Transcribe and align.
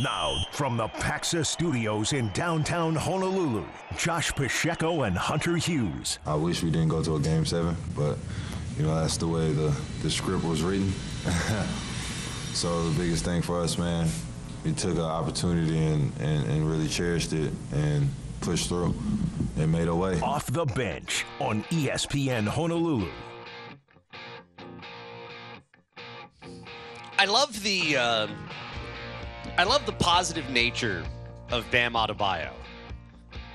Now, 0.00 0.44
from 0.50 0.76
the 0.76 0.88
Paxa 0.88 1.46
Studios 1.46 2.14
in 2.14 2.28
downtown 2.30 2.96
Honolulu, 2.96 3.64
Josh 3.96 4.32
Pacheco 4.32 5.02
and 5.02 5.16
Hunter 5.16 5.56
Hughes. 5.56 6.18
I 6.26 6.34
wish 6.34 6.64
we 6.64 6.70
didn't 6.72 6.88
go 6.88 7.00
to 7.00 7.14
a 7.14 7.20
game 7.20 7.46
seven, 7.46 7.76
but 7.94 8.18
you 8.76 8.82
know 8.82 8.92
that's 8.96 9.18
the 9.18 9.28
way 9.28 9.52
the, 9.52 9.72
the 10.02 10.10
script 10.10 10.42
was 10.42 10.62
written. 10.62 10.90
so 12.54 12.90
the 12.90 12.98
biggest 13.00 13.24
thing 13.24 13.40
for 13.40 13.60
us, 13.60 13.78
man, 13.78 14.08
we 14.64 14.72
took 14.72 14.96
an 14.96 15.02
opportunity 15.02 15.78
and, 15.78 16.12
and, 16.18 16.44
and 16.48 16.68
really 16.68 16.88
cherished 16.88 17.32
it 17.32 17.52
and 17.72 18.08
pushed 18.40 18.68
through 18.68 18.96
and 19.58 19.70
made 19.70 19.86
a 19.86 19.94
way. 19.94 20.18
Off 20.22 20.48
the 20.48 20.64
bench 20.64 21.24
on 21.38 21.62
ESPN 21.64 22.48
Honolulu. 22.48 23.08
I 27.16 27.26
love 27.26 27.62
the 27.62 27.96
uh, 27.96 28.26
I 29.56 29.62
love 29.62 29.86
the 29.86 29.92
positive 29.92 30.50
nature 30.50 31.04
of 31.52 31.64
Bam 31.70 31.92
Adebayo. 31.92 32.50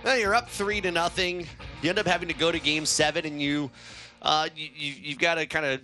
Well, 0.02 0.18
you're 0.18 0.34
up 0.34 0.50
three 0.50 0.80
to 0.80 0.92
nothing. 0.92 1.46
You 1.82 1.90
end 1.90 2.00
up 2.00 2.08
having 2.08 2.30
to 2.30 2.34
go 2.34 2.54
to 2.54 2.60
Game 2.60 2.86
Seven, 2.86 3.26
and 3.26 3.42
you 3.42 3.70
uh, 4.22 4.48
you, 4.56 4.70
you 4.74 4.94
you've 5.02 5.20
got 5.20 5.36
to 5.36 5.46
kind 5.46 5.66
of 5.66 5.82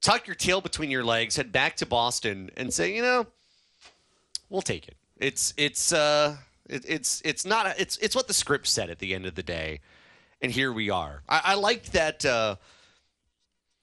tuck 0.00 0.26
your 0.26 0.34
tail 0.34 0.62
between 0.62 0.90
your 0.90 1.04
legs, 1.04 1.36
head 1.36 1.52
back 1.52 1.76
to 1.76 1.86
Boston, 1.86 2.50
and 2.56 2.72
say, 2.72 2.96
you 2.96 3.02
know, 3.02 3.26
we'll 4.48 4.62
take 4.62 4.88
it. 4.88 4.96
It's 5.18 5.52
it's 5.58 5.92
uh 5.92 6.36
it, 6.66 6.84
it's 6.88 7.20
it's 7.26 7.44
not 7.44 7.66
a, 7.66 7.74
it's 7.78 7.98
it's 7.98 8.16
what 8.16 8.26
the 8.26 8.34
script 8.34 8.66
said 8.66 8.88
at 8.88 9.00
the 9.00 9.14
end 9.14 9.26
of 9.26 9.34
the 9.34 9.42
day, 9.42 9.80
and 10.40 10.50
here 10.50 10.72
we 10.72 10.88
are. 10.88 11.22
I, 11.28 11.42
I 11.44 11.54
liked 11.56 11.92
that. 11.92 12.24
Uh, 12.24 12.56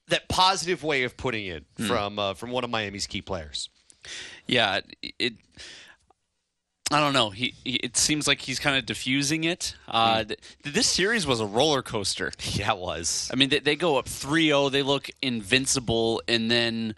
that 0.08 0.28
positive 0.28 0.82
way 0.82 1.04
of 1.04 1.16
putting 1.16 1.46
it 1.46 1.64
from 1.86 2.18
uh, 2.18 2.34
from 2.34 2.50
one 2.50 2.64
of 2.64 2.70
Miami's 2.70 3.06
key 3.06 3.22
players. 3.22 3.70
Yeah, 4.46 4.80
it. 5.02 5.14
it 5.18 5.32
I 6.90 7.00
don't 7.00 7.14
know. 7.14 7.30
He, 7.30 7.54
he 7.64 7.76
it 7.76 7.96
seems 7.96 8.26
like 8.28 8.40
he's 8.42 8.58
kind 8.58 8.76
of 8.76 8.84
diffusing 8.84 9.44
it. 9.44 9.74
Uh, 9.88 10.24
th- 10.24 10.38
this 10.62 10.86
series 10.86 11.26
was 11.26 11.40
a 11.40 11.46
roller 11.46 11.82
coaster. 11.82 12.32
Yeah, 12.52 12.72
it 12.72 12.78
was. 12.78 13.30
I 13.32 13.36
mean, 13.36 13.48
they, 13.48 13.60
they 13.60 13.76
go 13.76 13.96
up 13.96 14.06
3-0, 14.06 14.70
they 14.70 14.82
look 14.82 15.08
invincible, 15.22 16.20
and 16.28 16.50
then 16.50 16.94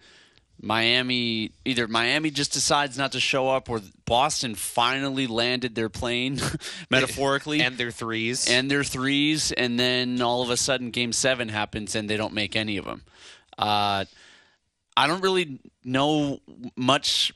Miami 0.60 1.52
either 1.64 1.86
Miami 1.86 2.30
just 2.30 2.52
decides 2.52 2.96
not 2.98 3.12
to 3.12 3.20
show 3.20 3.48
up, 3.48 3.68
or 3.70 3.80
Boston 4.04 4.54
finally 4.54 5.26
landed 5.26 5.74
their 5.74 5.88
plane, 5.88 6.40
metaphorically, 6.90 7.60
and 7.62 7.76
their 7.76 7.90
threes. 7.90 8.48
and 8.48 8.70
their 8.70 8.82
threes, 8.82 9.52
and 9.52 9.78
then 9.78 10.20
all 10.22 10.42
of 10.42 10.50
a 10.50 10.56
sudden, 10.56 10.90
Game 10.90 11.12
Seven 11.12 11.48
happens, 11.48 11.94
and 11.94 12.08
they 12.08 12.16
don't 12.16 12.32
make 12.32 12.56
any 12.56 12.78
of 12.78 12.84
them. 12.84 13.02
Uh, 13.58 14.06
I 14.96 15.06
don't 15.06 15.22
really 15.22 15.60
know 15.84 16.40
much. 16.76 17.32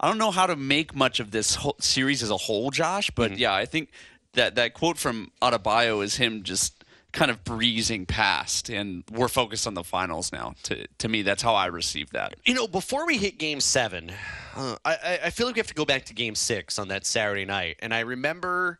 I 0.00 0.08
don't 0.08 0.18
know 0.18 0.30
how 0.30 0.46
to 0.46 0.56
make 0.56 0.94
much 0.94 1.18
of 1.20 1.30
this 1.30 1.56
whole 1.56 1.76
series 1.80 2.22
as 2.22 2.30
a 2.30 2.36
whole, 2.36 2.70
Josh. 2.70 3.10
But 3.10 3.36
yeah, 3.38 3.52
I 3.54 3.64
think 3.66 3.90
that 4.34 4.54
that 4.54 4.74
quote 4.74 4.98
from 4.98 5.32
Adebayo 5.42 6.02
is 6.04 6.16
him 6.16 6.42
just 6.44 6.84
kind 7.10 7.30
of 7.30 7.42
breezing 7.42 8.04
past, 8.06 8.68
and 8.68 9.02
we're 9.10 9.28
focused 9.28 9.66
on 9.66 9.74
the 9.74 9.82
finals 9.82 10.30
now. 10.30 10.54
To 10.64 10.86
to 10.98 11.08
me, 11.08 11.22
that's 11.22 11.42
how 11.42 11.54
I 11.54 11.66
received 11.66 12.12
that. 12.12 12.34
you 12.44 12.54
know, 12.54 12.68
before 12.68 13.06
we 13.06 13.16
hit 13.18 13.38
Game 13.38 13.60
Seven, 13.60 14.12
uh, 14.54 14.76
I, 14.84 14.92
I- 14.94 15.20
I 15.24 15.30
feel 15.30 15.46
like 15.46 15.56
we 15.56 15.60
have 15.60 15.66
to 15.68 15.74
go 15.74 15.84
back 15.86 16.04
to 16.06 16.14
Game 16.14 16.34
Six 16.34 16.78
on 16.78 16.88
that 16.88 17.04
Saturday 17.06 17.44
night, 17.46 17.76
and 17.80 17.92
I 17.94 18.00
remember 18.00 18.78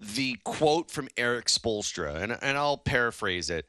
the 0.00 0.36
quote 0.44 0.90
from 0.90 1.08
Erik 1.16 1.46
Spoelstra, 1.46 2.20
and 2.22 2.36
and 2.42 2.58
I'll 2.58 2.76
paraphrase 2.78 3.48
it, 3.48 3.64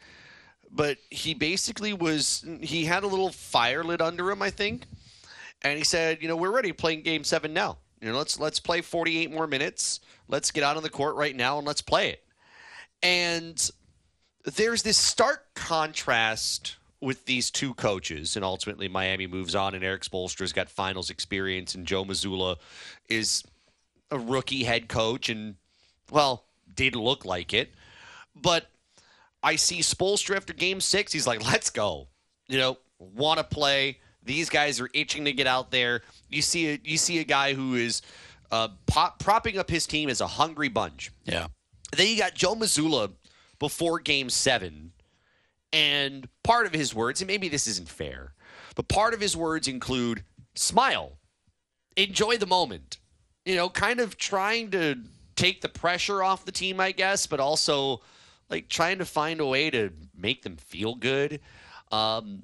but 0.72 0.97
he 1.09 1.34
basically 1.34 1.94
was 1.94 2.44
he 2.61 2.86
had 2.86 3.03
a 3.03 3.08
little 3.08 3.30
fire 3.31 3.84
lit 3.84 4.02
under 4.02 4.30
him, 4.31 4.41
I 4.41 4.50
think, 4.50 4.86
and 5.62 5.78
he 5.78 5.84
said, 5.84 6.20
you 6.22 6.28
know, 6.28 6.36
we're 6.36 6.52
ready 6.52 6.72
playing 6.72 7.02
Game 7.02 7.24
Seven 7.24 7.54
now. 7.54 7.78
You 8.02 8.10
know, 8.12 8.18
let's 8.18 8.40
let's 8.40 8.60
play 8.60 8.82
48 8.82 9.32
more 9.32 9.48
minutes. 9.48 10.00
Let's 10.28 10.52
get 10.52 10.64
out 10.64 10.78
on 10.78 10.84
the 10.84 10.90
court 10.90 11.16
right 11.16 11.36
now 11.36 11.58
and 11.58 11.68
let's 11.68 11.82
play 11.82 12.10
it. 12.10 12.24
And 13.02 13.70
there's 14.46 14.84
this 14.84 14.98
stark 14.98 15.46
contrast 15.56 16.78
with 17.02 17.25
these 17.25 17.50
two 17.50 17.74
coaches, 17.75 18.36
and 18.36 18.44
ultimately 18.44 18.88
Miami 18.88 19.25
moves 19.25 19.56
on, 19.56 19.74
and 19.74 19.84
Erik 19.84 20.03
Spoelstra's 20.03 20.52
got 20.52 20.69
finals 20.69 21.09
experience, 21.09 21.75
and 21.75 21.86
Joe 21.86 22.03
Mazzulla 22.03 22.58
is 23.08 23.44
a 24.12 24.19
rookie 24.19 24.64
head 24.64 24.90
coach, 24.90 25.30
and 25.30 25.56
well, 26.12 26.44
didn't 26.74 27.02
look 27.02 27.24
like 27.24 27.53
it, 27.53 27.72
but 28.36 28.69
I 29.42 29.56
see 29.56 29.80
Spoelstra 29.80 30.36
after 30.36 30.53
Game 30.53 30.81
Six. 30.81 31.14
He's 31.14 31.28
like, 31.28 31.44
"Let's 31.46 31.69
go," 31.69 32.08
you 32.48 32.58
know, 32.58 32.78
want 33.00 33.38
to 33.38 33.44
play. 33.44 34.00
These 34.24 34.50
guys 34.50 34.80
are 34.80 34.90
itching 34.94 35.25
to 35.25 35.34
get 35.34 35.47
out 35.47 35.72
there. 35.72 36.02
You 36.30 36.41
see 36.41 36.74
a 36.74 36.80
you 36.84 36.97
see 36.97 37.19
a 37.19 37.24
guy 37.24 37.53
who 37.53 37.75
is 37.75 38.02
uh, 38.52 38.69
pop, 38.85 39.19
propping 39.19 39.57
up 39.57 39.69
his 39.69 39.88
team 39.88 40.09
as 40.09 40.22
a 40.22 40.28
hungry 40.28 40.69
bunch. 40.69 41.12
Yeah. 41.25 41.47
Then 41.96 42.07
you 42.07 42.18
got 42.18 42.35
Joe 42.35 42.56
Mazzulla 42.56 43.12
before 43.59 44.00
game 44.00 44.30
seven. 44.30 44.91
And 45.72 46.28
part 46.44 46.66
of 46.66 46.74
his 46.74 46.96
words, 46.96 47.22
and 47.22 47.28
maybe 47.28 47.47
this 47.47 47.68
isn't 47.68 47.90
fair, 47.90 48.34
but 48.75 48.88
part 48.88 49.13
of 49.13 49.22
his 49.22 49.38
words 49.38 49.68
include 49.68 50.24
smile, 50.56 51.19
enjoy 51.96 52.38
the 52.38 52.47
moment. 52.47 52.97
You 53.46 53.56
know, 53.56 53.69
kind 53.69 54.00
of 54.00 54.18
trying 54.18 54.72
to 54.72 54.96
take 55.36 55.62
the 55.62 55.69
pressure 55.69 56.24
off 56.24 56.44
the 56.44 56.51
team, 56.51 56.80
I 56.80 56.91
guess, 56.91 57.28
but 57.28 57.40
also 57.40 58.01
like 58.50 58.68
trying 58.68 58.97
to 58.97 59.06
find 59.06 59.40
a 59.40 59.46
way 59.46 59.69
to 59.69 59.91
make 60.16 60.41
them 60.41 60.57
feel 60.57 60.96
good. 60.96 61.40
Um, 61.91 62.44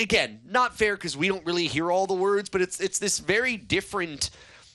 again, 0.00 0.40
not 0.44 0.76
fair 0.76 0.96
because 0.96 1.16
we 1.16 1.28
don't 1.28 1.44
really 1.44 1.66
hear 1.66 1.90
all 1.90 2.06
the 2.06 2.14
words, 2.14 2.48
but 2.48 2.60
it's 2.60 2.80
it's 2.80 2.98
this 2.98 3.18
very 3.18 3.56
different 3.56 4.30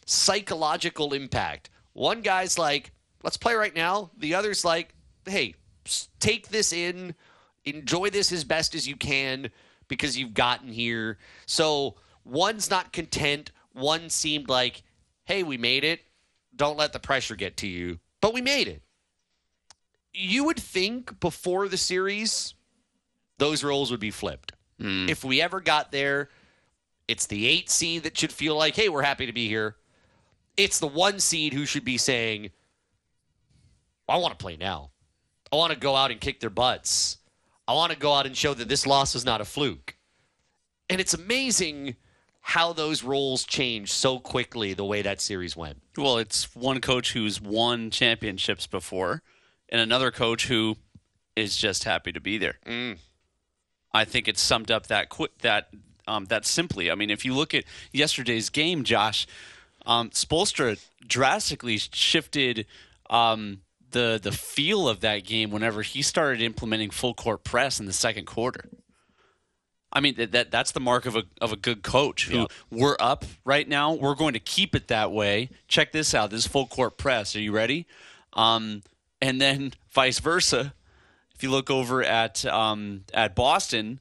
psychological 0.05 1.13
impact. 1.13 1.69
One 1.93 2.21
guy's 2.21 2.57
like, 2.57 2.91
"Let's 3.23 3.37
play 3.37 3.55
right 3.55 3.75
now." 3.75 4.11
The 4.17 4.35
other's 4.35 4.63
like, 4.63 4.93
"Hey, 5.25 5.55
take 6.19 6.49
this 6.49 6.71
in, 6.71 7.15
enjoy 7.63 8.09
this 8.09 8.31
as 8.31 8.43
best 8.43 8.75
as 8.75 8.87
you 8.87 8.95
can 8.95 9.51
because 9.87 10.17
you've 10.17 10.33
gotten 10.33 10.71
here." 10.71 11.17
So 11.45 11.95
one's 12.23 12.69
not 12.69 12.93
content. 12.93 13.51
One 13.73 14.09
seemed 14.09 14.47
like, 14.47 14.83
"Hey, 15.25 15.43
we 15.43 15.57
made 15.57 15.83
it. 15.83 16.01
Don't 16.55 16.77
let 16.77 16.93
the 16.93 16.99
pressure 16.99 17.35
get 17.35 17.57
to 17.57 17.67
you." 17.67 17.99
But 18.21 18.33
we 18.33 18.41
made 18.41 18.67
it. 18.67 18.81
You 20.13 20.45
would 20.45 20.59
think 20.59 21.19
before 21.19 21.67
the 21.67 21.77
series, 21.77 22.53
those 23.37 23.63
roles 23.63 23.91
would 23.91 23.99
be 23.99 24.11
flipped. 24.11 24.53
Mm. 24.81 25.09
If 25.09 25.23
we 25.23 25.41
ever 25.41 25.61
got 25.61 25.91
there, 25.91 26.29
it's 27.07 27.27
the 27.27 27.47
eight 27.47 27.69
seed 27.69 28.03
that 28.03 28.17
should 28.17 28.31
feel 28.31 28.55
like, 28.55 28.75
hey, 28.75 28.89
we're 28.89 29.03
happy 29.03 29.25
to 29.25 29.33
be 29.33 29.47
here. 29.47 29.75
It's 30.57 30.79
the 30.79 30.87
one 30.87 31.19
seed 31.19 31.53
who 31.53 31.65
should 31.65 31.85
be 31.85 31.97
saying, 31.97 32.51
I 34.07 34.17
want 34.17 34.37
to 34.37 34.43
play 34.43 34.57
now. 34.57 34.91
I 35.51 35.55
want 35.55 35.73
to 35.73 35.79
go 35.79 35.95
out 35.95 36.11
and 36.11 36.19
kick 36.19 36.39
their 36.39 36.49
butts. 36.49 37.17
I 37.67 37.73
want 37.73 37.91
to 37.91 37.97
go 37.97 38.13
out 38.13 38.25
and 38.25 38.35
show 38.35 38.53
that 38.53 38.67
this 38.67 38.85
loss 38.85 39.13
was 39.13 39.25
not 39.25 39.41
a 39.41 39.45
fluke. 39.45 39.95
And 40.89 41.01
it's 41.01 41.13
amazing 41.13 41.95
how 42.41 42.73
those 42.73 43.03
roles 43.03 43.43
change 43.43 43.91
so 43.91 44.19
quickly 44.19 44.73
the 44.73 44.85
way 44.85 45.01
that 45.01 45.19
series 45.19 45.57
went. 45.57 45.81
Well, 45.97 46.19
it's 46.19 46.55
one 46.55 46.79
coach 46.79 47.13
who's 47.13 47.41
won 47.41 47.89
championships 47.89 48.67
before, 48.67 49.23
and 49.69 49.81
another 49.81 50.11
coach 50.11 50.47
who 50.47 50.77
is 51.35 51.57
just 51.57 51.85
happy 51.85 52.11
to 52.11 52.21
be 52.21 52.37
there. 52.37 52.59
Mm. 52.65 52.99
I 53.95 54.03
think 54.05 54.27
it's 54.27 54.41
summed 54.41 54.71
up 54.71 54.87
that 54.87 55.09
quick 55.09 55.37
that 55.39 55.69
um, 56.07 56.25
that 56.25 56.45
simply. 56.45 56.91
I 56.91 56.95
mean, 56.95 57.09
if 57.09 57.23
you 57.23 57.33
look 57.33 57.53
at 57.53 57.63
yesterday's 57.91 58.49
game, 58.49 58.83
Josh, 58.83 59.25
um, 59.85 60.09
Spoelstra 60.09 60.83
drastically 61.07 61.77
shifted 61.77 62.65
um, 63.09 63.61
the 63.91 64.19
the 64.21 64.33
feel 64.33 64.89
of 64.89 64.99
that 64.99 65.23
game 65.23 65.49
whenever 65.49 65.81
he 65.81 66.01
started 66.01 66.41
implementing 66.41 66.89
full 66.89 67.13
court 67.13 67.43
press 67.43 67.79
in 67.79 67.85
the 67.85 67.93
second 67.93 68.25
quarter. 68.25 68.69
I 69.93 70.01
mean 70.01 70.15
that, 70.15 70.33
that 70.33 70.51
that's 70.51 70.73
the 70.73 70.81
mark 70.81 71.05
of 71.05 71.15
a 71.15 71.23
of 71.39 71.53
a 71.53 71.55
good 71.55 71.81
coach. 71.81 72.27
Who 72.27 72.47
we're 72.69 72.97
up 72.99 73.23
right 73.45 73.67
now. 73.67 73.93
We're 73.93 74.15
going 74.15 74.33
to 74.33 74.41
keep 74.41 74.75
it 74.75 74.89
that 74.89 75.13
way. 75.13 75.49
Check 75.69 75.93
this 75.93 76.13
out. 76.13 76.31
This 76.31 76.41
is 76.41 76.47
full 76.47 76.67
court 76.67 76.97
press. 76.97 77.33
Are 77.35 77.39
you 77.39 77.53
ready? 77.53 77.87
Um, 78.33 78.83
and 79.21 79.39
then 79.39 79.71
vice 79.89 80.19
versa. 80.19 80.73
If 81.35 81.43
you 81.43 81.51
look 81.51 81.69
over 81.69 82.03
at 82.03 82.45
um, 82.45 83.03
at 83.13 83.35
Boston, 83.35 83.99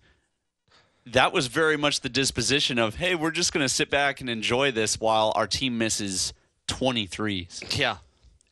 that 1.07 1.33
was 1.33 1.49
very 1.49 1.77
much 1.77 2.01
the 2.01 2.09
disposition 2.09 2.79
of, 2.79 2.97
hey, 2.97 3.15
we're 3.15 3.31
just 3.31 3.53
going 3.53 3.65
to 3.65 3.69
sit 3.69 3.91
back 3.91 4.21
and 4.21 4.31
enjoy 4.31 4.71
this 4.71 4.99
while 4.99 5.33
our 5.35 5.47
team 5.47 5.77
misses 5.77 6.33
23s. 6.69 7.77
Yeah. 7.79 7.99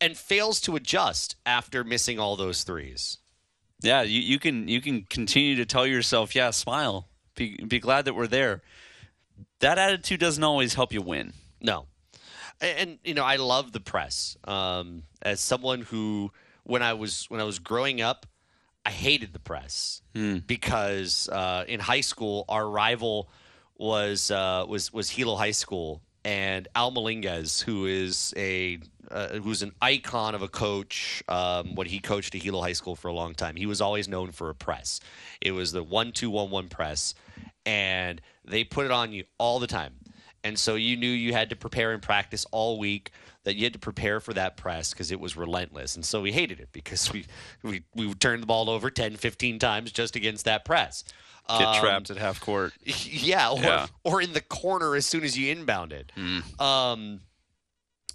And 0.01 0.17
fails 0.17 0.61
to 0.63 0.77
adjust 0.77 1.37
after 1.47 1.85
missing 1.85 2.19
all 2.19 2.37
those 2.37 2.65
threes. 2.65 3.19
Yeah, 3.81 4.03
you, 4.03 4.21
you 4.21 4.39
can 4.39 4.69
you 4.69 4.81
can 4.81 5.03
continue 5.03 5.57
to 5.57 5.67
tell 5.67 5.87
yourself, 5.87 6.35
yeah, 6.35 6.51
smile, 6.51 7.09
be 7.35 7.57
be 7.65 7.79
glad 7.79 8.05
that 8.05 8.15
we're 8.15 8.27
there. 8.27 8.63
That 9.61 9.79
attitude 9.79 10.21
doesn't 10.21 10.43
always 10.43 10.75
help 10.75 10.93
you 10.93 11.03
win. 11.03 11.33
No. 11.61 11.87
And, 12.61 12.79
and, 12.79 12.99
you 13.05 13.15
know, 13.15 13.25
I 13.25 13.37
love 13.37 13.73
the 13.73 13.81
press. 13.81 14.37
Um, 14.45 15.05
as 15.21 15.41
someone 15.41 15.83
who 15.83 16.33
when 16.65 16.83
I 16.83 16.95
was 16.95 17.27
when 17.29 17.41
I 17.41 17.45
was 17.45 17.59
growing 17.59 18.01
up, 18.01 18.27
I 18.85 18.91
hated 18.91 19.33
the 19.33 19.39
press 19.39 20.03
because 20.47 21.29
uh, 21.29 21.65
in 21.69 21.81
high 21.81 22.01
school 22.01 22.45
our 22.49 22.69
rival 22.69 23.29
was 23.79 24.31
uh, 24.31 24.65
was 24.69 24.93
was 24.93 25.11
Hilo 25.11 25.37
High 25.37 25.53
School 25.53 26.03
and 26.25 26.69
Al 26.75 26.93
Malinguez, 26.93 27.63
who 27.63 27.87
is 27.87 28.33
a 28.37 28.79
uh, 29.11 29.29
who's 29.41 29.63
an 29.63 29.73
icon 29.81 30.35
of 30.35 30.43
a 30.43 30.49
coach 30.49 31.23
um, 31.29 31.75
when 31.75 31.87
he 31.87 31.99
coached 31.99 32.35
at 32.35 32.43
Hilo 32.43 32.61
High 32.61 32.73
School 32.73 32.97
for 32.97 33.09
a 33.09 33.13
long 33.13 33.35
time. 33.35 33.57
He 33.57 33.67
was 33.67 33.81
always 33.81 34.09
known 34.09 34.33
for 34.33 34.51
a 34.51 34.55
press. 34.55 35.01
It 35.41 35.53
was 35.53 35.73
the 35.73 35.83
one 35.83 36.13
two 36.13 36.31
one 36.31 36.51
one 36.51 36.69
press, 36.69 37.15
and 37.67 38.21
they 38.45 38.65
put 38.65 38.85
it 38.85 38.91
on 38.91 39.13
you 39.13 39.25
all 39.39 39.59
the 39.59 39.67
time. 39.67 39.95
And 40.45 40.59
so 40.59 40.75
you 40.75 40.97
knew 40.97 41.11
you 41.11 41.33
had 41.33 41.51
to 41.51 41.57
prepare 41.57 41.93
and 41.93 42.03
practice 42.03 42.47
all 42.51 42.79
week. 42.79 43.13
That 43.45 43.57
you 43.57 43.65
had 43.65 43.73
to 43.73 43.79
prepare 43.81 44.21
for 44.21 44.33
that 44.35 44.57
press 44.57 44.93
because 44.93 45.11
it 45.11 45.19
was 45.19 45.37
relentless. 45.37 45.97
And 45.97 46.05
so 46.05 46.21
we 46.23 46.31
hated 46.31 46.61
it 46.61 46.69
because 46.73 47.13
we 47.13 47.27
we 47.63 47.83
we 47.95 48.07
would 48.07 48.21
turn 48.21 48.41
the 48.41 48.47
ball 48.47 48.71
over 48.71 48.89
10, 48.91 49.17
15 49.17 49.59
times 49.59 49.91
just 49.91 50.15
against 50.15 50.45
that 50.45 50.65
press. 50.65 51.03
Get 51.49 51.61
Um, 51.67 51.81
trapped 51.81 52.11
at 52.11 52.19
half 52.19 52.41
court. 52.41 52.73
yeah, 52.85 53.51
or, 53.51 53.61
Yeah. 53.61 53.87
or 54.05 54.23
in 54.23 54.33
the 54.33 54.41
corner 54.41 54.95
as 54.95 55.07
soon 55.07 55.25
as 55.25 55.37
you 55.37 55.51
inbound 55.51 55.93
it. 55.93 56.13
Um, 56.61 57.21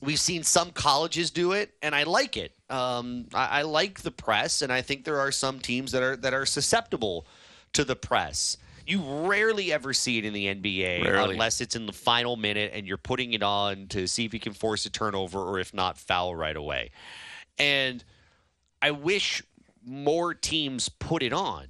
we've 0.01 0.19
seen 0.19 0.44
some 0.44 0.71
colleges 0.71 1.29
do 1.29 1.51
it, 1.51 1.74
and 1.81 1.94
I 1.94 2.03
like 2.03 2.38
it. 2.38 2.53
Um, 2.69 3.25
I, 3.33 3.59
I 3.59 3.62
like 3.63 4.01
the 4.01 4.12
press, 4.12 4.62
and 4.62 4.71
I 4.71 4.81
think 4.81 5.03
there 5.03 5.19
are 5.19 5.33
some 5.33 5.59
teams 5.59 5.91
that 5.91 6.03
are 6.03 6.15
that 6.15 6.33
are 6.33 6.45
susceptible 6.45 7.27
to 7.74 7.83
the 7.83 7.97
press. 7.97 8.56
You 8.88 9.01
rarely 9.01 9.74
ever 9.74 9.94
see 9.94 10.18
it 10.18 10.24
in 10.24 10.31
the 10.31 10.45
NBA 10.45 11.04
Rarely. 11.04 11.34
unless 11.34 11.60
it's 11.60 11.75
in 11.75 11.86
the 11.86 11.94
final 11.94 12.38
minute 12.38 12.72
and 12.74 12.88
you're 12.88 12.95
putting 12.95 13.34
it 13.34 13.44
on 13.44 13.88
to 13.88 14.07
see 14.07 14.24
if 14.24 14.34
you 14.34 14.39
can 14.39 14.54
force 14.54 14.86
a 14.86 14.89
turnover 14.89 15.39
or 15.39 15.60
if 15.60 15.74
not 15.74 15.98
foul 15.98 16.34
right 16.34 16.56
away. 16.56 16.92
And 17.60 18.01
I 18.81 18.92
wish 18.92 19.44
more 19.86 20.34
teams 20.34 20.88
put 20.88 21.22
it 21.22 21.34
on. 21.34 21.68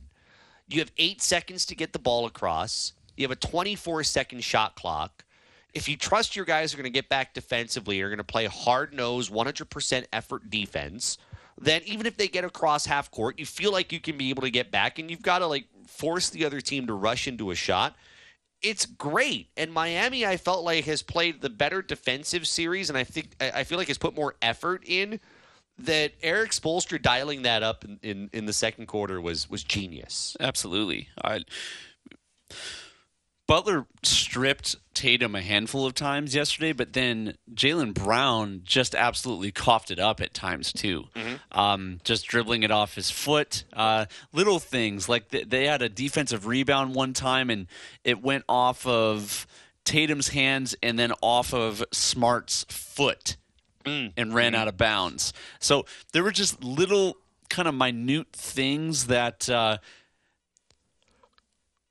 You 0.69 0.80
have 0.80 0.92
eight 0.98 1.24
seconds 1.24 1.66
to 1.68 1.75
get 1.75 1.92
the 1.92 2.00
ball 2.00 2.28
across. 2.28 2.94
You 3.16 3.24
have 3.24 3.31
a 3.31 3.36
24 3.36 4.04
second 4.04 4.44
shot 4.44 4.75
clock. 4.75 5.25
If 5.74 5.90
you 5.90 5.98
trust 5.98 6.36
your 6.36 6.46
guys 6.46 6.74
are 6.74 6.78
going 6.78 6.84
to 6.84 6.92
get 6.92 7.10
back 7.10 7.34
defensively, 7.34 8.00
are 8.02 8.10
going 8.10 8.18
to 8.18 8.24
play 8.24 8.46
hard 8.46 8.94
nosed, 8.94 9.31
100% 9.31 10.06
effort 10.14 10.50
defense, 10.52 11.18
then 11.60 11.81
even 11.86 12.06
if 12.06 12.16
they 12.16 12.28
get 12.28 12.44
across 12.44 12.86
half 12.86 13.10
court, 13.10 13.40
you 13.40 13.46
feel 13.46 13.72
like 13.72 13.92
you 13.92 14.00
can 14.00 14.18
be 14.18 14.30
able 14.30 14.44
to 14.44 14.52
get 14.52 14.69
back 14.69 15.00
and 15.00 15.10
you've 15.10 15.24
got 15.24 15.40
to 15.40 15.48
like 15.48 15.66
force 15.88 16.30
the 16.30 16.45
other 16.45 16.62
team 16.62 16.88
to 16.88 16.94
rush 16.94 17.28
into 17.28 17.51
a 17.51 17.56
shot. 17.56 17.95
It's 18.62 18.86
great. 18.86 19.50
And 19.56 19.72
Miami, 19.72 20.25
I 20.25 20.38
felt 20.38 20.63
like 20.63 20.86
has 20.86 21.04
played 21.04 21.42
the 21.42 21.50
better 21.50 21.81
defensive 21.81 22.48
series, 22.48 22.89
and 22.89 22.98
I 22.98 23.04
think 23.04 23.36
I 23.39 23.63
feel 23.63 23.78
like 23.78 23.88
has 23.88 23.98
put 23.98 24.16
more 24.16 24.36
effort 24.42 24.84
in. 24.86 25.19
That 25.80 26.13
Erik 26.24 26.50
Spoelstra 26.50 27.00
dialing 27.00 27.44
that 27.44 27.62
up 27.62 27.86
in, 27.86 28.00
in, 28.01 28.30
in 28.34 28.45
the 28.48 28.54
second 28.54 28.88
quarter 28.88 29.22
was 29.22 29.48
was 29.48 29.63
genius. 29.63 30.36
Absolutely. 30.39 31.10
I, 31.24 31.42
Butler 33.47 33.85
stripped 34.03 34.75
Tatum 34.94 35.35
a 35.35 35.41
handful 35.41 35.85
of 35.85 35.94
times 35.94 36.35
yesterday, 36.35 36.73
but 36.73 36.91
then 36.94 37.38
Jaylen 37.53 37.94
Brown 37.94 38.61
just 38.65 38.94
absolutely 38.94 39.51
coughed 39.51 39.89
it 39.89 39.99
up 39.99 40.19
at 40.19 40.33
times 40.33 40.73
too. 40.73 41.05
Um, 41.53 41.99
just 42.03 42.27
dribbling 42.27 42.63
it 42.63 42.71
off 42.71 42.95
his 42.95 43.09
foot. 43.09 43.63
Uh, 43.71 44.05
little 44.33 44.59
things 44.59 45.07
like 45.07 45.29
th- 45.29 45.47
they 45.47 45.65
had 45.65 45.81
a 45.81 45.88
defensive 45.89 46.45
rebound 46.45 46.94
one 46.94 47.13
time 47.13 47.49
and 47.49 47.67
it 48.03 48.21
went 48.21 48.44
off 48.49 48.85
of 48.85 49.47
Tatum's 49.85 50.29
hands 50.29 50.75
and 50.83 50.99
then 50.99 51.13
off 51.21 51.53
of 51.53 51.83
Smart's 51.94 52.65
foot 52.69 53.38
and 54.17 54.35
ran 54.35 54.53
out 54.53 54.67
of 54.67 54.75
bounds. 54.75 55.31
So 55.59 55.85
there 56.11 56.21
were 56.21 56.31
just 56.31 56.61
little 56.61 57.15
kind 57.49 57.69
of 57.69 57.73
minute 57.75 58.27
things 58.33 59.07
that 59.07 59.49
uh, 59.49 59.77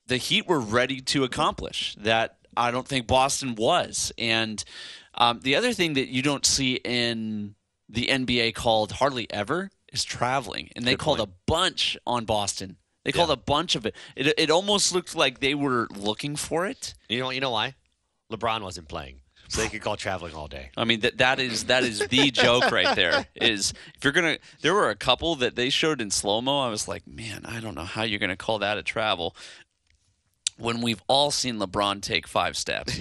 the 0.06 0.16
Heat 0.16 0.46
were 0.46 0.60
ready 0.60 1.00
to 1.00 1.24
accomplish 1.24 1.96
that 2.00 2.36
I 2.56 2.70
don't 2.70 2.86
think 2.86 3.06
Boston 3.06 3.54
was. 3.54 4.12
And 4.18 4.62
um, 5.14 5.40
the 5.42 5.56
other 5.56 5.72
thing 5.72 5.94
that 5.94 6.08
you 6.08 6.22
don't 6.22 6.46
see 6.46 6.74
in 6.74 7.54
the 7.88 8.06
NBA 8.06 8.54
called 8.54 8.92
hardly 8.92 9.30
ever 9.32 9.70
is 9.92 10.04
traveling, 10.04 10.70
and 10.74 10.84
they 10.84 10.92
Good 10.92 11.00
called 11.00 11.18
point. 11.18 11.30
a 11.30 11.32
bunch 11.46 11.96
on 12.06 12.24
Boston. 12.24 12.76
They 13.04 13.12
called 13.12 13.30
a 13.30 13.36
bunch 13.36 13.76
of 13.76 13.86
it. 13.86 13.94
it. 14.16 14.34
It 14.36 14.50
almost 14.50 14.92
looked 14.92 15.14
like 15.14 15.38
they 15.38 15.54
were 15.54 15.86
looking 15.94 16.34
for 16.34 16.66
it. 16.66 16.94
You 17.08 17.20
know, 17.20 17.30
you 17.30 17.40
know 17.40 17.52
why? 17.52 17.76
LeBron 18.32 18.62
wasn't 18.62 18.88
playing, 18.88 19.20
so 19.48 19.60
they 19.60 19.68
could 19.68 19.80
call 19.80 19.96
traveling 19.96 20.34
all 20.34 20.48
day. 20.48 20.70
I 20.76 20.82
mean 20.82 20.98
that 21.00 21.18
that 21.18 21.38
is 21.38 21.66
that 21.66 21.84
is 21.84 22.00
the 22.00 22.30
joke 22.32 22.72
right 22.72 22.96
there. 22.96 23.26
Is 23.36 23.72
if 23.96 24.02
you're 24.02 24.12
gonna, 24.12 24.38
there 24.62 24.74
were 24.74 24.90
a 24.90 24.96
couple 24.96 25.36
that 25.36 25.54
they 25.54 25.70
showed 25.70 26.00
in 26.00 26.10
slow 26.10 26.40
mo. 26.40 26.62
I 26.62 26.68
was 26.68 26.88
like, 26.88 27.06
man, 27.06 27.46
I 27.46 27.60
don't 27.60 27.76
know 27.76 27.84
how 27.84 28.02
you're 28.02 28.18
gonna 28.18 28.36
call 28.36 28.58
that 28.58 28.76
a 28.76 28.82
travel. 28.82 29.36
When 30.58 30.80
we've 30.80 31.02
all 31.06 31.30
seen 31.30 31.58
LeBron 31.58 32.02
take 32.02 32.26
five 32.26 32.56
steps, 32.56 32.98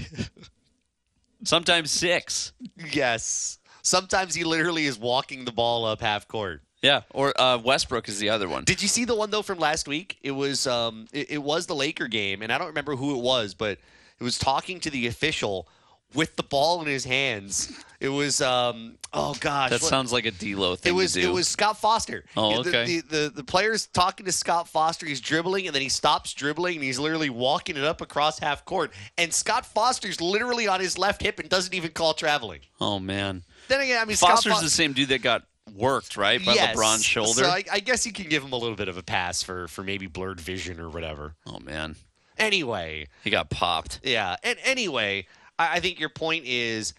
sometimes 1.43 1.91
six. 1.91 2.51
Yes. 2.91 3.59
Sometimes 3.81 4.33
he 4.35 4.43
literally 4.43 4.85
is 4.85 4.97
walking 4.97 5.45
the 5.45 5.51
ball 5.51 5.85
up 5.85 6.01
half 6.01 6.27
court. 6.27 6.61
Yeah, 6.81 7.01
or 7.11 7.39
uh, 7.39 7.57
Westbrook 7.57 8.09
is 8.09 8.19
the 8.19 8.29
other 8.29 8.47
one. 8.47 8.63
Did 8.63 8.81
you 8.81 8.87
see 8.87 9.05
the 9.05 9.15
one 9.15 9.31
though 9.31 9.41
from 9.41 9.57
last 9.57 9.87
week? 9.87 10.17
It 10.21 10.31
was 10.31 10.67
um 10.67 11.07
it, 11.11 11.31
it 11.31 11.37
was 11.43 11.65
the 11.65 11.75
Laker 11.75 12.07
game, 12.07 12.41
and 12.41 12.51
I 12.51 12.57
don't 12.57 12.67
remember 12.67 12.95
who 12.95 13.15
it 13.17 13.23
was, 13.23 13.53
but 13.53 13.79
it 14.19 14.23
was 14.23 14.37
talking 14.37 14.79
to 14.81 14.89
the 14.89 15.07
official 15.07 15.67
with 16.13 16.35
the 16.35 16.43
ball 16.43 16.81
in 16.81 16.87
his 16.87 17.03
hands. 17.05 17.71
It 17.99 18.09
was 18.09 18.41
um 18.41 18.97
oh 19.13 19.35
gosh. 19.39 19.69
That 19.71 19.81
what- 19.81 19.89
sounds 19.89 20.13
like 20.13 20.25
a 20.25 20.31
D'Lo 20.31 20.75
thing 20.75 20.93
it 20.93 20.95
was 20.95 21.13
to 21.13 21.21
do. 21.21 21.29
it 21.29 21.33
was 21.33 21.47
Scott 21.47 21.77
Foster. 21.79 22.23
Oh, 22.37 22.61
The- 22.61 22.69
okay. 22.69 22.85
The, 22.85 23.01
the, 23.01 23.31
the 23.37 23.43
player's 23.43 23.87
talking 23.87 24.25
to 24.25 24.31
Scott 24.31 24.67
Foster. 24.67 25.05
He's 25.05 25.21
dribbling 25.21 25.65
and 25.65 25.73
then 25.73 25.81
he 25.81 25.89
stops 25.89 26.33
dribbling 26.33 26.75
and 26.75 26.83
he's 26.83 26.99
literally 26.99 27.29
walking 27.29 27.77
it 27.77 27.83
up 27.83 28.01
across 28.01 28.37
half 28.39 28.65
court. 28.65 28.91
And 29.17 29.33
Scott 29.33 29.65
Foster's 29.65 30.21
literally 30.21 30.67
on 30.67 30.79
his 30.81 30.97
left 30.97 31.21
hip 31.23 31.39
and 31.39 31.49
doesn't 31.49 31.73
even 31.73 31.91
call 31.91 32.13
traveling. 32.13 32.59
oh 32.79 32.99
man, 32.99 33.43
Then 33.69 33.81
again, 33.81 33.99
I 34.01 34.05
mean 34.05 34.17
Foster's 34.17 34.61
the 34.61 34.69
same 34.69 34.93
dude 34.93 35.09
that 35.09 35.21
got 35.21 35.43
worked 35.75 36.15
right 36.15 36.45
by 36.45 36.53
Yes. 36.53 36.77
LeBron's 36.77 37.03
shoulder. 37.03 37.43
So 37.45 37.49
I, 37.49 37.63
I 37.71 37.79
guess 37.79 38.05
you 38.05 38.13
can 38.13 38.29
give 38.29 38.43
him 38.43 38.53
a 38.53 38.57
little 38.57 38.75
bit 38.75 38.87
of 38.87 38.97
a 38.97 39.03
pass 39.03 39.41
for 39.41 39.67
for 39.67 39.83
maybe 39.83 40.05
blurred 40.07 40.39
vision 40.39 40.79
or 40.79 40.89
whatever. 40.89 41.33
oh 41.47 41.59
man, 41.59 41.95
Anyway, 42.37 43.07
he 43.23 43.29
got 43.29 43.49
popped. 43.49 44.01
yeah. 44.03 44.35
And 44.43 44.59
anyway, 44.63 45.25
I, 45.59 45.77
I 45.77 45.79
think 45.79 45.99
your 45.99 46.09
point 46.09 46.45
is 46.45 46.93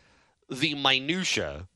the 0.50 0.74
minutia, 0.74 1.66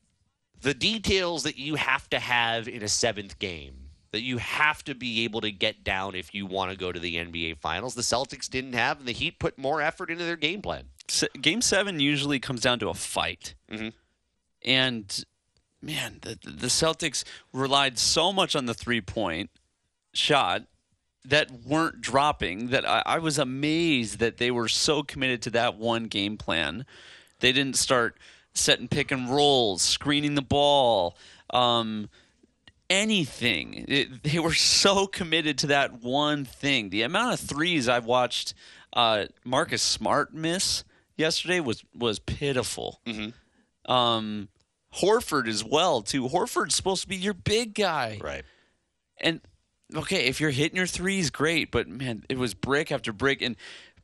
the 0.61 0.73
details 0.73 1.43
that 1.43 1.57
you 1.57 1.75
have 1.75 2.09
to 2.11 2.19
have 2.19 2.67
in 2.67 2.83
a 2.83 2.87
seventh 2.87 3.39
game. 3.39 3.75
That 4.11 4.23
you 4.23 4.39
have 4.39 4.83
to 4.83 4.93
be 4.93 5.23
able 5.23 5.39
to 5.39 5.53
get 5.53 5.85
down 5.85 6.15
if 6.15 6.33
you 6.35 6.45
want 6.45 6.69
to 6.71 6.77
go 6.77 6.91
to 6.91 6.99
the 6.99 7.15
NBA 7.15 7.59
Finals. 7.59 7.95
The 7.95 8.01
Celtics 8.01 8.49
didn't 8.49 8.73
have, 8.73 8.99
and 8.99 9.07
the 9.07 9.13
Heat 9.13 9.39
put 9.39 9.57
more 9.57 9.81
effort 9.81 10.11
into 10.11 10.25
their 10.25 10.35
game 10.35 10.61
plan. 10.61 10.89
Se- 11.07 11.29
Game 11.39 11.61
seven 11.61 12.01
usually 12.01 12.37
comes 12.37 12.59
down 12.59 12.77
to 12.79 12.89
a 12.89 12.93
fight, 12.93 13.53
Mhm. 13.71 13.93
and 14.63 15.23
man, 15.81 16.19
the, 16.23 16.37
the 16.43 16.67
Celtics 16.67 17.23
relied 17.53 17.97
so 17.97 18.33
much 18.33 18.53
on 18.53 18.65
the 18.65 18.73
three 18.73 18.99
point 18.99 19.49
shot 20.13 20.63
that 21.25 21.51
weren't 21.65 22.01
dropping 22.01 22.67
that 22.69 22.87
I, 22.87 23.03
I 23.05 23.19
was 23.19 23.37
amazed 23.37 24.19
that 24.19 24.37
they 24.37 24.49
were 24.51 24.67
so 24.67 25.03
committed 25.03 25.41
to 25.43 25.49
that 25.51 25.75
one 25.77 26.05
game 26.05 26.37
plan. 26.37 26.85
They 27.39 27.51
didn't 27.51 27.75
start 27.77 28.17
setting 28.53 28.87
pick 28.87 29.11
and 29.11 29.29
rolls, 29.29 29.81
screening 29.81 30.35
the 30.35 30.41
ball, 30.41 31.15
um, 31.51 32.09
anything. 32.89 33.85
It- 33.87 34.23
they 34.23 34.39
were 34.39 34.53
so 34.53 35.07
committed 35.07 35.57
to 35.59 35.67
that 35.67 36.01
one 36.03 36.45
thing. 36.45 36.89
The 36.89 37.03
amount 37.03 37.33
of 37.33 37.39
threes 37.39 37.87
I've 37.87 38.05
watched 38.05 38.53
uh, 38.93 39.25
Marcus 39.45 39.81
Smart 39.81 40.33
miss 40.33 40.83
yesterday 41.17 41.59
was 41.61 41.83
was 41.95 42.19
pitiful. 42.19 42.99
Um, 43.85 44.49
Horford 44.95 45.47
as 45.47 45.63
well 45.63 46.01
too. 46.01 46.27
Horford's 46.27 46.75
supposed 46.75 47.03
to 47.03 47.07
be 47.07 47.15
your 47.15 47.33
big 47.33 47.73
guy, 47.73 48.19
Right. 48.21 48.43
and 49.21 49.39
okay, 49.95 50.25
if 50.25 50.39
you're 50.39 50.51
hitting 50.51 50.77
your 50.77 50.87
threes, 50.87 51.29
great. 51.29 51.71
But 51.71 51.87
man, 51.87 52.23
it 52.29 52.37
was 52.37 52.53
brick 52.53 52.91
after 52.91 53.11
brick, 53.13 53.41
and 53.41 53.55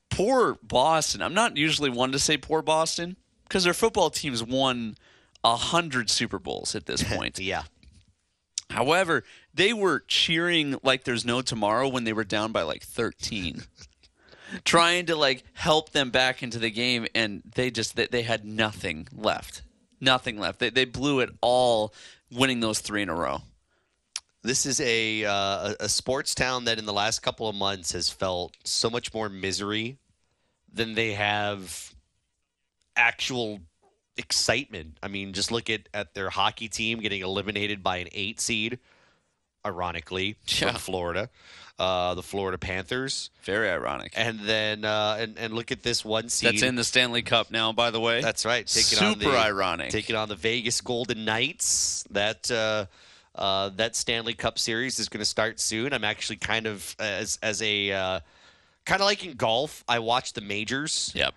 poor 0.10 0.58
Boston. 0.62 1.22
I'm 1.22 1.34
not 1.34 1.58
usually 1.58 1.90
one 1.90 2.12
to 2.12 2.20
say 2.20 2.38
poor 2.38 2.62
Boston 2.62 3.18
because 3.44 3.64
their 3.64 3.74
football 3.74 4.10
team's 4.10 4.44
won 4.44 4.96
a 5.44 5.56
hundred 5.56 6.10
Super 6.10 6.40
Bowls 6.40 6.76
at 6.76 6.86
this 6.86 7.04
point. 7.16 7.40
Yeah. 7.40 7.64
However, 8.70 9.24
they 9.54 9.74
were 9.74 10.04
cheering 10.08 10.78
like 10.84 11.04
there's 11.04 11.26
no 11.26 11.42
tomorrow 11.42 11.88
when 11.88 12.04
they 12.04 12.14
were 12.14 12.26
down 12.26 12.52
by 12.52 12.64
like 12.64 12.84
13. 12.84 13.64
trying 14.64 15.06
to 15.06 15.16
like 15.16 15.44
help 15.54 15.92
them 15.92 16.10
back 16.10 16.42
into 16.42 16.60
the 16.60 16.70
game 16.70 17.06
and 17.14 17.42
they 17.56 17.70
just 17.70 17.96
they, 17.96 18.08
they 18.08 18.24
had 18.24 18.46
nothing 18.46 19.08
left. 19.14 19.62
Nothing 20.00 20.40
left. 20.40 20.60
They 20.60 20.70
they 20.70 20.86
blew 20.86 21.20
it 21.20 21.30
all 21.42 21.94
winning 22.32 22.60
those 22.60 22.80
3 22.80 23.04
in 23.04 23.10
a 23.10 23.16
row. 23.16 23.42
This 24.48 24.66
is 24.66 24.80
a 24.80 25.26
uh, 25.26 25.74
a- 25.80 25.90
sports 25.90 26.34
town 26.34 26.66
that 26.66 26.80
in 26.80 26.86
the 26.86 26.94
last 26.94 27.20
couple 27.22 27.50
of 27.50 27.56
months 27.56 27.92
has 27.92 28.10
felt 28.10 28.56
so 28.64 28.90
much 28.90 29.14
more 29.14 29.28
misery 29.30 29.98
than 30.74 30.96
they 30.96 31.14
have 31.14 31.94
actual 32.96 33.60
excitement. 34.16 34.98
I 35.04 35.08
mean, 35.10 35.34
just 35.34 35.52
look 35.52 35.70
at, 35.70 35.90
at 35.94 36.14
their 36.14 36.30
hockey 36.30 36.70
team 36.70 37.00
getting 37.00 37.22
eliminated 37.22 37.84
by 37.84 37.98
an 37.98 38.08
eight 38.14 38.40
seed. 38.40 38.80
ironically, 39.66 40.38
Yeah. 40.48 40.72
from 40.72 40.76
Florida, 40.80 41.30
uh, 41.78 42.14
the 42.16 42.24
Florida 42.24 42.58
Panthers, 42.58 43.32
Very 43.44 43.70
ironic. 43.70 44.14
and 44.16 44.40
then 44.40 44.86
uh, 44.86 45.18
and 45.20 45.38
and 45.38 45.54
look 45.54 45.72
at 45.74 45.84
this 45.84 46.06
one 46.06 46.30
seed. 46.30 46.54
That's 46.54 46.64
in 46.64 46.76
the 46.76 46.86
Stanley 46.86 47.22
Cup 47.22 47.52
now, 47.52 47.74
by 47.74 47.92
the 47.92 48.00
way. 48.00 48.22
That's 48.22 48.46
right. 48.46 48.66
Taking 48.66 49.00
on 49.06 49.14
Super 49.20 49.32
the, 49.32 49.38
ironic. 49.38 49.90
Taking 49.90 50.16
on 50.16 50.30
the 50.30 50.36
Vegas 50.38 50.80
Golden 50.80 51.26
Knights. 51.26 52.06
That 52.12 52.50
uh, 52.50 52.86
uh, 53.38 53.70
that 53.70 53.96
Stanley 53.96 54.34
Cup 54.34 54.60
series 54.60 55.00
is 55.00 55.10
going 55.10 55.20
to 55.20 55.26
start 55.26 55.60
soon. 55.60 55.94
I'm 55.94 56.04
actually 56.04 56.38
kind 56.38 56.66
of 56.68 56.96
as 57.00 57.38
as 57.42 57.62
a 57.62 57.92
uh, 57.92 58.20
kind 58.86 59.02
of 59.02 59.06
like 59.06 59.26
in 59.26 59.36
golf. 59.36 59.84
I 59.88 60.00
watch 60.00 60.34
the 60.34 60.42
majors. 60.42 61.12
Yep. 61.16 61.34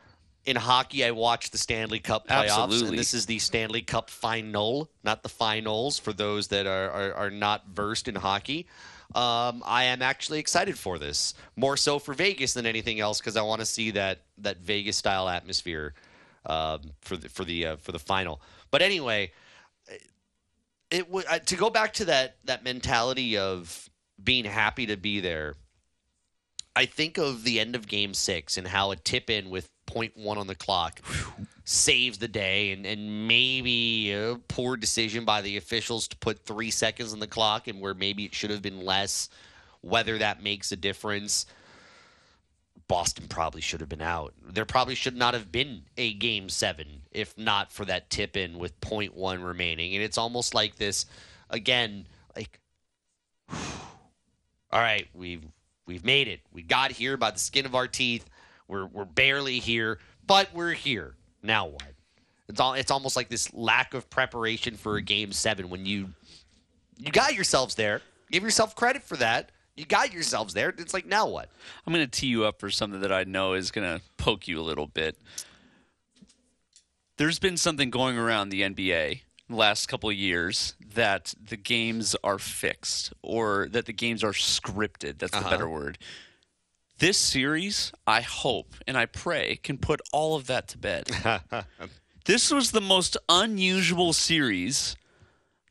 In 0.47 0.57
hockey, 0.57 1.05
I 1.05 1.11
watch 1.11 1.51
the 1.51 1.59
Stanley 1.59 1.99
Cup 1.99 2.27
playoffs, 2.27 2.65
Absolutely. 2.65 2.89
and 2.89 2.99
this 2.99 3.13
is 3.13 3.27
the 3.27 3.39
Stanley 3.39 3.83
Cup 3.83 4.09
final, 4.09 4.91
not 5.05 5.23
the 5.23 5.29
finals. 5.29 5.99
For 5.99 6.15
those 6.15 6.49
that 6.49 6.67
are 6.67 6.91
are, 6.91 7.15
are 7.15 7.31
not 7.31 7.67
versed 7.69 8.09
in 8.09 8.15
hockey, 8.15 8.67
um, 9.15 9.63
I 9.67 9.85
am 9.85 10.01
actually 10.01 10.39
excited 10.39 10.79
for 10.79 10.99
this 10.99 11.35
more 11.57 11.77
so 11.77 11.99
for 11.99 12.15
Vegas 12.15 12.55
than 12.55 12.65
anything 12.65 13.01
else 13.01 13.19
because 13.19 13.37
I 13.37 13.43
want 13.43 13.61
to 13.61 13.67
see 13.67 13.91
that 13.93 14.21
that 14.39 14.59
Vegas 14.59 14.97
style 14.97 15.29
atmosphere 15.29 15.95
um, 16.47 16.81
for 17.03 17.17
the 17.17 17.29
for 17.29 17.45
the 17.45 17.67
uh, 17.67 17.77
for 17.77 17.93
the 17.93 17.99
final. 17.99 18.41
But 18.71 18.83
anyway, 18.83 19.33
it 20.91 21.11
would 21.11 21.27
uh, 21.27 21.39
to 21.39 21.57
go 21.57 21.71
back 21.71 21.93
to 21.95 22.05
that 22.07 22.37
that 22.45 22.65
mentality 22.65 23.37
of 23.37 23.89
being 24.23 24.45
happy 24.45 24.87
to 24.87 24.97
be 24.97 25.21
there. 25.21 25.55
I 26.77 26.87
think 26.87 27.19
of 27.19 27.45
the 27.45 27.59
end 27.59 27.75
of 27.75 27.89
Game 27.89 28.15
Six 28.15 28.57
and 28.57 28.67
how 28.67 28.91
a 28.91 28.97
tip 28.97 29.29
in 29.29 29.51
with 29.51 29.69
0.1 29.87 30.37
on 30.37 30.47
the 30.47 30.55
clock 30.55 31.01
saves 31.65 32.19
the 32.19 32.29
day, 32.29 32.73
and, 32.73 32.87
and 32.87 33.29
maybe 33.29 34.13
a 34.13 34.37
poor 34.49 34.77
decision 34.77 35.25
by 35.25 35.41
the 35.41 35.57
officials 35.57 36.09
to 36.09 36.17
put 36.17 36.45
three 36.45 36.71
seconds 36.71 37.13
on 37.13 37.19
the 37.19 37.27
clock, 37.27 37.69
and 37.69 37.81
where 37.81 37.95
maybe 37.95 38.25
it 38.25 38.35
should 38.35 38.51
have 38.51 38.63
been 38.63 38.85
less. 38.85 39.29
Whether 39.83 40.19
that 40.19 40.43
makes 40.43 40.73
a 40.73 40.77
difference, 40.77 41.47
Boston 42.91 43.27
probably 43.29 43.61
should 43.61 43.79
have 43.79 43.89
been 43.89 44.03
out. 44.03 44.35
There 44.45 44.65
probably 44.65 44.97
should 44.97 45.15
not 45.15 45.33
have 45.35 45.53
been 45.53 45.83
a 45.97 46.13
game 46.15 46.49
seven 46.49 47.03
if 47.13 47.39
not 47.39 47.71
for 47.71 47.85
that 47.85 48.11
tip 48.11 48.37
in 48.37 48.59
with 48.59 48.81
0.1 48.81 49.45
remaining. 49.45 49.95
And 49.95 50.03
it's 50.03 50.19
almost 50.19 50.57
like 50.57 50.75
this 50.75 51.07
again, 51.51 52.09
like 52.35 52.59
all 53.53 53.61
right, 54.73 55.07
we've 55.15 55.45
we've 55.87 56.05
made 56.05 56.27
it. 56.27 56.41
We 56.53 56.63
got 56.63 56.91
here 56.91 57.17
by 57.17 57.31
the 57.31 57.39
skin 57.39 57.65
of 57.65 57.77
our 57.77 57.87
teeth. 57.87 58.29
We're 58.67 58.87
we're 58.87 59.05
barely 59.05 59.61
here, 59.61 60.01
but 60.27 60.53
we're 60.53 60.73
here. 60.73 61.15
Now 61.45 61.67
what? 61.67 61.93
It's 62.49 62.59
all 62.59 62.75
it's 62.75 62.91
almost 62.91 63.15
like 63.15 63.29
this 63.29 63.55
lack 63.55 63.95
of 63.95 64.11
preparation 64.11 64.75
for 64.75 64.97
a 64.97 65.03
game 65.03 65.31
seven 65.31 65.71
when 65.71 65.87
you 65.87 66.09
you 66.99 67.13
got 67.13 67.35
yourselves 67.35 67.77
there. 67.77 68.03
Give 68.33 68.43
yourself 68.43 68.75
credit 68.75 69.05
for 69.05 69.17
that. 69.19 69.53
You 69.77 69.87
got 69.87 70.13
yourselves 70.13 70.55
there. 70.55 70.75
It's 70.77 70.93
like 70.93 71.07
now 71.07 71.27
what? 71.27 71.49
I'm 71.87 71.93
going 71.93 72.05
to 72.05 72.11
tee 72.11 72.27
you 72.27 72.45
up 72.45 72.61
for 72.61 72.71
something 72.71 73.01
that 73.01 73.13
I 73.13 73.25
know 73.25 73.55
is 73.55 73.71
going 73.71 73.87
to 73.87 74.05
poke 74.19 74.47
you 74.49 74.61
a 74.61 74.63
little 74.63 74.87
bit. 74.87 75.17
There's 77.17 77.39
been 77.39 77.57
something 77.57 77.91
going 77.91 78.19
around 78.19 78.49
the 78.49 78.63
NBA 78.63 79.21
the 79.51 79.57
last 79.57 79.87
couple 79.89 80.09
of 80.09 80.17
years 80.17 80.75
that 80.95 81.35
the 81.43 81.57
games 81.57 82.17
are 82.23 82.39
fixed 82.39 83.13
or 83.23 83.69
that 83.73 83.87
the 83.87 83.93
games 83.93 84.23
are 84.23 84.33
scripted. 84.33 85.19
That's 85.19 85.33
the 85.33 85.39
uh-huh. 85.39 85.51
better 85.51 85.69
word. 85.69 85.99
This 86.99 87.19
series, 87.19 87.93
I 88.07 88.21
hope 88.21 88.75
and 88.87 88.97
I 88.97 89.07
pray, 89.07 89.57
can 89.57 89.79
put 89.79 90.01
all 90.13 90.37
of 90.37 90.47
that 90.47 90.69
to 90.69 90.79
bed. 90.79 91.11
this 92.27 92.51
was 92.51 92.71
the 92.71 92.81
most 92.81 93.17
unusual 93.29 94.13
series. 94.13 94.97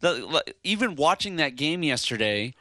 The, 0.02 0.44
even 0.64 0.96
watching 0.96 1.38
that 1.38 1.56
game 1.56 1.84
yesterday 1.84 2.56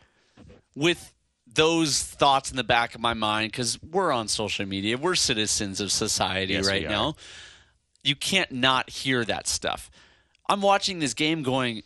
with 0.75 1.13
those 1.59 2.01
thoughts 2.03 2.53
in 2.53 2.57
the 2.57 2.65
back 2.65 2.95
of 2.95 3.01
my 3.01 3.15
mind 3.15 3.51
because 3.51 3.83
we're 3.83 4.13
on 4.13 4.29
social 4.29 4.65
media. 4.65 4.97
We're 4.97 5.17
citizens 5.17 5.81
of 5.81 5.91
society 5.91 6.55
Yes, 6.55 6.69
right 6.69 6.89
now. 6.89 7.17
You 8.05 8.15
can't 8.15 8.53
not 8.53 8.89
hear 8.89 9.25
that 9.25 9.49
stuff. 9.49 9.91
I'm 10.49 10.63
watching 10.63 11.01
this 11.01 11.15
game 11.15 11.43
going 11.43 11.83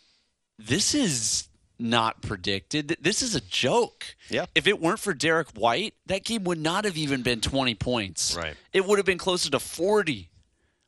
this 0.59 0.93
is 0.93 1.49
not 1.79 2.21
predicted. 2.21 2.95
This 3.01 3.23
is 3.23 3.33
a 3.33 3.41
joke. 3.41 4.05
Yeah. 4.29 4.45
if 4.53 4.67
it 4.67 4.79
weren't 4.79 4.99
for 4.99 5.13
derek 5.13 5.49
white 5.57 5.95
that 6.05 6.23
game 6.23 6.43
would 6.43 6.59
not 6.59 6.85
have 6.85 6.95
even 6.95 7.23
been 7.23 7.41
20 7.41 7.73
points. 7.75 8.35
Right. 8.35 8.55
it 8.73 8.85
would 8.85 8.99
have 8.99 9.05
been 9.07 9.17
closer 9.17 9.49
to 9.49 9.59
40 9.59 10.29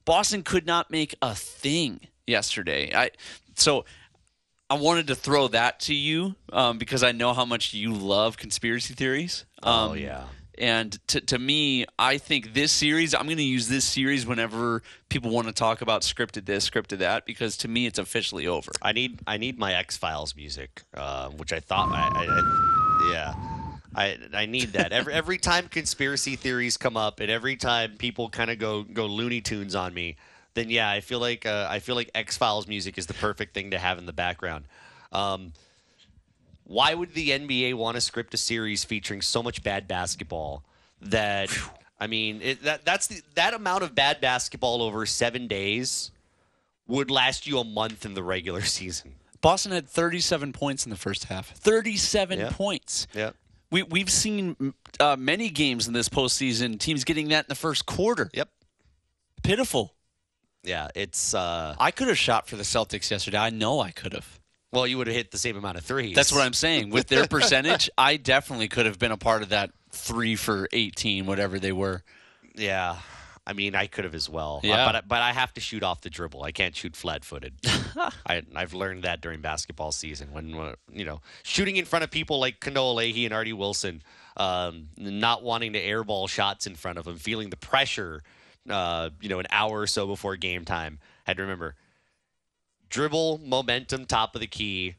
boston 0.05 0.43
could 0.43 0.67
not 0.67 0.91
make 0.91 1.15
a 1.23 1.33
thing 1.33 2.01
yesterday. 2.27 2.93
I 2.95 3.09
so 3.55 3.85
I 4.69 4.75
wanted 4.75 5.07
to 5.07 5.15
throw 5.15 5.47
that 5.49 5.79
to 5.81 5.93
you 5.93 6.35
um, 6.51 6.77
because 6.77 7.03
I 7.03 7.11
know 7.11 7.33
how 7.33 7.45
much 7.45 7.73
you 7.73 7.93
love 7.93 8.37
conspiracy 8.37 8.93
theories. 8.93 9.45
Um, 9.61 9.91
Oh, 9.91 9.93
yeah. 9.93 10.23
And 10.57 10.97
to, 11.07 11.19
to 11.19 11.37
me, 11.37 11.85
I 11.99 12.17
think 12.17 12.53
this 12.53 12.71
series, 12.71 13.13
I'm 13.13 13.25
going 13.25 13.37
to 13.37 13.43
use 13.43 13.67
this 13.67 13.83
series 13.83 14.25
whenever 14.25 14.83
people 15.09 15.29
want 15.29 15.47
to 15.47 15.53
talk 15.53 15.81
about 15.81 16.01
scripted 16.01 16.45
this, 16.45 16.69
scripted 16.69 16.99
that, 16.99 17.25
because 17.25 17.57
to 17.57 17.67
me, 17.67 17.85
it's 17.85 17.99
officially 17.99 18.47
over. 18.47 18.71
I 18.81 18.93
need 18.93 19.19
I 19.27 19.37
need 19.37 19.59
my 19.59 19.73
X 19.73 19.97
Files 19.97 20.33
music, 20.33 20.83
uh, 20.93 21.27
which 21.29 21.51
I 21.51 21.59
thought 21.59 21.89
I, 21.89 22.07
I, 22.07 22.25
I 22.25 23.11
yeah. 23.11 23.33
I, 23.97 24.17
I 24.33 24.45
need 24.45 24.73
that 24.73 24.91
every 24.91 25.13
every 25.13 25.37
time 25.37 25.67
conspiracy 25.67 26.35
theories 26.35 26.77
come 26.77 26.97
up 26.97 27.19
and 27.19 27.29
every 27.29 27.55
time 27.55 27.95
people 27.97 28.29
kind 28.29 28.49
of 28.49 28.57
go 28.57 28.83
go 28.83 29.05
Looney 29.07 29.41
Tunes 29.41 29.75
on 29.75 29.93
me, 29.93 30.15
then 30.55 30.69
yeah, 30.69 30.89
I 30.89 31.01
feel 31.01 31.19
like 31.19 31.45
uh, 31.45 31.67
I 31.69 31.79
feel 31.79 31.95
like 31.95 32.09
X 32.15 32.35
Files 32.37 32.67
music 32.67 32.97
is 32.97 33.05
the 33.05 33.13
perfect 33.13 33.53
thing 33.53 33.71
to 33.71 33.77
have 33.77 33.97
in 33.99 34.05
the 34.07 34.13
background. 34.13 34.65
Um, 35.11 35.53
why 36.63 36.93
would 36.95 37.13
the 37.13 37.29
NBA 37.29 37.75
want 37.75 37.95
to 37.95 38.01
script 38.01 38.33
a 38.33 38.37
series 38.37 38.83
featuring 38.83 39.21
so 39.21 39.43
much 39.43 39.61
bad 39.63 39.87
basketball 39.87 40.63
that 41.01 41.55
I 41.99 42.07
mean 42.07 42.41
it, 42.41 42.63
that 42.63 42.83
that's 42.85 43.07
the, 43.07 43.21
that 43.35 43.53
amount 43.53 43.83
of 43.83 43.93
bad 43.93 44.19
basketball 44.19 44.81
over 44.81 45.05
seven 45.05 45.47
days 45.47 46.11
would 46.87 47.11
last 47.11 47.45
you 47.47 47.59
a 47.59 47.63
month 47.63 48.05
in 48.05 48.13
the 48.13 48.23
regular 48.23 48.61
season. 48.77 49.13
Boston 49.41 49.71
had 49.73 49.87
37 49.87 50.53
points 50.53 50.85
in 50.85 50.89
the 50.89 50.95
first 50.95 51.25
half. 51.25 51.51
37 51.51 52.39
Yeah. 52.39 52.49
points. 52.51 53.05
Yeah. 53.13 53.31
We, 53.71 53.83
we've 53.83 54.09
seen 54.09 54.73
uh, 54.99 55.15
many 55.19 55.49
games 55.49 55.87
in 55.87 55.93
this 55.93 56.09
postseason, 56.09 56.79
teams 56.79 57.03
getting 57.03 57.27
that 57.29 57.45
in 57.45 57.49
the 57.49 57.55
first 57.55 57.85
quarter. 57.85 58.29
Yep. 58.33 58.49
Pitiful. 59.43 59.93
Yeah, 60.65 60.87
it's 60.95 61.33
uh 61.33 61.75
I 61.79 61.91
could 61.91 62.07
have 62.07 62.17
shot 62.17 62.47
for 62.47 62.55
the 62.55 62.63
Celtics 62.63 63.09
yesterday. 63.11 63.37
I 63.37 63.49
know 63.51 63.79
I 63.79 63.91
could 63.91 64.13
have. 64.13 64.39
well, 64.73 64.85
you 64.87 64.97
would 64.97 65.07
have 65.07 65.15
hit 65.15 65.31
the 65.31 65.37
same 65.37 65.55
amount 65.57 65.77
of 65.77 65.83
threes. 65.85 66.15
That's 66.15 66.31
what 66.31 66.41
I'm 66.41 66.53
saying. 66.53 66.89
With 66.89 67.07
their 67.07 67.27
percentage, 67.29 67.89
I 67.97 68.17
definitely 68.17 68.67
could 68.67 68.85
have 68.85 68.99
been 68.99 69.11
a 69.11 69.17
part 69.17 69.41
of 69.43 69.49
that 69.49 69.71
three 69.91 70.35
for 70.35 70.67
18, 70.73 71.25
whatever 71.25 71.59
they 71.59 71.71
were. 71.71 72.03
Yeah. 72.55 72.97
I 73.47 73.53
mean, 73.53 73.75
I 73.75 73.85
could 73.85 74.05
have 74.05 74.15
as 74.15 74.27
well. 74.27 74.59
Uh, 74.63 74.67
Yeah. 74.67 74.85
but 74.87 74.95
I- 74.95 75.01
but 75.01 75.21
I 75.21 75.31
have 75.31 75.53
to 75.53 75.61
shoot 75.61 75.83
off 75.83 76.01
the 76.01 76.09
dribble. 76.09 76.41
I 76.43 76.51
can't 76.51 76.75
shoot 76.75 76.95
flat-footed. 76.95 77.53
I 78.25 78.41
I've 78.55 78.73
learned 78.73 79.03
that 79.03 79.21
during 79.21 79.39
basketball 79.41 79.91
season 79.91 80.31
when 80.33 80.55
uh, 80.55 80.73
you 80.91 81.05
know 81.05 81.21
shooting 81.43 81.75
in 81.77 81.85
front 81.85 82.03
of 82.03 82.09
people 82.09 82.39
like 82.39 82.59
Kanoa 82.59 82.95
Leahey 82.95 83.23
and 83.25 83.33
Artie 83.35 83.53
Wilson, 83.53 84.01
um, 84.35 84.87
not 84.97 85.43
wanting 85.43 85.73
to 85.73 85.79
airball 85.81 86.27
shots 86.27 86.65
in 86.65 86.73
front 86.75 86.97
of 86.97 87.05
them, 87.05 87.17
feeling 87.17 87.51
the 87.51 87.57
pressure. 87.57 88.23
Uh, 88.69 89.09
you 89.21 89.29
know, 89.29 89.39
an 89.39 89.45
hour 89.51 89.81
or 89.81 89.87
so 89.87 90.07
before 90.07 90.35
game 90.35 90.65
time, 90.65 90.99
had 91.25 91.37
to 91.37 91.43
remember 91.43 91.75
dribble, 92.89 93.39
momentum, 93.43 94.05
top 94.05 94.35
of 94.35 94.41
the 94.41 94.47
key, 94.47 94.95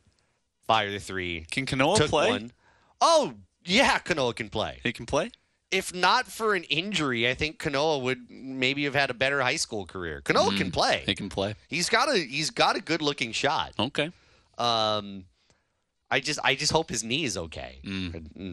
fire 0.67 0.91
the 0.91 0.99
three. 1.01 1.47
Can 1.51 1.67
Kanoa 1.67 1.97
Took 1.97 2.11
play? 2.11 2.29
one. 2.29 2.53
Oh 3.01 3.35
yeah, 3.65 3.99
Kanoa 3.99 4.35
can 4.37 4.49
play. 4.49 4.81
He 4.83 4.93
can 4.93 5.07
play? 5.07 5.31
if 5.73 5.93
not 5.93 6.29
for 6.29 6.55
an 6.55 6.63
injury, 6.65 7.29
I 7.29 7.35
think 7.35 7.59
Kanoa 7.59 8.01
would 8.01 8.31
maybe 8.31 8.85
have 8.85 8.95
had 8.95 9.11
a 9.11 9.15
better 9.15 9.41
high 9.43 9.57
school 9.57 9.85
career. 9.85 10.23
Kanoa 10.25 10.57
can 10.57 10.71
play. 10.71 11.03
He 11.07 11.15
can 11.17 11.29
play. 11.29 11.57
He's 11.69 11.89
got 11.89 12.09
a 12.09 12.17
he's 12.17 12.51
got 12.51 12.77
a 12.77 12.81
good 12.81 13.03
looking 13.03 13.33
shot. 13.33 13.73
Okay. 13.77 14.13
Um, 14.59 15.25
I 16.09 16.21
just 16.21 16.39
I 16.45 16.55
just 16.55 16.71
hope 16.71 16.89
his 16.89 17.03
knee 17.03 17.25
is 17.25 17.37
okay. 17.37 17.81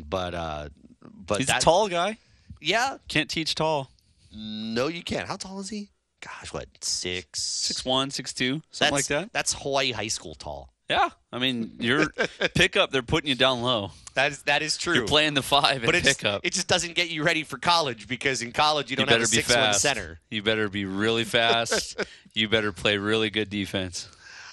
But 0.09 0.33
uh, 0.33 0.69
but 1.01 1.35
Mm. 1.35 1.37
He's 1.37 1.47
that, 1.47 1.61
a 1.61 1.65
tall 1.65 1.87
guy. 1.87 2.17
Yeah, 2.59 2.97
Can't 3.09 3.29
teach 3.29 3.55
tall. 3.55 3.91
No, 4.35 4.87
you 4.87 5.03
can't. 5.03 5.27
How 5.27 5.35
tall 5.35 5.59
is 5.59 5.69
he? 5.69 5.89
Gosh, 6.21 6.53
what 6.53 6.67
six 6.81 7.41
Six 7.41 7.83
one, 7.83 8.09
six 8.09 8.33
two, 8.33 8.61
something 8.71 8.95
like 8.95 9.07
that. 9.07 9.33
That's 9.33 9.53
Hawaii 9.53 9.91
high 9.91 10.07
school 10.07 10.35
tall. 10.35 10.73
Yeah. 10.89 11.09
I 11.31 11.39
mean, 11.39 11.73
your 11.79 12.07
pickup, 12.55 12.91
they're 12.91 13.01
putting 13.01 13.29
you 13.29 13.35
down 13.35 13.61
low. 13.61 13.91
That 14.15 14.31
is 14.31 14.43
that 14.43 14.61
is 14.61 14.77
true. 14.77 14.93
You're 14.93 15.07
playing 15.07 15.33
the 15.33 15.41
five 15.41 15.77
and 15.77 15.85
but 15.85 15.95
it's, 15.95 16.13
pickup. 16.13 16.41
it 16.43 16.53
just 16.53 16.67
doesn't 16.67 16.93
get 16.93 17.09
you 17.09 17.23
ready 17.23 17.43
for 17.43 17.57
college 17.57 18.07
because 18.07 18.41
in 18.41 18.51
college 18.51 18.91
you 18.91 18.93
you 18.93 18.97
don't 18.97 19.09
have 19.09 19.17
a 19.17 19.21
be 19.21 19.37
six 19.41 19.55
one 19.55 19.73
center. 19.73 20.19
You 20.29 20.43
better 20.43 20.69
be 20.69 20.85
really 20.85 21.23
fast. 21.23 22.03
you 22.33 22.47
better 22.47 22.71
play 22.71 22.97
really 22.97 23.29
good 23.29 23.49
defense. 23.49 24.07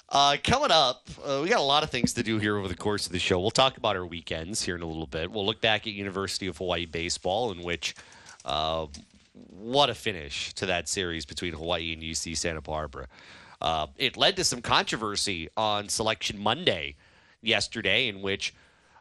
Uh, 0.09 0.35
coming 0.43 0.71
up, 0.71 1.09
uh, 1.23 1.39
we 1.41 1.47
got 1.47 1.59
a 1.59 1.63
lot 1.63 1.83
of 1.83 1.89
things 1.89 2.13
to 2.13 2.23
do 2.23 2.37
here 2.37 2.57
over 2.57 2.67
the 2.67 2.75
course 2.75 3.05
of 3.05 3.13
the 3.13 3.19
show. 3.19 3.39
We'll 3.39 3.49
talk 3.49 3.77
about 3.77 3.95
our 3.95 4.05
weekends 4.05 4.61
here 4.61 4.75
in 4.75 4.81
a 4.81 4.85
little 4.85 5.07
bit. 5.07 5.31
We'll 5.31 5.45
look 5.45 5.61
back 5.61 5.87
at 5.87 5.93
University 5.93 6.47
of 6.47 6.57
Hawaii 6.57 6.85
baseball, 6.85 7.53
in 7.53 7.63
which, 7.63 7.95
uh, 8.43 8.87
what 9.33 9.89
a 9.89 9.93
finish 9.95 10.53
to 10.55 10.65
that 10.65 10.89
series 10.89 11.25
between 11.25 11.53
Hawaii 11.53 11.93
and 11.93 12.01
UC 12.01 12.35
Santa 12.37 12.61
Barbara. 12.61 13.07
Uh, 13.61 13.87
it 13.97 14.17
led 14.17 14.35
to 14.37 14.43
some 14.43 14.61
controversy 14.61 15.49
on 15.55 15.87
Selection 15.89 16.37
Monday 16.39 16.95
yesterday, 17.41 18.07
in 18.07 18.21
which 18.21 18.53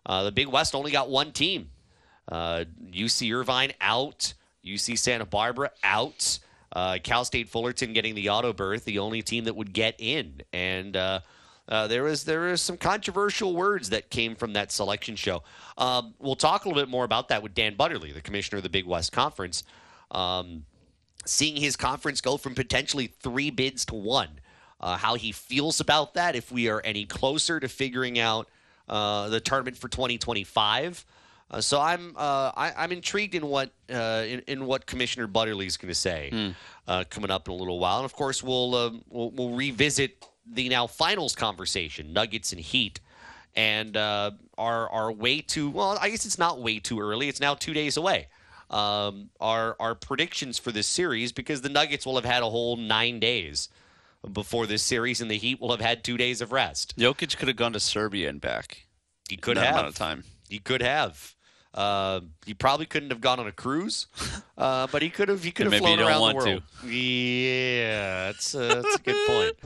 Uh, 0.06 0.22
the 0.24 0.32
Big 0.32 0.48
West 0.48 0.74
only 0.74 0.90
got 0.90 1.10
one 1.10 1.30
team. 1.30 1.68
Uh, 2.26 2.64
UC 2.90 3.30
Irvine 3.34 3.72
out. 3.82 4.32
UC 4.64 4.96
Santa 4.98 5.26
Barbara 5.26 5.70
out. 5.84 6.38
Uh, 6.72 6.96
Cal 7.02 7.24
State 7.24 7.48
Fullerton 7.50 7.92
getting 7.92 8.14
the 8.14 8.30
auto 8.30 8.52
berth, 8.54 8.84
the 8.86 8.98
only 8.98 9.20
team 9.20 9.44
that 9.44 9.54
would 9.54 9.72
get 9.74 9.94
in. 9.98 10.40
And 10.54 10.96
uh, 10.96 11.20
uh, 11.68 11.86
there 11.86 12.02
was 12.02 12.24
there 12.24 12.40
was 12.40 12.62
some 12.62 12.78
controversial 12.78 13.54
words 13.54 13.90
that 13.90 14.08
came 14.08 14.34
from 14.36 14.54
that 14.54 14.72
selection 14.72 15.16
show. 15.16 15.42
Um, 15.76 16.14
we'll 16.18 16.34
talk 16.34 16.64
a 16.64 16.68
little 16.68 16.82
bit 16.82 16.88
more 16.88 17.04
about 17.04 17.28
that 17.28 17.42
with 17.42 17.54
Dan 17.54 17.74
Butterly, 17.76 18.10
the 18.12 18.22
commissioner 18.22 18.56
of 18.56 18.62
the 18.62 18.70
Big 18.70 18.86
West 18.86 19.12
Conference. 19.12 19.64
Um, 20.10 20.64
seeing 21.24 21.56
his 21.56 21.76
conference 21.76 22.20
go 22.20 22.36
from 22.36 22.54
potentially 22.54 23.06
three 23.20 23.50
bids 23.50 23.84
to 23.86 23.94
one. 23.94 24.40
Uh, 24.80 24.96
how 24.96 25.14
he 25.14 25.30
feels 25.30 25.78
about 25.80 26.14
that, 26.14 26.34
if 26.34 26.50
we 26.50 26.68
are 26.68 26.80
any 26.84 27.04
closer 27.04 27.60
to 27.60 27.68
figuring 27.68 28.18
out 28.18 28.48
uh, 28.88 29.28
the 29.28 29.38
tournament 29.38 29.76
for 29.76 29.88
2025. 29.88 31.04
Uh, 31.50 31.60
so 31.60 31.80
I'm 31.80 32.14
uh, 32.16 32.52
I, 32.56 32.72
I'm 32.76 32.92
intrigued 32.92 33.34
in 33.34 33.46
what 33.46 33.70
uh, 33.92 34.24
in, 34.26 34.40
in 34.46 34.66
what 34.66 34.86
Commissioner 34.86 35.26
Butterly 35.26 35.66
is 35.66 35.76
going 35.76 35.88
to 35.88 35.94
say 35.94 36.30
uh, 36.86 37.04
coming 37.10 37.30
up 37.30 37.48
in 37.48 37.52
a 37.52 37.56
little 37.56 37.78
while, 37.78 37.96
and 37.98 38.04
of 38.04 38.14
course 38.14 38.42
we'll, 38.42 38.74
uh, 38.74 38.90
we'll 39.08 39.30
we'll 39.32 39.50
revisit 39.50 40.24
the 40.46 40.68
now 40.68 40.86
finals 40.86 41.34
conversation, 41.34 42.12
Nuggets 42.12 42.52
and 42.52 42.60
Heat, 42.60 43.00
and 43.56 43.96
uh, 43.96 44.30
our 44.56 44.88
our 44.90 45.12
way 45.12 45.40
too 45.40 45.70
well. 45.70 45.98
I 46.00 46.10
guess 46.10 46.24
it's 46.24 46.38
not 46.38 46.60
way 46.60 46.78
too 46.78 47.00
early. 47.00 47.28
It's 47.28 47.40
now 47.40 47.54
two 47.54 47.74
days 47.74 47.96
away. 47.96 48.28
Um, 48.70 49.30
our 49.40 49.76
our 49.80 49.96
predictions 49.96 50.58
for 50.58 50.70
this 50.70 50.86
series 50.86 51.32
because 51.32 51.60
the 51.62 51.68
Nuggets 51.68 52.06
will 52.06 52.14
have 52.14 52.24
had 52.24 52.42
a 52.42 52.48
whole 52.50 52.76
nine 52.76 53.18
days 53.18 53.68
before 54.32 54.66
this 54.66 54.82
series, 54.82 55.20
and 55.20 55.30
the 55.30 55.38
Heat 55.38 55.60
will 55.60 55.70
have 55.70 55.80
had 55.80 56.04
two 56.04 56.16
days 56.16 56.40
of 56.40 56.52
rest. 56.52 56.96
Jokic 56.96 57.36
could 57.36 57.48
have 57.48 57.56
gone 57.56 57.72
to 57.72 57.80
Serbia 57.80 58.28
and 58.28 58.40
back. 58.40 58.86
He 59.28 59.36
could 59.36 59.56
that 59.56 59.66
have 59.66 59.74
amount 59.74 59.88
of 59.88 59.94
time. 59.96 60.24
He 60.48 60.58
could 60.58 60.82
have. 60.82 61.34
Uh, 61.72 62.20
he 62.44 62.52
probably 62.52 62.86
couldn't 62.86 63.10
have 63.10 63.20
gone 63.20 63.38
on 63.38 63.46
a 63.46 63.52
cruise, 63.52 64.06
uh, 64.58 64.86
but 64.90 65.02
he 65.02 65.10
could 65.10 65.28
have. 65.28 65.42
He 65.42 65.50
could 65.52 65.66
have 65.66 65.70
Maybe 65.70 65.84
flown 65.84 65.98
you 65.98 66.04
don't 66.04 66.08
around 66.08 66.20
want 66.20 66.38
the 66.40 66.44
world. 66.50 66.62
Yeah, 66.84 68.26
that's 68.26 68.54
a, 68.54 68.58
that's 68.58 68.94
a 68.96 68.98
good 68.98 69.26
point. 69.26 69.56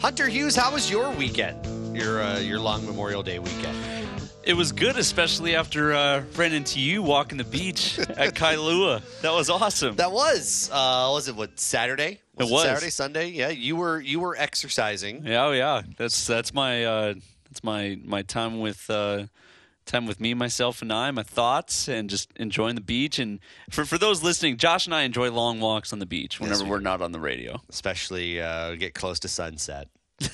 Hunter 0.00 0.28
Hughes, 0.28 0.54
how 0.54 0.72
was 0.72 0.90
your 0.90 1.10
weekend? 1.12 1.96
Your 1.96 2.22
uh, 2.22 2.38
your 2.38 2.60
long 2.60 2.86
Memorial 2.86 3.22
Day 3.22 3.38
weekend? 3.40 3.76
It 4.46 4.54
was 4.54 4.70
good, 4.70 4.96
especially 4.96 5.56
after 5.56 5.92
uh, 5.92 6.22
ran 6.36 6.52
into 6.52 6.78
you 6.78 7.02
walking 7.02 7.36
the 7.36 7.42
beach 7.44 7.98
at 7.98 8.34
Kailua. 8.34 9.02
That 9.22 9.32
was 9.32 9.50
awesome. 9.50 9.96
That 9.96 10.12
was 10.12 10.70
uh, 10.72 11.08
was 11.12 11.26
it 11.26 11.34
what 11.34 11.58
Saturday? 11.58 12.20
It 12.38 12.48
was. 12.48 12.62
Saturday, 12.62 12.90
Sunday. 12.90 13.28
Yeah, 13.30 13.48
you 13.48 13.74
were 13.74 14.00
you 14.00 14.20
were 14.20 14.36
exercising. 14.36 15.26
Yeah, 15.26 15.46
oh 15.46 15.52
yeah. 15.52 15.82
That's 15.98 16.26
that's 16.28 16.54
my 16.54 16.84
uh, 16.84 17.14
that's 17.48 17.64
my 17.64 17.98
my 18.04 18.22
time 18.22 18.60
with 18.60 18.88
uh, 18.88 19.24
time 19.84 20.06
with 20.06 20.20
me, 20.20 20.32
myself, 20.32 20.80
and 20.80 20.92
I. 20.92 21.10
My 21.10 21.24
thoughts 21.24 21.88
and 21.88 22.08
just 22.08 22.30
enjoying 22.36 22.76
the 22.76 22.80
beach. 22.80 23.18
And 23.18 23.40
for 23.70 23.84
for 23.84 23.98
those 23.98 24.22
listening, 24.22 24.58
Josh 24.58 24.86
and 24.86 24.94
I 24.94 25.02
enjoy 25.02 25.28
long 25.32 25.58
walks 25.58 25.92
on 25.92 25.98
the 25.98 26.06
beach 26.06 26.38
whenever 26.38 26.62
we 26.62 26.70
we're 26.70 26.78
not 26.78 27.02
on 27.02 27.10
the 27.10 27.20
radio. 27.20 27.60
especially 27.68 28.40
uh, 28.40 28.76
get 28.76 28.94
close 28.94 29.18
to 29.20 29.28
sunset. 29.28 29.88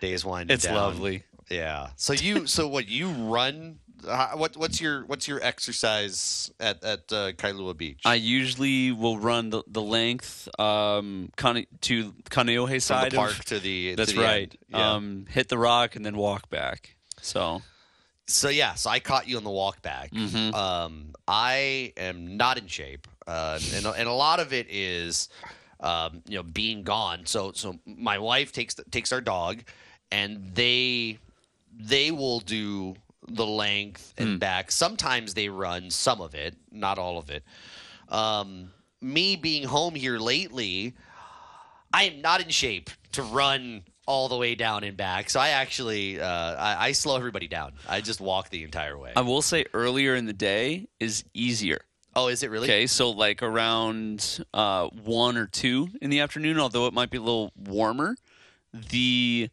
Days 0.00 0.24
winding 0.24 0.54
It's 0.54 0.64
down. 0.64 0.74
lovely. 0.76 1.24
Yeah. 1.52 1.90
So 1.96 2.12
you, 2.12 2.46
so 2.46 2.68
what 2.68 2.88
you 2.88 3.10
run? 3.10 3.78
Uh, 4.06 4.30
what 4.30 4.56
what's 4.56 4.80
your 4.80 5.04
what's 5.06 5.28
your 5.28 5.40
exercise 5.40 6.50
at 6.58 6.82
at 6.82 7.12
uh, 7.12 7.32
Kailua 7.32 7.76
Beach? 7.76 8.00
I 8.04 8.14
usually 8.14 8.90
will 8.90 9.18
run 9.18 9.50
the, 9.50 9.62
the 9.68 9.82
length 9.82 10.48
um, 10.58 11.30
Kane, 11.36 11.66
to 11.82 12.12
Kaneohe 12.28 12.68
From 12.68 12.80
side 12.80 13.12
the 13.12 13.16
park 13.16 13.38
of. 13.38 13.44
to 13.44 13.60
the. 13.60 13.94
That's 13.94 14.10
to 14.10 14.16
the 14.16 14.24
right. 14.24 14.58
Yeah. 14.68 14.94
Um, 14.94 15.26
hit 15.28 15.48
the 15.48 15.58
rock 15.58 15.94
and 15.94 16.04
then 16.04 16.16
walk 16.16 16.50
back. 16.50 16.96
So 17.20 17.62
so 18.26 18.48
yeah, 18.48 18.74
so 18.74 18.90
I 18.90 19.00
caught 19.00 19.28
you 19.28 19.36
on 19.36 19.44
the 19.44 19.50
walk 19.50 19.82
back. 19.82 20.10
Mm-hmm. 20.12 20.54
Um, 20.54 21.12
I 21.26 21.92
am 21.96 22.36
not 22.36 22.58
in 22.58 22.66
shape, 22.66 23.06
uh, 23.26 23.58
and 23.74 23.86
and 23.86 24.08
a 24.08 24.12
lot 24.12 24.40
of 24.40 24.52
it 24.52 24.66
is, 24.70 25.28
um, 25.80 26.22
you 26.26 26.36
know, 26.36 26.42
being 26.42 26.82
gone. 26.82 27.26
So 27.26 27.52
so 27.52 27.78
my 27.84 28.18
wife 28.18 28.52
takes 28.52 28.74
takes 28.90 29.12
our 29.12 29.20
dog, 29.20 29.62
and 30.10 30.54
they 30.54 31.18
they 31.78 32.10
will 32.10 32.40
do 32.40 32.94
the 33.28 33.46
length 33.46 34.14
and 34.18 34.40
back. 34.40 34.70
Sometimes 34.70 35.34
they 35.34 35.48
run 35.48 35.90
some 35.90 36.20
of 36.20 36.34
it, 36.34 36.56
not 36.70 36.98
all 36.98 37.18
of 37.18 37.30
it. 37.30 37.44
Um, 38.08 38.70
me 39.00 39.36
being 39.36 39.64
home 39.64 39.94
here 39.94 40.18
lately, 40.18 40.94
I 41.92 42.04
am 42.04 42.20
not 42.20 42.42
in 42.42 42.48
shape 42.48 42.90
to 43.12 43.22
run 43.22 43.82
all 44.06 44.28
the 44.28 44.36
way 44.36 44.54
down 44.54 44.82
and 44.84 44.96
back. 44.96 45.30
So 45.30 45.38
I 45.38 45.50
actually 45.50 46.20
uh, 46.20 46.26
I, 46.56 46.88
I 46.88 46.92
slow 46.92 47.16
everybody 47.16 47.48
down. 47.48 47.72
I 47.88 48.00
just 48.00 48.20
walk 48.20 48.50
the 48.50 48.64
entire 48.64 48.98
way. 48.98 49.12
I 49.14 49.20
will 49.20 49.42
say 49.42 49.64
earlier 49.72 50.14
in 50.14 50.26
the 50.26 50.32
day 50.32 50.88
is 50.98 51.24
easier. 51.34 51.80
oh, 52.16 52.28
is 52.28 52.42
it 52.42 52.50
really? 52.50 52.66
Okay, 52.68 52.86
so 52.86 53.10
like 53.10 53.42
around 53.42 54.44
uh, 54.52 54.88
one 54.88 55.36
or 55.36 55.46
two 55.46 55.88
in 56.00 56.10
the 56.10 56.20
afternoon, 56.20 56.58
although 56.58 56.86
it 56.86 56.92
might 56.92 57.10
be 57.10 57.18
a 57.18 57.22
little 57.22 57.52
warmer, 57.56 58.16
the 58.72 59.48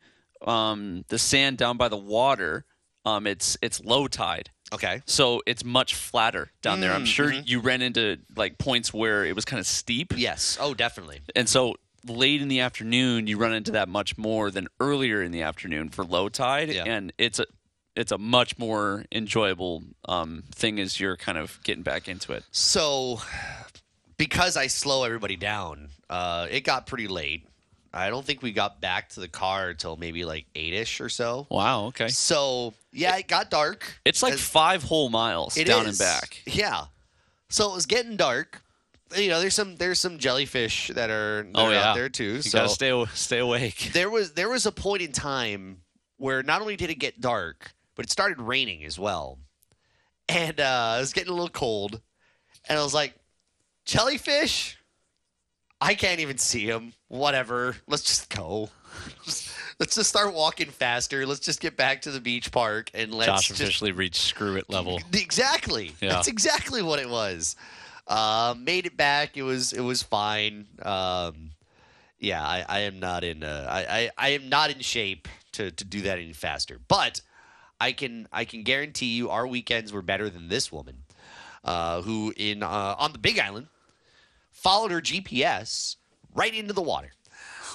um, 0.45 1.03
the 1.09 1.19
sand 1.19 1.57
down 1.57 1.77
by 1.77 1.87
the 1.89 1.97
water, 1.97 2.65
um, 3.05 3.25
it's 3.27 3.57
it's 3.61 3.79
low 3.83 4.07
tide, 4.07 4.49
Okay. 4.73 5.01
so 5.05 5.41
it's 5.45 5.63
much 5.63 5.95
flatter 5.95 6.51
down 6.61 6.79
there. 6.81 6.91
I'm 6.93 7.03
Mm, 7.03 7.07
sure 7.07 7.31
you 7.31 7.59
ran 7.59 7.81
into 7.81 8.17
like 8.35 8.57
points 8.57 8.93
where 8.93 9.25
it 9.25 9.35
was 9.35 9.45
kind 9.45 9.59
of 9.59 9.65
steep, 9.67 10.13
Yes. 10.15 10.57
Oh, 10.59 10.73
definitely. 10.73 11.21
and 11.35 11.47
so 11.49 11.75
late 12.07 12.41
in 12.41 12.47
the 12.47 12.61
afternoon 12.61 13.27
you 13.27 13.37
run 13.37 13.53
into 13.53 13.71
that 13.71 13.89
much 13.89 14.17
more 14.17 14.49
than 14.51 14.67
earlier 14.79 15.21
in 15.21 15.31
the 15.31 15.41
afternoon 15.41 15.89
for 15.89 16.03
low 16.05 16.29
tide, 16.29 16.69
Yeah. 16.69 16.83
and 16.85 17.11
it's 17.17 17.39
a 17.39 17.45
it's 17.95 18.11
a 18.13 18.17
much 18.17 18.57
more 18.57 19.03
enjoyable 19.11 19.83
um, 20.07 20.43
thing 20.55 20.79
as 20.79 20.99
you're 20.99 21.17
kind 21.17 21.37
of 21.37 21.59
getting 21.63 21.83
back 21.83 22.07
into 22.07 22.31
it. 22.31 22.43
So 22.51 23.19
because 24.17 24.55
I 24.57 24.67
slow 24.67 25.03
everybody 25.03 25.35
down, 25.35 25.89
uh, 26.09 26.47
it 26.49 26.61
got 26.61 26.85
pretty 26.87 27.07
late. 27.07 27.45
I 27.93 28.09
don't 28.09 28.25
think 28.25 28.41
we 28.41 28.51
got 28.51 28.81
back 28.81 29.09
to 29.09 29.19
the 29.19 29.27
car 29.27 29.69
until 29.69 29.97
maybe 29.97 30.23
like 30.25 30.45
eight 30.55 30.73
ish 30.73 31.01
or 31.01 31.09
so. 31.09 31.47
Wow. 31.49 31.85
Okay. 31.87 32.07
So 32.09 32.73
yeah, 32.93 33.17
it 33.17 33.27
got 33.27 33.49
dark. 33.49 33.99
It's 34.05 34.21
like 34.21 34.35
five 34.35 34.83
whole 34.83 35.09
miles 35.09 35.55
down 35.55 35.87
and 35.87 35.97
back. 35.97 36.41
Yeah. 36.45 36.85
So 37.49 37.71
it 37.71 37.75
was 37.75 37.85
getting 37.85 38.15
dark. 38.15 38.61
You 39.17 39.29
know, 39.29 39.39
there's 39.39 39.55
some 39.55 39.75
there's 39.77 39.99
some 39.99 40.19
jellyfish 40.19 40.89
that 40.93 41.09
are, 41.09 41.43
that 41.43 41.51
Oh, 41.55 41.65
are 41.65 41.71
yeah. 41.71 41.89
out 41.89 41.95
there 41.95 42.09
too. 42.09 42.23
You 42.35 42.41
so 42.43 42.59
gotta 42.59 42.69
stay 42.69 43.05
stay 43.15 43.39
awake. 43.39 43.89
there 43.93 44.09
was 44.09 44.33
there 44.33 44.49
was 44.49 44.67
a 44.67 44.71
point 44.71 45.01
in 45.01 45.11
time 45.11 45.81
where 46.17 46.43
not 46.43 46.61
only 46.61 46.75
did 46.75 46.91
it 46.91 46.95
get 46.99 47.19
dark, 47.19 47.71
but 47.95 48.05
it 48.05 48.11
started 48.11 48.39
raining 48.39 48.83
as 48.85 48.99
well. 48.99 49.39
And 50.27 50.59
uh, 50.59 50.95
it 50.97 50.99
was 50.99 51.13
getting 51.13 51.31
a 51.31 51.33
little 51.33 51.49
cold. 51.49 52.01
And 52.67 52.77
I 52.77 52.83
was 52.83 52.93
like, 52.93 53.15
jellyfish? 53.85 54.77
I 55.81 55.93
can't 55.93 56.19
even 56.19 56.37
see 56.37 56.65
him. 56.65 56.93
Whatever. 57.07 57.77
Let's 57.87 58.03
just 58.03 58.29
go. 58.29 58.69
let's 59.79 59.95
just 59.95 60.09
start 60.09 60.33
walking 60.33 60.69
faster. 60.69 61.25
Let's 61.25 61.39
just 61.39 61.61
get 61.61 61.77
back 61.77 62.01
to 62.03 62.11
the 62.11 62.19
beach 62.19 62.51
park 62.51 62.91
and 62.93 63.13
let's 63.13 63.27
Josh 63.27 63.47
just 63.47 63.61
officially 63.61 63.91
reached 63.91 64.21
screw 64.21 64.55
it 64.55 64.69
level. 64.69 64.99
Exactly. 65.13 65.93
Yeah. 66.01 66.09
That's 66.09 66.27
exactly 66.27 66.81
what 66.81 66.99
it 66.99 67.09
was. 67.09 67.55
Uh, 68.07 68.55
made 68.57 68.85
it 68.85 68.97
back. 68.97 69.37
It 69.37 69.43
was 69.43 69.71
it 69.71 69.81
was 69.81 70.01
fine. 70.01 70.65
Um, 70.81 71.51
yeah, 72.19 72.43
I, 72.43 72.65
I 72.67 72.79
am 72.79 72.99
not 72.99 73.23
in 73.23 73.43
uh, 73.43 73.67
I, 73.69 73.79
I, 73.79 74.09
I 74.17 74.29
am 74.29 74.49
not 74.49 74.71
in 74.71 74.79
shape 74.79 75.27
to, 75.53 75.71
to 75.71 75.85
do 75.85 76.01
that 76.01 76.17
any 76.17 76.33
faster. 76.33 76.79
But 76.87 77.21
I 77.79 77.91
can 77.91 78.27
I 78.33 78.45
can 78.45 78.63
guarantee 78.63 79.15
you 79.15 79.29
our 79.29 79.47
weekends 79.47 79.93
were 79.93 80.01
better 80.01 80.29
than 80.29 80.49
this 80.49 80.71
woman, 80.71 81.03
uh, 81.63 82.01
who 82.01 82.33
in 82.35 82.63
uh, 82.63 82.95
on 82.97 83.13
the 83.13 83.19
Big 83.19 83.39
Island 83.39 83.67
followed 84.51 84.91
her 84.91 85.01
GPS 85.01 85.95
right 86.33 86.53
into 86.53 86.73
the 86.73 86.81
water. 86.81 87.11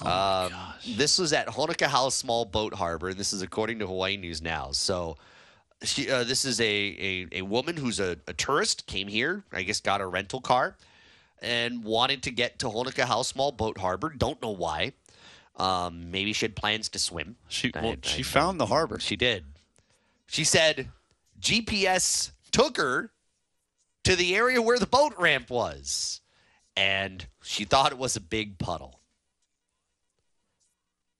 um, 0.03 0.51
this 0.95 1.17
was 1.19 1.31
at 1.33 1.47
Honokohau 1.47 2.11
Small 2.11 2.45
Boat 2.45 2.73
Harbor, 2.73 3.09
and 3.09 3.17
this 3.17 3.31
is 3.33 3.41
according 3.41 3.79
to 3.79 3.87
Hawaii 3.87 4.17
News 4.17 4.41
Now. 4.41 4.71
So 4.71 5.17
she 5.83 6.09
uh, 6.09 6.23
this 6.23 6.45
is 6.45 6.59
a, 6.61 6.63
a, 6.63 7.27
a 7.39 7.41
woman 7.43 7.77
who's 7.77 7.99
a, 7.99 8.17
a 8.27 8.33
tourist 8.33 8.87
came 8.87 9.07
here 9.09 9.43
i 9.51 9.61
guess 9.61 9.81
got 9.81 9.99
a 9.99 10.07
rental 10.07 10.39
car 10.39 10.77
and 11.41 11.83
wanted 11.83 12.23
to 12.23 12.31
get 12.31 12.57
to 12.59 12.65
honokohau 12.67 13.23
small 13.25 13.51
boat 13.51 13.77
harbor 13.77 14.09
don't 14.17 14.41
know 14.41 14.49
why 14.51 14.93
um, 15.57 16.09
maybe 16.09 16.31
she 16.31 16.45
had 16.45 16.55
plans 16.55 16.87
to 16.89 16.97
swim 16.97 17.35
She 17.49 17.71
well, 17.75 17.87
I 17.91 17.97
she 18.01 18.23
don't- 18.23 18.25
found 18.25 18.59
the 18.59 18.65
harbor. 18.67 18.99
she 18.99 19.17
did 19.17 19.43
she 20.27 20.45
said 20.45 20.87
gps 21.41 22.31
took 22.51 22.77
her 22.77 23.11
to 24.05 24.15
the 24.15 24.33
area 24.35 24.61
where 24.61 24.79
the 24.79 24.87
boat 24.87 25.13
ramp 25.19 25.49
was 25.49 26.21
and 26.75 27.27
she 27.41 27.63
thought 27.63 27.91
it 27.91 27.97
was 27.97 28.15
a 28.15 28.21
big 28.21 28.57
puddle 28.57 28.99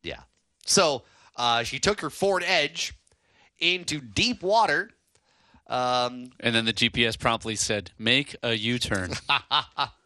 yeah 0.03 0.21
so 0.65 1.03
uh, 1.37 1.63
she 1.63 1.79
took 1.79 2.01
her 2.01 2.09
ford 2.09 2.43
edge 2.45 2.93
into 3.59 3.99
deep 3.99 4.41
water 4.41 4.89
um, 5.67 6.29
And 6.41 6.53
then 6.53 6.65
the 6.65 6.73
GPS 6.73 7.17
promptly 7.17 7.55
said, 7.55 7.89
"Make 7.97 8.35
a 8.43 8.53
U-turn." 8.53 9.13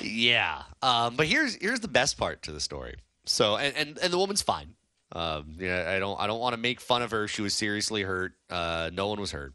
Yeah. 0.00 0.62
Um, 0.82 1.16
but 1.16 1.26
here's 1.26 1.54
here's 1.56 1.80
the 1.80 1.88
best 1.88 2.18
part 2.18 2.42
to 2.42 2.52
the 2.52 2.60
story. 2.60 2.96
So 3.24 3.56
and, 3.56 3.76
and, 3.76 3.98
and 3.98 4.12
the 4.12 4.18
woman's 4.18 4.42
fine. 4.42 4.74
Um, 5.12 5.56
know, 5.58 5.84
I 5.86 5.98
don't 5.98 6.20
I 6.20 6.26
don't 6.26 6.40
want 6.40 6.54
to 6.54 6.60
make 6.60 6.80
fun 6.80 7.02
of 7.02 7.10
her. 7.10 7.28
She 7.28 7.42
was 7.42 7.54
seriously 7.54 8.02
hurt. 8.02 8.32
Uh, 8.50 8.90
no 8.92 9.08
one 9.08 9.20
was 9.20 9.32
hurt. 9.32 9.54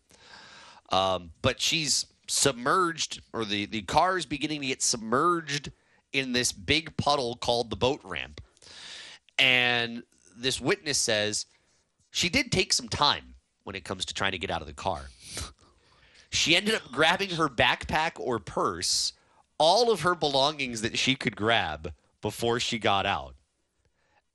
Um, 0.91 1.31
but 1.41 1.61
she's 1.61 2.05
submerged, 2.29 3.21
or 3.33 3.43
the 3.43 3.65
the 3.65 3.81
car 3.81 4.17
is 4.17 4.25
beginning 4.25 4.61
to 4.61 4.67
get 4.67 4.81
submerged 4.81 5.71
in 6.13 6.31
this 6.31 6.51
big 6.51 6.95
puddle 6.97 7.35
called 7.35 7.69
the 7.69 7.75
boat 7.75 8.01
ramp. 8.03 8.41
And 9.37 10.03
this 10.37 10.59
witness 10.61 10.97
says 10.97 11.45
she 12.11 12.29
did 12.29 12.51
take 12.51 12.73
some 12.73 12.89
time 12.89 13.35
when 13.63 13.75
it 13.75 13.83
comes 13.83 14.05
to 14.05 14.13
trying 14.13 14.31
to 14.31 14.37
get 14.37 14.51
out 14.51 14.61
of 14.61 14.67
the 14.67 14.73
car. 14.73 15.01
She 16.31 16.55
ended 16.55 16.75
up 16.75 16.91
grabbing 16.91 17.31
her 17.31 17.49
backpack 17.49 18.11
or 18.19 18.39
purse, 18.39 19.13
all 19.57 19.91
of 19.91 20.01
her 20.01 20.15
belongings 20.15 20.81
that 20.81 20.97
she 20.97 21.15
could 21.15 21.35
grab 21.35 21.93
before 22.21 22.59
she 22.59 22.77
got 22.77 23.05
out. 23.05 23.35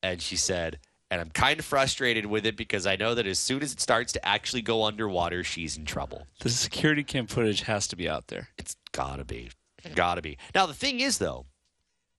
And 0.02 0.20
she 0.20 0.36
said, 0.36 0.80
and 1.14 1.20
I'm 1.20 1.30
kind 1.30 1.58
of 1.60 1.64
frustrated 1.64 2.26
with 2.26 2.44
it 2.44 2.56
because 2.56 2.86
I 2.86 2.96
know 2.96 3.14
that 3.14 3.26
as 3.26 3.38
soon 3.38 3.62
as 3.62 3.72
it 3.72 3.80
starts 3.80 4.12
to 4.14 4.26
actually 4.26 4.62
go 4.62 4.84
underwater, 4.84 5.44
she's 5.44 5.76
in 5.76 5.84
trouble. 5.84 6.26
The 6.40 6.50
security 6.50 7.04
cam 7.04 7.26
footage 7.28 7.62
has 7.62 7.86
to 7.88 7.96
be 7.96 8.08
out 8.08 8.26
there. 8.28 8.48
It's 8.58 8.76
gotta 8.92 9.24
be. 9.24 9.50
Gotta 9.94 10.22
be. 10.22 10.38
Now, 10.54 10.66
the 10.66 10.74
thing 10.74 10.98
is, 11.00 11.18
though, 11.18 11.46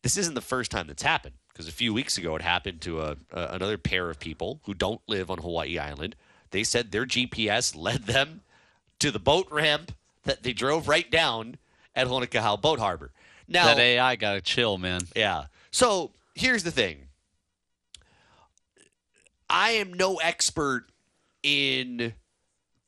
this 0.04 0.18
isn't 0.18 0.34
the 0.36 0.42
first 0.42 0.72
time 0.72 0.88
that's 0.88 1.04
happened 1.04 1.36
because 1.52 1.68
a 1.68 1.72
few 1.74 1.94
weeks 1.94 2.18
ago 2.18 2.36
it 2.36 2.42
happened 2.42 2.80
to 2.82 3.02
a, 3.02 3.18
a, 3.34 3.48
another 3.56 3.78
pair 3.78 4.10
of 4.10 4.20
people 4.20 4.62
who 4.66 4.74
don't 4.74 5.02
live 5.08 5.30
on 5.30 5.40
Hawaii 5.40 5.78
Island. 5.78 6.16
They 6.52 6.64
said 6.64 6.92
their 6.92 7.06
GPS 7.06 7.76
led 7.76 8.04
them 8.04 8.42
to 9.00 9.12
the 9.12 9.20
boat 9.20 9.48
ramp 9.52 9.92
that 10.24 10.44
they 10.44 10.54
drove 10.54 10.88
right 10.88 11.10
down 11.12 11.58
at 11.96 12.08
Honokohau 12.08 12.62
Boat 12.62 12.80
Harbor. 12.80 13.12
Now, 13.48 13.66
That 13.66 13.80
AI 13.80 14.16
got 14.16 14.34
to 14.34 14.42
chill, 14.42 14.78
man. 14.78 15.02
yeah. 15.16 15.46
So 15.72 16.12
here's 16.36 16.64
the 16.64 16.72
thing. 16.72 17.05
I 19.50 19.72
am 19.72 19.94
no 19.94 20.18
expert 20.18 20.88
in 21.44 22.14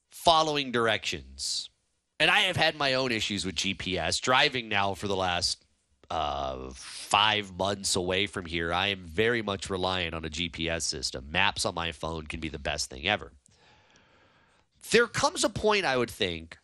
following 0.10 0.72
directions. 0.72 1.70
And 2.20 2.32
I 2.32 2.42
have 2.42 2.56
had 2.56 2.76
my 2.76 2.96
own 2.96 3.12
issues 3.12 3.46
with 3.46 3.56
GPS. 3.56 4.20
Driving 4.20 4.68
now 4.68 4.96
for 4.96 5.08
the 5.08 5.16
last 5.16 5.64
uh, 6.10 6.70
five 6.74 7.56
months 7.56 7.96
away 7.96 8.26
from 8.26 8.46
here, 8.46 8.74
I 8.74 8.88
am 8.88 9.06
very 9.06 9.44
much 9.44 9.70
reliant 9.70 10.16
on 10.16 10.26
a 10.26 10.30
GPS 10.30 10.82
system. 10.82 11.28
Maps 11.32 11.66
on 11.66 11.76
my 11.76 11.92
phone 11.92 12.26
can 12.26 12.40
be 12.40 12.50
the 12.50 12.60
best 12.60 12.90
thing 12.90 13.08
ever. 13.08 13.34
There 14.90 15.08
comes 15.08 15.44
a 15.44 15.50
point, 15.50 15.86
I 15.86 15.98
would 15.98 16.10
think, 16.10 16.58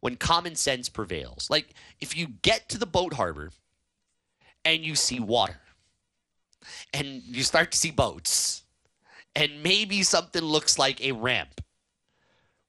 when 0.00 0.16
common 0.16 0.56
sense 0.56 0.88
prevails. 0.88 1.48
Like 1.48 1.74
if 2.00 2.16
you 2.16 2.26
get 2.42 2.68
to 2.70 2.78
the 2.78 2.86
boat 2.86 3.14
harbor 3.14 3.50
and 4.64 4.84
you 4.84 4.96
see 4.96 5.20
water 5.20 5.60
and 6.92 7.22
you 7.22 7.44
start 7.44 7.70
to 7.72 7.78
see 7.78 7.92
boats 7.92 8.64
and 9.36 9.62
maybe 9.62 10.02
something 10.02 10.42
looks 10.42 10.78
like 10.78 11.04
a 11.04 11.12
ramp. 11.12 11.60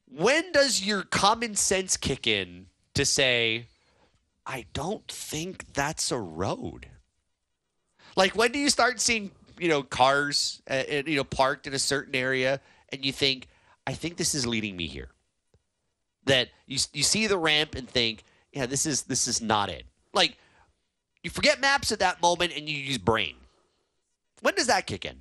When 0.06 0.51
does 0.51 0.84
your 0.84 1.01
common 1.03 1.56
sense 1.56 1.95
kick 1.95 2.27
in 2.27 2.67
to 2.93 3.06
say, 3.06 3.67
I 4.45 4.65
don't 4.73 5.08
think 5.08 5.73
that's 5.73 6.12
a 6.12 6.19
road? 6.19 6.88
Like 8.17 8.36
when 8.36 8.51
do 8.51 8.60
you 8.60 8.69
start 8.69 8.99
seeing, 8.99 9.32
you 9.58 9.69
know, 9.69 9.82
cars, 9.82 10.62
uh, 10.69 10.84
you 11.06 11.15
know, 11.15 11.23
parked 11.23 11.67
in 11.67 11.73
a 11.73 11.80
certain 11.80 12.15
area 12.15 12.60
and 12.89 13.03
you 13.03 13.13
think, 13.13 13.47
I 13.86 13.93
think 13.93 14.17
this 14.17 14.36
is 14.36 14.45
leading 14.45 14.75
me 14.75 14.88
here. 14.88 15.10
That 16.25 16.49
you 16.65 16.77
you 16.91 17.03
see 17.03 17.27
the 17.27 17.38
ramp 17.38 17.75
and 17.75 17.89
think, 17.89 18.23
yeah, 18.51 18.65
this 18.65 18.86
is 18.86 19.03
this 19.03 19.30
is 19.30 19.41
not 19.41 19.69
it. 19.69 19.86
Like 20.13 20.38
you 21.23 21.30
forget 21.30 21.62
maps 21.62 21.93
at 21.93 21.99
that 21.99 22.21
moment 22.21 22.51
and 22.58 22.67
you 22.67 22.77
use 22.77 22.97
brain. 22.97 23.36
When 24.41 24.56
does 24.56 24.67
that 24.67 24.88
kick 24.88 25.06
in? 25.06 25.15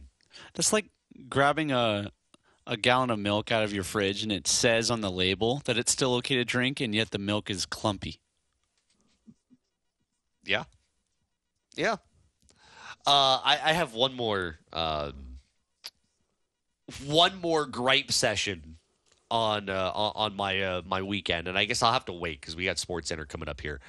That's 0.55 0.73
like 0.73 0.87
grabbing 1.29 1.73
a 1.73 2.11
a 2.69 2.77
gallon 2.77 3.11
of 3.11 3.19
milk 3.19 3.53
out 3.53 3.63
of 3.63 3.73
your 3.73 3.85
fridge 3.85 4.25
and 4.25 4.33
it 4.33 4.49
says 4.49 4.91
on 4.91 5.01
the 5.01 5.11
label 5.11 5.63
that 5.67 5.79
it's 5.79 5.93
still 5.93 6.15
okay 6.17 6.35
to 6.35 6.45
drink 6.45 6.81
and 6.81 6.95
yet 6.95 7.13
the 7.13 7.19
milk 7.19 7.49
is 7.49 7.65
clumpy. 7.65 8.19
Yeah. 10.45 10.65
Yeah. 11.77 11.97
Uh, 13.07 13.39
I, 13.45 13.59
I 13.67 13.73
have 13.73 13.95
one 13.95 14.15
more 14.15 14.59
um, 14.73 15.39
one 17.05 17.41
more 17.41 17.67
gripe 17.67 18.11
session 18.11 18.79
on 19.31 19.69
uh, 19.69 19.91
on 19.95 20.35
my 20.35 20.61
uh, 20.61 20.83
my 20.87 21.03
weekend, 21.03 21.49
and 21.49 21.59
I 21.59 21.65
guess 21.65 21.83
I'll 21.83 21.93
have 21.93 22.05
to 22.07 22.13
wait 22.13 22.41
because 22.41 22.57
we 22.57 22.65
got 22.65 22.79
Sports 22.79 23.09
Center 23.09 23.25
coming 23.25 23.49
up 23.49 23.61
here 23.61 23.81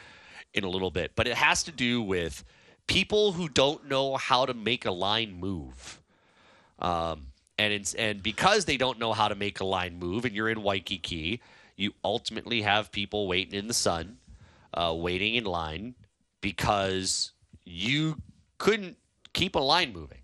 in 0.53 0.63
a 0.63 0.69
little 0.69 0.91
bit. 0.91 1.11
But 1.15 1.27
it 1.27 1.35
has 1.35 1.63
to 1.63 1.71
do 1.71 2.01
with 2.01 2.43
people 2.87 3.31
who 3.31 3.49
don't 3.49 3.87
know 3.87 4.17
how 4.17 4.45
to 4.45 4.53
make 4.53 4.85
a 4.85 4.91
line 4.91 5.39
move. 5.39 6.01
Um, 6.79 7.27
and 7.57 7.73
it's 7.73 7.93
and 7.95 8.21
because 8.21 8.65
they 8.65 8.77
don't 8.77 8.99
know 8.99 9.13
how 9.13 9.27
to 9.27 9.35
make 9.35 9.59
a 9.59 9.65
line 9.65 9.97
move, 9.97 10.25
and 10.25 10.35
you're 10.35 10.49
in 10.49 10.61
Waikiki, 10.61 11.41
you 11.75 11.93
ultimately 12.03 12.61
have 12.61 12.91
people 12.91 13.27
waiting 13.27 13.53
in 13.53 13.67
the 13.67 13.73
sun, 13.73 14.17
uh, 14.73 14.93
waiting 14.95 15.35
in 15.35 15.45
line 15.45 15.95
because 16.41 17.31
you 17.65 18.21
couldn't 18.57 18.97
keep 19.33 19.55
a 19.55 19.59
line 19.59 19.93
moving. 19.93 20.19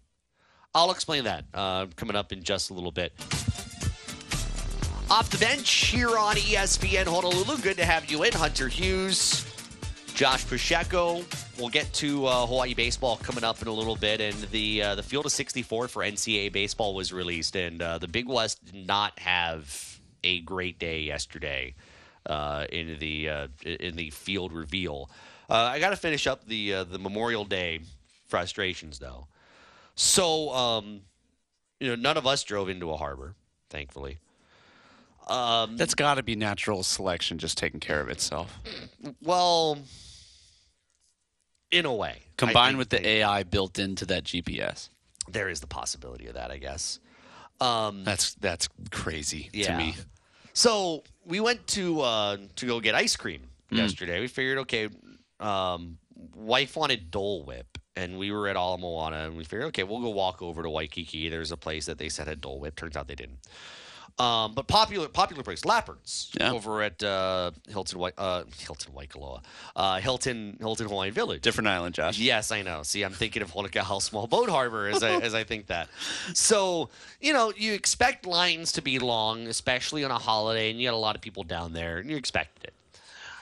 I'll 0.75 0.91
explain 0.91 1.25
that 1.25 1.45
uh, 1.53 1.87
coming 1.95 2.15
up 2.15 2.31
in 2.31 2.43
just 2.43 2.71
a 2.71 2.73
little 2.73 2.91
bit. 2.91 3.13
Off 5.09 5.29
the 5.29 5.37
bench 5.37 5.69
here 5.69 6.17
on 6.17 6.35
ESPN 6.35 7.05
Honolulu. 7.05 7.57
Good 7.61 7.77
to 7.77 7.85
have 7.85 8.09
you 8.09 8.23
in, 8.23 8.33
Hunter 8.33 8.67
Hughes, 8.67 9.45
Josh 10.15 10.47
Pacheco. 10.47 11.23
We'll 11.57 11.69
get 11.69 11.91
to 11.93 12.25
uh, 12.25 12.47
Hawaii 12.47 12.73
baseball 12.73 13.17
coming 13.17 13.43
up 13.43 13.61
in 13.61 13.67
a 13.67 13.71
little 13.71 13.95
bit, 13.95 14.21
and 14.21 14.35
the 14.51 14.81
uh, 14.81 14.95
the 14.95 15.03
field 15.03 15.27
of 15.27 15.31
64 15.31 15.87
for 15.87 16.03
NCAA 16.03 16.51
baseball 16.51 16.95
was 16.95 17.13
released, 17.13 17.55
and 17.55 17.81
uh, 17.81 17.99
the 17.99 18.07
Big 18.07 18.27
West 18.27 18.65
did 18.65 18.87
not 18.87 19.17
have 19.19 19.99
a 20.23 20.41
great 20.41 20.79
day 20.79 21.01
yesterday 21.01 21.75
uh, 22.25 22.65
in 22.71 22.97
the 22.99 23.29
uh, 23.29 23.47
in 23.65 23.95
the 23.95 24.09
field 24.09 24.51
reveal. 24.51 25.09
Uh, 25.49 25.55
I 25.55 25.79
got 25.79 25.91
to 25.91 25.95
finish 25.95 26.25
up 26.25 26.47
the 26.47 26.73
uh, 26.73 26.83
the 26.85 26.97
Memorial 26.97 27.45
Day 27.45 27.81
frustrations 28.27 28.97
though. 28.97 29.27
So, 29.95 30.51
um, 30.53 31.01
you 31.79 31.87
know, 31.87 31.95
none 31.95 32.17
of 32.17 32.25
us 32.25 32.43
drove 32.43 32.69
into 32.69 32.89
a 32.89 32.97
harbor, 32.97 33.35
thankfully. 33.69 34.17
Um, 35.27 35.77
That's 35.77 35.93
got 35.93 36.15
to 36.15 36.23
be 36.23 36.35
natural 36.35 36.83
selection 36.83 37.37
just 37.37 37.57
taking 37.57 37.79
care 37.79 38.01
of 38.01 38.09
itself. 38.09 38.59
well, 39.21 39.77
in 41.73 41.85
a 41.85 41.93
way, 41.93 42.21
Combined 42.37 42.77
with 42.77 42.89
the 42.89 43.05
AI 43.05 43.43
built 43.43 43.79
into 43.79 44.05
that 44.05 44.23
GPS. 44.25 44.89
there 45.27 45.49
is 45.49 45.59
the 45.61 45.67
possibility 45.67 46.27
of 46.27 46.35
that, 46.35 46.51
I 46.51 46.57
guess. 46.57 46.99
Um, 47.61 48.03
That's 48.03 48.33
that's 48.35 48.67
crazy 48.91 49.49
Yeah. 49.53 49.71
to 49.71 49.77
me. 49.77 49.95
So 50.53 51.03
we 51.25 51.39
went 51.39 51.65
to 51.67 52.01
uh, 52.01 52.37
to 52.57 52.65
go 52.65 52.79
get 52.79 52.93
ice 52.95 53.15
cream 53.15 53.49
Mm. 53.71 53.77
yesterday. 53.77 54.19
We 54.19 54.27
figured, 54.27 54.57
okay, 54.59 54.89
um, 55.39 55.97
wife 56.35 56.75
wanted 56.77 57.09
Dole 57.09 57.43
Whip, 57.43 57.77
and 57.95 58.19
we 58.19 58.31
were 58.31 58.47
at 58.49 58.55
Ala 58.55 58.77
Moana, 58.77 59.25
and 59.25 59.35
we 59.37 59.43
figured, 59.45 59.67
okay, 59.69 59.83
we'll 59.83 60.01
go 60.01 60.09
walk 60.09 60.41
over 60.43 60.61
to 60.61 60.69
Waikiki. 60.69 61.29
There's 61.29 61.51
a 61.51 61.57
place 61.57 61.85
that 61.87 61.97
they 61.97 62.09
said 62.09 62.27
had 62.27 62.39
Dole 62.41 62.59
Whip. 62.59 62.75
Turns 62.75 62.95
out 62.95 63.07
they 63.07 63.15
didn't. 63.15 63.39
Um, 64.19 64.53
but 64.53 64.67
popular 64.67 65.07
popular 65.07 65.41
place, 65.41 65.65
Lappert's 65.65 66.29
Yeah. 66.39 66.51
over 66.51 66.83
at 66.83 67.01
uh, 67.01 67.49
Hilton 67.67 67.97
Wai- 67.97 68.13
uh, 68.15 68.43
Hilton 68.59 68.93
Waikoloa, 68.93 69.41
uh, 69.75 69.99
Hilton 69.99 70.55
Hilton 70.59 70.87
Hawaiian 70.87 71.13
Village. 71.15 71.41
Different 71.41 71.67
island, 71.67 71.95
Josh. 71.95 72.19
Yes, 72.19 72.51
I 72.51 72.61
know. 72.61 72.83
See, 72.83 73.01
I'm 73.01 73.11
thinking 73.13 73.41
of 73.41 73.51
Honokohau 73.51 73.99
Small 74.01 74.27
Boat 74.27 74.49
Harbor 74.49 74.87
as 74.87 75.01
I 75.01 75.09
as 75.21 75.33
I 75.33 75.43
think 75.43 75.65
that. 75.67 75.89
So, 76.33 76.89
you 77.21 77.33
know, 77.33 77.51
you 77.57 77.73
expect 77.73 78.27
lines 78.27 78.71
to 78.73 78.81
be 78.83 78.99
long, 78.99 79.47
especially 79.47 80.03
on 80.03 80.11
a 80.11 80.19
holiday, 80.19 80.69
and 80.69 80.79
you 80.79 80.87
got 80.87 80.93
a 80.93 80.97
lot 80.97 81.15
of 81.15 81.21
people 81.21 81.43
down 81.43 81.73
there, 81.73 81.97
and 81.97 82.07
you 82.09 82.15
expected 82.15 82.65
it. 82.65 82.73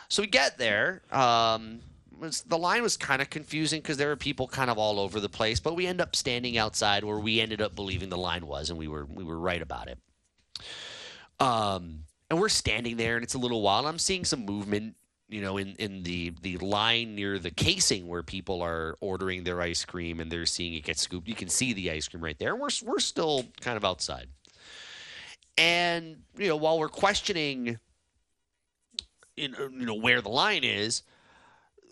So 0.07 0.23
we 0.23 0.27
get 0.27 0.57
there. 0.57 1.01
Um, 1.11 1.81
was, 2.17 2.41
the 2.43 2.57
line 2.57 2.81
was 2.83 2.95
kind 2.97 3.21
of 3.21 3.29
confusing 3.29 3.81
because 3.81 3.97
there 3.97 4.07
were 4.07 4.15
people 4.15 4.47
kind 4.47 4.69
of 4.69 4.77
all 4.77 4.99
over 4.99 5.19
the 5.19 5.27
place, 5.29 5.59
but 5.59 5.75
we 5.75 5.85
end 5.87 5.99
up 5.99 6.15
standing 6.15 6.57
outside 6.57 7.03
where 7.03 7.17
we 7.17 7.41
ended 7.41 7.61
up 7.61 7.75
believing 7.75 8.09
the 8.09 8.17
line 8.17 8.45
was, 8.47 8.69
and 8.69 8.79
we 8.79 8.87
were 8.87 9.05
we 9.05 9.23
were 9.25 9.37
right 9.39 9.61
about 9.61 9.87
it. 9.89 9.97
Um, 11.39 12.03
and 12.29 12.39
we're 12.39 12.49
standing 12.49 12.97
there, 12.97 13.15
and 13.15 13.23
it's 13.23 13.33
a 13.33 13.39
little 13.39 13.61
while. 13.61 13.85
I'm 13.87 13.99
seeing 13.99 14.23
some 14.23 14.45
movement, 14.45 14.95
you 15.27 15.41
know, 15.41 15.57
in 15.57 15.75
in 15.79 16.03
the 16.03 16.33
the 16.41 16.57
line 16.57 17.15
near 17.15 17.39
the 17.39 17.51
casing 17.51 18.07
where 18.07 18.23
people 18.23 18.61
are 18.61 18.95
ordering 19.01 19.43
their 19.43 19.61
ice 19.61 19.83
cream, 19.83 20.19
and 20.19 20.31
they're 20.31 20.45
seeing 20.45 20.73
it 20.73 20.83
get 20.83 20.97
scooped. 20.97 21.27
You 21.27 21.35
can 21.35 21.49
see 21.49 21.73
the 21.73 21.91
ice 21.91 22.07
cream 22.07 22.23
right 22.23 22.37
there. 22.39 22.53
And 22.53 22.61
we're 22.61 22.69
we're 22.83 22.99
still 22.99 23.45
kind 23.59 23.75
of 23.75 23.83
outside. 23.83 24.27
And 25.57 26.21
you 26.37 26.47
know, 26.47 26.55
while 26.55 26.79
we're 26.79 26.89
questioning, 26.89 27.79
you 29.35 29.49
know, 29.49 29.69
you 29.69 29.85
know 29.85 29.95
where 29.95 30.21
the 30.21 30.29
line 30.29 30.63
is, 30.63 31.03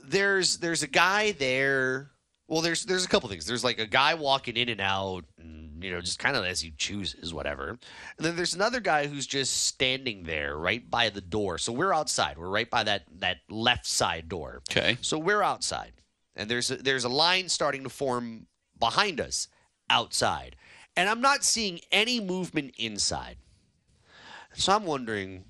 there's 0.06 0.58
there's 0.58 0.84
a 0.84 0.88
guy 0.88 1.34
there. 1.34 2.12
Well, 2.48 2.62
there's 2.62 2.86
there's 2.86 3.06
a 3.06 3.08
couple 3.08 3.30
things. 3.30 3.46
There's 3.46 3.64
like 3.64 3.80
a 3.80 3.86
guy 3.86 4.14
walking 4.14 4.56
in 4.56 4.70
and 4.70 4.82
out, 4.82 5.26
and 5.38 5.69
you 5.82 5.92
know, 5.92 6.02
just 6.02 6.20
kind 6.20 6.36
of 6.36 6.46
as 6.46 6.62
he 6.62 6.72
chooses, 6.78 7.34
whatever. 7.34 7.70
And 7.70 7.80
then 8.18 8.36
there's 8.36 8.56
another 8.56 8.80
guy 8.80 9.08
who's 9.08 9.28
just 9.28 9.66
standing 9.68 10.24
there 10.24 10.58
right 10.58 10.90
by 10.90 11.10
the 11.10 11.22
door. 11.22 11.58
So 11.58 11.72
we're 11.72 11.94
outside. 11.94 12.38
We're 12.38 12.50
right 12.50 12.70
by 12.70 12.84
that 12.84 13.04
that 13.20 13.38
left 13.50 13.86
side 13.86 14.30
door. 14.30 14.62
Okay. 14.70 14.98
So 15.02 15.18
we're 15.18 15.44
outside, 15.44 15.94
and 16.36 16.50
there's 16.50 16.72
a, 16.72 16.76
there's 16.78 17.04
a 17.06 17.10
line 17.10 17.50
starting 17.50 17.84
to 17.84 17.90
form 17.90 18.48
behind 18.80 19.20
us 19.20 19.48
outside, 19.90 20.56
and 20.96 21.10
I'm 21.10 21.22
not 21.22 21.44
seeing 21.44 21.80
any 21.92 22.20
movement 22.20 22.76
inside. 22.78 23.38
So 24.54 24.74
I'm 24.76 24.86
wondering, 24.86 25.46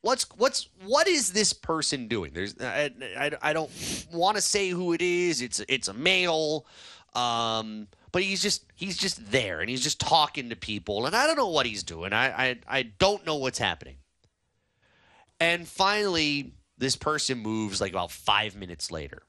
what's 0.00 0.26
what's 0.36 0.68
what 0.84 1.08
is 1.08 1.32
this 1.32 1.52
person 1.52 2.08
doing? 2.08 2.32
There's 2.34 2.60
I, 2.60 2.90
I, 3.18 3.30
I 3.40 3.52
don't 3.52 3.70
want 4.12 4.36
to 4.36 4.42
say 4.42 4.70
who 4.70 4.92
it 4.92 5.02
is. 5.02 5.40
It's 5.40 5.60
it's 5.68 5.88
a 5.88 5.94
male, 5.94 6.66
um, 7.14 7.88
but 8.12 8.22
he's 8.22 8.42
just 8.42 8.64
he's 8.74 8.96
just 8.96 9.32
there 9.32 9.60
and 9.60 9.68
he's 9.68 9.82
just 9.82 10.00
talking 10.00 10.50
to 10.50 10.56
people, 10.56 11.06
and 11.06 11.16
I 11.16 11.26
don't 11.26 11.36
know 11.36 11.48
what 11.48 11.66
he's 11.66 11.82
doing. 11.82 12.12
I 12.12 12.50
I, 12.50 12.58
I 12.68 12.82
don't 12.82 13.26
know 13.26 13.36
what's 13.36 13.58
happening. 13.58 13.96
And 15.40 15.66
finally, 15.66 16.52
this 16.78 16.94
person 16.94 17.38
moves 17.38 17.80
like 17.80 17.90
about 17.90 18.12
five 18.12 18.54
minutes 18.54 18.90
later. 18.90 19.22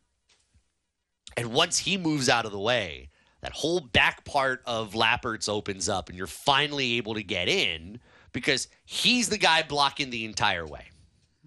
And 1.35 1.51
once 1.51 1.79
he 1.79 1.97
moves 1.97 2.29
out 2.29 2.45
of 2.45 2.51
the 2.51 2.59
way, 2.59 3.09
that 3.41 3.51
whole 3.51 3.79
back 3.79 4.23
part 4.23 4.61
of 4.65 4.93
Lappert's 4.93 5.49
opens 5.49 5.89
up, 5.89 6.09
and 6.09 6.17
you're 6.17 6.27
finally 6.27 6.93
able 6.93 7.15
to 7.15 7.23
get 7.23 7.47
in 7.47 7.99
because 8.31 8.67
he's 8.85 9.29
the 9.29 9.37
guy 9.37 9.63
blocking 9.63 10.09
the 10.09 10.25
entire 10.25 10.65
way. 10.65 10.85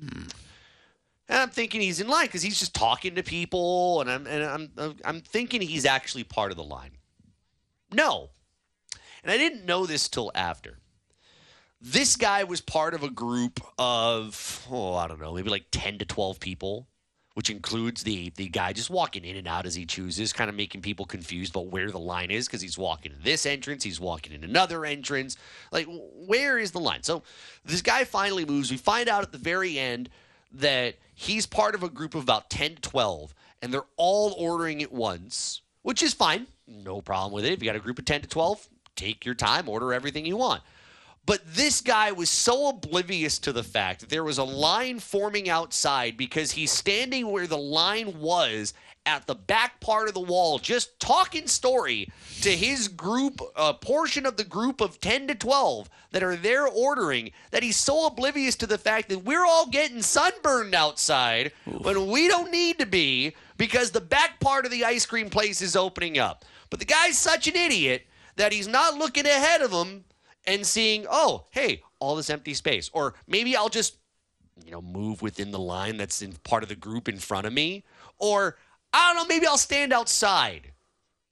Hmm. 0.01 0.23
And 1.29 1.41
I'm 1.41 1.51
thinking 1.51 1.81
he's 1.81 2.01
in 2.01 2.09
line 2.09 2.27
because 2.27 2.43
he's 2.43 2.59
just 2.59 2.75
talking 2.75 3.17
to 3.17 3.23
people, 3.23 4.01
and 4.01 4.11
I'm 4.11 4.27
and 4.27 4.45
I'm 4.45 4.97
I'm 5.05 5.21
thinking 5.21 5.61
he's 5.61 5.85
actually 5.85 6.25
part 6.25 6.51
of 6.51 6.57
the 6.57 6.65
line. 6.65 6.93
No, 7.93 8.31
and 9.23 9.31
I 9.31 9.37
didn't 9.37 9.65
know 9.65 9.87
this 9.87 10.09
till 10.09 10.31
after. 10.35 10.79
This 11.81 12.17
guy 12.17 12.45
was 12.45 12.61
part 12.61 12.95
of 12.95 13.03
a 13.03 13.11
group 13.11 13.61
of 13.79 14.67
oh 14.71 14.95
I 14.95 15.07
don't 15.07 15.21
know 15.21 15.35
maybe 15.35 15.51
like 15.51 15.67
ten 15.71 15.99
to 15.99 16.05
twelve 16.05 16.41
people, 16.41 16.89
which 17.35 17.51
includes 17.51 18.03
the 18.03 18.33
the 18.37 18.49
guy 18.49 18.73
just 18.73 18.91
walking 18.91 19.25
in 19.25 19.37
and 19.37 19.47
out 19.47 19.67
as 19.67 19.75
he 19.75 19.87
chooses, 19.87 20.33
kind 20.33 20.49
of 20.49 20.57
making 20.57 20.83
people 20.83 21.05
confused 21.05 21.55
about 21.55 21.67
where 21.67 21.91
the 21.91 21.99
line 21.99 22.31
is 22.31 22.47
because 22.47 22.63
he's 22.63 22.79
walking 22.79 23.13
in 23.13 23.19
this 23.23 23.47
entrance, 23.47 23.85
he's 23.85 24.01
walking 24.01 24.33
in 24.33 24.43
another 24.43 24.85
entrance. 24.85 25.37
Like 25.71 25.87
where 25.89 26.59
is 26.59 26.73
the 26.73 26.81
line? 26.81 27.03
So 27.03 27.23
this 27.65 27.83
guy 27.83 28.05
finally 28.05 28.45
moves. 28.45 28.71
We 28.71 28.79
find 28.79 29.09
out 29.09 29.23
at 29.23 29.33
the 29.33 29.39
very 29.39 29.79
end 29.79 30.09
that 30.53 30.97
he's 31.15 31.47
part 31.47 31.75
of 31.75 31.83
a 31.83 31.89
group 31.89 32.15
of 32.15 32.23
about 32.23 32.51
10 32.51 32.77
to 32.77 32.81
12 32.81 33.35
and 33.63 33.73
they're 33.73 33.83
all 33.97 34.35
ordering 34.39 34.83
at 34.83 34.93
once 34.93 35.61
which 35.83 36.03
is 36.03 36.15
fine 36.15 36.47
no 36.67 37.01
problem 37.01 37.33
with 37.33 37.45
it. 37.45 37.53
If 37.53 37.63
you 37.63 37.67
got 37.67 37.77
a 37.77 37.81
group 37.81 37.99
of 37.99 38.05
10 38.05 38.23
to 38.23 38.29
12 38.29 38.69
take 38.97 39.25
your 39.25 39.35
time 39.35 39.69
order 39.69 39.93
everything 39.93 40.27
you 40.27 40.37
want. 40.37 40.63
But 41.27 41.41
this 41.45 41.81
guy 41.81 42.13
was 42.13 42.31
so 42.31 42.69
oblivious 42.69 43.39
to 43.41 43.53
the 43.53 43.65
fact 43.65 44.01
that 44.01 44.09
there 44.09 44.25
was 44.25 44.39
a 44.39 44.45
line 44.45 45.01
forming 45.01 45.49
outside 45.49 46.17
because 46.17 46.53
he's 46.53 46.71
standing 46.71 47.31
where 47.31 47.49
the 47.49 47.59
line 47.59 48.21
was 48.21 48.75
at 49.07 49.27
the 49.27 49.35
back 49.35 49.81
part 49.81 50.09
of 50.09 50.15
the 50.15 50.21
wall, 50.21 50.59
just 50.59 50.99
talking 50.99 51.47
story 51.47 52.09
to 52.43 52.51
his 52.51 52.89
group, 52.89 53.41
a 53.55 53.73
portion 53.73 54.27
of 54.27 54.37
the 54.37 54.45
group 54.45 54.81
of 54.81 55.01
10 55.01 55.29
to 55.29 55.35
12 55.35 55.89
that 56.11 56.23
are 56.23 56.37
there 56.37 56.67
ordering, 56.67 57.31
that 57.53 57.63
he's 57.63 57.77
so 57.77 58.07
oblivious 58.07 58.57
to 58.57 58.67
the 58.67 58.77
fact 58.77 59.09
that 59.09 59.25
we're 59.25 59.47
all 59.47 59.67
getting 59.67 60.03
sunburned 60.03 60.75
outside 60.75 61.53
when 61.65 62.09
we 62.09 62.29
don't 62.29 62.51
need 62.51 62.79
to 62.79 62.87
be 62.87 63.35
because 63.57 63.93
the 63.93 64.01
back 64.01 64.41
part 64.41 64.65
of 64.65 64.71
the 64.71 64.85
ice 64.85 65.07
cream 65.07 65.31
place 65.31 65.63
is 65.63 65.77
opening 65.77 66.19
up. 66.19 66.45
But 66.69 66.81
the 66.81 66.85
guy's 66.85 67.17
such 67.17 67.47
an 67.47 67.57
idiot 67.57 68.07
that 68.35 68.53
he's 68.53 68.69
not 68.69 68.99
looking 68.99 69.25
ahead 69.25 69.63
of 69.63 69.71
him 69.71 70.05
and 70.47 70.67
seeing, 70.67 71.07
oh, 71.11 71.47
hey, 71.53 71.83
all 72.01 72.17
this 72.17 72.31
empty 72.31 72.55
space. 72.55 72.91
Or 72.93 73.15
maybe 73.27 73.57
I'll 73.57 73.69
just, 73.69 73.97
you 74.65 74.73
know, 74.73 74.83
move 74.83 75.23
within 75.23 75.51
the 75.51 75.59
line 75.59 75.97
that's 75.97 76.23
in 76.23 76.33
part 76.45 76.63
of 76.63 76.69
the 76.69 76.77
group 76.77 77.09
in 77.09 77.19
front 77.19 77.47
of 77.47 77.53
me. 77.53 77.85
Or 78.19 78.57
I 78.97 79.13
don't 79.13 79.23
know, 79.23 79.35
maybe 79.35 79.47
I'll 79.47 79.59
stand 79.59 79.93
outside. 79.93 80.73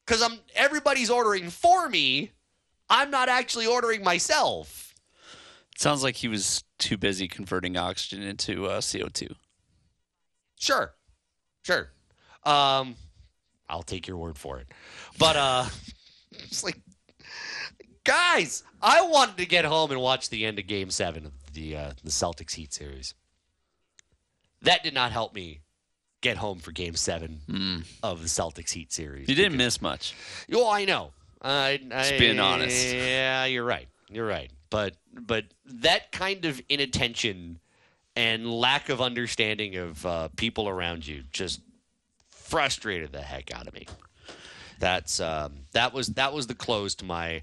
Because 0.04 0.20
I'm 0.22 0.38
everybody's 0.54 1.08
ordering 1.08 1.48
for 1.48 1.88
me. 1.88 2.32
I'm 2.90 3.10
not 3.10 3.30
actually 3.30 3.66
ordering 3.66 4.04
myself. 4.04 4.94
Sounds 5.78 6.02
like 6.02 6.16
he 6.16 6.28
was 6.28 6.62
too 6.78 6.98
busy 6.98 7.26
converting 7.26 7.78
oxygen 7.78 8.22
into 8.22 8.66
uh, 8.66 8.80
CO2. 8.82 9.34
Sure. 10.60 10.92
Sure. 11.62 11.90
Um 12.44 12.96
I'll 13.66 13.82
take 13.82 14.06
your 14.06 14.18
word 14.18 14.36
for 14.36 14.58
it. 14.58 14.68
But 15.18 15.36
uh 15.36 15.64
it's 16.32 16.62
like 16.62 16.78
guys, 18.04 18.62
I 18.82 19.00
wanted 19.06 19.38
to 19.38 19.46
get 19.46 19.64
home 19.64 19.90
and 19.90 20.02
watch 20.02 20.28
the 20.28 20.44
end 20.44 20.58
of 20.58 20.66
game 20.66 20.90
7 20.90 21.24
of 21.24 21.32
the 21.54 21.76
uh, 21.76 21.92
the 22.02 22.10
Celtics 22.10 22.52
Heat 22.52 22.74
series. 22.74 23.14
That 24.60 24.82
did 24.82 24.92
not 24.92 25.12
help 25.12 25.34
me 25.34 25.60
get 26.24 26.38
home 26.38 26.58
for 26.58 26.72
game 26.72 26.96
7 26.96 27.84
of 28.02 28.22
the 28.22 28.28
Celtics 28.28 28.72
Heat 28.72 28.92
series. 28.92 29.28
You 29.28 29.34
didn't 29.34 29.58
miss 29.58 29.82
much. 29.82 30.14
Oh, 30.52 30.68
I 30.68 30.86
know. 30.86 31.12
I, 31.42 31.78
I, 31.92 31.98
Just 31.98 32.18
being 32.18 32.40
honest. 32.40 32.94
Yeah, 32.94 33.44
you're 33.44 33.64
right. 33.64 33.86
You're 34.08 34.26
right. 34.26 34.50
But 34.70 34.94
but 35.12 35.44
that 35.66 36.10
kind 36.10 36.46
of 36.46 36.60
inattention 36.70 37.60
and 38.16 38.50
lack 38.50 38.88
of 38.88 39.00
understanding 39.02 39.76
of 39.76 40.04
uh, 40.06 40.28
people 40.36 40.68
around 40.68 41.06
you 41.06 41.24
just 41.30 41.60
frustrated 42.30 43.12
the 43.12 43.20
heck 43.20 43.54
out 43.54 43.66
of 43.68 43.74
me. 43.74 43.86
That's 44.78 45.20
um, 45.20 45.52
that 45.72 45.92
was 45.92 46.08
that 46.08 46.32
was 46.32 46.46
the 46.46 46.54
close 46.54 46.94
to 46.96 47.04
my. 47.04 47.42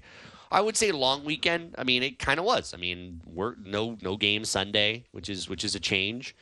I 0.50 0.60
would 0.60 0.76
say 0.76 0.90
long 0.90 1.24
weekend. 1.24 1.76
I 1.78 1.84
mean, 1.84 2.02
it 2.02 2.18
kind 2.18 2.38
of 2.38 2.44
was. 2.44 2.74
I 2.74 2.76
mean, 2.76 3.20
we're 3.24 3.54
no 3.64 3.96
no 4.02 4.16
game 4.16 4.44
Sunday, 4.44 5.04
which 5.12 5.28
is 5.28 5.48
which 5.48 5.64
is 5.64 5.76
a 5.76 5.80
change. 5.80 6.34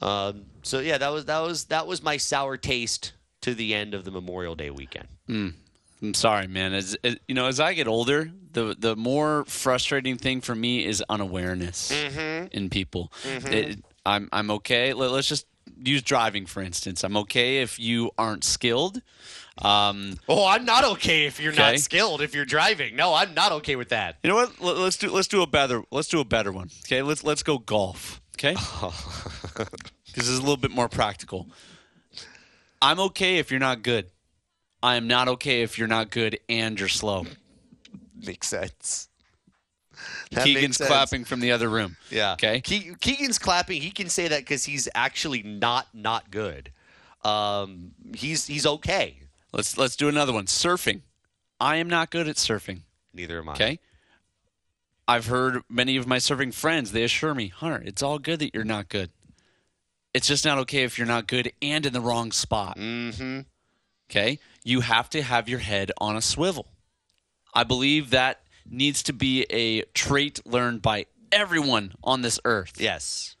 Um, 0.00 0.46
so 0.62 0.78
yeah, 0.80 0.98
that 0.98 1.08
was 1.12 1.26
that 1.26 1.40
was 1.40 1.64
that 1.66 1.86
was 1.86 2.02
my 2.02 2.16
sour 2.16 2.56
taste 2.56 3.12
to 3.42 3.54
the 3.54 3.74
end 3.74 3.94
of 3.94 4.04
the 4.04 4.10
Memorial 4.10 4.54
Day 4.54 4.70
weekend. 4.70 5.08
I'm 6.02 6.14
sorry, 6.14 6.46
man. 6.46 6.72
As, 6.72 6.96
as 7.04 7.16
you 7.28 7.34
know, 7.34 7.46
as 7.46 7.60
I 7.60 7.74
get 7.74 7.86
older, 7.86 8.30
the 8.52 8.74
the 8.78 8.96
more 8.96 9.44
frustrating 9.46 10.16
thing 10.16 10.40
for 10.40 10.54
me 10.54 10.84
is 10.86 11.02
unawareness 11.08 11.90
in 11.90 12.70
people. 12.70 13.12
It- 13.24 13.78
I'm 14.06 14.30
I'm 14.32 14.50
okay. 14.52 14.94
Let, 14.94 15.10
us 15.10 15.26
just 15.28 15.46
use 15.78 16.00
driving 16.00 16.46
for 16.46 16.62
instance. 16.62 17.04
I'm 17.04 17.18
okay 17.18 17.58
if 17.60 17.78
you 17.78 18.10
aren't 18.16 18.44
skilled. 18.44 19.02
Um, 19.58 20.14
Oh, 20.26 20.46
I'm 20.46 20.64
not 20.64 20.84
okay 20.84 21.26
if 21.26 21.38
you're 21.38 21.52
Okay. 21.52 21.72
not 21.72 21.78
skilled 21.80 22.22
if 22.22 22.34
you're 22.34 22.46
driving. 22.46 22.96
No, 22.96 23.12
I'm 23.12 23.34
not 23.34 23.52
okay 23.52 23.76
with 23.76 23.90
that. 23.90 24.16
you 24.22 24.30
know 24.30 24.36
what? 24.36 24.58
Let, 24.58 24.76
us 24.78 24.96
do 24.96 25.10
let's 25.10 25.28
do 25.28 25.42
a 25.42 25.46
better 25.46 25.82
let's 25.90 26.08
do 26.08 26.18
a 26.20 26.24
better 26.24 26.50
one. 26.50 26.70
Okay, 26.86 27.02
let's 27.02 27.22
let's 27.22 27.42
go 27.42 27.58
golf. 27.58 28.19
Okay, 28.42 28.54
because 29.42 29.68
this 30.14 30.28
is 30.28 30.38
a 30.38 30.40
little 30.40 30.56
bit 30.56 30.70
more 30.70 30.88
practical. 30.88 31.46
I'm 32.80 32.98
okay 33.00 33.36
if 33.36 33.50
you're 33.50 33.60
not 33.60 33.82
good. 33.82 34.06
I 34.82 34.96
am 34.96 35.06
not 35.06 35.28
okay 35.28 35.60
if 35.60 35.78
you're 35.78 35.88
not 35.88 36.10
good 36.10 36.38
and 36.48 36.80
you're 36.80 36.88
slow. 36.88 37.26
Makes 38.24 38.48
sense. 38.48 39.08
That 40.30 40.44
Keegan's 40.44 40.78
sense. 40.78 40.88
clapping 40.88 41.24
from 41.24 41.40
the 41.40 41.52
other 41.52 41.68
room. 41.68 41.98
Yeah. 42.10 42.32
Okay. 42.32 42.62
Ke- 42.62 42.98
Keegan's 42.98 43.38
clapping. 43.38 43.82
He 43.82 43.90
can 43.90 44.08
say 44.08 44.28
that 44.28 44.40
because 44.40 44.64
he's 44.64 44.88
actually 44.94 45.42
not 45.42 45.88
not 45.92 46.30
good. 46.30 46.72
Um, 47.22 47.90
he's 48.14 48.46
he's 48.46 48.64
okay. 48.64 49.18
Let's 49.52 49.76
let's 49.76 49.96
do 49.96 50.08
another 50.08 50.32
one. 50.32 50.46
Surfing. 50.46 51.02
I 51.60 51.76
am 51.76 51.90
not 51.90 52.10
good 52.10 52.26
at 52.26 52.36
surfing. 52.36 52.80
Neither 53.12 53.40
am 53.40 53.50
I. 53.50 53.52
Okay. 53.52 53.78
I've 55.10 55.26
heard 55.26 55.62
many 55.68 55.96
of 55.96 56.06
my 56.06 56.18
serving 56.18 56.52
friends, 56.52 56.92
they 56.92 57.02
assure 57.02 57.34
me, 57.34 57.48
Hunter, 57.48 57.82
it's 57.84 58.00
all 58.00 58.20
good 58.20 58.38
that 58.38 58.54
you're 58.54 58.62
not 58.62 58.88
good. 58.88 59.10
It's 60.14 60.28
just 60.28 60.44
not 60.44 60.58
okay 60.58 60.84
if 60.84 60.98
you're 60.98 61.06
not 61.06 61.26
good 61.26 61.52
and 61.60 61.84
in 61.84 61.92
the 61.92 62.00
wrong 62.00 62.30
spot. 62.30 62.76
Mm-hmm. 62.78 63.40
Okay. 64.08 64.38
You 64.62 64.82
have 64.82 65.10
to 65.10 65.22
have 65.22 65.48
your 65.48 65.58
head 65.58 65.90
on 65.98 66.16
a 66.16 66.22
swivel. 66.22 66.66
I 67.52 67.64
believe 67.64 68.10
that 68.10 68.42
needs 68.68 69.02
to 69.04 69.12
be 69.12 69.46
a 69.50 69.82
trait 69.94 70.40
learned 70.46 70.80
by 70.82 71.06
everyone 71.32 71.94
on 72.04 72.22
this 72.22 72.38
earth. 72.44 72.74
Yes. 72.80 73.34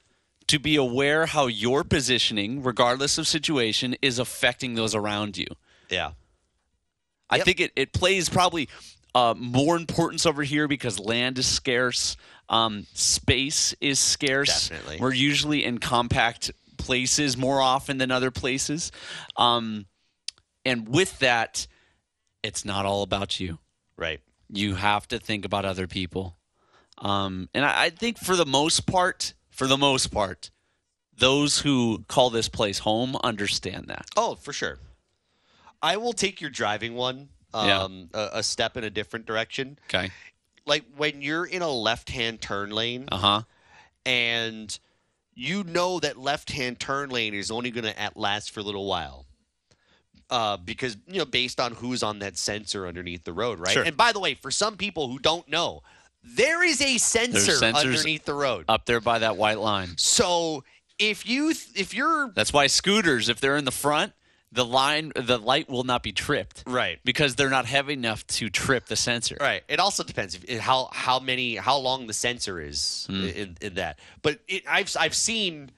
To 0.48 0.58
be 0.58 0.74
aware 0.74 1.26
how 1.26 1.46
your 1.46 1.84
positioning, 1.84 2.64
regardless 2.64 3.16
of 3.16 3.28
situation, 3.28 3.94
is 4.02 4.18
affecting 4.18 4.74
those 4.74 4.96
around 4.96 5.38
you. 5.38 5.46
Yeah. 5.88 6.12
I 7.28 7.36
Yep. 7.36 7.44
think 7.44 7.60
it, 7.60 7.72
it 7.76 7.92
plays 7.92 8.28
probably 8.28 8.68
uh, 9.14 9.34
more 9.36 9.76
importance 9.76 10.26
over 10.26 10.42
here 10.42 10.68
because 10.68 10.98
land 10.98 11.38
is 11.38 11.46
scarce, 11.46 12.16
um, 12.48 12.86
space 12.94 13.74
is 13.80 13.98
scarce. 13.98 14.68
Definitely. 14.68 14.98
We're 15.00 15.12
usually 15.12 15.64
in 15.64 15.78
compact 15.78 16.50
places 16.76 17.36
more 17.36 17.60
often 17.60 17.98
than 17.98 18.10
other 18.10 18.30
places. 18.30 18.90
Um, 19.36 19.86
and 20.64 20.88
with 20.88 21.18
that, 21.20 21.66
it's 22.42 22.64
not 22.64 22.86
all 22.86 23.02
about 23.02 23.38
you. 23.38 23.58
Right. 23.96 24.20
You 24.48 24.74
have 24.74 25.06
to 25.08 25.18
think 25.18 25.44
about 25.44 25.64
other 25.64 25.86
people. 25.86 26.36
Um, 26.98 27.48
and 27.54 27.64
I, 27.64 27.84
I 27.84 27.90
think 27.90 28.18
for 28.18 28.36
the 28.36 28.46
most 28.46 28.86
part, 28.86 29.34
for 29.50 29.66
the 29.66 29.76
most 29.76 30.08
part, 30.08 30.50
those 31.16 31.60
who 31.60 32.04
call 32.08 32.30
this 32.30 32.48
place 32.48 32.80
home 32.80 33.16
understand 33.22 33.86
that. 33.88 34.06
Oh, 34.16 34.34
for 34.34 34.52
sure. 34.52 34.78
I 35.82 35.96
will 35.96 36.12
take 36.12 36.40
your 36.40 36.50
driving 36.50 36.94
one 36.94 37.28
Yeah. 37.54 37.82
um, 37.82 38.08
a, 38.14 38.28
a 38.34 38.42
step 38.42 38.76
in 38.76 38.84
a 38.84 38.90
different 38.90 39.26
direction. 39.26 39.78
Okay. 39.92 40.10
Like 40.66 40.84
when 40.96 41.22
you're 41.22 41.46
in 41.46 41.62
a 41.62 41.70
left-hand 41.70 42.40
turn 42.40 42.70
lane 42.70 43.08
Uh 43.10 43.16
huh. 43.16 43.42
and 44.06 44.78
you 45.34 45.64
know 45.64 45.98
that 46.00 46.16
left-hand 46.18 46.78
turn 46.78 47.10
lane 47.10 47.34
is 47.34 47.50
only 47.50 47.70
going 47.70 47.84
to 47.84 47.98
at 48.00 48.16
last 48.16 48.50
for 48.50 48.60
a 48.60 48.62
little 48.62 48.86
while. 48.86 49.26
uh, 50.30 50.56
because 50.58 50.96
you 51.08 51.18
know 51.18 51.24
based 51.24 51.58
on 51.60 51.72
who's 51.72 52.02
on 52.02 52.20
that 52.20 52.36
sensor 52.38 52.86
underneath 52.86 53.24
the 53.24 53.32
road, 53.32 53.58
right? 53.58 53.72
Sure. 53.72 53.82
And 53.82 53.96
by 53.96 54.12
the 54.12 54.20
way, 54.20 54.34
for 54.34 54.50
some 54.52 54.76
people 54.76 55.08
who 55.08 55.18
don't 55.18 55.48
know, 55.48 55.82
there 56.22 56.62
is 56.62 56.80
a 56.80 56.98
sensor 56.98 57.64
underneath 57.64 58.24
the 58.26 58.34
road. 58.34 58.64
Up 58.68 58.86
there 58.86 59.00
by 59.00 59.18
that 59.20 59.36
white 59.36 59.58
line. 59.58 59.94
So 59.96 60.62
if 61.00 61.26
you 61.28 61.52
th- 61.54 61.70
if 61.74 61.94
you're 61.94 62.30
That's 62.34 62.52
why 62.52 62.68
scooters, 62.68 63.28
if 63.28 63.40
they're 63.40 63.56
in 63.56 63.64
the 63.64 63.72
front, 63.72 64.12
the 64.52 64.64
line, 64.64 65.12
the 65.14 65.38
light 65.38 65.68
will 65.68 65.84
not 65.84 66.02
be 66.02 66.12
tripped. 66.12 66.64
Right. 66.66 66.98
Because 67.04 67.36
they're 67.36 67.50
not 67.50 67.66
heavy 67.66 67.92
enough 67.92 68.26
to 68.28 68.48
trip 68.48 68.86
the 68.86 68.96
sensor. 68.96 69.36
Right. 69.40 69.62
It 69.68 69.78
also 69.78 70.02
depends 70.02 70.38
if, 70.46 70.58
how 70.58 70.88
how 70.92 71.20
many 71.20 71.56
how 71.56 71.76
long 71.78 72.06
the 72.06 72.12
sensor 72.12 72.60
is 72.60 73.06
in, 73.08 73.56
in 73.60 73.74
that. 73.74 73.98
But 74.22 74.40
it, 74.48 74.64
I've 74.68 74.94
I've 74.98 75.14
seen 75.14 75.70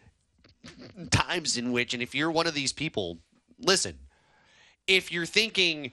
times 1.10 1.56
in 1.56 1.72
which, 1.72 1.92
and 1.92 2.02
if 2.02 2.14
you're 2.14 2.30
one 2.30 2.46
of 2.46 2.54
these 2.54 2.72
people, 2.72 3.18
listen. 3.58 3.98
If 4.86 5.12
you're 5.12 5.26
thinking, 5.26 5.92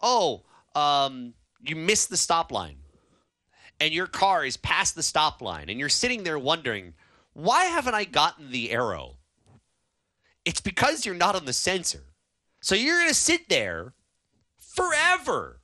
oh, 0.00 0.42
um, 0.74 1.34
you 1.60 1.76
missed 1.76 2.10
the 2.10 2.16
stop 2.16 2.50
line, 2.50 2.76
and 3.80 3.92
your 3.92 4.06
car 4.06 4.44
is 4.44 4.56
past 4.56 4.94
the 4.94 5.02
stop 5.02 5.42
line, 5.42 5.68
and 5.68 5.78
you're 5.78 5.90
sitting 5.90 6.22
there 6.22 6.38
wondering, 6.38 6.94
why 7.32 7.64
haven't 7.64 7.94
I 7.94 8.04
gotten 8.04 8.50
the 8.50 8.70
arrow? 8.70 9.16
It's 10.44 10.60
because 10.60 11.04
you're 11.04 11.14
not 11.14 11.36
on 11.36 11.44
the 11.44 11.52
sensor. 11.52 12.04
So 12.60 12.74
you're 12.74 12.98
going 12.98 13.08
to 13.08 13.14
sit 13.14 13.48
there 13.48 13.94
forever 14.58 15.60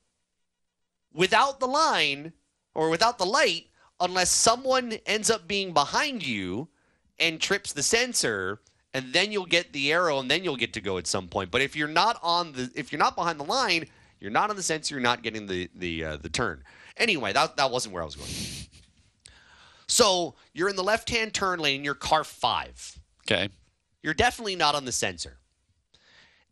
without 1.13 1.61
the 1.61 1.67
line 1.67 2.33
or 2.75 2.91
without 2.91 3.19
the 3.19 3.27
light 3.27 3.67
unless 4.01 4.31
someone 4.31 4.93
ends 5.07 5.31
up 5.31 5.49
being 5.49 5.73
behind 5.73 6.27
you 6.27 6.69
and 7.19 7.41
trips 7.41 7.73
the 7.73 7.83
sensor 7.83 8.61
and 8.93 9.13
then 9.13 9.33
you'll 9.33 9.47
get 9.47 9.73
the 9.73 9.93
arrow 9.93 10.19
and 10.19 10.31
then 10.31 10.45
you'll 10.45 10.57
get 10.57 10.73
to 10.75 10.81
go 10.81 10.99
at 10.99 11.07
some 11.07 11.29
point 11.29 11.51
but 11.51 11.63
if 11.63 11.75
you're 11.75 11.89
not 11.89 12.19
on 12.23 12.53
the 12.53 12.71
if 12.75 12.93
you're 12.93 12.99
not 12.99 13.17
behind 13.17 13.41
the 13.41 13.45
line 13.45 13.87
you're 14.21 14.31
not 14.31 14.51
on 14.51 14.57
the 14.57 14.63
sensor 14.63 14.95
you're 14.95 15.03
not 15.03 15.23
getting 15.23 15.47
the 15.47 15.71
the 15.75 16.05
uh, 16.05 16.17
the 16.19 16.29
turn 16.29 16.63
anyway 16.99 17.33
that 17.33 17.57
that 17.57 17.71
wasn't 17.71 17.95
where 17.95 18.03
I 18.03 18.07
was 18.07 18.17
going 18.17 18.31
so 19.87 20.35
you're 20.53 20.69
in 20.69 20.77
the 20.77 20.85
left 20.85 21.09
hand 21.09 21.33
turn 21.33 21.59
lane 21.59 21.85
you're 21.85 21.95
car 21.95 22.25
5 22.25 22.99
Okay. 23.31 23.49
you're 24.03 24.15
definitely 24.15 24.57
not 24.57 24.75
on 24.75 24.85
the 24.85 24.93
sensor. 24.93 25.39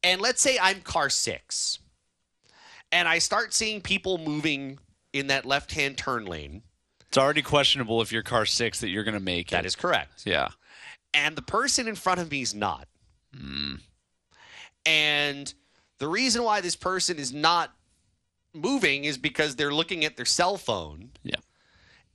And 0.04 0.20
let's 0.20 0.40
say 0.40 0.58
I'm 0.60 0.80
car 0.82 1.08
six, 1.10 1.78
and 2.92 3.08
I 3.08 3.18
start 3.18 3.54
seeing 3.54 3.80
people 3.80 4.18
moving 4.18 4.78
in 5.12 5.28
that 5.28 5.46
left 5.46 5.72
hand 5.72 5.96
turn 5.96 6.26
lane. 6.26 6.62
It's 7.08 7.16
already 7.18 7.42
questionable 7.42 8.02
if 8.02 8.12
you're 8.12 8.22
car 8.22 8.44
six 8.46 8.80
that 8.80 8.88
you're 8.90 9.04
going 9.04 9.14
to 9.14 9.20
make 9.20 9.48
That 9.50 9.64
it. 9.64 9.66
is 9.68 9.76
correct. 9.76 10.22
Yeah. 10.26 10.48
And 11.14 11.36
the 11.36 11.42
person 11.42 11.88
in 11.88 11.94
front 11.94 12.20
of 12.20 12.30
me 12.30 12.42
is 12.42 12.54
not. 12.54 12.86
Hmm. 13.34 13.76
And 14.84 15.52
the 15.98 16.08
reason 16.08 16.42
why 16.42 16.60
this 16.60 16.76
person 16.76 17.18
is 17.18 17.32
not 17.32 17.72
moving 18.52 19.04
is 19.04 19.16
because 19.16 19.56
they're 19.56 19.72
looking 19.72 20.04
at 20.04 20.16
their 20.16 20.26
cell 20.26 20.56
phone 20.56 21.10
Yeah. 21.22 21.36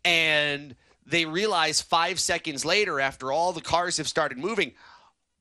and 0.06 0.76
they 1.06 1.26
realize 1.26 1.82
five 1.82 2.20
seconds 2.20 2.64
later, 2.66 3.00
after 3.00 3.32
all 3.32 3.52
the 3.54 3.62
cars 3.62 3.98
have 3.98 4.08
started 4.08 4.38
moving, 4.38 4.74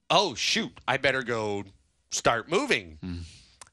oh, 0.09 0.35
shoot, 0.35 0.73
I 0.89 0.97
better 0.97 1.23
go 1.23 1.65
start 2.11 2.49
moving. 2.51 2.99
Hmm. 3.03 3.19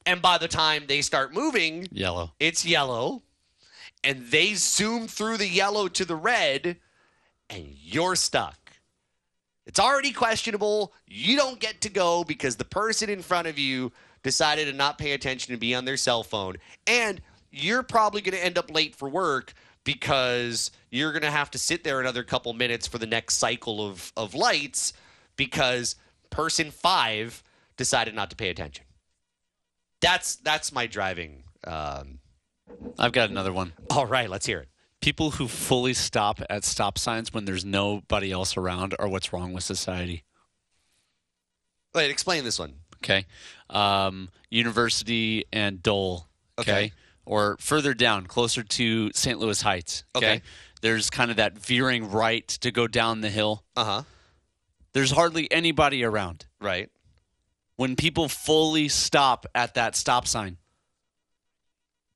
And 0.06 0.22
by 0.22 0.38
the 0.38 0.48
time 0.48 0.84
they 0.88 1.02
start 1.02 1.34
moving, 1.34 1.88
Yellow. 1.92 2.32
it's 2.40 2.66
yellow, 2.66 3.24
and 4.04 4.28
they 4.28 4.54
zoom 4.54 5.08
through 5.08 5.38
the 5.38 5.48
yellow 5.48 5.88
to 5.88 6.06
the 6.06 6.16
red, 6.16 6.78
and 7.50 7.66
you're 7.82 8.16
stuck. 8.16 8.58
It's 9.66 9.80
already 9.80 10.12
questionable. 10.12 10.94
You 11.08 11.36
don't 11.38 11.60
get 11.60 11.82
to 11.82 11.90
go 11.90 12.24
because 12.24 12.56
the 12.56 12.66
person 12.66 13.10
in 13.10 13.24
front 13.24 13.48
of 13.48 13.58
you 13.58 13.92
decided 14.22 14.66
to 14.68 14.74
not 14.74 15.00
pay 15.00 15.14
attention 15.14 15.54
and 15.54 15.60
be 15.60 15.74
on 15.74 15.86
their 15.86 15.98
cell 15.98 16.22
phone. 16.22 16.58
And 16.86 17.20
you're 17.52 17.82
probably 17.84 18.22
going 18.22 18.38
to 18.38 18.46
end 18.46 18.60
up 18.60 18.70
late 18.72 18.96
for 18.96 19.10
work 19.10 19.54
because 19.84 20.70
you're 20.92 21.12
going 21.12 21.24
to 21.24 21.32
have 21.32 21.50
to 21.52 21.58
sit 21.58 21.84
there 21.84 22.00
another 22.00 22.22
couple 22.24 22.54
minutes 22.54 22.86
for 22.86 23.00
the 23.00 23.08
next 23.08 23.38
cycle 23.38 23.84
of, 23.88 24.12
of 24.16 24.36
lights 24.36 24.94
because 25.36 25.96
person 26.30 26.70
five 26.70 27.42
decided 27.78 28.16
not 28.16 28.30
to 28.30 28.36
pay 28.36 28.50
attention. 28.50 28.86
That's 30.02 30.36
that's 30.36 30.72
my 30.72 30.88
driving. 30.88 31.44
Um, 31.66 32.20
I've 33.00 33.12
got 33.12 33.30
another 33.30 33.54
one. 33.54 33.74
all 33.90 34.06
right, 34.06 34.30
let's 34.30 34.46
hear 34.46 34.60
it. 34.60 34.70
People 35.02 35.32
who 35.32 35.48
fully 35.48 35.94
stop 35.94 36.42
at 36.50 36.64
stop 36.64 36.98
signs 36.98 37.34
when 37.34 37.46
there's 37.46 37.64
nobody 37.66 38.32
else 38.32 38.58
around 38.58 38.96
are 38.98 39.08
what's 39.08 39.32
wrong 39.32 39.54
with 39.54 39.64
society. 39.64 40.24
Wait, 41.94 42.12
explain 42.12 42.44
this 42.44 42.60
one. 42.60 42.74
Okay. 43.04 43.26
Um, 43.70 44.30
University 44.50 45.46
and 45.54 45.82
Dole. 45.82 46.28
Okay? 46.60 46.72
Okay. 46.72 46.92
Or 47.26 47.58
further 47.60 47.94
down, 47.94 48.28
closer 48.28 48.64
to 48.64 49.12
St. 49.14 49.40
Louis 49.40 49.62
Heights. 49.62 50.04
Okay? 50.16 50.26
Okay. 50.26 50.42
There's 50.82 51.10
kind 51.10 51.32
of 51.32 51.38
that 51.38 51.58
veering 51.58 52.12
right 52.12 52.48
to 52.48 52.72
go 52.72 52.88
down 52.88 53.22
the 53.22 53.30
hill. 53.30 53.64
Uh 53.76 53.86
huh. 53.86 54.02
There's 54.94 55.12
hardly 55.12 55.52
anybody 55.52 56.04
around. 56.04 56.46
Right. 56.62 56.90
When 57.78 57.96
people 57.96 58.30
fully 58.30 58.88
stop 58.88 59.46
at 59.54 59.74
that 59.74 59.96
stop 59.96 60.28
sign, 60.28 60.58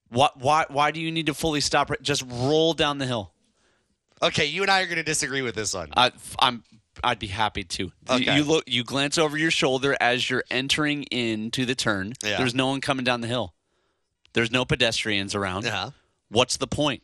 what, 0.10 0.40
why, 0.40 0.66
why 0.70 0.92
do 0.92 1.00
you 1.00 1.12
need 1.12 1.28
to 1.28 1.34
fully 1.34 1.62
stop? 1.62 1.92
Just 2.02 2.24
roll 2.28 2.74
down 2.74 2.98
the 2.98 3.06
hill. 3.06 3.32
Okay, 4.22 4.46
you 4.46 4.62
and 4.64 4.72
I 4.72 4.82
are 4.82 4.86
going 4.86 4.98
to 4.98 5.04
disagree 5.04 5.42
with 5.42 5.56
this 5.56 5.74
one. 5.74 5.90
I, 5.96 6.12
I'm. 6.40 6.64
I'd 7.02 7.20
be 7.20 7.28
happy 7.28 7.64
to. 7.64 7.84
You- 7.84 7.92
Okay. 8.10 8.36
You 8.36 8.44
look. 8.44 8.66
You 8.68 8.84
glance 8.84 9.18
over 9.18 9.38
your 9.38 9.52
shoulder 9.52 9.96
as 10.02 10.30
you're 10.30 10.44
entering 10.52 11.04
into 11.04 11.66
the 11.66 11.76
turn. 11.76 12.14
Yeah. 12.24 12.38
There's 12.40 12.54
no 12.56 12.68
one 12.68 12.82
coming 12.82 13.06
down 13.06 13.22
the 13.22 13.28
hill. 13.28 13.54
There's 14.34 14.52
no 14.52 14.66
pedestrians 14.66 15.36
around. 15.36 15.64
Yeah. 15.66 15.92
What's 16.30 16.58
the 16.58 16.68
point? 16.68 17.04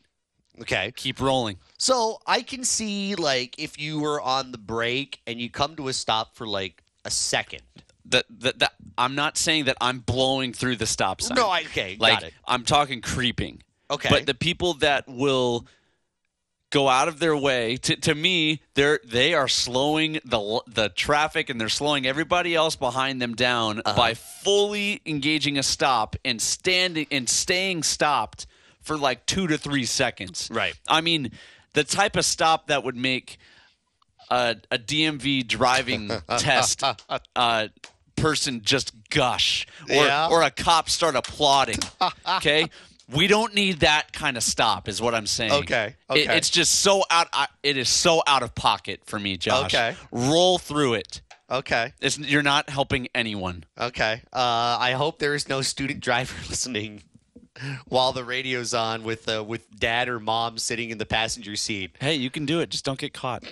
Okay. 0.61 0.91
Keep 0.97 1.21
rolling. 1.21 1.57
So 1.77 2.19
I 2.27 2.41
can 2.41 2.65
see 2.65 3.15
like 3.15 3.55
if 3.57 3.79
you 3.79 3.99
were 4.01 4.19
on 4.21 4.51
the 4.51 4.57
brake 4.57 5.19
and 5.25 5.39
you 5.39 5.49
come 5.49 5.77
to 5.77 5.87
a 5.87 5.93
stop 5.93 6.35
for 6.35 6.45
like 6.45 6.83
a 7.05 7.11
second. 7.11 7.61
That, 8.09 8.25
that, 8.39 8.59
that 8.59 8.73
I'm 8.97 9.15
not 9.15 9.37
saying 9.37 9.65
that 9.65 9.77
I'm 9.81 9.99
blowing 9.99 10.53
through 10.53 10.75
the 10.75 10.85
stop 10.85 11.21
sign. 11.21 11.35
No, 11.35 11.49
I 11.49 11.61
okay, 11.61 11.97
like 11.99 12.13
got 12.19 12.23
it. 12.23 12.33
I'm 12.47 12.63
talking 12.63 13.01
creeping. 13.01 13.61
Okay. 13.89 14.09
But 14.09 14.25
the 14.25 14.33
people 14.35 14.75
that 14.75 15.07
will 15.07 15.65
go 16.71 16.87
out 16.89 17.07
of 17.07 17.19
their 17.19 17.35
way 17.37 17.77
to, 17.77 17.95
to 17.95 18.13
me 18.13 18.59
they're 18.73 18.99
they 19.05 19.33
are 19.33 19.47
slowing 19.47 20.19
the 20.25 20.61
the 20.67 20.89
traffic 20.89 21.49
and 21.49 21.61
they're 21.61 21.69
slowing 21.69 22.05
everybody 22.05 22.53
else 22.53 22.75
behind 22.75 23.21
them 23.21 23.33
down 23.35 23.81
Uh-huh. 23.85 23.95
by 23.95 24.13
fully 24.13 24.99
engaging 25.05 25.57
a 25.57 25.63
stop 25.63 26.15
and 26.25 26.41
standing 26.41 27.07
and 27.11 27.29
staying 27.29 27.83
stopped 27.83 28.45
for 28.81 28.97
like 28.97 29.25
2 29.25 29.47
to 29.47 29.57
3 29.57 29.85
seconds. 29.85 30.49
Right. 30.51 30.73
I 30.87 31.01
mean 31.01 31.31
the 31.73 31.83
type 31.83 32.15
of 32.17 32.25
stop 32.25 32.67
that 32.67 32.83
would 32.83 32.95
make 32.97 33.37
a, 34.29 34.55
a 34.71 34.77
DMV 34.77 35.47
driving 35.47 36.09
test 36.39 36.83
uh, 37.35 37.67
person 38.25 38.61
just 38.63 38.91
gush 39.11 39.67
or 39.87 40.05
Yeah. 40.07 40.27
or 40.31 40.41
a 40.41 40.49
cop 40.49 40.89
start 40.89 41.15
applauding. 41.15 41.77
Okay, 42.37 42.69
we 43.13 43.27
don't 43.27 43.53
need 43.53 43.81
that 43.81 44.11
kind 44.13 44.35
of 44.35 44.41
stop, 44.41 44.87
is 44.89 44.99
what 44.99 45.13
I'm 45.13 45.27
saying. 45.27 45.51
Okay, 45.51 45.95
It- 46.09 46.13
okay. 46.27 46.37
it's 46.37 46.49
just 46.49 46.79
so 46.79 47.03
out. 47.11 47.27
I- 47.33 47.47
It 47.61 47.77
is 47.77 47.87
so 47.87 48.23
out 48.25 48.41
of 48.41 48.55
pocket 48.55 49.01
for 49.05 49.19
me, 49.19 49.37
Josh. 49.37 49.73
Okay. 49.73 49.95
roll 50.11 50.57
through 50.57 50.95
it. 50.95 51.21
Okay. 51.51 51.93
It's, 52.01 52.17
you're 52.17 52.41
not 52.41 52.71
helping 52.71 53.07
anyone. 53.13 53.63
Okay. 53.79 54.23
Uh, 54.33 54.77
I 54.79 54.93
hope 54.93 55.19
there 55.19 55.35
is 55.35 55.47
no 55.47 55.61
student 55.61 55.99
driver 55.99 56.33
listening 56.49 57.03
while 57.87 58.11
the 58.11 58.23
radio's 58.23 58.73
on 58.73 59.03
with 59.03 59.29
uh, 59.29 59.43
with 59.43 59.69
dad 59.79 60.09
or 60.09 60.19
mom 60.19 60.57
sitting 60.57 60.89
in 60.89 60.97
the 60.97 61.05
passenger 61.05 61.55
seat. 61.55 61.95
Hey, 61.99 62.15
you 62.15 62.31
can 62.31 62.45
do 62.47 62.59
it. 62.59 62.69
Just 62.71 62.83
don't 62.85 62.97
get 62.99 63.13
caught. 63.13 63.43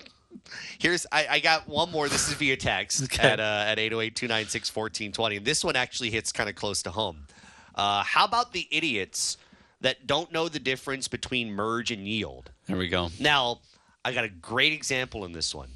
Here's 0.78 1.06
I, 1.12 1.26
I 1.30 1.40
got 1.40 1.68
one 1.68 1.90
more. 1.90 2.08
This 2.08 2.28
is 2.28 2.34
via 2.34 2.56
text 2.56 3.02
Okay. 3.04 3.22
at 3.28 3.40
uh, 3.40 3.64
at 3.66 3.78
808-296-1420. 3.78 5.36
And 5.38 5.44
this 5.46 5.64
one 5.64 5.76
actually 5.76 6.10
hits 6.10 6.32
kind 6.32 6.48
of 6.48 6.54
close 6.56 6.82
to 6.82 6.90
home. 6.90 7.26
Uh, 7.74 8.02
how 8.04 8.24
about 8.24 8.52
the 8.52 8.68
idiots 8.70 9.36
that 9.80 10.06
don't 10.06 10.32
know 10.32 10.48
the 10.48 10.58
difference 10.60 11.08
between 11.08 11.52
merge 11.52 11.90
and 11.90 12.06
yield? 12.06 12.50
There 12.66 12.76
we 12.76 12.88
go. 12.88 13.10
Now, 13.18 13.60
I 14.04 14.12
got 14.12 14.24
a 14.24 14.28
great 14.28 14.72
example 14.72 15.24
in 15.24 15.32
this 15.32 15.54
one. 15.54 15.70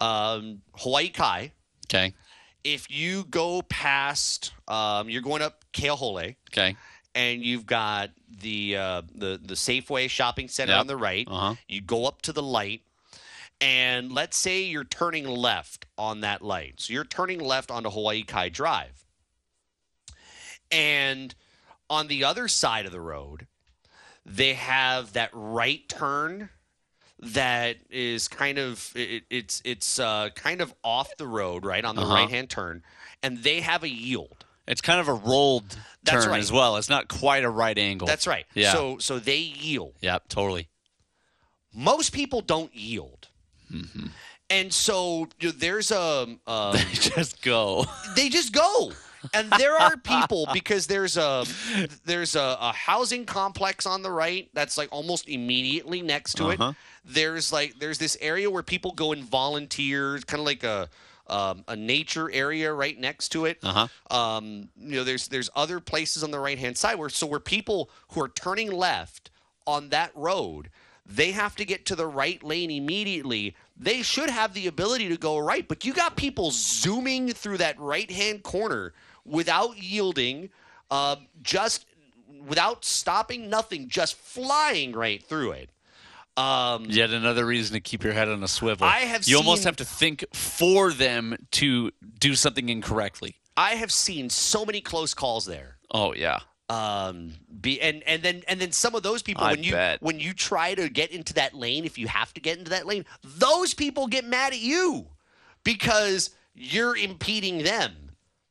Um, 0.00 0.62
Hawaii 0.76 1.08
Kai. 1.08 1.52
Okay. 1.86 2.14
If 2.62 2.90
you 2.90 3.24
go 3.24 3.62
past, 3.62 4.52
um, 4.68 5.08
you're 5.10 5.22
going 5.22 5.42
up 5.42 5.64
Keahole, 5.74 6.36
Okay. 6.50 6.76
and 7.14 7.42
you've 7.42 7.66
got 7.66 8.10
the 8.40 8.76
uh, 8.76 9.02
the 9.14 9.38
the 9.44 9.52
Safeway 9.54 10.08
shopping 10.08 10.48
center 10.48 10.72
Yep. 10.72 10.80
on 10.80 10.86
the 10.86 10.96
right. 10.96 11.28
Uh-huh. 11.30 11.54
You 11.68 11.82
go 11.82 12.06
up 12.06 12.22
to 12.22 12.32
the 12.32 12.42
light, 12.42 12.80
and 13.64 14.12
let's 14.12 14.36
say 14.36 14.62
you're 14.62 14.84
turning 14.84 15.26
left 15.26 15.86
on 15.96 16.20
that 16.20 16.42
light. 16.42 16.74
So 16.80 16.92
you're 16.92 17.04
turning 17.04 17.40
left 17.40 17.70
onto 17.70 17.90
Hawaii 17.90 18.22
Kai 18.22 18.48
Drive, 18.50 19.04
and 20.70 21.34
on 21.88 22.08
the 22.08 22.24
other 22.24 22.48
side 22.48 22.86
of 22.86 22.92
the 22.92 23.00
road, 23.00 23.46
they 24.26 24.54
have 24.54 25.12
that 25.14 25.30
right 25.32 25.86
turn 25.88 26.50
that 27.20 27.76
is 27.90 28.28
kind 28.28 28.58
of 28.58 28.92
it, 28.94 29.24
it's 29.30 29.62
it's 29.64 29.98
uh, 29.98 30.28
kind 30.34 30.60
of 30.60 30.74
off 30.82 31.16
the 31.16 31.26
road, 31.26 31.64
right 31.64 31.84
on 31.84 31.94
the 31.96 32.02
Uh-huh. 32.02 32.14
right 32.14 32.28
hand 32.28 32.50
turn, 32.50 32.82
and 33.22 33.38
they 33.38 33.60
have 33.60 33.82
a 33.82 33.88
yield. 33.88 34.44
It's 34.66 34.80
kind 34.80 34.98
of 34.98 35.08
a 35.08 35.14
rolled 35.14 35.76
That's 36.02 36.24
turn 36.24 36.32
right. 36.32 36.40
as 36.40 36.50
well. 36.50 36.76
It's 36.76 36.88
not 36.88 37.08
quite 37.08 37.44
a 37.44 37.50
right 37.50 37.76
angle. 37.76 38.06
That's 38.06 38.26
right. 38.26 38.46
Yeah. 38.54 38.72
So 38.72 38.98
so 38.98 39.18
they 39.18 39.38
yield. 39.38 39.94
Yep, 40.00 40.28
totally. 40.28 40.68
Most 41.72 42.12
people 42.12 42.40
don't 42.40 42.74
yield. 42.74 43.23
Mm-hmm. 43.74 44.06
And 44.50 44.72
so 44.72 45.28
you 45.40 45.48
know, 45.48 45.54
there's 45.56 45.90
a 45.90 46.36
um, 46.46 46.76
Just 46.92 47.42
go. 47.42 47.84
they 48.16 48.28
just 48.28 48.52
go 48.52 48.92
and 49.32 49.50
there 49.58 49.74
are 49.74 49.96
people 49.96 50.46
because 50.52 50.86
there's 50.86 51.16
a 51.16 51.46
there's 52.04 52.36
a, 52.36 52.58
a 52.60 52.72
housing 52.72 53.24
complex 53.24 53.86
on 53.86 54.02
the 54.02 54.10
right 54.10 54.50
that's 54.52 54.76
like 54.76 54.90
almost 54.92 55.28
immediately 55.30 56.02
next 56.02 56.34
to 56.34 56.48
Uh-huh. 56.48 56.70
it 56.70 56.76
there's 57.06 57.50
like 57.50 57.78
there's 57.78 57.96
this 57.96 58.18
area 58.20 58.50
where 58.50 58.62
people 58.62 58.92
go 58.92 59.12
and 59.12 59.24
volunteer 59.24 60.18
kind 60.26 60.40
of 60.40 60.46
like 60.46 60.62
a 60.62 60.88
um, 61.26 61.64
a 61.68 61.74
nature 61.74 62.30
area 62.30 62.70
right 62.70 62.98
next 63.00 63.30
to 63.30 63.46
it 63.46 63.58
Uh-huh. 63.62 63.88
um, 64.14 64.68
you 64.78 64.96
know 64.96 65.04
there's 65.04 65.28
there's 65.28 65.48
other 65.56 65.80
places 65.80 66.22
on 66.22 66.30
the 66.30 66.38
right 66.38 66.58
hand 66.58 66.76
side 66.76 66.96
where 66.98 67.08
so 67.08 67.26
where 67.26 67.40
people 67.40 67.88
who 68.12 68.20
are 68.22 68.28
turning 68.28 68.70
left 68.70 69.30
on 69.66 69.88
that 69.88 70.10
road 70.14 70.68
they 71.06 71.32
have 71.32 71.56
to 71.56 71.64
get 71.64 71.86
to 71.86 71.96
the 71.96 72.06
right 72.06 72.42
lane 72.42 72.70
immediately 72.70 73.54
they 73.76 74.02
should 74.02 74.30
have 74.30 74.54
the 74.54 74.66
ability 74.66 75.08
to 75.08 75.16
go 75.16 75.38
right 75.38 75.66
but 75.68 75.84
you 75.84 75.92
got 75.92 76.16
people 76.16 76.50
zooming 76.50 77.28
through 77.30 77.58
that 77.58 77.78
right 77.78 78.10
hand 78.10 78.42
corner 78.42 78.92
without 79.24 79.76
yielding 79.76 80.50
uh, 80.90 81.16
just 81.42 81.86
without 82.46 82.84
stopping 82.84 83.48
nothing 83.50 83.88
just 83.88 84.16
flying 84.16 84.92
right 84.92 85.22
through 85.22 85.52
it 85.52 85.70
um, 86.36 86.86
Yet 86.88 87.10
another 87.10 87.46
reason 87.46 87.74
to 87.74 87.80
keep 87.80 88.02
your 88.02 88.12
head 88.12 88.28
on 88.28 88.42
a 88.42 88.48
swivel. 88.48 88.88
I 88.88 89.02
have 89.02 89.24
You 89.28 89.36
almost 89.36 89.62
have 89.62 89.76
to 89.76 89.84
think 89.84 90.24
for 90.32 90.90
them 90.92 91.36
to 91.52 91.92
do 92.18 92.34
something 92.34 92.68
incorrectly. 92.68 93.36
i 93.56 93.76
have 93.76 93.92
seen 93.92 94.28
so 94.28 94.64
many 94.64 94.80
close 94.80 95.14
calls 95.14 95.46
there 95.46 95.76
Oh 95.92 96.12
yeah. 96.12 96.40
Um 96.70 97.32
be 97.60 97.80
and 97.82 98.02
and 98.04 98.22
then 98.22 98.42
and 98.48 98.58
then 98.58 98.72
some 98.72 98.94
of 98.94 99.02
those 99.02 99.22
people 99.22 99.44
I 99.44 99.50
when 99.50 99.62
you 99.62 99.72
bet. 99.72 100.00
when 100.00 100.18
you 100.18 100.32
try 100.32 100.74
to 100.74 100.88
get 100.88 101.10
into 101.10 101.34
that 101.34 101.52
lane 101.54 101.84
if 101.84 101.98
you 101.98 102.06
have 102.08 102.32
to 102.34 102.40
get 102.40 102.56
into 102.58 102.70
that 102.70 102.86
lane 102.86 103.04
those 103.22 103.74
people 103.74 104.06
get 104.06 104.24
mad 104.24 104.54
at 104.54 104.60
you 104.60 105.06
because 105.62 106.30
you're 106.54 106.96
impeding 106.96 107.58
them 107.64 107.92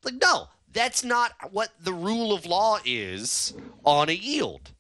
like 0.04 0.14
no 0.22 0.48
that's 0.72 1.04
not 1.04 1.32
what 1.52 1.70
the 1.84 1.94
rule 1.94 2.34
of 2.34 2.46
law 2.46 2.78
is 2.86 3.54
on 3.84 4.10
a 4.10 4.14
yield 4.14 4.72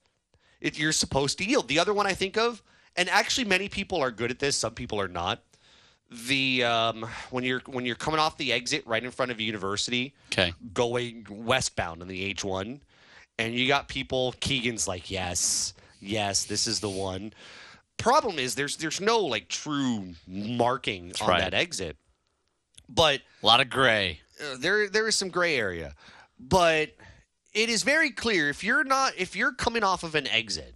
if 0.61 0.77
you're 0.77 0.91
supposed 0.91 1.39
to 1.39 1.43
yield 1.43 1.67
the 1.67 1.79
other 1.79 1.93
one 1.93 2.05
i 2.05 2.13
think 2.13 2.37
of 2.37 2.61
and 2.95 3.09
actually 3.09 3.45
many 3.45 3.67
people 3.67 3.99
are 3.99 4.11
good 4.11 4.29
at 4.29 4.37
this 4.37 4.55
some 4.55 4.73
people 4.75 5.01
are 5.01 5.07
not 5.07 5.41
the 6.27 6.63
um, 6.63 7.03
when 7.31 7.43
you're 7.43 7.61
when 7.65 7.83
you're 7.85 7.95
coming 7.95 8.19
off 8.19 8.37
the 8.37 8.53
exit 8.53 8.85
right 8.85 9.03
in 9.03 9.09
front 9.09 9.31
of 9.31 9.39
a 9.39 9.43
university 9.43 10.13
Okay. 10.31 10.53
going 10.73 11.25
westbound 11.29 12.01
on 12.03 12.07
the 12.07 12.33
H1, 12.35 12.79
and 13.37 13.53
you 13.53 13.67
got 13.67 13.87
people. 13.87 14.33
Keegan's 14.39 14.87
like, 14.87 15.09
yes, 15.09 15.73
yes, 15.99 16.45
this 16.45 16.67
is 16.67 16.79
the 16.79 16.89
one. 16.89 17.33
Problem 17.97 18.39
is, 18.39 18.55
there's 18.55 18.77
there's 18.77 18.99
no 18.99 19.19
like 19.19 19.47
true 19.47 20.13
marking 20.27 21.13
on 21.21 21.29
right. 21.29 21.39
that 21.41 21.53
exit, 21.53 21.95
but 22.89 23.21
A 23.41 23.45
lot 23.45 23.61
of 23.61 23.69
gray. 23.69 24.19
uh, 24.41 24.57
there 24.57 24.89
there 24.89 25.07
is 25.07 25.15
some 25.15 25.29
gray 25.29 25.55
area, 25.57 25.93
but 26.39 26.89
it 27.53 27.69
is 27.69 27.83
very 27.83 28.09
clear 28.09 28.49
if 28.49 28.63
you're 28.63 28.83
not 28.83 29.13
if 29.17 29.35
you're 29.35 29.53
coming 29.53 29.83
off 29.83 30.03
of 30.03 30.15
an 30.15 30.27
exit, 30.27 30.75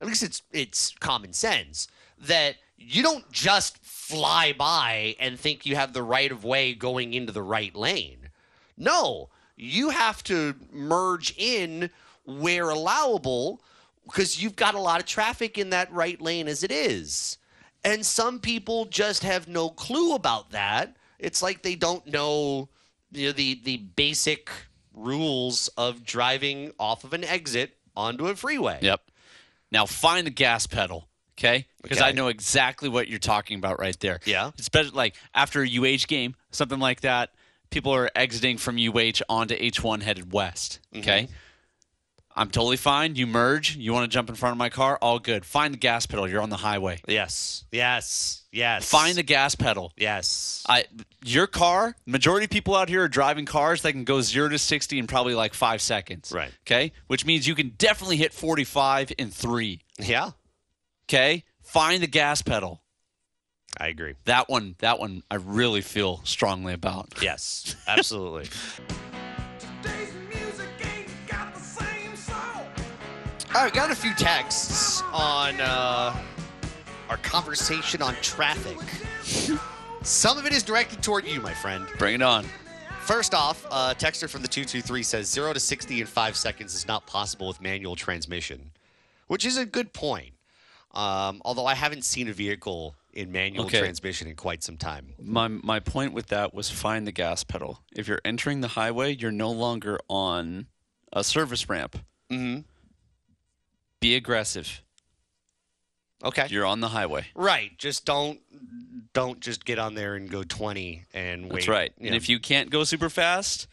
at 0.00 0.08
least 0.08 0.22
it's 0.22 0.42
it's 0.50 0.94
common 0.98 1.32
sense 1.32 1.88
that 2.18 2.56
you 2.78 3.02
don't 3.02 3.30
just 3.30 3.78
fly 3.84 4.54
by 4.56 5.14
and 5.20 5.38
think 5.38 5.66
you 5.66 5.76
have 5.76 5.92
the 5.92 6.02
right 6.02 6.32
of 6.32 6.42
way 6.44 6.72
going 6.72 7.12
into 7.14 7.32
the 7.32 7.42
right 7.42 7.74
lane. 7.76 8.30
No, 8.78 9.28
you 9.56 9.90
have 9.90 10.22
to 10.24 10.54
merge 10.72 11.34
in 11.36 11.90
where 12.24 12.68
allowable 12.68 13.62
because 14.04 14.40
you've 14.40 14.56
got 14.56 14.74
a 14.74 14.80
lot 14.80 15.00
of 15.00 15.06
traffic 15.06 15.58
in 15.58 15.70
that 15.70 15.92
right 15.92 16.20
lane 16.20 16.48
as 16.48 16.62
it 16.62 16.70
is. 16.70 17.38
And 17.84 18.04
some 18.04 18.40
people 18.40 18.84
just 18.86 19.22
have 19.22 19.48
no 19.48 19.68
clue 19.70 20.14
about 20.14 20.50
that. 20.50 20.96
It's 21.18 21.42
like 21.42 21.62
they 21.62 21.74
don't 21.74 22.06
know, 22.06 22.68
you 23.12 23.28
know 23.28 23.32
the 23.32 23.60
the 23.64 23.76
basic 23.78 24.50
rules 24.92 25.68
of 25.76 26.04
driving 26.04 26.72
off 26.78 27.04
of 27.04 27.12
an 27.12 27.24
exit 27.24 27.76
onto 27.96 28.26
a 28.26 28.34
freeway. 28.34 28.78
Yep. 28.82 29.02
Now 29.70 29.86
find 29.86 30.26
the 30.26 30.30
gas 30.30 30.66
pedal, 30.66 31.08
okay? 31.38 31.66
Because 31.82 32.00
I 32.00 32.12
know 32.12 32.28
exactly 32.28 32.88
what 32.88 33.08
you're 33.08 33.18
talking 33.18 33.58
about 33.58 33.78
right 33.78 33.98
there. 34.00 34.20
Yeah. 34.24 34.50
It's 34.58 34.68
better 34.68 34.90
like 34.90 35.16
after 35.34 35.62
a 35.62 35.68
UH 35.68 36.06
game, 36.08 36.34
something 36.50 36.78
like 36.78 37.02
that. 37.02 37.30
People 37.76 37.92
are 37.94 38.10
exiting 38.16 38.56
from 38.56 38.78
UH 38.78 39.20
onto 39.28 39.54
H1 39.54 40.00
headed 40.00 40.32
west. 40.32 40.80
Okay. 40.96 41.24
Mm-hmm. 41.24 41.32
I'm 42.34 42.48
totally 42.48 42.78
fine. 42.78 43.16
You 43.16 43.26
merge. 43.26 43.76
You 43.76 43.92
want 43.92 44.10
to 44.10 44.14
jump 44.14 44.30
in 44.30 44.34
front 44.34 44.52
of 44.52 44.56
my 44.56 44.70
car? 44.70 44.98
All 45.02 45.18
good. 45.18 45.44
Find 45.44 45.74
the 45.74 45.78
gas 45.78 46.06
pedal. 46.06 46.26
You're 46.26 46.40
on 46.40 46.48
the 46.48 46.56
highway. 46.56 47.00
Yes. 47.06 47.66
Yes. 47.70 48.44
Yes. 48.50 48.88
Find 48.88 49.14
the 49.18 49.22
gas 49.22 49.54
pedal. 49.56 49.92
Yes. 49.94 50.64
I 50.66 50.86
your 51.22 51.46
car. 51.46 51.94
Majority 52.06 52.44
of 52.44 52.50
people 52.50 52.74
out 52.74 52.88
here 52.88 53.02
are 53.02 53.08
driving 53.08 53.44
cars 53.44 53.82
that 53.82 53.92
can 53.92 54.04
go 54.04 54.22
zero 54.22 54.48
to 54.48 54.58
sixty 54.58 54.98
in 54.98 55.06
probably 55.06 55.34
like 55.34 55.52
five 55.52 55.82
seconds. 55.82 56.32
Right. 56.34 56.52
Okay. 56.66 56.92
Which 57.08 57.26
means 57.26 57.46
you 57.46 57.54
can 57.54 57.74
definitely 57.76 58.16
hit 58.16 58.32
forty 58.32 58.64
five 58.64 59.12
in 59.18 59.30
three. 59.30 59.82
yeah. 59.98 60.30
Okay. 61.10 61.44
Find 61.62 62.02
the 62.02 62.06
gas 62.06 62.40
pedal. 62.40 62.80
I 63.78 63.88
agree. 63.88 64.14
That 64.24 64.48
one. 64.48 64.74
That 64.78 64.98
one. 64.98 65.22
I 65.30 65.36
really 65.36 65.80
feel 65.80 66.20
strongly 66.24 66.72
about. 66.72 67.12
Yes. 67.20 67.76
Absolutely. 67.86 68.48
Today's 69.82 70.12
music 70.28 70.68
ain't 70.82 71.08
got 71.26 71.54
the 71.54 71.60
same 71.60 72.16
soul. 72.16 72.36
All 73.54 73.62
right, 73.62 73.72
got 73.72 73.90
a 73.90 73.94
few 73.94 74.14
texts 74.14 75.02
on 75.12 75.60
uh, 75.60 76.16
our 77.08 77.16
conversation 77.18 78.02
on 78.02 78.14
traffic. 78.22 78.78
Some 80.02 80.38
of 80.38 80.46
it 80.46 80.52
is 80.52 80.62
directed 80.62 81.02
toward 81.02 81.26
you, 81.26 81.40
my 81.40 81.52
friend. 81.54 81.86
Bring 81.98 82.14
it 82.14 82.22
on. 82.22 82.46
First 83.00 83.34
off, 83.34 83.64
uh, 83.70 83.94
texter 83.94 84.28
from 84.28 84.42
the 84.42 84.48
223 84.48 85.02
says 85.02 85.30
0 85.30 85.52
to 85.52 85.60
60 85.60 86.00
in 86.00 86.06
5 86.06 86.36
seconds 86.36 86.74
is 86.74 86.88
not 86.88 87.06
possible 87.06 87.46
with 87.46 87.60
manual 87.60 87.94
transmission, 87.94 88.72
which 89.28 89.44
is 89.44 89.56
a 89.58 89.66
good 89.66 89.92
point. 89.92 90.32
Um, 90.92 91.42
although 91.44 91.66
I 91.66 91.74
haven't 91.74 92.04
seen 92.04 92.28
a 92.28 92.32
vehicle 92.32 92.94
in 93.16 93.32
manual 93.32 93.64
Okay. 93.66 93.78
transmission 93.80 94.28
in 94.28 94.36
quite 94.36 94.62
some 94.62 94.76
time. 94.76 95.14
My 95.18 95.48
my 95.48 95.80
point 95.80 96.12
with 96.12 96.26
that 96.28 96.52
was 96.54 96.70
find 96.70 97.06
the 97.06 97.12
gas 97.12 97.42
pedal. 97.44 97.82
If 97.94 98.06
you're 98.08 98.20
entering 98.24 98.60
the 98.60 98.68
highway, 98.68 99.16
you're 99.16 99.32
no 99.32 99.50
longer 99.50 99.98
on 100.08 100.66
a 101.12 101.24
service 101.24 101.68
ramp. 101.68 101.98
Mm-hmm. 102.30 102.60
Be 104.00 104.14
aggressive. 104.14 104.82
Okay. 106.24 106.46
You're 106.50 106.66
on 106.66 106.80
the 106.80 106.88
highway. 106.88 107.26
right. 107.34 107.76
Just 107.78 108.04
don't 108.04 108.40
don't 109.12 109.40
just 109.40 109.64
get 109.64 109.78
on 109.78 109.94
there 109.94 110.14
and 110.14 110.30
go 110.30 110.42
20 110.42 111.04
and 111.14 111.44
wait. 111.44 111.52
That's 111.52 111.68
right. 111.68 111.92
And 112.00 112.14
if 112.14 112.28
you 112.28 112.38
can't 112.38 112.68
go 112.70 112.84
super 112.84 113.08
fast, 113.08 113.66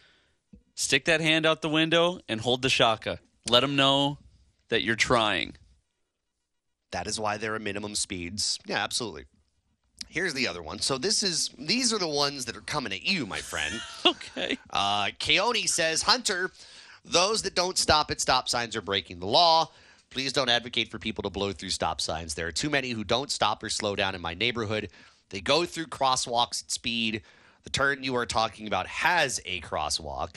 stick 0.74 1.06
that 1.06 1.20
hand 1.20 1.46
out 1.46 1.62
the 1.62 1.70
window 1.70 2.20
and 2.30 2.40
hold 2.40 2.62
the 2.62 2.70
shaka. 2.70 3.20
Let 3.50 3.60
them 3.60 3.76
know 3.76 4.20
that 4.70 4.84
you're 4.84 4.96
trying. 4.96 5.56
That 6.92 7.08
is 7.08 7.20
why 7.20 7.38
there 7.38 7.54
are 7.56 7.60
minimum 7.60 7.96
speeds. 7.96 8.60
Yeah, 8.66 8.82
absolutely. 8.84 9.26
Here's 10.10 10.34
the 10.34 10.48
other 10.48 10.62
one. 10.62 10.80
So 10.80 10.98
this 10.98 11.24
is 11.24 11.50
these 11.58 11.94
are 11.94 12.00
the 12.00 12.08
ones 12.08 12.46
that 12.46 12.56
are 12.56 12.62
coming 12.62 12.94
at 12.94 13.04
you, 13.04 13.26
my 13.26 13.40
friend. 13.40 13.82
Okay. 14.06 14.58
Uh, 14.70 15.06
Keone 15.20 15.68
says, 15.68 16.02
Hunter, 16.02 16.52
those 17.06 17.44
that 17.44 17.56
don't 17.56 17.78
stop 17.78 18.12
at 18.12 18.20
stop 18.20 18.50
signs 18.50 18.76
are 18.76 18.82
breaking 18.82 19.20
the 19.20 19.26
law. 19.28 19.70
Please 20.10 20.34
don't 20.34 20.50
advocate 20.50 20.90
for 20.92 21.00
people 21.00 21.22
to 21.24 21.30
blow 21.30 21.52
through 21.52 21.70
stop 21.70 22.02
signs. 22.02 22.34
There 22.34 22.48
are 22.48 22.52
too 22.52 22.70
many 22.70 22.92
who 22.92 23.04
don't 23.04 23.32
stop 23.32 23.64
or 23.64 23.70
slow 23.70 23.96
down 23.96 24.14
in 24.16 24.22
my 24.22 24.34
neighborhood. 24.34 24.90
They 25.30 25.40
go 25.42 25.66
through 25.66 25.88
crosswalks 25.88 26.64
at 26.64 26.72
speed. 26.72 27.22
The 27.64 27.70
turn 27.70 28.04
you 28.04 28.16
are 28.16 28.26
talking 28.26 28.68
about 28.68 28.88
has 28.88 29.40
a 29.46 29.62
crosswalk. 29.62 30.36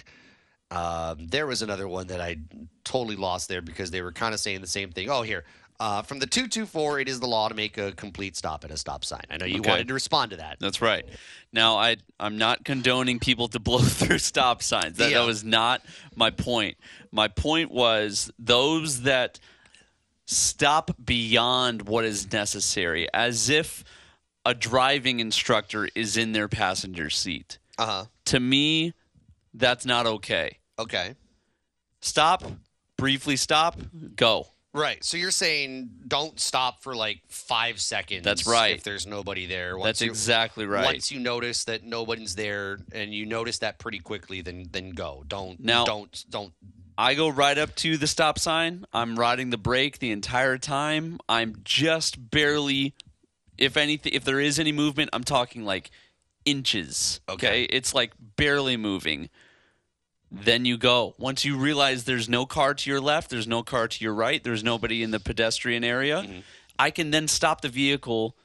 Um, 0.71 1.27
there 1.29 1.47
was 1.47 1.63
another 1.63 1.87
one 1.87 2.07
that 2.09 2.21
I 2.21 2.39
totally 2.85 3.17
lost 3.17 3.49
there 3.49 3.63
because 3.63 3.91
they 3.91 4.03
were 4.03 4.13
kind 4.13 4.33
of 4.35 4.41
saying 4.41 4.61
the 4.61 4.67
same 4.67 4.91
thing. 4.91 5.11
Oh, 5.11 5.23
here. 5.23 5.45
Uh, 5.79 6.01
from 6.03 6.19
the 6.21 6.27
224, 6.27 7.01
it 7.01 7.09
is 7.09 7.21
the 7.21 7.27
law 7.27 7.49
to 7.49 7.55
make 7.55 7.77
a 7.77 7.93
complete 7.93 8.35
stop 8.37 8.65
at 8.65 8.71
a 8.71 8.77
stop 8.77 9.05
sign. 9.05 9.23
I 9.31 9.37
know 9.37 9.45
you 9.45 9.61
Okay. 9.61 9.69
wanted 9.71 9.89
to 9.89 9.95
respond 9.95 10.31
to 10.31 10.39
that. 10.39 10.57
That's 10.59 10.81
right. 10.81 11.05
Now 11.53 11.77
I 11.77 11.97
I'm 12.19 12.39
not 12.39 12.65
condoning 12.65 13.19
people 13.19 13.49
to 13.49 13.61
blow 13.61 13.79
through 13.83 14.19
stop 14.19 14.63
signs. 14.63 14.97
That, 14.97 15.11
Yeah. 15.11 15.19
that 15.21 15.27
was 15.27 15.45
not 15.45 15.83
my 16.15 16.31
point. 16.31 16.79
My 17.13 17.29
point 17.29 17.71
was 17.71 18.31
those 18.39 19.03
that 19.03 19.39
stop 20.27 20.91
beyond 21.05 21.83
what 21.83 22.05
is 22.05 22.33
necessary, 22.33 23.07
as 23.13 23.49
if 23.51 23.85
a 24.45 24.55
driving 24.55 25.21
instructor 25.21 25.89
is 25.95 26.17
in 26.17 26.33
their 26.33 26.49
passenger 26.49 27.11
seat. 27.11 27.59
Uh 27.79 27.87
huh. 27.87 28.05
To 28.27 28.41
me, 28.41 28.95
that's 29.53 29.85
not 29.85 30.07
okay. 30.07 30.59
Okay. 30.79 31.15
Stop, 32.01 32.45
briefly 32.97 33.37
stop, 33.37 33.79
go. 34.15 34.49
Right. 34.77 35.03
So 35.03 35.17
you're 35.17 35.31
saying 35.31 35.89
don't 36.07 36.39
stop 36.39 36.83
for 36.83 36.95
like 36.95 37.23
five 37.29 37.81
seconds. 37.81 38.23
That's 38.25 38.47
right. 38.47 38.77
If 38.77 38.83
there's 38.85 39.07
nobody 39.07 39.47
there. 39.47 39.75
That's 39.83 40.03
you- 40.03 40.11
exactly 40.11 40.67
right. 40.67 40.85
Once 40.85 41.11
you 41.11 41.19
notice 41.19 41.65
that 41.65 41.83
nobody's 41.83 42.35
there, 42.35 42.79
and 42.93 43.15
you 43.15 43.25
notice 43.25 43.59
that 43.61 43.79
pretty 43.79 43.99
quickly, 44.01 44.43
then 44.43 44.69
then 44.71 44.91
go. 44.91 45.25
Don't 45.27 45.59
Now- 45.61 45.85
don't 45.85 46.25
don't. 46.29 46.53
I 46.99 47.15
go 47.15 47.29
right 47.29 47.57
up 47.57 47.75
to 47.77 47.97
the 47.97 48.07
stop 48.07 48.39
sign. 48.39 48.85
I'm 48.93 49.19
riding 49.19 49.51
the 49.51 49.59
brake 49.59 49.99
the 49.99 50.11
entire 50.11 50.57
time. 50.59 51.19
I'm 51.29 51.57
just 51.65 52.31
barely, 52.31 52.95
if 53.59 53.77
anything, 53.77 54.13
if 54.15 54.25
there 54.25 54.41
is 54.41 54.59
any 54.59 54.73
movement, 54.73 55.11
I'm 55.13 55.25
talking 55.25 55.65
like 55.65 55.91
inches. 56.47 57.21
Okay. 57.29 57.65
It's 57.65 57.93
like 57.95 58.13
barely 58.37 58.77
moving. 58.77 59.29
Then 60.31 60.65
you 60.65 60.77
go. 60.77 61.15
Once 61.19 61.45
you 61.45 61.57
realize 61.57 62.05
there's 62.05 62.29
no 62.29 62.47
car 62.47 62.75
to 62.75 62.91
your 62.91 63.01
left, 63.01 63.31
there's 63.31 63.47
no 63.47 63.63
car 63.63 63.87
to 63.89 64.05
your 64.05 64.15
right, 64.15 64.43
there's 64.43 64.65
nobody 64.65 65.03
in 65.03 65.11
the 65.11 65.21
pedestrian 65.21 65.85
area, 65.85 66.23
Mm-hmm. 66.23 66.41
I 66.79 66.91
can 66.91 67.11
then 67.11 67.27
stop 67.27 67.63
the 67.63 67.71
vehicle 67.71 68.37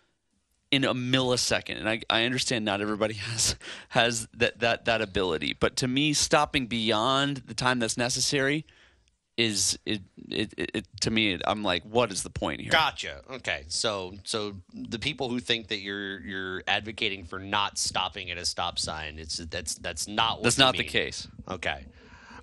in 0.72 0.86
a 0.86 0.94
millisecond. 0.94 1.78
And 1.78 1.90
I, 1.90 2.02
I 2.10 2.24
understand 2.24 2.64
not 2.64 2.80
everybody 2.80 3.14
has 3.32 3.56
has 3.90 4.28
that, 4.34 4.60
that 4.60 4.86
that 4.86 5.02
ability. 5.02 5.56
But 5.60 5.76
to 5.78 5.88
me, 5.88 6.14
stopping 6.14 6.68
beyond 6.68 7.44
the 7.48 7.54
time 7.54 7.80
that's 7.80 7.98
necessary 7.98 8.66
is 9.38 9.80
it, 9.86 10.02
it, 10.30 10.54
it, 10.58 10.88
to 11.02 11.12
me 11.12 11.40
I'm 11.46 11.64
like, 11.64 11.84
what 11.84 12.12
is 12.12 12.24
the 12.24 12.30
point 12.30 12.62
here? 12.62 12.72
Gotcha. 12.72 13.22
Okay. 13.32 13.64
So 13.68 14.14
so 14.24 14.56
the 14.74 15.00
people 15.00 15.30
who 15.30 15.40
think 15.40 15.68
that 15.70 15.80
you're 15.80 16.20
you're 16.22 16.64
advocating 16.68 17.26
for 17.26 17.40
not 17.40 17.78
stopping 17.78 18.30
at 18.32 18.38
a 18.38 18.46
stop 18.46 18.78
sign, 18.78 19.18
it's 19.18 19.38
that's 19.38 19.76
that's 19.76 20.08
not 20.08 20.38
what 20.38 20.44
That's 20.44 20.58
not 20.58 20.78
the 20.78 20.84
case. 20.84 21.28
Okay. 21.50 21.86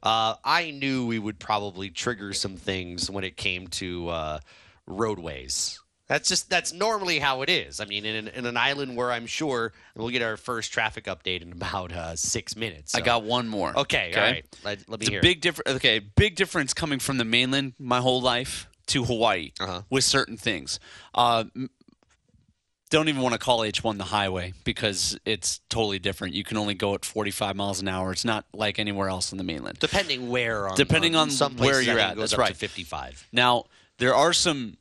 Uh, 0.02 0.34
I 0.44 0.70
knew 0.70 1.06
we 1.06 1.18
would 1.18 1.38
probably 1.38 1.90
trigger 1.90 2.32
some 2.32 2.56
things 2.56 3.10
when 3.10 3.24
it 3.24 3.36
came 3.36 3.66
to 3.68 4.08
uh, 4.08 4.38
roadways. 4.86 5.80
That's 6.08 6.28
just 6.28 6.48
that's 6.48 6.72
normally 6.72 7.18
how 7.18 7.42
it 7.42 7.50
is. 7.50 7.80
I 7.80 7.84
mean, 7.84 8.04
in 8.06 8.16
an, 8.16 8.28
in 8.28 8.46
an 8.46 8.56
island 8.56 8.96
where 8.96 9.12
I'm 9.12 9.26
sure 9.26 9.72
we'll 9.94 10.08
get 10.08 10.22
our 10.22 10.36
first 10.38 10.72
traffic 10.72 11.04
update 11.04 11.42
in 11.42 11.52
about 11.52 11.92
uh, 11.92 12.16
six 12.16 12.56
minutes. 12.56 12.94
I 12.94 13.00
got 13.02 13.24
one 13.24 13.46
more. 13.46 13.78
Okay, 13.78 14.12
all 14.16 14.22
right. 14.22 14.44
Let, 14.64 14.88
let 14.88 15.00
me 15.00 15.04
It's 15.04 15.10
hear. 15.10 15.18
a 15.18 15.22
big 15.22 15.42
difference. 15.42 15.70
Okay, 15.76 15.98
big 15.98 16.34
difference 16.34 16.72
coming 16.72 16.98
from 16.98 17.18
the 17.18 17.24
mainland 17.26 17.74
my 17.78 18.00
whole 18.00 18.22
life 18.22 18.68
to 18.86 19.04
Hawaii 19.04 19.52
Uh-huh. 19.60 19.82
with 19.90 20.02
certain 20.02 20.38
things. 20.38 20.80
Uh, 21.14 21.44
don't 22.90 23.08
even 23.10 23.20
want 23.20 23.34
to 23.34 23.38
call 23.38 23.60
H1 23.60 23.98
the 23.98 24.04
highway 24.04 24.54
because 24.64 25.18
it's 25.26 25.60
totally 25.68 25.98
different. 25.98 26.32
You 26.34 26.42
can 26.42 26.56
only 26.56 26.72
go 26.72 26.94
at 26.94 27.04
45 27.04 27.54
miles 27.54 27.82
an 27.82 27.88
hour. 27.88 28.12
It's 28.12 28.24
not 28.24 28.46
like 28.54 28.78
anywhere 28.78 29.10
else 29.10 29.30
on 29.30 29.36
the 29.36 29.44
mainland. 29.44 29.78
depending 29.78 30.30
where 30.30 30.66
on 30.70 30.74
Depending 30.74 31.14
on 31.14 31.28
some 31.30 31.58
where 31.58 31.82
you're 31.82 31.98
at, 31.98 32.16
that's 32.16 32.32
up 32.32 32.38
to 32.38 32.40
right. 32.40 32.56
55. 32.56 33.28
Now, 33.30 33.64
there 33.98 34.14
are 34.14 34.32
some, 34.32 34.77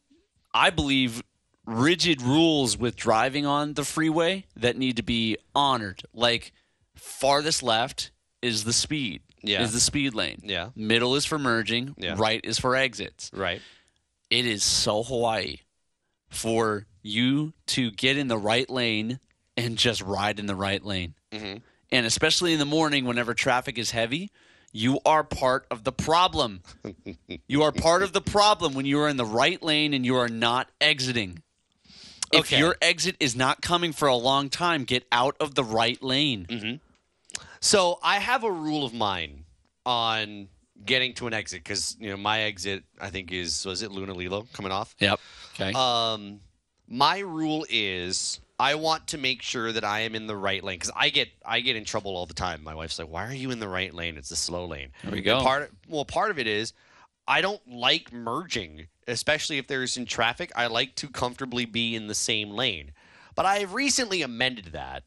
I 0.58 0.72
believe, 0.72 1.22
rigid 1.66 2.22
rules 2.22 2.78
with 2.78 2.96
driving 2.96 3.46
on 3.46 3.74
the 3.76 3.84
freeway 3.84 4.46
that 4.56 4.76
need 4.78 4.98
to 4.98 5.04
be 5.04 5.38
honored. 5.54 6.02
Like, 6.14 6.52
farthest 6.96 7.62
left 7.62 8.12
is 8.42 8.64
the 8.64 8.74
speed, 8.74 9.22
Yeah. 9.44 9.62
is 9.62 9.72
the 9.74 9.80
speed 9.80 10.14
lane. 10.16 10.42
Yeah. 10.44 10.70
Middle 10.76 11.16
is 11.16 11.26
for 11.26 11.38
merging, 11.38 11.94
Yeah. 11.98 12.16
right 12.18 12.42
is 12.44 12.58
for 12.60 12.76
exits. 12.76 13.30
Right. 13.34 13.62
It 14.30 14.46
is 14.46 14.64
so 14.64 15.04
Hawaii 15.04 15.58
for 16.30 16.86
you 17.04 17.54
to 17.68 17.92
get 17.92 18.18
in 18.18 18.28
the 18.28 18.38
right 18.38 18.70
lane 18.70 19.20
and 19.56 19.78
just 19.78 20.02
ride 20.02 20.40
in 20.40 20.48
the 20.48 20.56
right 20.56 20.84
lane. 20.84 21.14
Mm-hmm. 21.32 21.58
And 21.92 22.06
especially 22.06 22.54
in 22.54 22.60
the 22.60 22.66
morning, 22.66 23.06
whenever 23.06 23.34
traffic 23.34 23.78
is 23.78 23.92
heavy, 23.92 24.30
you 24.78 25.00
are 25.06 25.24
part 25.24 25.66
of 25.72 25.84
the 25.84 25.92
problem. 25.92 26.62
you 27.48 27.64
are 27.64 27.72
part 27.72 28.04
of 28.04 28.14
the 28.14 28.22
problem 28.22 28.76
when 28.76 28.86
you 28.86 29.00
are 29.00 29.10
in 29.10 29.18
the 29.18 29.26
right 29.26 29.62
lane 29.64 29.92
and 29.94 30.06
you 30.06 30.16
are 30.16 30.30
not 30.30 30.70
exiting. 30.80 31.42
If 32.32 32.42
Okay. 32.42 32.60
your 32.60 32.76
exit 32.80 33.16
is 33.20 33.36
not 33.36 33.62
coming 33.62 33.92
for 33.92 34.08
a 34.08 34.16
long 34.16 34.50
time, 34.50 34.84
get 34.84 35.08
out 35.12 35.36
of 35.40 35.56
the 35.56 35.64
right 35.64 36.02
lane. 36.04 36.80
So 37.60 37.98
I 38.04 38.20
have 38.20 38.44
a 38.44 38.52
rule 38.52 38.86
of 38.86 38.94
mine 38.94 39.46
on 39.84 40.48
getting 40.86 41.16
to 41.16 41.26
an 41.26 41.34
exit 41.34 41.64
because 41.64 41.98
you 42.00 42.12
know 42.12 42.18
my 42.18 42.42
exit 42.42 42.84
I 43.02 43.10
think 43.10 43.32
is 43.32 43.66
was 43.66 43.82
it 43.82 43.90
Lunalilo 43.90 44.46
coming 44.54 44.72
off. 44.72 44.96
Yep. 45.00 45.20
Okay. 45.56 45.74
Um, 45.74 46.40
my 46.88 47.20
rule 47.20 47.66
is 47.70 48.40
I 48.60 48.76
want 48.76 49.08
to 49.08 49.18
make 49.18 49.42
sure 49.42 49.72
that 49.72 49.84
I 49.84 50.02
am 50.02 50.16
in 50.16 50.26
the 50.28 50.36
right 50.36 50.64
lane 50.64 50.78
because 50.78 50.92
I 50.96 51.10
get 51.10 51.30
I 51.46 51.60
get 51.60 51.76
in 51.76 51.86
trouble 51.86 52.16
all 52.16 52.26
the 52.26 52.34
time. 52.34 52.64
My 52.64 52.74
wife's 52.76 52.98
like, 52.98 53.10
"Why 53.10 53.26
are 53.28 53.34
you 53.34 53.52
in 53.52 53.60
the 53.60 53.68
right 53.68 53.94
lane? 53.94 54.18
It's 54.18 54.30
the 54.30 54.36
slow 54.36 54.66
lane." 54.66 54.90
There 55.04 55.12
we 55.12 55.18
And 55.20 55.26
go. 55.26 55.42
part 55.42 55.72
well, 55.88 56.06
part 56.06 56.32
of 56.32 56.40
it 56.40 56.48
is 56.48 56.74
I 57.28 57.42
don't 57.42 57.62
like 57.70 58.12
merging, 58.14 58.88
especially 59.08 59.58
if 59.58 59.68
there's 59.68 59.98
in 59.98 60.06
traffic. 60.06 60.52
I 60.56 60.68
like 60.68 60.96
to 60.96 61.10
comfortably 61.10 61.66
be 61.66 61.96
in 61.96 62.08
the 62.08 62.16
same 62.16 62.52
lane. 62.52 62.94
But 63.36 63.46
I 63.46 63.60
have 63.60 63.74
recently 63.74 64.22
amended 64.24 64.68
that. 64.74 65.04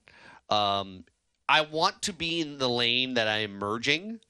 Um, 0.48 1.04
I 1.48 1.62
want 1.62 2.02
to 2.02 2.12
be 2.12 2.40
in 2.40 2.58
the 2.58 2.68
lane 2.68 3.14
that 3.14 3.26
I 3.26 3.38
am 3.38 3.58
merging 3.58 4.20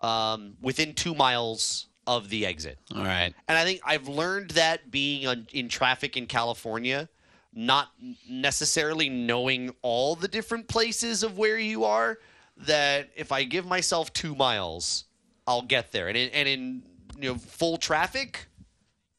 um, 0.00 0.56
within 0.60 0.94
two 0.94 1.14
miles 1.14 1.86
of 2.10 2.28
the 2.28 2.44
exit. 2.44 2.76
All 2.94 3.04
right. 3.04 3.32
And 3.46 3.56
I 3.56 3.62
think 3.62 3.80
I've 3.84 4.08
learned 4.08 4.50
that 4.50 4.90
being 4.90 5.28
on, 5.28 5.46
in 5.52 5.68
traffic 5.68 6.16
in 6.16 6.26
California, 6.26 7.08
not 7.54 7.90
necessarily 8.28 9.08
knowing 9.08 9.72
all 9.82 10.16
the 10.16 10.26
different 10.26 10.66
places 10.66 11.22
of 11.22 11.38
where 11.38 11.56
you 11.56 11.84
are, 11.84 12.18
that 12.56 13.10
if 13.14 13.30
I 13.30 13.44
give 13.44 13.64
myself 13.64 14.12
two 14.12 14.34
miles, 14.34 15.04
I'll 15.46 15.62
get 15.62 15.92
there. 15.92 16.08
And 16.08 16.16
in, 16.16 16.30
and 16.30 16.48
in 16.48 16.82
you 17.16 17.32
know 17.32 17.38
full 17.38 17.76
traffic, 17.76 18.48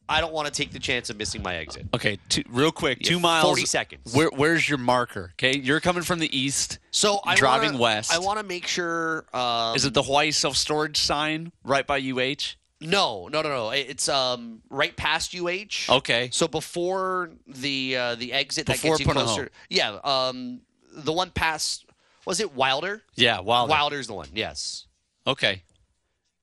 I 0.06 0.20
don't 0.20 0.34
want 0.34 0.46
to 0.46 0.52
take 0.52 0.72
the 0.72 0.78
chance 0.78 1.08
of 1.08 1.16
missing 1.16 1.42
my 1.42 1.56
exit. 1.56 1.86
Okay, 1.94 2.18
two, 2.28 2.42
real 2.50 2.72
quick, 2.72 2.98
Yeah, 3.00 3.08
two 3.08 3.20
miles. 3.20 3.46
40 3.46 3.64
seconds. 3.64 4.14
Where, 4.14 4.28
where's 4.28 4.68
your 4.68 4.78
marker? 4.78 5.32
Okay, 5.38 5.56
you're 5.58 5.80
coming 5.80 6.02
from 6.02 6.18
the 6.18 6.36
east. 6.38 6.78
So 6.90 7.20
I 7.24 7.36
Driving 7.36 7.72
wanna, 7.72 7.82
west. 7.82 8.12
I 8.12 8.18
want 8.18 8.38
to 8.38 8.44
make 8.44 8.66
sure. 8.66 9.24
Um, 9.32 9.74
Is 9.74 9.86
it 9.86 9.94
the 9.94 10.02
Hawaii 10.02 10.30
self 10.30 10.56
storage 10.56 10.98
sign 10.98 11.52
right 11.64 11.86
by 11.86 11.98
UH? 11.98 12.56
No, 12.82 13.28
no, 13.28 13.42
no, 13.42 13.48
no. 13.48 13.70
It's 13.70 14.08
um 14.08 14.60
right 14.70 14.94
past 14.96 15.34
UH. 15.34 15.88
Okay. 15.88 16.28
So 16.32 16.48
before 16.48 17.30
the 17.46 17.96
uh, 17.96 18.14
the 18.16 18.32
exit 18.32 18.66
that 18.66 18.74
Before 18.74 18.96
gets 18.96 19.00
you 19.00 19.06
Punahou. 19.14 19.24
closer. 19.24 19.50
Yeah. 19.68 19.98
Um, 20.04 20.60
the 20.94 21.12
one 21.12 21.30
past 21.30 21.86
was 22.26 22.40
it 22.40 22.54
Wilder? 22.54 23.02
Yeah, 23.14 23.40
Wilder. 23.40 23.70
Wilder's 23.70 24.06
the 24.06 24.14
one. 24.14 24.28
Yes. 24.34 24.86
Okay. 25.26 25.62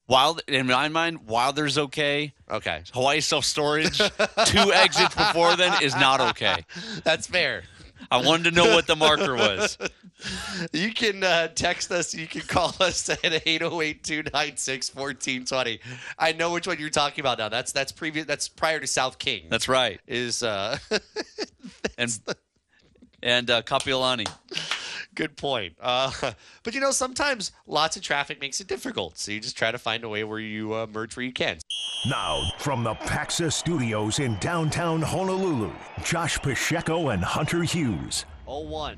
Wild 0.07 0.41
in 0.47 0.65
my 0.65 0.87
mind, 0.89 1.27
Wilder's 1.27 1.77
okay. 1.77 2.33
Okay. 2.49 2.81
Hawaii 2.93 3.19
self 3.19 3.45
storage, 3.45 3.97
two 3.99 4.73
exits 4.73 5.13
before 5.13 5.55
then 5.55 5.83
is 5.83 5.93
not 5.95 6.19
okay. 6.31 6.65
That's 7.03 7.27
fair. 7.27 7.63
I 8.11 8.25
wanted 8.25 8.45
to 8.45 8.51
know 8.51 8.73
what 8.73 8.87
the 8.87 8.95
marker 8.95 9.35
was. 9.35 9.77
You 10.73 10.93
can 10.93 11.23
uh, 11.23 11.47
text 11.47 11.93
us. 11.93 12.13
You 12.13 12.27
can 12.27 12.41
call 12.41 12.75
us 12.81 13.07
at 13.07 13.21
808-296-1420. 13.21 15.79
I 16.17 16.33
know 16.33 16.51
which 16.51 16.67
one 16.67 16.77
you're 16.77 16.89
talking 16.89 17.21
about 17.21 17.37
now. 17.37 17.47
That's 17.47 17.71
that's 17.71 17.93
previous. 17.93 18.25
That's 18.25 18.49
prior 18.49 18.81
to 18.81 18.87
South 18.87 19.17
King. 19.17 19.43
That's 19.49 19.69
right. 19.69 20.01
is 20.07 20.43
uh, 20.43 20.77
And 21.97 22.19
and 23.23 23.49
uh, 23.49 23.61
Kapiolani. 23.61 24.27
Good 25.19 25.35
point. 25.35 25.75
Uh, 25.81 26.13
but 26.63 26.73
you 26.73 26.79
know, 26.79 26.91
sometimes 26.91 27.51
lots 27.67 27.97
of 27.97 28.01
traffic 28.01 28.39
makes 28.39 28.61
it 28.61 28.67
difficult. 28.67 29.17
So 29.17 29.33
you 29.33 29.41
just 29.41 29.57
try 29.57 29.69
to 29.69 29.77
find 29.77 30.05
a 30.05 30.07
way 30.07 30.23
where 30.23 30.39
you 30.39 30.73
uh, 30.73 30.87
merge 30.87 31.17
where 31.17 31.25
you 31.25 31.33
can. 31.33 31.57
Now, 32.09 32.41
from 32.57 32.85
the 32.85 32.93
Paxa 32.93 33.51
Studios 33.51 34.19
in 34.19 34.37
downtown 34.39 35.01
Honolulu, 35.01 35.73
Josh 36.05 36.39
Pacheco 36.39 37.09
and 37.09 37.21
Hunter 37.21 37.63
Hughes. 37.63 38.23
0-1. 38.47 38.95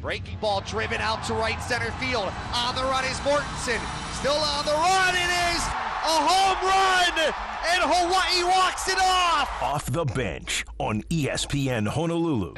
Breaking 0.00 0.38
ball 0.38 0.60
driven 0.60 1.00
out 1.00 1.24
to 1.24 1.34
right 1.34 1.60
center 1.60 1.90
field. 1.98 2.32
On 2.54 2.76
the 2.76 2.82
run 2.82 3.04
is 3.06 3.18
Mortensen. 3.26 3.80
Still 4.14 4.38
on 4.38 4.64
the 4.64 4.70
run. 4.70 5.14
It 5.16 5.56
is 5.56 5.62
a 6.06 6.18
home 6.22 6.68
run. 6.68 7.34
And 7.72 7.82
Hawaii 7.82 8.44
walks 8.44 8.88
it 8.88 8.98
off. 9.00 9.60
Off 9.60 9.86
the 9.86 10.04
bench 10.04 10.64
on 10.78 11.02
ESPN 11.10 11.88
Honolulu. 11.88 12.54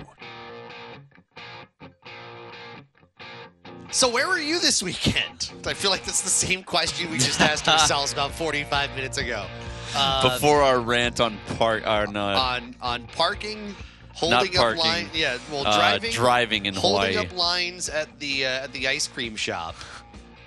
So 3.93 4.09
where 4.09 4.29
were 4.29 4.39
you 4.39 4.61
this 4.61 4.83
weekend? 4.83 5.51
I 5.67 5.75
feel 5.75 5.91
like 5.91 6.05
that's 6.05 6.23
the 6.23 6.29
same 6.29 6.63
question 6.63 7.11
we 7.11 7.19
just 7.19 7.41
asked 7.41 7.69
ourselves 7.69 8.13
about 8.13 8.33
45 8.33 8.95
minutes 8.95 9.19
ago. 9.19 9.47
Uh, 9.95 10.35
Before 10.35 10.63
our 10.63 10.79
rant 10.81 11.21
on 11.21 11.37
park, 11.59 11.85
or 11.85 12.07
no, 12.07 12.25
on 12.27 12.77
on 12.81 13.09
parking, 13.09 13.75
holding 14.13 14.57
up 14.57 14.63
parking. 14.63 14.79
line. 14.85 15.11
Yeah, 15.13 15.39
well, 15.51 15.67
Uh, 15.67 15.77
driving, 15.77 16.13
driving 16.13 16.67
in 16.67 16.75
holding 16.75 17.15
Hawaii. 17.15 17.27
up 17.27 17.37
lines 17.37 17.89
at 17.89 18.21
the 18.21 18.47
uh, 18.47 18.65
at 18.65 18.73
the 18.73 18.87
ice 18.87 19.09
cream 19.09 19.35
shop, 19.35 19.75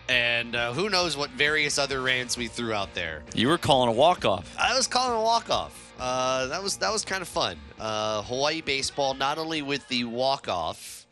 and 0.08 0.56
uh, 0.56 0.72
who 0.72 0.90
knows 0.90 1.18
what 1.18 1.30
various 1.32 1.78
other 1.78 2.02
rants 2.02 2.38
we 2.38 2.48
threw 2.48 2.72
out 2.72 2.94
there. 2.94 3.24
you 3.36 3.50
were 3.50 3.58
calling 3.58 3.90
a 3.90 3.92
walk 3.92 4.24
off. 4.24 4.56
I 4.58 4.78
was 4.78 4.88
calling 4.88 5.18
a 5.20 5.22
walk 5.22 5.50
off. 5.50 5.94
Uh, 6.00 6.48
that 6.48 6.64
was 6.64 6.78
that 6.78 6.94
was 6.94 7.04
kind 7.04 7.22
of 7.22 7.28
fun. 7.28 7.58
Uh, 7.78 8.22
Hawaii 8.22 8.62
baseball, 8.62 9.14
not 9.14 9.38
only 9.38 9.62
with 9.62 9.86
the 9.90 10.06
walk 10.06 10.48
off 10.48 11.03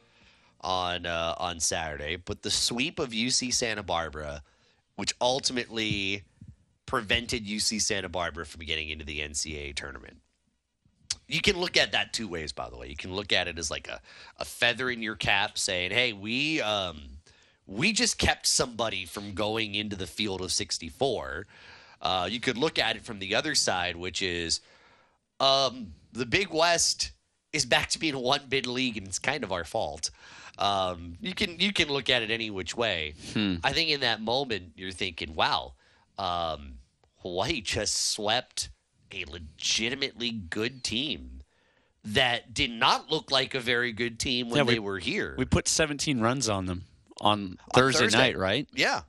on 0.62 1.06
uh, 1.06 1.36
on 1.38 1.60
Saturday, 1.60 2.16
but 2.16 2.44
the 2.44 2.52
sweep 2.52 3.00
of 3.00 3.10
UC 3.10 3.54
Santa 3.54 3.84
Barbara, 3.84 4.44
which 4.96 5.14
ultimately 5.20 6.24
prevented 6.86 7.46
UC 7.46 7.82
Santa 7.82 8.10
Barbara 8.10 8.46
from 8.46 8.66
getting 8.66 8.90
into 8.90 9.06
the 9.06 9.20
NCAA 9.20 9.76
tournament. 9.76 10.18
You 11.28 11.42
can 11.42 11.58
look 11.58 11.78
at 11.78 11.94
that 11.94 12.12
two 12.12 12.28
ways, 12.28 12.52
by 12.52 12.70
the 12.70 12.78
way. 12.78 12.88
You 12.88 12.98
can 12.98 13.16
look 13.16 13.32
at 13.32 13.48
it 13.48 13.58
as 13.58 13.72
like 13.72 13.88
a, 13.88 14.02
a 14.38 14.46
feather 14.46 14.90
in 14.90 15.02
your 15.02 15.16
cap 15.16 15.58
saying, 15.58 15.92
hey, 15.92 16.14
we 16.14 16.62
um, 16.62 17.02
we 17.66 17.94
just 17.94 18.18
kept 18.18 18.46
somebody 18.46 19.06
from 19.06 19.34
going 19.34 19.76
into 19.76 19.96
the 19.96 20.08
field 20.08 20.42
of 20.42 20.52
64. 20.52 21.48
Uh, 22.02 22.28
you 22.30 22.40
could 22.40 22.58
look 22.58 22.78
at 22.78 22.96
it 22.96 23.04
from 23.04 23.20
the 23.20 23.36
other 23.36 23.56
side, 23.56 23.96
which 23.96 24.22
is 24.22 24.60
um, 25.40 25.94
the 26.12 26.26
Big 26.26 26.52
West 26.52 27.12
is 27.54 27.66
back 27.66 27.90
to 27.90 28.00
being 28.00 28.14
a 28.14 28.20
one 28.20 28.42
bid 28.50 28.68
league, 28.68 28.98
and 28.98 29.08
it's 29.08 29.20
kind 29.20 29.44
of 29.44 29.52
our 29.52 29.64
fault. 29.64 30.12
Um, 30.62 31.18
you 31.20 31.34
can 31.34 31.60
you 31.60 31.74
can 31.74 31.90
look 31.90 32.10
at 32.10 32.22
it 32.22 32.30
any 32.30 32.52
which 32.52 32.78
way. 32.78 33.16
I 33.64 33.74
think 33.74 33.90
in 33.90 34.02
that 34.02 34.22
moment 34.22 34.74
you're 34.76 34.92
thinking, 34.92 35.34
"Wow, 35.34 35.74
um, 36.20 36.74
Hawaii 37.24 37.62
just 37.62 37.96
swept 38.12 38.70
a 39.12 39.26
legitimately 39.26 40.30
good 40.32 40.84
team 40.84 41.42
that 42.04 42.54
did 42.54 42.70
not 42.70 43.10
look 43.12 43.32
like 43.32 43.56
a 43.56 43.60
very 43.60 43.92
good 43.92 44.20
team 44.20 44.50
when 44.50 44.58
Yeah, 44.58 44.64
we- 44.64 44.74
they 44.76 44.80
were 44.80 45.00
here." 45.00 45.34
We 45.38 45.46
put 45.46 45.68
17 45.68 46.20
runs 46.20 46.48
on 46.48 46.68
them 46.68 46.86
on 47.20 47.58
Thursday, 47.74 48.02
Thursday. 48.06 48.18
night, 48.20 48.38
right? 48.38 48.70
Yeah. 48.74 49.02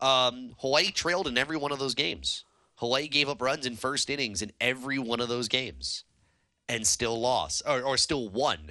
Um, 0.00 0.54
Hawaii 0.60 0.90
trailed 0.90 1.26
in 1.28 1.36
every 1.36 1.58
one 1.58 1.72
of 1.72 1.78
those 1.78 1.94
games. 1.94 2.44
Hawaii 2.76 3.06
gave 3.06 3.28
up 3.28 3.42
runs 3.42 3.66
in 3.66 3.76
first 3.76 4.08
innings 4.08 4.40
in 4.40 4.50
every 4.58 4.98
one 4.98 5.20
of 5.20 5.28
those 5.28 5.46
games 5.48 6.04
and 6.70 6.86
still 6.86 7.20
lost 7.20 7.60
or, 7.66 7.82
or 7.82 7.98
still 7.98 8.30
won 8.30 8.70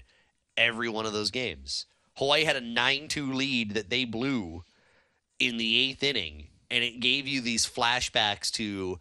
every 0.57 0.89
one 0.89 1.05
of 1.05 1.13
those 1.13 1.29
games. 1.29 1.85
Hawaii 2.19 2.43
had 2.43 2.57
a 2.57 2.61
9 2.61 3.07
2 3.07 3.33
lead 3.33 3.73
that 3.75 3.89
they 3.89 4.03
blew 4.03 4.63
in 5.39 5.55
the 5.55 5.79
eighth 5.79 6.03
inning, 6.03 6.47
and 6.69 6.83
it 6.83 6.99
gave 6.99 7.27
you 7.27 7.39
these 7.39 7.65
flashbacks 7.65 8.51
to 8.51 8.99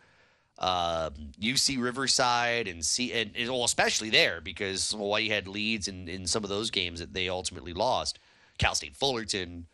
um, 0.60 1.32
UC 1.40 1.82
Riverside 1.82 2.68
and 2.68 2.84
see 2.84 3.12
and, 3.12 3.32
and 3.36 3.50
well, 3.50 3.64
especially 3.64 4.10
there 4.10 4.40
because 4.40 4.92
Hawaii 4.92 5.28
had 5.28 5.48
leads 5.48 5.88
in, 5.88 6.08
in 6.08 6.28
some 6.28 6.44
of 6.44 6.50
those 6.50 6.70
games 6.70 7.00
that 7.00 7.12
they 7.12 7.28
ultimately 7.28 7.72
lost. 7.72 8.20
Cal 8.56 8.76
State 8.76 8.96
Fullerton, 8.96 9.66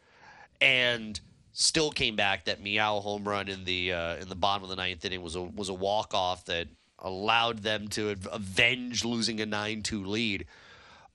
and 0.63 1.21
still 1.53 1.91
came 1.91 2.17
back. 2.17 2.47
That 2.47 2.63
meow 2.63 3.01
home 3.01 3.29
run 3.29 3.49
in 3.49 3.65
the 3.65 3.93
uh, 3.93 4.17
in 4.17 4.31
the 4.31 4.35
bottom 4.35 4.63
of 4.63 4.71
the 4.71 4.77
ninth 4.77 5.05
inning 5.05 5.21
was 5.21 5.37
a 5.37 5.43
was 5.43 5.69
a 5.69 5.75
walk 5.75 6.15
off 6.15 6.47
that 6.47 6.69
allowed 6.99 7.59
them 7.59 7.89
to 7.89 8.17
avenge 8.33 9.05
losing 9.05 9.41
a 9.43 9.47
nine 9.47 9.83
two 9.83 10.03
lead. 10.03 10.47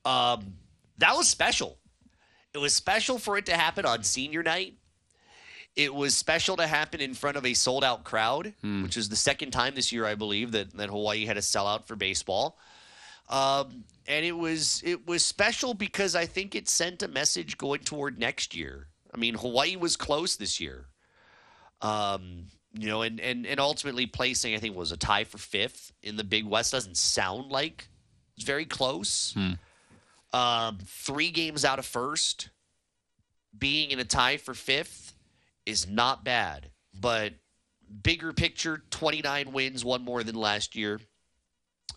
Um, 0.06 0.54
that 1.00 1.16
was 1.16 1.28
special. 1.28 1.80
It 2.54 2.58
was 2.58 2.74
special 2.74 3.20
for 3.20 3.38
it 3.38 3.46
to 3.48 3.54
happen 3.56 3.86
on 3.86 4.04
senior 4.04 4.44
night. 4.44 4.76
It 5.76 5.94
was 5.94 6.18
special 6.18 6.58
to 6.58 6.68
happen 6.68 7.00
in 7.00 7.14
front 7.14 7.38
of 7.38 7.46
a 7.46 7.54
sold 7.54 7.84
out 7.84 8.04
crowd, 8.04 8.54
which 8.84 8.98
is 8.98 9.08
the 9.10 9.16
second 9.16 9.52
time 9.52 9.76
this 9.76 9.92
year, 9.92 10.06
I 10.06 10.16
believe, 10.16 10.52
that, 10.52 10.76
that 10.78 10.90
Hawaii 10.90 11.26
had 11.26 11.38
a 11.38 11.42
sellout 11.42 11.86
for 11.86 11.96
baseball. 11.96 12.58
Um, 13.30 13.84
and 14.08 14.26
it 14.26 14.36
was 14.36 14.82
it 14.84 15.08
was 15.08 15.24
special 15.24 15.76
because 15.76 16.16
I 16.16 16.26
think 16.26 16.56
it 16.56 16.68
sent 16.68 17.04
a 17.04 17.08
message 17.08 17.58
going 17.60 17.82
toward 17.82 18.18
next 18.18 18.56
year. 18.56 18.88
I 19.14 19.18
mean, 19.18 19.36
Hawaii 19.36 19.76
was 19.76 19.96
close 19.96 20.36
this 20.36 20.60
year. 20.60 20.88
Um, 21.82 22.48
you 22.74 22.88
know, 22.88 23.04
and, 23.04 23.20
and 23.20 23.46
and 23.46 23.60
ultimately 23.60 24.08
placing, 24.08 24.56
I 24.56 24.58
think, 24.58 24.76
was 24.76 24.92
a 24.92 24.98
tie 24.98 25.24
for 25.26 25.38
fifth 25.38 25.94
in 26.02 26.18
the 26.18 26.24
Big 26.24 26.46
West. 26.46 26.72
Doesn't 26.72 26.98
sound 26.98 27.52
like 27.52 27.88
it's 28.36 28.46
very 28.46 28.66
close. 28.66 29.36
Um, 30.32 30.78
three 30.86 31.32
games 31.32 31.66
out 31.66 31.80
of 31.80 31.86
first, 31.86 32.50
being 33.58 33.92
in 33.92 34.00
a 34.00 34.04
tie 34.04 34.38
for 34.38 34.54
fifth 34.54 35.14
is 35.66 35.88
not 35.88 36.24
bad. 36.24 36.70
But 37.00 37.34
bigger 38.04 38.34
picture, 38.34 38.84
29 38.92 39.52
wins, 39.52 39.84
one 39.84 40.04
more 40.04 40.24
than 40.24 40.36
last 40.36 40.76
year. 40.76 41.00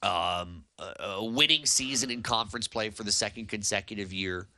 Um, 0.02 0.64
a, 0.78 1.04
a 1.04 1.24
winning 1.24 1.66
season 1.66 2.10
in 2.10 2.22
conference 2.22 2.66
play 2.66 2.90
for 2.90 3.04
the 3.04 3.12
second 3.12 3.48
consecutive 3.48 4.12
year. 4.12 4.48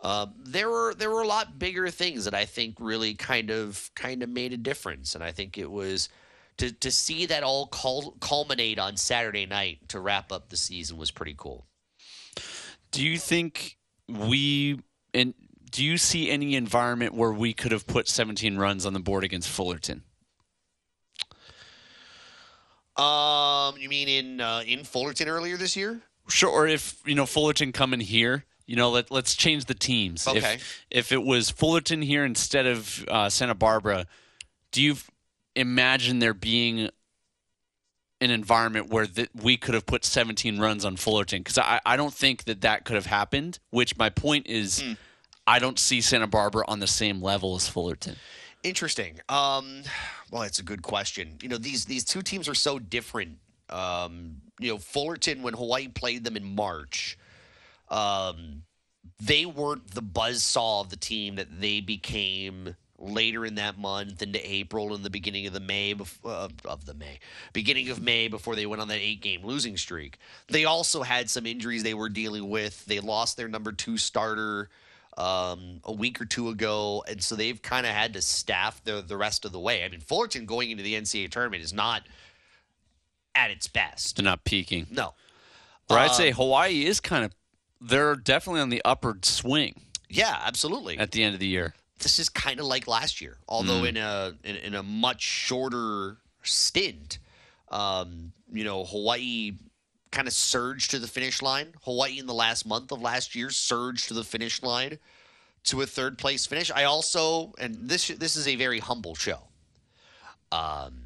Um, 0.00 0.34
there 0.38 0.70
were 0.70 0.94
there 0.94 1.10
were 1.10 1.22
a 1.22 1.26
lot 1.26 1.58
bigger 1.58 1.88
things 1.90 2.26
that 2.26 2.34
I 2.34 2.44
think 2.44 2.76
really 2.78 3.14
kind 3.14 3.50
of 3.50 3.90
kind 3.94 4.22
of 4.22 4.28
made 4.28 4.52
a 4.52 4.56
difference, 4.56 5.14
and 5.14 5.24
I 5.24 5.32
think 5.32 5.58
it 5.58 5.70
was 5.70 6.08
to 6.58 6.70
to 6.70 6.90
see 6.90 7.26
that 7.26 7.42
all 7.42 7.66
cul- 7.66 8.14
culminate 8.20 8.78
on 8.78 8.96
Saturday 8.96 9.46
night 9.46 9.88
to 9.88 10.00
wrap 10.00 10.32
up 10.32 10.48
the 10.48 10.56
season 10.56 10.96
was 10.96 11.10
pretty 11.10 11.34
cool. 11.36 11.66
Do 12.96 13.04
you 13.04 13.18
think 13.18 13.76
we 14.08 14.80
and 15.12 15.34
do 15.70 15.84
you 15.84 15.98
see 15.98 16.30
any 16.30 16.56
environment 16.56 17.12
where 17.12 17.32
we 17.32 17.52
could 17.52 17.72
have 17.72 17.86
put 17.86 18.08
17 18.08 18.56
runs 18.56 18.86
on 18.86 18.94
the 18.94 19.00
board 19.00 19.22
against 19.22 19.50
Fullerton? 19.50 20.02
Um, 22.96 23.74
you 23.78 23.90
mean 23.90 24.08
in 24.08 24.40
uh, 24.40 24.62
in 24.66 24.82
Fullerton 24.84 25.28
earlier 25.28 25.58
this 25.58 25.76
year? 25.76 26.00
Sure. 26.28 26.50
Or 26.50 26.66
if 26.66 27.02
you 27.04 27.14
know 27.14 27.26
Fullerton 27.26 27.70
coming 27.70 28.00
here, 28.00 28.44
you 28.64 28.76
know, 28.76 28.88
let 28.88 29.10
let's 29.10 29.34
change 29.34 29.66
the 29.66 29.74
teams. 29.74 30.26
Okay. 30.26 30.54
If, 30.54 30.86
if 30.90 31.12
it 31.12 31.22
was 31.22 31.50
Fullerton 31.50 32.00
here 32.00 32.24
instead 32.24 32.64
of 32.66 33.04
uh, 33.08 33.28
Santa 33.28 33.54
Barbara, 33.54 34.06
do 34.72 34.82
you 34.82 34.96
imagine 35.54 36.18
there 36.20 36.32
being 36.32 36.88
an 38.20 38.30
environment 38.30 38.90
where 38.90 39.06
th- 39.06 39.28
we 39.34 39.56
could 39.56 39.74
have 39.74 39.86
put 39.86 40.04
17 40.04 40.58
runs 40.58 40.84
on 40.84 40.96
Fullerton? 40.96 41.40
Because 41.40 41.58
I, 41.58 41.80
I 41.84 41.96
don't 41.96 42.14
think 42.14 42.44
that 42.44 42.62
that 42.62 42.84
could 42.84 42.96
have 42.96 43.06
happened. 43.06 43.58
Which 43.70 43.96
my 43.96 44.10
point 44.10 44.46
is, 44.46 44.82
I 45.46 45.58
don't 45.58 45.78
see 45.78 46.00
Santa 46.00 46.26
Barbara 46.26 46.64
on 46.68 46.80
the 46.80 46.86
same 46.86 47.22
level 47.22 47.56
as 47.56 47.68
Fullerton. 47.68 48.16
Interesting. 48.62 49.20
Um, 49.28 49.82
well, 50.30 50.42
it's 50.42 50.58
a 50.58 50.64
good 50.64 50.82
question. 50.82 51.38
You 51.42 51.48
know, 51.48 51.58
these 51.58 51.84
these 51.84 52.04
two 52.04 52.22
teams 52.22 52.48
are 52.48 52.54
so 52.54 52.78
different. 52.78 53.38
Um, 53.70 54.36
you 54.58 54.72
know, 54.72 54.78
Fullerton 54.78 55.42
when 55.42 55.54
Hawaii 55.54 55.88
played 55.88 56.24
them 56.24 56.36
in 56.36 56.56
March, 56.56 57.18
um, 57.88 58.62
they 59.20 59.46
weren't 59.46 59.92
the 59.92 60.02
buzzsaw 60.02 60.80
of 60.80 60.90
the 60.90 60.96
team 60.96 61.36
that 61.36 61.60
they 61.60 61.80
became 61.80 62.76
later 62.98 63.44
in 63.44 63.56
that 63.56 63.78
month 63.78 64.22
into 64.22 64.38
April 64.50 64.94
and 64.94 65.04
the 65.04 65.10
beginning 65.10 65.46
of 65.46 65.52
the 65.52 65.60
May 65.60 65.94
uh, 66.24 66.48
of 66.64 66.86
the 66.86 66.94
May 66.94 67.18
beginning 67.52 67.90
of 67.90 68.00
May 68.00 68.28
before 68.28 68.56
they 68.56 68.66
went 68.66 68.80
on 68.80 68.88
that 68.88 69.00
eight 69.00 69.20
game 69.20 69.44
losing 69.44 69.76
streak. 69.76 70.18
They 70.48 70.64
also 70.64 71.02
had 71.02 71.28
some 71.28 71.46
injuries 71.46 71.82
they 71.82 71.94
were 71.94 72.08
dealing 72.08 72.48
with. 72.48 72.84
They 72.86 73.00
lost 73.00 73.36
their 73.36 73.48
number 73.48 73.72
two 73.72 73.98
starter 73.98 74.70
um, 75.16 75.80
a 75.84 75.92
week 75.92 76.20
or 76.20 76.24
two 76.26 76.48
ago, 76.48 77.04
and 77.08 77.22
so 77.22 77.36
they've 77.36 77.60
kind 77.60 77.86
of 77.86 77.92
had 77.92 78.14
to 78.14 78.22
staff 78.22 78.82
the 78.84 79.02
the 79.06 79.16
rest 79.16 79.44
of 79.44 79.52
the 79.52 79.60
way. 79.60 79.84
I 79.84 79.88
mean, 79.88 80.00
Fullerton 80.00 80.46
going 80.46 80.70
into 80.70 80.82
the 80.82 80.94
NCAA 80.94 81.30
tournament 81.30 81.62
is 81.62 81.72
not 81.72 82.02
at 83.34 83.50
its 83.50 83.68
best. 83.68 84.16
They're 84.16 84.24
not 84.24 84.44
peaking. 84.44 84.86
No, 84.90 85.14
Or 85.90 85.98
I'd 85.98 86.12
say 86.12 86.28
Um, 86.28 86.34
Hawaii 86.36 86.84
is 86.86 87.00
kind 87.00 87.24
of. 87.24 87.32
They're 87.80 88.16
definitely 88.16 88.62
on 88.62 88.70
the 88.70 88.80
upward 88.86 89.26
swing 89.26 89.82
yeah, 90.08 90.40
absolutely. 90.46 90.98
at 90.98 91.10
the 91.12 91.22
end 91.22 91.34
of 91.34 91.40
the 91.40 91.46
year. 91.46 91.74
This 91.98 92.18
is 92.18 92.28
kind 92.28 92.60
of 92.60 92.66
like 92.66 92.86
last 92.86 93.20
year, 93.20 93.38
although 93.48 93.84
in 93.84 93.96
a 93.96 94.34
in, 94.44 94.56
in 94.56 94.74
a 94.74 94.82
much 94.82 95.22
shorter 95.22 96.18
stint. 96.42 97.18
Um, 97.70 98.32
you 98.52 98.64
know, 98.64 98.84
Hawaii 98.84 99.52
kind 100.12 100.28
of 100.28 100.34
surged 100.34 100.92
to 100.92 100.98
the 100.98 101.08
finish 101.08 101.42
line. 101.42 101.74
Hawaii 101.82 102.18
in 102.18 102.26
the 102.26 102.34
last 102.34 102.66
month 102.66 102.92
of 102.92 103.00
last 103.00 103.34
year 103.34 103.50
surged 103.50 104.08
to 104.08 104.14
the 104.14 104.24
finish 104.24 104.62
line 104.62 104.98
to 105.64 105.82
a 105.82 105.86
third 105.86 106.16
place 106.16 106.46
finish. 106.46 106.70
I 106.70 106.84
also, 106.84 107.52
and 107.58 107.76
this 107.88 108.08
this 108.08 108.36
is 108.36 108.46
a 108.48 108.56
very 108.56 108.78
humble 108.78 109.14
show. 109.14 109.40
Um, 110.52 111.02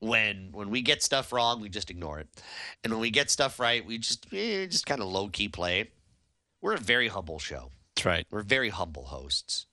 when 0.00 0.48
when 0.52 0.70
we 0.70 0.82
get 0.82 1.02
stuff 1.02 1.32
wrong, 1.32 1.60
we 1.60 1.68
just 1.68 1.90
ignore 1.90 2.18
it, 2.18 2.28
and 2.82 2.92
when 2.92 3.00
we 3.00 3.10
get 3.10 3.30
stuff 3.30 3.60
right, 3.60 3.84
we 3.84 3.98
just 3.98 4.26
eh, 4.32 4.66
just 4.66 4.86
kind 4.86 5.00
of 5.00 5.08
low 5.08 5.28
key 5.28 5.48
play. 5.48 5.90
We're 6.60 6.74
a 6.74 6.78
very 6.78 7.08
humble 7.08 7.38
show. 7.38 7.70
That's 7.96 8.06
right. 8.06 8.26
We're 8.30 8.42
very 8.42 8.70
humble 8.70 9.04
hosts. 9.04 9.66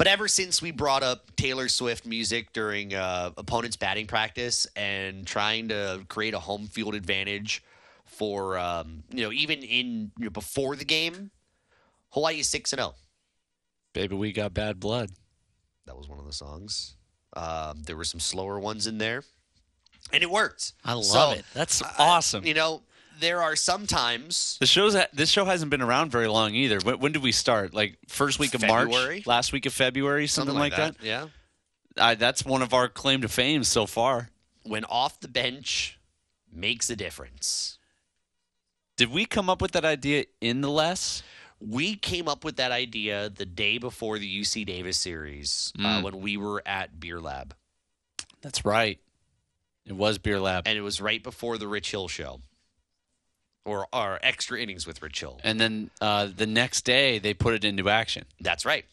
But 0.00 0.06
ever 0.06 0.28
since 0.28 0.62
we 0.62 0.70
brought 0.70 1.02
up 1.02 1.36
Taylor 1.36 1.68
Swift 1.68 2.06
music 2.06 2.54
during 2.54 2.94
uh, 2.94 3.32
opponents' 3.36 3.76
batting 3.76 4.06
practice 4.06 4.66
and 4.74 5.26
trying 5.26 5.68
to 5.68 6.06
create 6.08 6.32
a 6.32 6.38
home 6.38 6.68
field 6.68 6.94
advantage 6.94 7.62
for, 8.06 8.56
um, 8.56 9.02
you 9.12 9.22
know, 9.22 9.30
even 9.30 9.62
in 9.62 10.10
you 10.16 10.24
know, 10.24 10.30
before 10.30 10.74
the 10.74 10.86
game, 10.86 11.30
Hawaii 12.12 12.40
is 12.40 12.48
six 12.48 12.72
and 12.72 12.80
zero. 12.80 12.94
Baby, 13.92 14.16
we 14.16 14.32
got 14.32 14.54
bad 14.54 14.80
blood. 14.80 15.10
That 15.84 15.98
was 15.98 16.08
one 16.08 16.18
of 16.18 16.24
the 16.24 16.32
songs. 16.32 16.96
Um, 17.36 17.82
there 17.82 17.94
were 17.98 18.04
some 18.04 18.20
slower 18.20 18.58
ones 18.58 18.86
in 18.86 18.96
there, 18.96 19.22
and 20.14 20.22
it 20.22 20.30
worked. 20.30 20.72
I 20.82 20.94
love 20.94 21.04
So, 21.04 21.30
it. 21.32 21.44
That's 21.52 21.82
I- 21.82 21.92
awesome. 21.98 22.46
You 22.46 22.54
know, 22.54 22.80
there 23.20 23.42
are 23.42 23.56
sometimes 23.56 24.56
the 24.60 24.66
show's 24.66 24.96
this 25.12 25.30
show 25.30 25.44
hasn't 25.44 25.70
been 25.70 25.82
around 25.82 26.10
very 26.10 26.26
long 26.28 26.54
either. 26.54 26.80
When, 26.80 26.98
when 26.98 27.12
did 27.12 27.22
we 27.22 27.32
start? 27.32 27.74
Like 27.74 27.98
first 28.08 28.38
week 28.38 28.54
of 28.54 28.62
February? 28.62 29.16
March, 29.16 29.26
last 29.26 29.52
week 29.52 29.66
of 29.66 29.72
February, 29.72 30.26
something, 30.26 30.56
like 30.56 30.76
that. 30.76 30.96
Yeah. 31.02 31.28
I, 31.96 32.14
that's 32.14 32.44
one 32.44 32.62
of 32.62 32.72
our 32.72 32.88
claim 32.88 33.22
to 33.22 33.28
fame 33.28 33.64
so 33.64 33.86
far. 33.86 34.30
When 34.64 34.84
off 34.84 35.20
the 35.20 35.28
bench 35.28 35.98
makes 36.52 36.90
a 36.90 36.96
difference. 36.96 37.78
Did 38.96 39.10
we 39.10 39.24
come 39.24 39.48
up 39.48 39.62
with 39.62 39.72
that 39.72 39.84
idea 39.84 40.24
in 40.40 40.60
the 40.60 40.70
less? 40.70 41.22
We 41.58 41.94
came 41.94 42.28
up 42.28 42.44
with 42.44 42.56
that 42.56 42.72
idea 42.72 43.28
the 43.30 43.46
day 43.46 43.78
before 43.78 44.18
the 44.18 44.40
UC 44.40 44.66
Davis 44.66 44.98
series 44.98 45.72
uh, 45.82 46.00
when 46.00 46.20
we 46.20 46.36
were 46.36 46.62
at 46.66 47.00
Beer 47.00 47.20
Lab. 47.20 47.54
That's 48.40 48.64
right. 48.64 48.98
It 49.86 49.94
was 49.94 50.18
Beer 50.18 50.40
Lab. 50.40 50.66
and 50.66 50.78
it 50.78 50.82
was 50.82 51.00
right 51.00 51.22
before 51.22 51.58
the 51.58 51.66
Rich 51.66 51.90
Hill 51.90 52.08
show, 52.08 52.40
or 53.64 53.86
or 53.92 54.18
extra 54.22 54.60
innings 54.60 54.86
with 54.86 55.02
Rich 55.02 55.20
Hill. 55.20 55.40
And 55.42 55.60
then 55.60 55.90
uh, 56.00 56.28
the 56.34 56.46
next 56.46 56.84
day, 56.84 57.18
they 57.18 57.34
put 57.34 57.54
it 57.54 57.64
into 57.64 57.88
action. 57.88 58.24
That's 58.40 58.64
right. 58.64 58.84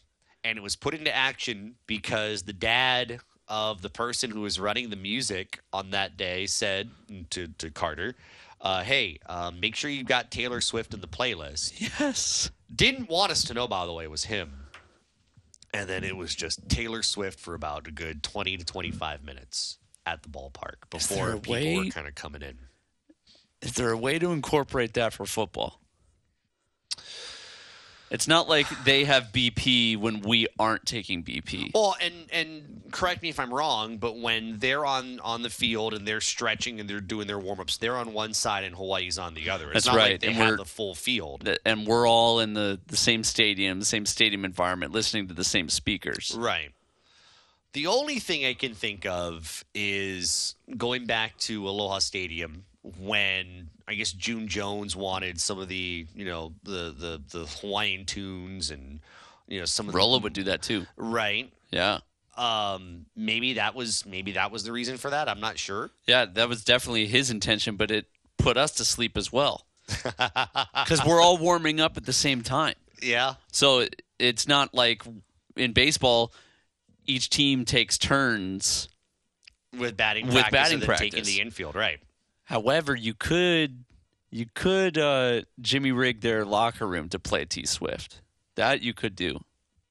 And 0.44 0.56
it 0.56 0.62
was 0.62 0.76
put 0.76 0.94
into 0.94 1.14
action 1.14 1.74
because 1.86 2.42
the 2.42 2.52
dad 2.52 3.20
of 3.48 3.82
the 3.82 3.90
person 3.90 4.30
who 4.30 4.42
was 4.42 4.60
running 4.60 4.90
the 4.90 4.96
music 4.96 5.60
on 5.72 5.90
that 5.90 6.16
day 6.16 6.46
said 6.46 6.90
to, 7.30 7.48
to 7.58 7.70
Carter, 7.70 8.14
uh, 8.60 8.82
hey, 8.82 9.18
um, 9.26 9.58
make 9.58 9.74
sure 9.74 9.90
you've 9.90 10.06
got 10.06 10.30
Taylor 10.30 10.60
Swift 10.60 10.94
in 10.94 11.00
the 11.00 11.08
playlist. 11.08 11.72
Yes. 11.98 12.50
Didn't 12.74 13.08
want 13.08 13.32
us 13.32 13.44
to 13.44 13.54
know, 13.54 13.66
by 13.66 13.86
the 13.86 13.92
way, 13.92 14.04
it 14.04 14.10
was 14.10 14.24
him. 14.24 14.66
And 15.72 15.88
then 15.88 16.04
it 16.04 16.16
was 16.16 16.34
just 16.34 16.68
Taylor 16.68 17.02
Swift 17.02 17.40
for 17.40 17.54
about 17.54 17.86
a 17.86 17.90
good 17.90 18.22
20 18.22 18.58
to 18.58 18.64
25 18.64 19.24
minutes 19.24 19.78
at 20.06 20.22
the 20.22 20.28
ballpark 20.28 20.88
before 20.90 21.34
people 21.36 21.52
way- 21.52 21.76
were 21.76 21.84
kind 21.86 22.06
of 22.08 22.14
coming 22.14 22.42
in. 22.42 22.58
Is 23.62 23.72
there 23.72 23.90
a 23.90 23.96
way 23.96 24.18
to 24.18 24.32
incorporate 24.32 24.94
that 24.94 25.12
for 25.12 25.26
football? 25.26 25.80
It's 28.10 28.26
not 28.26 28.48
like 28.48 28.66
they 28.84 29.04
have 29.04 29.32
BP 29.32 29.98
when 29.98 30.20
we 30.20 30.46
aren't 30.58 30.86
taking 30.86 31.22
BP. 31.22 31.72
Well, 31.74 31.94
and 32.00 32.14
and 32.32 32.82
correct 32.90 33.22
me 33.22 33.28
if 33.28 33.38
I'm 33.38 33.52
wrong, 33.52 33.98
but 33.98 34.18
when 34.18 34.58
they're 34.58 34.86
on 34.86 35.20
on 35.20 35.42
the 35.42 35.50
field 35.50 35.92
and 35.92 36.08
they're 36.08 36.22
stretching 36.22 36.80
and 36.80 36.88
they're 36.88 37.00
doing 37.00 37.26
their 37.26 37.38
warm 37.38 37.60
ups, 37.60 37.76
they're 37.76 37.96
on 37.96 38.14
one 38.14 38.32
side 38.32 38.64
and 38.64 38.74
Hawaii's 38.74 39.18
on 39.18 39.34
the 39.34 39.50
other. 39.50 39.66
It's 39.66 39.74
That's 39.74 39.86
not 39.86 39.96
right, 39.96 40.12
like 40.12 40.20
they 40.20 40.28
and 40.28 40.36
have 40.36 40.56
the 40.56 40.64
full 40.64 40.94
field. 40.94 41.48
And 41.66 41.86
we're 41.86 42.08
all 42.08 42.40
in 42.40 42.54
the, 42.54 42.80
the 42.86 42.96
same 42.96 43.24
stadium, 43.24 43.78
the 43.78 43.84
same 43.84 44.06
stadium 44.06 44.44
environment, 44.44 44.92
listening 44.92 45.28
to 45.28 45.34
the 45.34 45.44
same 45.44 45.68
speakers. 45.68 46.34
Right. 46.36 46.70
The 47.74 47.88
only 47.88 48.18
thing 48.18 48.46
I 48.46 48.54
can 48.54 48.74
think 48.74 49.04
of 49.04 49.64
is 49.74 50.54
going 50.76 51.04
back 51.04 51.36
to 51.40 51.68
Aloha 51.68 51.98
Stadium 51.98 52.64
when 52.82 53.70
I 53.86 53.94
guess 53.94 54.12
June 54.12 54.48
Jones 54.48 54.94
wanted 54.96 55.40
some 55.40 55.58
of 55.58 55.68
the 55.68 56.06
you 56.14 56.24
know 56.24 56.52
the 56.62 56.94
the 56.96 57.22
the 57.38 57.46
Hawaiian 57.60 58.04
tunes 58.06 58.70
and 58.70 59.00
you 59.46 59.58
know 59.60 59.64
some 59.66 59.86
of 59.86 59.92
the 59.92 59.96
Rolo 59.98 60.18
would 60.20 60.32
do 60.32 60.44
that 60.44 60.62
too. 60.62 60.86
right. 60.96 61.52
Yeah. 61.70 61.98
Um, 62.36 63.06
maybe 63.16 63.54
that 63.54 63.74
was 63.74 64.06
maybe 64.06 64.32
that 64.32 64.50
was 64.52 64.62
the 64.62 64.70
reason 64.72 64.96
for 64.96 65.10
that. 65.10 65.28
I'm 65.28 65.40
not 65.40 65.58
sure. 65.58 65.90
Yeah, 66.06 66.24
that 66.24 66.48
was 66.48 66.64
definitely 66.64 67.06
his 67.06 67.30
intention, 67.30 67.76
but 67.76 67.90
it 67.90 68.06
put 68.38 68.56
us 68.56 68.70
to 68.72 68.84
sleep 68.84 69.16
as 69.16 69.32
well. 69.32 69.66
Because 70.04 71.04
we're 71.04 71.20
all 71.20 71.36
warming 71.38 71.80
up 71.80 71.96
at 71.96 72.04
the 72.06 72.12
same 72.12 72.42
time. 72.42 72.74
Yeah. 73.02 73.34
So 73.52 73.80
it, 73.80 74.02
it's 74.18 74.46
not 74.46 74.72
like 74.72 75.02
in 75.56 75.72
baseball, 75.72 76.32
each 77.06 77.28
team 77.30 77.64
takes 77.64 77.98
turns. 77.98 78.88
with 79.76 79.96
batting 79.96 80.26
With 80.26 80.34
practice 80.34 80.52
batting 80.52 80.80
practice. 80.82 81.10
taking 81.10 81.24
the 81.24 81.40
infield, 81.40 81.74
right? 81.74 81.98
However, 82.48 82.96
you 82.96 83.12
could 83.12 83.84
you 84.30 84.46
could 84.54 84.96
uh, 84.96 85.42
Jimmy 85.60 85.92
rig 85.92 86.22
their 86.22 86.44
locker 86.46 86.86
room 86.86 87.08
to 87.10 87.18
play 87.18 87.44
T 87.44 87.66
Swift. 87.66 88.22
That 88.54 88.80
you 88.80 88.94
could 88.94 89.14
do. 89.14 89.40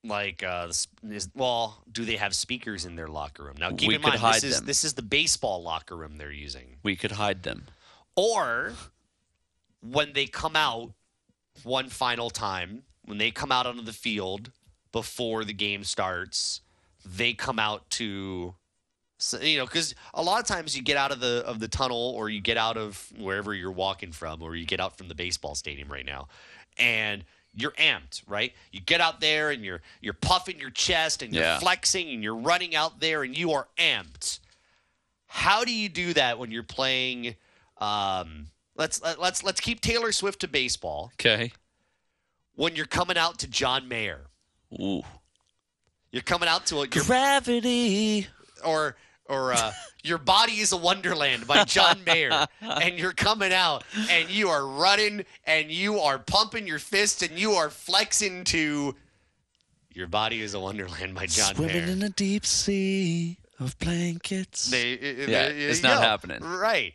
Like, 0.03 0.41
uh, 0.43 0.67
is, 0.69 1.29
well, 1.35 1.83
do 1.91 2.03
they 2.05 2.15
have 2.15 2.33
speakers 2.35 2.85
in 2.85 2.95
their 2.95 3.07
locker 3.07 3.43
room? 3.43 3.55
Now, 3.59 3.71
keep 3.71 3.89
We 3.89 3.95
in 3.95 4.01
could 4.01 4.09
mind 4.09 4.21
hide 4.21 4.35
this 4.35 4.43
is 4.43 4.57
them. 4.57 4.65
this 4.65 4.83
is 4.83 4.93
the 4.93 5.01
baseball 5.01 5.61
locker 5.61 5.95
room 5.95 6.17
they're 6.17 6.31
using, 6.31 6.77
We 6.83 6.95
could 6.95 7.11
hide 7.13 7.43
them. 7.43 7.65
or 8.15 8.73
when 9.81 10.13
they 10.13 10.25
come 10.25 10.55
out 10.55 10.93
one 11.63 11.89
final 11.89 12.29
time, 12.29 12.83
when 13.05 13.17
they 13.19 13.31
come 13.31 13.51
out 13.51 13.65
onto 13.67 13.81
the 13.83 13.93
field 13.93 14.51
before 14.91 15.43
the 15.45 15.53
game 15.53 15.83
starts, 15.83 16.61
they 17.05 17.33
come 17.33 17.59
out 17.59 17.89
to. 17.91 18.55
So, 19.19 19.39
you 19.39 19.57
know, 19.57 19.65
because 19.65 19.95
a 20.13 20.21
lot 20.21 20.39
of 20.39 20.45
times 20.47 20.75
you 20.77 20.83
get 20.83 20.95
out 20.97 21.11
of 21.11 21.19
the 21.19 21.43
of 21.45 21.59
the 21.59 21.67
tunnel, 21.67 22.13
or 22.15 22.29
you 22.29 22.39
get 22.39 22.57
out 22.57 22.77
of 22.77 23.11
wherever 23.17 23.53
you're 23.53 23.71
walking 23.71 24.11
from, 24.11 24.41
or 24.43 24.55
you 24.55 24.65
get 24.65 24.79
out 24.79 24.97
from 24.97 25.07
the 25.07 25.15
baseball 25.15 25.55
stadium 25.55 25.91
right 25.91 26.05
now, 26.05 26.27
and 26.77 27.23
you're 27.55 27.71
amped, 27.71 28.21
right? 28.27 28.53
You 28.71 28.79
get 28.81 29.01
out 29.01 29.19
there 29.19 29.49
and 29.49 29.63
you're 29.65 29.81
you're 30.01 30.13
puffing 30.13 30.59
your 30.59 30.69
chest 30.69 31.23
and 31.23 31.33
you're 31.33 31.43
Yeah. 31.43 31.57
flexing 31.59 32.09
and 32.09 32.21
you're 32.21 32.35
running 32.35 32.75
out 32.75 32.99
there 32.99 33.23
and 33.23 33.35
you 33.35 33.53
are 33.53 33.67
amped. 33.79 34.39
How 35.25 35.63
do 35.65 35.73
you 35.73 35.89
do 35.89 36.13
that 36.13 36.37
when 36.37 36.51
you're 36.51 36.61
playing? 36.61 37.35
Um, 37.79 38.47
let's 38.75 39.01
let, 39.01 39.19
let's 39.19 39.43
let's 39.43 39.59
keep 39.59 39.81
Taylor 39.81 40.11
Swift 40.11 40.41
to 40.41 40.47
baseball. 40.47 41.11
Okay. 41.15 41.51
When 42.53 42.75
you're 42.75 42.85
coming 42.85 43.17
out 43.17 43.39
to 43.39 43.47
John 43.47 43.87
Mayer, 43.87 44.21
Ooh. 44.79 45.01
you're 46.11 46.21
coming 46.23 46.47
out 46.49 46.67
to 46.67 46.81
a, 46.81 46.87
Gravity. 46.87 48.27
or 48.63 48.95
or 49.29 49.53
uh, 49.53 49.71
your 50.03 50.17
body 50.17 50.53
is 50.59 50.71
a 50.71 50.77
wonderland 50.77 51.47
by 51.47 51.63
John 51.65 52.03
Mayer, 52.05 52.47
and 52.61 52.97
you're 52.97 53.13
coming 53.13 53.51
out 53.53 53.83
and 54.09 54.29
you 54.29 54.49
are 54.49 54.65
running 54.65 55.25
and 55.45 55.71
you 55.71 55.99
are 55.99 56.17
pumping 56.19 56.67
your 56.67 56.79
fist 56.79 57.21
and 57.23 57.37
you 57.37 57.51
are 57.53 57.69
flexing 57.69 58.43
to 58.45 58.95
your 59.93 60.07
body 60.07 60.41
is 60.41 60.53
a 60.53 60.59
wonderland 60.59 61.15
by 61.15 61.25
John 61.25 61.55
Swimming 61.55 61.73
Mayer. 61.75 61.85
Swimming 61.85 62.01
in 62.01 62.05
a 62.07 62.09
deep 62.11 62.45
sea 62.45 63.37
of 63.59 63.77
blankets. 63.79 64.69
They, 64.69 64.93
uh, 64.93 64.97
Yeah, 65.01 65.25
there 65.49 65.51
it's 65.57 65.81
not 65.81 65.95
go. 65.97 66.01
happening. 66.01 66.41
Right. 66.43 66.93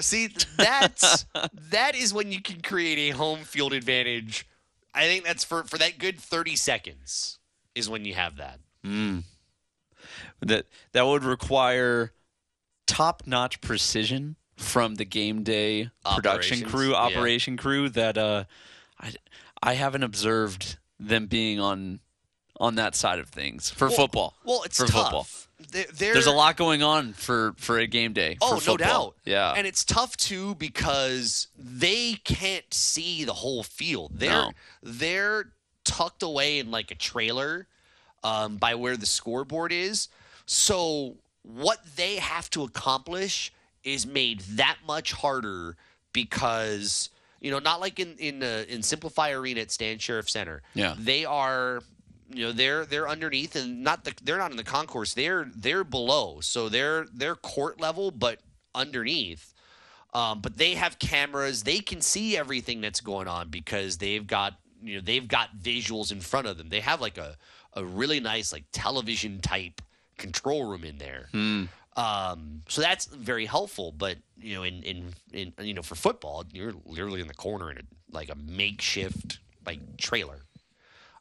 See, 0.00 0.28
that's 0.56 1.26
that 1.70 1.94
is 1.96 2.14
when 2.14 2.30
you 2.32 2.40
can 2.40 2.60
create 2.60 3.10
a 3.12 3.16
home 3.16 3.40
field 3.40 3.72
advantage. 3.72 4.46
I 4.94 5.06
think 5.06 5.24
that's 5.24 5.42
for 5.44 5.64
for 5.64 5.78
that 5.78 5.98
good 5.98 6.18
30 6.20 6.54
seconds 6.56 7.38
is 7.74 7.88
when 7.88 8.04
you 8.04 8.14
have 8.14 8.36
that. 8.36 8.60
That 10.44 10.66
that 10.92 11.06
would 11.06 11.24
require 11.24 12.12
top-notch 12.86 13.60
precision 13.60 14.36
from 14.56 14.96
the 14.96 15.04
game 15.04 15.42
day 15.42 15.90
production 16.14 16.58
Operations, 16.58 16.70
crew, 16.70 16.90
yeah. 16.90 16.96
operation 16.96 17.56
crew 17.56 17.88
that 17.90 18.16
uh, 18.18 18.44
I 19.00 19.12
I 19.62 19.74
haven't 19.74 20.02
observed 20.02 20.76
them 21.00 21.26
being 21.26 21.58
on 21.60 22.00
on 22.60 22.76
that 22.76 22.94
side 22.94 23.18
of 23.18 23.28
things 23.28 23.70
for 23.70 23.88
Well- 23.88 23.96
football. 23.96 24.34
Well, 24.44 24.62
it's 24.64 24.78
for 24.78 24.86
tough. 24.86 25.02
football. 25.04 25.26
They're, 25.70 26.12
There's 26.12 26.26
a 26.26 26.32
lot 26.32 26.56
going 26.56 26.82
on 26.82 27.14
for 27.14 27.54
for 27.56 27.78
a 27.78 27.86
game 27.86 28.12
day. 28.12 28.36
Oh, 28.42 28.60
no 28.66 28.76
doubt. 28.76 29.16
Yeah, 29.24 29.54
And 29.56 29.66
it's 29.66 29.84
tough 29.84 30.16
too 30.16 30.54
because 30.56 31.48
they 31.56 32.14
can't 32.24 32.72
see 32.72 33.24
the 33.24 33.32
whole 33.32 33.62
field. 33.62 34.12
They're 34.14 34.30
No. 34.30 34.52
they're 34.82 35.52
tucked 35.84 36.22
away 36.22 36.58
in 36.58 36.70
like 36.70 36.90
a 36.90 36.94
trailer 36.94 37.66
um, 38.22 38.56
by 38.56 38.74
where 38.74 38.96
the 38.96 39.06
scoreboard 39.06 39.72
is. 39.72 40.08
So 40.46 41.16
what 41.42 41.78
they 41.96 42.16
have 42.16 42.50
to 42.50 42.62
accomplish 42.64 43.52
is 43.82 44.06
made 44.06 44.40
that 44.40 44.78
much 44.86 45.12
harder 45.12 45.76
because 46.12 47.10
you 47.40 47.50
know 47.50 47.58
not 47.58 47.80
like 47.80 48.00
in 48.00 48.14
in 48.18 48.42
uh, 48.42 48.64
in 48.68 48.80
SimpliFi 48.80 49.38
Arena 49.38 49.60
at 49.60 49.70
Stan 49.70 49.98
Sheriff 49.98 50.28
Center. 50.28 50.62
Yeah. 50.74 50.94
they 50.98 51.24
are 51.24 51.82
you 52.30 52.46
know 52.46 52.52
they're 52.52 52.86
they're 52.86 53.08
underneath 53.08 53.56
and 53.56 53.82
not 53.82 54.04
the 54.04 54.14
they're 54.22 54.38
not 54.38 54.50
in 54.50 54.56
the 54.56 54.64
concourse. 54.64 55.14
They're 55.14 55.50
they're 55.54 55.84
below. 55.84 56.40
So 56.40 56.68
they're 56.68 57.06
they're 57.12 57.36
court 57.36 57.80
level 57.80 58.10
but 58.10 58.40
underneath. 58.74 59.52
Um, 60.14 60.40
but 60.40 60.56
they 60.56 60.74
have 60.74 61.00
cameras. 61.00 61.64
They 61.64 61.80
can 61.80 62.00
see 62.00 62.36
everything 62.36 62.80
that's 62.80 63.00
going 63.00 63.26
on 63.26 63.48
because 63.50 63.98
they've 63.98 64.26
got 64.26 64.54
you 64.82 64.96
know 64.96 65.00
they've 65.02 65.26
got 65.26 65.58
visuals 65.58 66.12
in 66.12 66.20
front 66.20 66.46
of 66.46 66.56
them. 66.56 66.68
They 66.70 66.80
have 66.80 67.00
like 67.00 67.18
a 67.18 67.36
a 67.74 67.84
really 67.84 68.20
nice 68.20 68.52
like 68.52 68.64
television 68.72 69.40
type 69.40 69.82
control 70.18 70.64
room 70.64 70.84
in 70.84 70.98
there 70.98 71.28
um, 71.96 72.62
so 72.68 72.80
that's 72.80 73.06
very 73.06 73.46
helpful 73.46 73.92
but 73.96 74.16
you 74.40 74.54
know 74.54 74.62
in, 74.64 74.82
in 74.82 75.14
in 75.32 75.52
you 75.60 75.74
know 75.74 75.82
for 75.82 75.94
football 75.94 76.44
you're 76.52 76.72
literally 76.84 77.20
in 77.20 77.28
the 77.28 77.34
corner 77.34 77.70
in 77.70 77.78
a 77.78 77.82
like 78.10 78.28
a 78.30 78.34
makeshift 78.34 79.38
like 79.66 79.96
trailer 79.96 80.40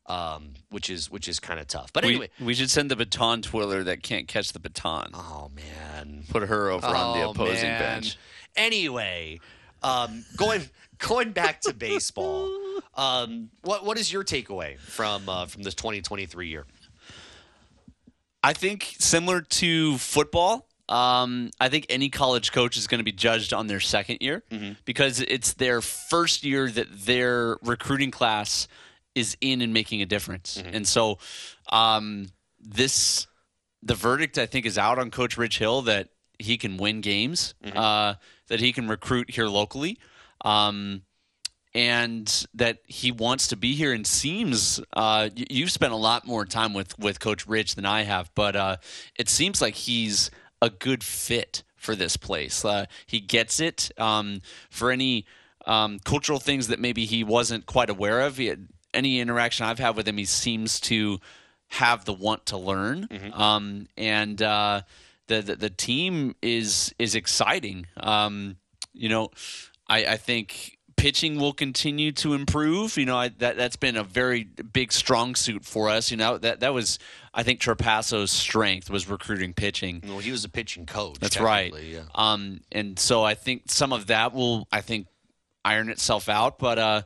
um, 0.07 0.53
which 0.69 0.89
is 0.89 1.09
which 1.09 1.29
is 1.29 1.39
kind 1.39 1.61
of 1.61 1.67
tough. 1.67 1.93
But 1.93 2.03
anyway, 2.03 2.29
we 2.37 2.53
should 2.55 2.69
send 2.69 2.91
the 2.91 2.95
baton 2.97 3.41
twirler 3.41 3.85
that 3.85 4.03
can't 4.03 4.27
catch 4.27 4.51
the 4.51 4.59
baton. 4.59 5.11
oh 5.13 5.49
man, 5.55 6.23
Put 6.29 6.43
her 6.43 6.69
over 6.69 6.85
on 6.85 7.17
the 7.17 7.23
Oh, 7.25 7.31
opposing 7.31 7.69
man. 7.69 7.79
bench. 7.79 8.17
Anyway, 8.57 9.39
um, 9.81 10.25
going 10.35 10.63
going 10.97 11.31
back 11.31 11.61
to 11.61 11.73
baseball, 11.73 12.49
um, 12.95 13.49
what 13.61 13.85
what 13.85 13.97
is 13.97 14.11
your 14.11 14.25
takeaway 14.25 14.77
from 14.77 15.29
uh, 15.29 15.45
from 15.45 15.63
this 15.63 15.73
2023 15.73 16.49
year? 16.49 16.65
I 18.43 18.53
think 18.53 18.95
similar 18.99 19.41
to 19.41 19.97
football, 19.97 20.67
um, 20.89 21.49
I 21.61 21.69
think 21.69 21.85
any 21.89 22.09
college 22.09 22.51
coach 22.51 22.75
is 22.77 22.87
going 22.87 22.99
to 22.99 23.05
be 23.05 23.13
judged 23.13 23.53
on 23.53 23.67
their 23.67 23.79
second 23.79 24.17
year 24.21 24.43
because 24.85 25.21
it's 25.21 25.53
their 25.53 25.81
first 25.81 26.43
year 26.43 26.69
that 26.69 26.87
their 27.05 27.57
recruiting 27.63 28.11
class 28.11 28.67
is 29.15 29.37
in 29.39 29.61
and 29.61 29.73
making 29.73 30.01
a 30.01 30.05
difference. 30.05 30.57
And 30.73 30.85
so, 30.87 31.19
um, 31.69 32.27
this 32.59 33.27
the 33.81 33.95
verdict 33.95 34.37
I 34.37 34.45
think 34.45 34.65
is 34.65 34.77
out 34.77 34.99
on 34.99 35.09
Coach 35.11 35.37
Rich 35.37 35.59
Hill 35.59 35.83
that 35.83 36.09
he 36.39 36.57
can 36.57 36.77
win 36.77 37.01
games, 37.01 37.53
uh, 37.77 38.15
that 38.47 38.59
he 38.59 38.71
can 38.73 38.87
recruit 38.87 39.29
here 39.31 39.47
locally. 39.47 39.99
Um, 40.43 41.03
and 41.75 42.45
that 42.53 42.79
he 42.85 43.11
wants 43.11 43.47
to 43.47 43.55
be 43.55 43.73
here 43.73 43.93
and 43.93 44.05
seems 44.05 44.79
uh, 44.93 45.29
you've 45.35 45.71
spent 45.71 45.91
a 45.93 45.97
lot 45.97 46.25
more 46.25 46.45
time 46.45 46.73
with 46.73 46.97
with 46.99 47.19
coach 47.19 47.47
rich 47.47 47.75
than 47.75 47.85
i 47.85 48.03
have 48.03 48.29
but 48.35 48.55
uh, 48.55 48.77
it 49.17 49.29
seems 49.29 49.61
like 49.61 49.75
he's 49.75 50.29
a 50.61 50.69
good 50.69 51.03
fit 51.03 51.63
for 51.83 51.95
this 51.95 52.17
place. 52.17 52.65
Uh, 52.65 52.85
he 53.05 53.19
gets 53.19 53.59
it. 53.59 53.91
Um, 53.97 54.41
for 54.69 54.89
any 54.89 55.25
um, 55.67 55.99
cultural 55.99 56.39
things 56.39 56.69
that 56.69 56.79
maybe 56.79 57.05
he 57.05 57.23
wasn't 57.23 57.65
quite 57.65 57.89
aware 57.89 58.21
of, 58.21 58.37
had, 58.37 58.69
any 58.93 59.19
interaction 59.19 59.65
I've 59.65 59.79
had 59.79 59.95
with 59.95 60.07
him, 60.07 60.17
he 60.17 60.25
seems 60.25 60.79
to 60.81 61.19
have 61.67 62.05
the 62.05 62.13
want 62.13 62.45
to 62.47 62.57
learn. 62.57 63.07
Um, 63.33 63.87
and 63.97 64.41
uh, 64.41 64.81
the, 65.27 65.41
the 65.41 65.55
the 65.55 65.69
team 65.69 66.35
is 66.41 66.93
is 66.99 67.15
exciting. 67.15 67.87
Um, 67.97 68.57
you 68.93 69.09
know, 69.09 69.31
I, 69.87 70.05
I 70.05 70.17
think 70.17 70.77
pitching 71.03 71.37
will 71.37 71.51
continue 71.51 72.13
to 72.13 72.33
improve. 72.33 72.95
You 72.95 73.05
know, 73.05 73.17
I, 73.17 73.27
that 73.39 73.57
that's 73.57 73.75
been 73.75 73.97
a 73.97 74.05
very 74.05 74.45
big 74.45 74.93
strong 74.93 75.35
suit 75.35 75.65
for 75.65 75.89
us. 75.89 76.09
You 76.09 76.15
know, 76.15 76.37
that 76.37 76.61
that 76.61 76.73
was 76.73 76.97
I 77.33 77.43
think 77.43 77.59
Trapasso's 77.59 78.31
strength 78.31 78.89
was 78.89 79.09
recruiting 79.09 79.53
pitching. 79.53 80.01
Well, 80.07 80.19
he 80.19 80.31
was 80.31 80.45
a 80.45 80.49
pitching 80.49 80.85
coach. 80.85 81.19
That's 81.19 81.41
right. 81.41 81.73
Yeah. 81.83 82.03
Um, 82.15 82.61
and 82.71 82.97
so 82.97 83.21
I 83.21 83.33
think 83.33 83.63
some 83.67 83.91
of 83.91 84.07
that 84.07 84.33
will, 84.33 84.65
I 84.71 84.79
think, 84.79 85.07
iron 85.65 85.89
itself 85.89 86.29
out. 86.29 86.57
But 86.57 86.79
uh, 86.79 87.01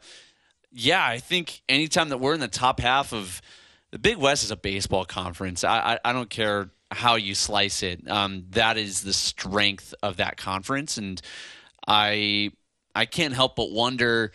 yeah, 0.71 1.03
I 1.03 1.17
think 1.17 1.63
anytime 1.67 2.09
that 2.09 2.19
we're 2.19 2.35
in 2.35 2.39
the 2.39 2.47
top 2.47 2.79
half 2.79 3.13
of 3.13 3.41
the 3.89 3.97
Big 3.97 4.17
West 4.17 4.43
is 4.43 4.51
a 4.51 4.57
baseball 4.57 5.05
conference. 5.05 5.63
I, 5.63 5.79
I, 5.79 5.99
I 6.05 6.13
don't 6.13 6.29
care 6.29 6.69
how 6.91 7.15
you 7.15 7.33
slice 7.33 7.81
it. 7.81 8.07
Um, 8.07 8.45
that 8.51 8.77
is 8.77 9.01
the 9.01 9.13
strength 9.13 9.95
of 10.03 10.17
that 10.17 10.37
conference, 10.37 10.99
and 10.99 11.19
I 11.87 12.51
I 12.97 13.05
can't 13.05 13.33
help 13.33 13.55
but 13.55 13.71
wonder 13.71 14.31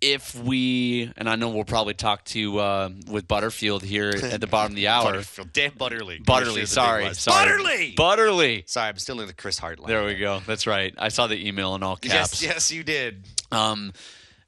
if 0.00 0.34
we 0.34 1.10
and 1.16 1.28
I 1.28 1.36
know 1.36 1.50
we'll 1.50 1.64
probably 1.64 1.94
talk 1.94 2.24
to 2.26 2.58
uh, 2.58 2.90
with 3.08 3.26
Butterfield 3.26 3.82
here 3.82 4.10
at 4.22 4.40
the 4.40 4.46
bottom 4.46 4.72
of 4.72 4.76
the 4.76 4.88
hour. 4.88 5.04
Butterfield, 5.04 5.52
Dan 5.52 5.70
Butterly. 5.76 6.18
Butterly, 6.18 6.62
Commissioner 6.62 6.82
of 6.82 6.98
the 6.98 7.08
Big 7.08 7.14
sorry, 7.14 7.14
sorry, 7.14 7.46
Butterly. 7.46 7.94
Butterly. 7.96 8.64
Sorry, 8.66 8.88
I'm 8.88 8.98
still 8.98 9.20
in 9.20 9.26
the 9.26 9.32
Chris 9.32 9.58
Hart 9.58 9.78
line. 9.78 9.88
There 9.88 10.04
we 10.04 10.16
go. 10.16 10.40
That's 10.46 10.66
right. 10.66 10.94
I 10.98 11.08
saw 11.08 11.28
the 11.28 11.46
email 11.46 11.74
in 11.76 11.82
all 11.82 11.96
caps. 11.96 12.42
Yes, 12.42 12.42
yes, 12.42 12.72
you 12.72 12.82
did. 12.82 13.24
Um, 13.50 13.92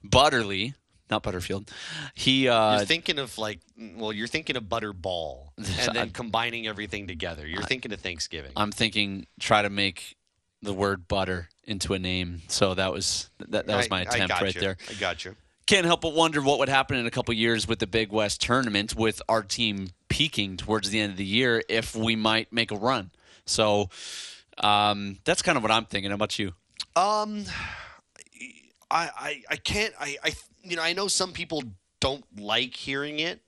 Butterly, 0.04 0.74
not 1.10 1.22
Butterfield. 1.22 1.70
He 2.14 2.48
uh, 2.48 2.78
You're 2.78 2.86
thinking 2.86 3.18
of 3.18 3.38
like, 3.38 3.60
well, 3.96 4.12
you're 4.12 4.26
thinking 4.26 4.56
of 4.56 4.64
Butterball, 4.64 5.48
and 5.56 5.94
then 5.94 6.10
combining 6.10 6.66
everything 6.66 7.06
together. 7.06 7.46
You're 7.46 7.62
thinking 7.62 7.92
of 7.92 8.00
Thanksgiving. 8.00 8.52
I'm 8.56 8.72
thinking 8.72 9.26
try 9.40 9.62
to 9.62 9.70
make 9.70 10.17
the 10.62 10.72
word 10.72 11.08
butter 11.08 11.48
into 11.64 11.94
a 11.94 11.98
name. 11.98 12.42
So 12.48 12.74
that 12.74 12.92
was 12.92 13.30
that, 13.38 13.66
that 13.66 13.76
was 13.76 13.90
my 13.90 14.00
I 14.00 14.02
attempt 14.02 14.28
got 14.28 14.42
right 14.42 14.54
you. 14.54 14.60
there. 14.60 14.76
I 14.88 14.94
got 14.94 15.24
you. 15.24 15.36
Can't 15.66 15.84
help 15.84 16.00
but 16.00 16.14
wonder 16.14 16.40
what 16.40 16.58
would 16.60 16.70
happen 16.70 16.96
in 16.96 17.06
a 17.06 17.10
couple 17.10 17.34
years 17.34 17.68
with 17.68 17.78
the 17.78 17.86
Big 17.86 18.10
West 18.10 18.40
tournament, 18.40 18.96
with 18.96 19.20
our 19.28 19.42
team 19.42 19.90
peaking 20.08 20.56
towards 20.56 20.88
the 20.88 20.98
end 20.98 21.12
of 21.12 21.18
the 21.18 21.26
year, 21.26 21.62
if 21.68 21.94
we 21.94 22.16
might 22.16 22.50
make 22.50 22.70
a 22.70 22.76
run. 22.76 23.10
So 23.44 23.90
um, 24.58 25.18
that's 25.24 25.42
kind 25.42 25.56
of 25.56 25.62
what 25.62 25.70
I'm 25.70 25.84
thinking. 25.84 26.10
How 26.10 26.14
about 26.14 26.38
you? 26.38 26.52
Um, 26.96 27.44
I, 28.90 29.10
I, 29.14 29.42
I 29.50 29.56
can't. 29.56 29.92
I, 30.00 30.16
I, 30.24 30.32
you 30.62 30.76
know, 30.76 30.82
I 30.82 30.94
know 30.94 31.06
some 31.06 31.32
people 31.32 31.62
don't 32.00 32.24
like 32.40 32.74
hearing 32.74 33.20
it, 33.20 33.40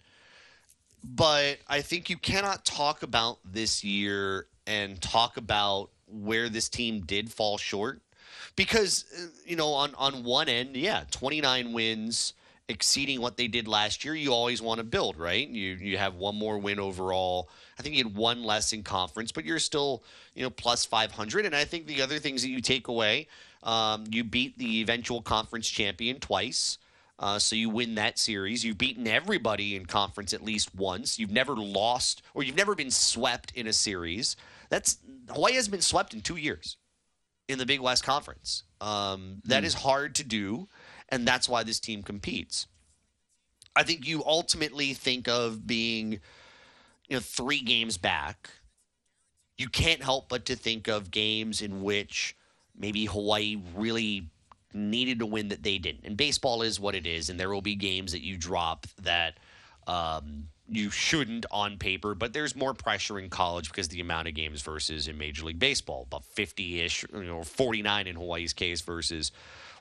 but 1.02 1.58
I 1.68 1.80
think 1.80 2.10
you 2.10 2.18
cannot 2.18 2.64
talk 2.66 3.02
about 3.02 3.38
this 3.44 3.82
year 3.82 4.46
and 4.66 5.00
talk 5.00 5.36
about 5.36 5.90
where 6.12 6.48
this 6.48 6.68
team 6.68 7.00
did 7.00 7.32
fall 7.32 7.58
short 7.58 8.00
because 8.56 9.04
uh, 9.16 9.26
you 9.44 9.56
know 9.56 9.68
on 9.68 9.94
on 9.96 10.24
one 10.24 10.48
end 10.48 10.76
yeah 10.76 11.04
29 11.10 11.72
wins 11.72 12.34
exceeding 12.68 13.20
what 13.20 13.36
they 13.36 13.48
did 13.48 13.66
last 13.66 14.04
year 14.04 14.14
you 14.14 14.32
always 14.32 14.62
want 14.62 14.78
to 14.78 14.84
build 14.84 15.16
right 15.16 15.48
you 15.48 15.72
you 15.74 15.98
have 15.98 16.14
one 16.14 16.36
more 16.36 16.58
win 16.58 16.78
overall 16.78 17.48
i 17.78 17.82
think 17.82 17.96
you 17.96 18.04
had 18.04 18.14
one 18.14 18.44
less 18.44 18.72
in 18.72 18.82
conference 18.82 19.32
but 19.32 19.44
you're 19.44 19.58
still 19.58 20.02
you 20.34 20.42
know 20.42 20.50
plus 20.50 20.84
500 20.84 21.46
and 21.46 21.54
i 21.54 21.64
think 21.64 21.86
the 21.86 22.00
other 22.02 22.18
things 22.18 22.42
that 22.42 22.48
you 22.48 22.60
take 22.60 22.88
away 22.88 23.26
um, 23.62 24.04
you 24.10 24.24
beat 24.24 24.56
the 24.56 24.80
eventual 24.80 25.20
conference 25.20 25.68
champion 25.68 26.18
twice 26.18 26.78
uh, 27.20 27.38
so 27.38 27.54
you 27.54 27.68
win 27.68 27.96
that 27.96 28.18
series. 28.18 28.64
You've 28.64 28.78
beaten 28.78 29.06
everybody 29.06 29.76
in 29.76 29.84
conference 29.84 30.32
at 30.32 30.42
least 30.42 30.74
once. 30.74 31.18
You've 31.18 31.30
never 31.30 31.54
lost 31.54 32.22
or 32.32 32.42
you've 32.42 32.56
never 32.56 32.74
been 32.74 32.90
swept 32.90 33.52
in 33.54 33.66
a 33.66 33.74
series. 33.74 34.36
That's 34.70 34.96
Hawaii 35.30 35.54
has 35.54 35.68
been 35.68 35.82
swept 35.82 36.14
in 36.14 36.20
two 36.20 36.36
years 36.36 36.76
in 37.48 37.58
the 37.58 37.66
Big 37.66 37.80
West 37.80 38.04
Conference. 38.04 38.64
Um, 38.80 39.42
that 39.44 39.64
is 39.64 39.74
hard 39.74 40.14
to 40.16 40.24
do, 40.24 40.68
and 41.08 41.26
that's 41.26 41.48
why 41.48 41.62
this 41.62 41.80
team 41.80 42.02
competes. 42.02 42.66
I 43.76 43.82
think 43.82 44.06
you 44.06 44.22
ultimately 44.24 44.94
think 44.94 45.28
of 45.28 45.66
being, 45.66 46.12
you 47.08 47.16
know, 47.16 47.20
three 47.20 47.60
games 47.60 47.98
back. 47.98 48.50
You 49.58 49.68
can't 49.68 50.02
help 50.02 50.28
but 50.28 50.46
to 50.46 50.56
think 50.56 50.88
of 50.88 51.10
games 51.10 51.60
in 51.60 51.82
which 51.82 52.36
maybe 52.76 53.04
Hawaii 53.04 53.56
really 53.74 54.30
needed 54.72 55.18
to 55.18 55.26
win 55.26 55.48
that 55.48 55.62
they 55.62 55.78
didn't. 55.78 56.04
And 56.04 56.16
baseball 56.16 56.62
is 56.62 56.80
what 56.80 56.94
it 56.94 57.06
is, 57.06 57.28
and 57.30 57.38
there 57.38 57.50
will 57.50 57.62
be 57.62 57.74
games 57.74 58.12
that 58.12 58.24
you 58.24 58.36
drop 58.36 58.86
that 59.02 59.38
um, 59.86 60.48
you 60.70 60.90
shouldn't 60.90 61.46
on 61.50 61.78
paper, 61.78 62.14
but 62.14 62.32
there's 62.32 62.54
more 62.54 62.74
pressure 62.74 63.18
in 63.18 63.28
college 63.28 63.68
because 63.68 63.88
the 63.88 64.00
amount 64.00 64.28
of 64.28 64.34
games 64.34 64.62
versus 64.62 65.08
in 65.08 65.18
Major 65.18 65.44
League 65.44 65.58
Baseball, 65.58 66.04
about 66.06 66.24
50 66.24 66.80
ish, 66.80 67.04
you 67.12 67.24
know, 67.24 67.42
49 67.42 68.06
in 68.06 68.16
Hawaii's 68.16 68.52
case 68.52 68.80
versus 68.80 69.32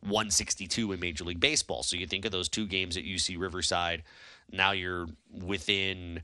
162 0.02 0.92
in 0.92 1.00
Major 1.00 1.24
League 1.24 1.40
Baseball. 1.40 1.84
So 1.84 1.96
you 1.96 2.08
think 2.08 2.26
of 2.26 2.32
those 2.32 2.50
two 2.50 2.66
games 2.66 2.98
at 2.98 3.04
UC 3.04 3.40
Riverside, 3.40 4.04
now 4.52 4.72
you're 4.72 5.08
within 5.32 6.24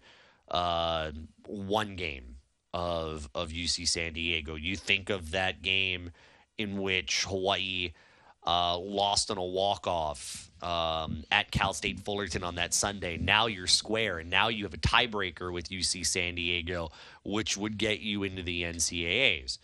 uh, 0.50 1.12
one 1.46 1.96
game 1.96 2.38
of 2.74 3.30
of 3.34 3.50
UC 3.50 3.88
San 3.88 4.14
Diego. 4.14 4.56
You 4.56 4.76
think 4.76 5.10
of 5.10 5.32
that 5.32 5.62
game 5.62 6.12
in 6.58 6.82
which 6.82 7.26
Hawaii 7.26 7.94
uh, 8.46 8.78
lost 8.78 9.32
on 9.32 9.38
a 9.38 9.44
walk 9.44 9.88
off 9.88 10.50
um, 10.62 11.24
at 11.32 11.52
Cal 11.52 11.74
State 11.74 12.00
Fullerton 12.00 12.44
on 12.44 12.56
that 12.56 12.74
Sunday. 12.74 13.18
Now 13.18 13.48
you're 13.48 13.68
square, 13.68 14.20
and 14.20 14.30
now 14.30 14.48
you 14.50 14.64
have 14.64 14.74
a 14.74 14.78
tiebreaker 14.78 15.52
with 15.52 15.70
UC 15.70 16.06
San 16.06 16.36
Diego, 16.36 16.92
which 17.24 17.58
would 17.58 17.78
get 17.78 18.00
you 18.02 18.24
into 18.24 18.44
the 18.44 18.64
NCAAs. 18.64 19.58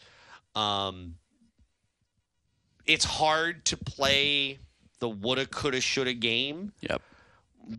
Um, 0.55 1.15
it's 2.85 3.05
hard 3.05 3.63
to 3.65 3.77
play 3.77 4.57
the 4.99 5.09
woulda, 5.09 5.45
coulda, 5.45 5.79
shoulda 5.81 6.13
game 6.13 6.73
Yep. 6.81 7.01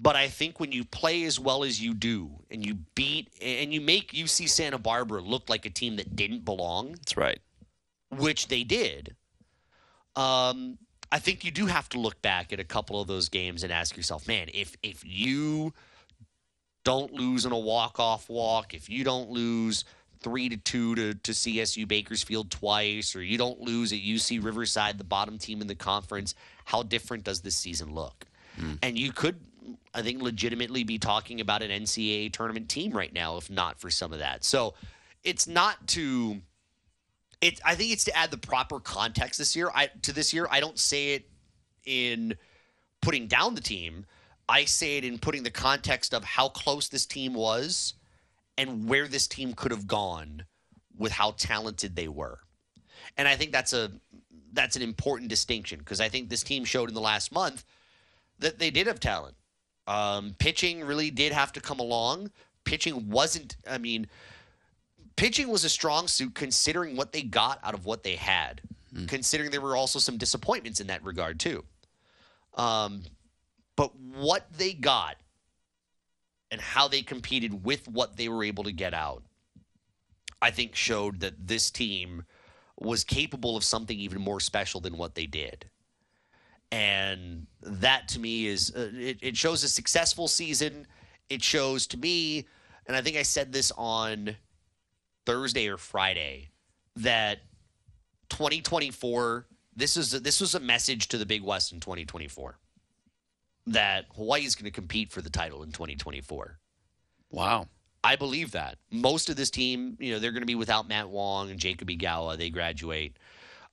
but 0.00 0.16
I 0.16 0.28
think 0.28 0.58
when 0.60 0.72
you 0.72 0.84
play 0.84 1.24
as 1.24 1.38
well 1.38 1.64
as 1.64 1.80
you 1.82 1.92
do 1.94 2.30
and 2.50 2.64
you 2.64 2.76
beat 2.94 3.28
and 3.40 3.72
you 3.74 3.80
make 3.80 4.12
UC 4.12 4.48
Santa 4.48 4.78
Barbara 4.78 5.20
look 5.20 5.48
like 5.48 5.66
a 5.66 5.70
team 5.70 5.96
that 5.96 6.16
didn't 6.16 6.44
belong, 6.44 6.92
That's 6.92 7.16
right. 7.16 7.38
which 8.10 8.48
they 8.48 8.64
did, 8.64 9.14
um, 10.16 10.78
I 11.12 11.18
think 11.18 11.44
you 11.44 11.50
do 11.50 11.66
have 11.66 11.90
to 11.90 12.00
look 12.00 12.20
back 12.22 12.54
at 12.54 12.58
a 12.58 12.64
couple 12.64 12.98
of 12.98 13.06
those 13.06 13.28
games 13.28 13.62
and 13.62 13.70
ask 13.70 13.96
yourself, 13.96 14.26
man, 14.26 14.48
if 14.54 14.74
if 14.82 15.04
you 15.04 15.74
don't 16.84 17.12
lose 17.12 17.44
in 17.44 17.52
a 17.52 17.58
walk 17.58 18.00
off 18.00 18.30
walk, 18.30 18.72
if 18.72 18.88
you 18.88 19.04
don't 19.04 19.30
lose 19.30 19.84
three 20.20 20.48
to 20.48 20.56
two 20.56 20.94
to, 20.94 21.14
to 21.14 21.32
CSU 21.32 21.86
Bakersfield 21.86 22.50
twice, 22.50 23.14
or 23.14 23.22
you 23.22 23.36
don't 23.36 23.60
lose 23.60 23.92
at 23.92 23.98
UC 23.98 24.42
Riverside, 24.42 24.96
the 24.96 25.04
bottom 25.04 25.36
team 25.36 25.60
in 25.60 25.66
the 25.66 25.74
conference, 25.74 26.34
how 26.64 26.82
different 26.82 27.24
does 27.24 27.42
this 27.42 27.56
season 27.56 27.94
look? 27.94 28.26
Hmm. 28.56 28.74
And 28.82 28.98
you 28.98 29.12
could, 29.12 29.38
I 29.92 30.02
think, 30.02 30.22
legitimately 30.22 30.84
be 30.84 30.98
talking 30.98 31.40
about 31.40 31.62
an 31.62 31.70
NCAA 31.70 32.32
tournament 32.32 32.68
team 32.68 32.92
right 32.92 33.12
now, 33.12 33.36
if 33.36 33.50
not 33.50 33.78
for 33.78 33.90
some 33.90 34.12
of 34.12 34.20
that. 34.20 34.44
So 34.44 34.74
it's 35.24 35.46
not 35.46 35.86
to 35.88 36.40
it 37.42 37.60
I 37.64 37.74
think 37.74 37.92
it's 37.92 38.04
to 38.04 38.16
add 38.16 38.30
the 38.30 38.38
proper 38.38 38.80
context 38.80 39.38
this 39.38 39.54
year. 39.54 39.70
I 39.74 39.88
to 40.02 40.12
this 40.12 40.32
year, 40.32 40.46
I 40.50 40.60
don't 40.60 40.78
say 40.78 41.14
it 41.14 41.28
in 41.84 42.36
putting 43.02 43.26
down 43.26 43.54
the 43.54 43.60
team. 43.60 44.06
I 44.48 44.64
say 44.64 44.96
it 44.96 45.04
in 45.04 45.18
putting 45.18 45.42
the 45.42 45.50
context 45.50 46.14
of 46.14 46.24
how 46.24 46.48
close 46.48 46.88
this 46.88 47.04
team 47.04 47.34
was 47.34 47.94
and 48.56 48.88
where 48.88 49.08
this 49.08 49.26
team 49.26 49.52
could 49.54 49.70
have 49.70 49.86
gone 49.86 50.44
with 50.96 51.12
how 51.12 51.32
talented 51.32 51.96
they 51.96 52.08
were. 52.08 52.38
And 53.16 53.26
I 53.26 53.36
think 53.36 53.52
that's 53.52 53.72
a 53.72 53.90
that's 54.52 54.76
an 54.76 54.82
important 54.82 55.28
distinction 55.28 55.80
because 55.80 56.00
I 56.00 56.08
think 56.08 56.28
this 56.28 56.42
team 56.42 56.64
showed 56.64 56.88
in 56.88 56.94
the 56.94 57.00
last 57.00 57.32
month 57.32 57.64
that 58.38 58.58
they 58.58 58.70
did 58.70 58.86
have 58.86 59.00
talent. 59.00 59.34
Um, 59.86 60.36
pitching 60.38 60.84
really 60.84 61.10
did 61.10 61.32
have 61.32 61.52
to 61.52 61.60
come 61.60 61.80
along. 61.80 62.30
Pitching 62.64 63.10
wasn't. 63.10 63.56
I 63.68 63.78
mean, 63.78 64.06
pitching 65.16 65.48
was 65.48 65.64
a 65.64 65.68
strong 65.68 66.08
suit 66.08 66.34
considering 66.34 66.96
what 66.96 67.12
they 67.12 67.22
got 67.22 67.58
out 67.62 67.74
of 67.74 67.84
what 67.86 68.02
they 68.02 68.16
had. 68.16 68.60
Considering 69.06 69.50
there 69.50 69.60
were 69.60 69.76
also 69.76 69.98
some 69.98 70.18
disappointments 70.18 70.80
in 70.80 70.88
that 70.88 71.02
regard 71.04 71.40
too. 71.40 71.64
Um, 72.54 73.04
but 73.76 73.96
what 73.96 74.46
they 74.52 74.74
got 74.74 75.16
and 76.50 76.60
how 76.60 76.88
they 76.88 77.02
competed 77.02 77.64
with 77.64 77.88
what 77.88 78.16
they 78.16 78.28
were 78.28 78.44
able 78.44 78.64
to 78.64 78.72
get 78.72 78.92
out, 78.92 79.22
I 80.42 80.50
think 80.50 80.74
showed 80.74 81.20
that 81.20 81.46
this 81.46 81.70
team 81.70 82.24
was 82.78 83.04
capable 83.04 83.56
of 83.56 83.64
something 83.64 83.98
even 83.98 84.20
more 84.20 84.40
special 84.40 84.80
than 84.80 84.98
what 84.98 85.14
they 85.14 85.26
did. 85.26 85.66
And 86.70 87.46
that 87.62 88.08
to 88.08 88.20
me 88.20 88.46
is, 88.46 88.72
uh, 88.74 88.90
it, 88.94 89.18
it 89.22 89.36
shows 89.36 89.62
a 89.62 89.68
successful 89.68 90.26
season. 90.28 90.86
It 91.28 91.42
shows 91.42 91.86
to 91.88 91.96
me, 91.96 92.46
and 92.86 92.96
I 92.96 93.02
think 93.02 93.16
I 93.16 93.22
said 93.22 93.52
this 93.52 93.72
on 93.76 94.36
Thursday 95.26 95.68
or 95.68 95.76
Friday, 95.76 96.50
that 96.96 97.38
2024 98.30 99.46
this 99.74 99.96
is 99.96 100.14
a, 100.14 100.20
this 100.20 100.40
was 100.40 100.54
a 100.54 100.60
message 100.60 101.08
to 101.08 101.18
the 101.18 101.26
Big 101.26 101.42
West 101.42 101.72
in 101.72 101.80
2024 101.80 102.58
that 103.68 104.06
Hawaii 104.16 104.44
is 104.44 104.54
going 104.54 104.64
to 104.64 104.70
compete 104.70 105.12
for 105.12 105.22
the 105.22 105.30
title 105.30 105.62
in 105.62 105.70
2024. 105.70 106.58
Wow. 107.30 107.68
I 108.04 108.16
believe 108.16 108.52
that. 108.52 108.78
Most 108.90 109.30
of 109.30 109.36
this 109.36 109.50
team, 109.50 109.96
you 110.00 110.12
know, 110.12 110.18
they're 110.18 110.32
going 110.32 110.42
to 110.42 110.46
be 110.46 110.56
without 110.56 110.88
Matt 110.88 111.08
Wong 111.08 111.50
and 111.50 111.60
Jacob 111.60 111.88
Igawa. 111.88 112.36
They 112.36 112.50
graduate. 112.50 113.16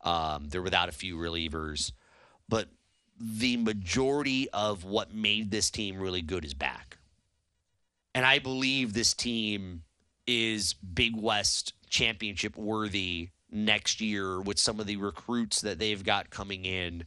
Um, 0.01 0.47
they're 0.47 0.61
without 0.61 0.89
a 0.89 0.93
few 0.93 1.17
relievers. 1.17 1.91
But 2.47 2.69
the 3.19 3.57
majority 3.57 4.49
of 4.51 4.85
what 4.85 5.13
made 5.13 5.49
this 5.49 5.71
team 5.71 5.99
really 5.99 6.21
good 6.21 6.45
is 6.45 6.53
back. 6.53 6.97
And 8.13 8.25
I 8.25 8.39
believe 8.39 8.93
this 8.93 9.13
team 9.13 9.81
is 10.29 10.73
Big 10.73 11.15
West 11.15 11.73
championship 11.89 12.55
worthy 12.55 13.29
next 13.51 13.99
year 13.99 14.39
with 14.39 14.59
some 14.59 14.79
of 14.79 14.85
the 14.85 14.95
recruits 14.97 15.61
that 15.61 15.79
they've 15.79 16.03
got 16.03 16.29
coming 16.29 16.65
in 16.65 17.03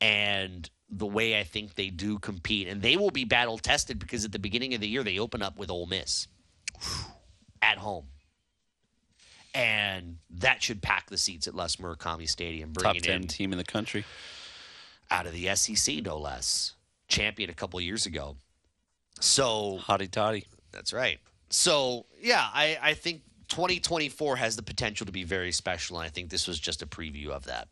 and 0.00 0.68
the 0.90 1.06
way 1.06 1.38
I 1.38 1.44
think 1.44 1.74
they 1.76 1.90
do 1.90 2.18
compete. 2.18 2.66
And 2.66 2.82
they 2.82 2.96
will 2.96 3.10
be 3.12 3.24
battle 3.24 3.58
tested 3.58 3.98
because 4.00 4.24
at 4.24 4.32
the 4.32 4.38
beginning 4.40 4.74
of 4.74 4.80
the 4.80 4.88
year, 4.88 5.04
they 5.04 5.18
open 5.18 5.40
up 5.40 5.56
with 5.56 5.70
Ole 5.70 5.86
Miss 5.86 6.26
at 7.62 7.78
home. 7.78 8.06
And 9.54 10.18
that 10.30 10.62
should 10.62 10.82
pack 10.82 11.08
the 11.10 11.18
seats 11.18 11.46
at 11.46 11.54
Les 11.54 11.76
Murakami 11.76 12.28
Stadium, 12.28 12.72
Top 12.72 12.96
10 12.96 13.22
in 13.22 13.26
team 13.28 13.52
in 13.52 13.58
the 13.58 13.64
country. 13.64 14.04
out 15.10 15.26
of 15.26 15.32
the 15.32 15.54
SEC, 15.54 16.02
no 16.04 16.18
less. 16.18 16.74
Champion 17.08 17.50
a 17.50 17.54
couple 17.54 17.80
years 17.80 18.04
ago. 18.06 18.36
So 19.20 19.78
Hotty 19.82 20.10
toddy. 20.10 20.46
that's 20.72 20.92
right. 20.92 21.18
So 21.50 22.06
yeah, 22.20 22.46
I, 22.52 22.78
I 22.80 22.94
think 22.94 23.22
2024 23.48 24.36
has 24.36 24.56
the 24.56 24.62
potential 24.62 25.06
to 25.06 25.12
be 25.12 25.24
very 25.24 25.52
special, 25.52 25.98
and 25.98 26.06
I 26.06 26.10
think 26.10 26.30
this 26.30 26.46
was 26.46 26.58
just 26.58 26.82
a 26.82 26.86
preview 26.86 27.28
of 27.28 27.44
that. 27.44 27.68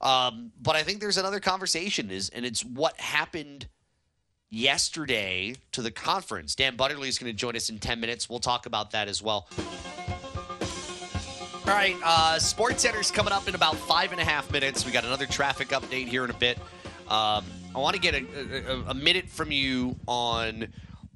Um, 0.00 0.52
but 0.60 0.76
I 0.76 0.82
think 0.82 1.00
there's 1.00 1.16
another 1.16 1.40
conversation 1.40 2.10
is, 2.10 2.28
and 2.30 2.44
it's 2.44 2.64
what 2.64 2.98
happened 3.00 3.68
yesterday 4.50 5.54
to 5.72 5.80
the 5.80 5.90
conference. 5.90 6.54
Dan 6.54 6.76
Butterly 6.76 7.08
is 7.08 7.18
going 7.18 7.32
to 7.32 7.36
join 7.36 7.56
us 7.56 7.70
in 7.70 7.78
10 7.78 8.00
minutes. 8.00 8.28
We'll 8.28 8.40
talk 8.40 8.66
about 8.66 8.90
that 8.90 9.08
as 9.08 9.22
well. 9.22 9.48
All 11.64 11.78
right, 11.78 11.96
uh, 12.04 12.40
Sports 12.40 12.82
Center's 12.82 13.12
coming 13.12 13.32
up 13.32 13.48
in 13.48 13.54
about 13.54 13.76
five 13.76 14.10
and 14.10 14.20
a 14.20 14.24
half 14.24 14.50
minutes. 14.50 14.84
We 14.84 14.90
got 14.90 15.04
another 15.04 15.26
traffic 15.26 15.68
update 15.68 16.08
here 16.08 16.24
in 16.24 16.30
a 16.30 16.34
bit. 16.34 16.58
Um, 17.08 17.44
I 17.74 17.78
want 17.78 17.94
to 17.94 18.00
get 18.00 18.14
a, 18.14 18.72
a, 18.72 18.90
a 18.90 18.94
minute 18.94 19.28
from 19.28 19.52
you 19.52 19.96
on 20.06 20.66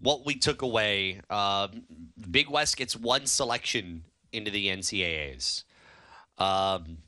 what 0.06 0.24
we 0.24 0.36
took 0.36 0.62
away. 0.62 1.20
Um, 1.28 1.82
Big 2.30 2.48
West 2.48 2.76
gets 2.76 2.94
one 2.94 3.26
selection 3.26 4.04
into 4.32 4.52
the 4.52 4.68
NCAAs. 4.68 5.64
Um, 6.38 6.98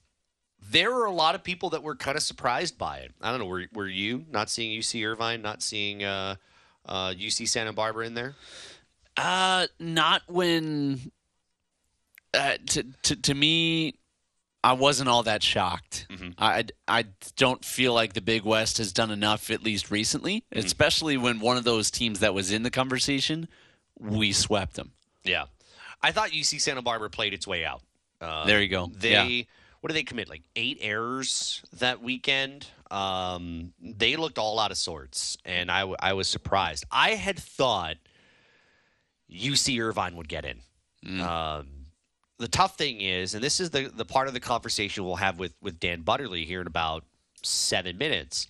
there 0.68 0.92
were 0.92 1.04
a 1.04 1.12
lot 1.12 1.36
of 1.36 1.44
people 1.44 1.70
that 1.70 1.84
were 1.84 1.94
kind 1.94 2.16
of 2.16 2.24
surprised 2.24 2.76
by 2.76 2.98
it. 2.98 3.12
I 3.22 3.30
don't 3.30 3.38
know. 3.38 3.46
Were, 3.46 3.66
were 3.72 3.86
you 3.86 4.24
not 4.32 4.50
seeing 4.50 4.76
UC 4.76 5.06
Irvine, 5.06 5.42
not 5.42 5.62
seeing 5.62 6.02
uh, 6.02 6.34
uh, 6.86 7.10
UC 7.10 7.48
Santa 7.48 7.72
Barbara 7.72 8.04
in 8.04 8.14
there? 8.14 8.34
Uh, 9.16 9.68
not 9.78 10.22
when. 10.26 11.12
Uh, 12.34 12.54
to, 12.66 12.84
to 13.02 13.14
to 13.14 13.32
me, 13.32 13.94
I 14.64 14.72
wasn't 14.72 15.08
all 15.08 15.22
that 15.22 15.42
shocked. 15.42 16.06
I 16.36 16.64
I 16.88 17.04
don't 17.36 17.64
feel 17.64 17.94
like 17.94 18.12
the 18.14 18.20
Big 18.20 18.42
West 18.42 18.78
has 18.78 18.92
done 18.92 19.10
enough, 19.10 19.50
at 19.50 19.62
least 19.62 19.90
recently, 19.90 20.44
especially 20.52 21.16
when 21.16 21.38
one 21.40 21.56
of 21.56 21.64
those 21.64 21.90
teams 21.90 22.20
that 22.20 22.34
was 22.34 22.50
in 22.50 22.64
the 22.64 22.70
conversation, 22.70 23.48
we 23.98 24.32
swept 24.32 24.74
them. 24.74 24.92
Yeah, 25.24 25.44
I 26.02 26.10
thought 26.12 26.30
UC 26.30 26.60
Santa 26.60 26.82
Barbara 26.82 27.08
played 27.10 27.34
its 27.34 27.46
way 27.46 27.64
out. 27.64 27.82
Uh, 28.20 28.44
There 28.46 28.60
you 28.60 28.68
go. 28.68 28.90
They 28.92 29.10
Yeah. 29.12 29.44
what 29.80 29.88
did 29.88 29.94
they 29.94 30.02
commit? 30.02 30.28
Like 30.28 30.42
eight 30.56 30.78
errors 30.80 31.62
that 31.74 32.02
weekend. 32.02 32.66
Um, 32.90 33.74
they 33.80 34.16
looked 34.16 34.38
all 34.38 34.58
out 34.58 34.70
of 34.72 34.76
sorts, 34.78 35.36
and 35.44 35.70
I, 35.70 35.82
I 36.00 36.14
was 36.14 36.26
surprised. 36.26 36.84
I 36.90 37.10
had 37.10 37.38
thought 37.38 37.96
UC 39.30 39.80
Irvine 39.80 40.16
would 40.16 40.28
get 40.28 40.44
in. 40.44 41.20
Um, 41.20 41.77
the 42.38 42.48
tough 42.48 42.76
thing 42.76 43.00
is, 43.00 43.34
and 43.34 43.42
this 43.42 43.60
is 43.60 43.70
the 43.70 43.90
the 43.94 44.04
part 44.04 44.28
of 44.28 44.34
the 44.34 44.40
conversation 44.40 45.04
we'll 45.04 45.16
have 45.16 45.38
with 45.38 45.54
with 45.60 45.80
Dan 45.80 46.02
Butterly 46.02 46.44
here 46.44 46.60
in 46.60 46.66
about 46.66 47.04
seven 47.42 47.98
minutes. 47.98 48.46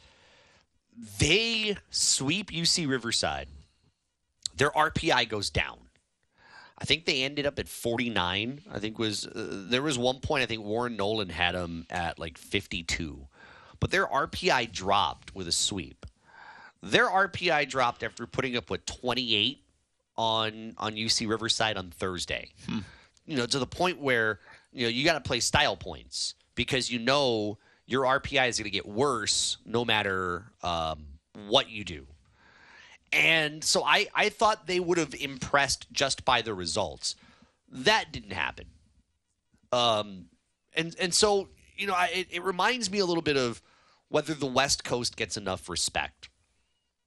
They 1.18 1.76
sweep 1.90 2.50
UC 2.50 2.88
Riverside. 2.88 3.48
Their 4.56 4.70
RPI 4.70 5.28
goes 5.28 5.48
down. 5.50 5.78
I 6.80 6.84
think 6.84 7.06
they 7.06 7.22
ended 7.22 7.46
up 7.46 7.58
at 7.58 7.68
49. 7.68 8.60
I 8.72 8.78
think 8.78 8.98
was 8.98 9.26
uh, 9.26 9.64
there 9.68 9.82
was 9.82 9.98
one 9.98 10.20
point 10.20 10.42
I 10.42 10.46
think 10.46 10.64
Warren 10.64 10.96
Nolan 10.96 11.28
had 11.28 11.54
them 11.54 11.86
at 11.90 12.18
like 12.18 12.36
52. 12.38 13.26
But 13.80 13.90
their 13.90 14.06
RPI 14.06 14.72
dropped 14.72 15.34
with 15.34 15.48
a 15.48 15.52
sweep. 15.52 16.04
Their 16.82 17.06
RPI 17.08 17.68
dropped 17.68 18.02
after 18.02 18.26
putting 18.26 18.56
up 18.56 18.70
with 18.70 18.84
28 18.86 19.62
on 20.16 20.74
on 20.78 20.94
UC 20.94 21.28
Riverside 21.28 21.76
on 21.76 21.90
Thursday. 21.90 22.50
You 23.28 23.36
know, 23.36 23.46
to 23.46 23.58
the 23.58 23.66
point 23.66 24.00
where 24.00 24.40
you 24.72 24.84
know 24.84 24.88
you 24.88 25.04
got 25.04 25.14
to 25.14 25.20
play 25.20 25.38
style 25.40 25.76
points 25.76 26.34
because 26.54 26.90
you 26.90 26.98
know 26.98 27.58
your 27.86 28.04
RPI 28.04 28.48
is 28.48 28.58
going 28.58 28.64
to 28.64 28.70
get 28.70 28.86
worse 28.86 29.58
no 29.64 29.84
matter 29.84 30.50
um, 30.62 31.06
what 31.46 31.70
you 31.70 31.84
do. 31.84 32.06
And 33.12 33.62
so 33.64 33.84
I, 33.84 34.08
I 34.14 34.28
thought 34.28 34.66
they 34.66 34.80
would 34.80 34.98
have 34.98 35.14
impressed 35.14 35.90
just 35.92 36.24
by 36.24 36.42
the 36.42 36.52
results. 36.52 37.16
That 37.70 38.12
didn't 38.12 38.32
happen. 38.32 38.66
Um, 39.72 40.26
and 40.74 40.94
and 40.98 41.14
so 41.14 41.48
you 41.76 41.86
know, 41.86 41.94
I, 41.94 42.10
it, 42.12 42.28
it 42.30 42.44
reminds 42.44 42.90
me 42.90 42.98
a 42.98 43.06
little 43.06 43.22
bit 43.22 43.36
of 43.36 43.62
whether 44.08 44.34
the 44.34 44.46
West 44.46 44.84
Coast 44.84 45.16
gets 45.16 45.36
enough 45.36 45.68
respect, 45.68 46.28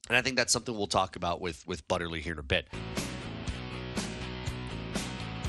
and 0.08 0.18
I 0.18 0.22
think 0.22 0.38
that's 0.38 0.54
something 0.54 0.76
we'll 0.76 0.88
talk 0.88 1.16
about 1.16 1.42
with 1.42 1.68
with 1.68 1.88
Butterly 1.88 2.22
here 2.22 2.34
in 2.34 2.40
a 2.40 2.44
bit. 2.44 2.68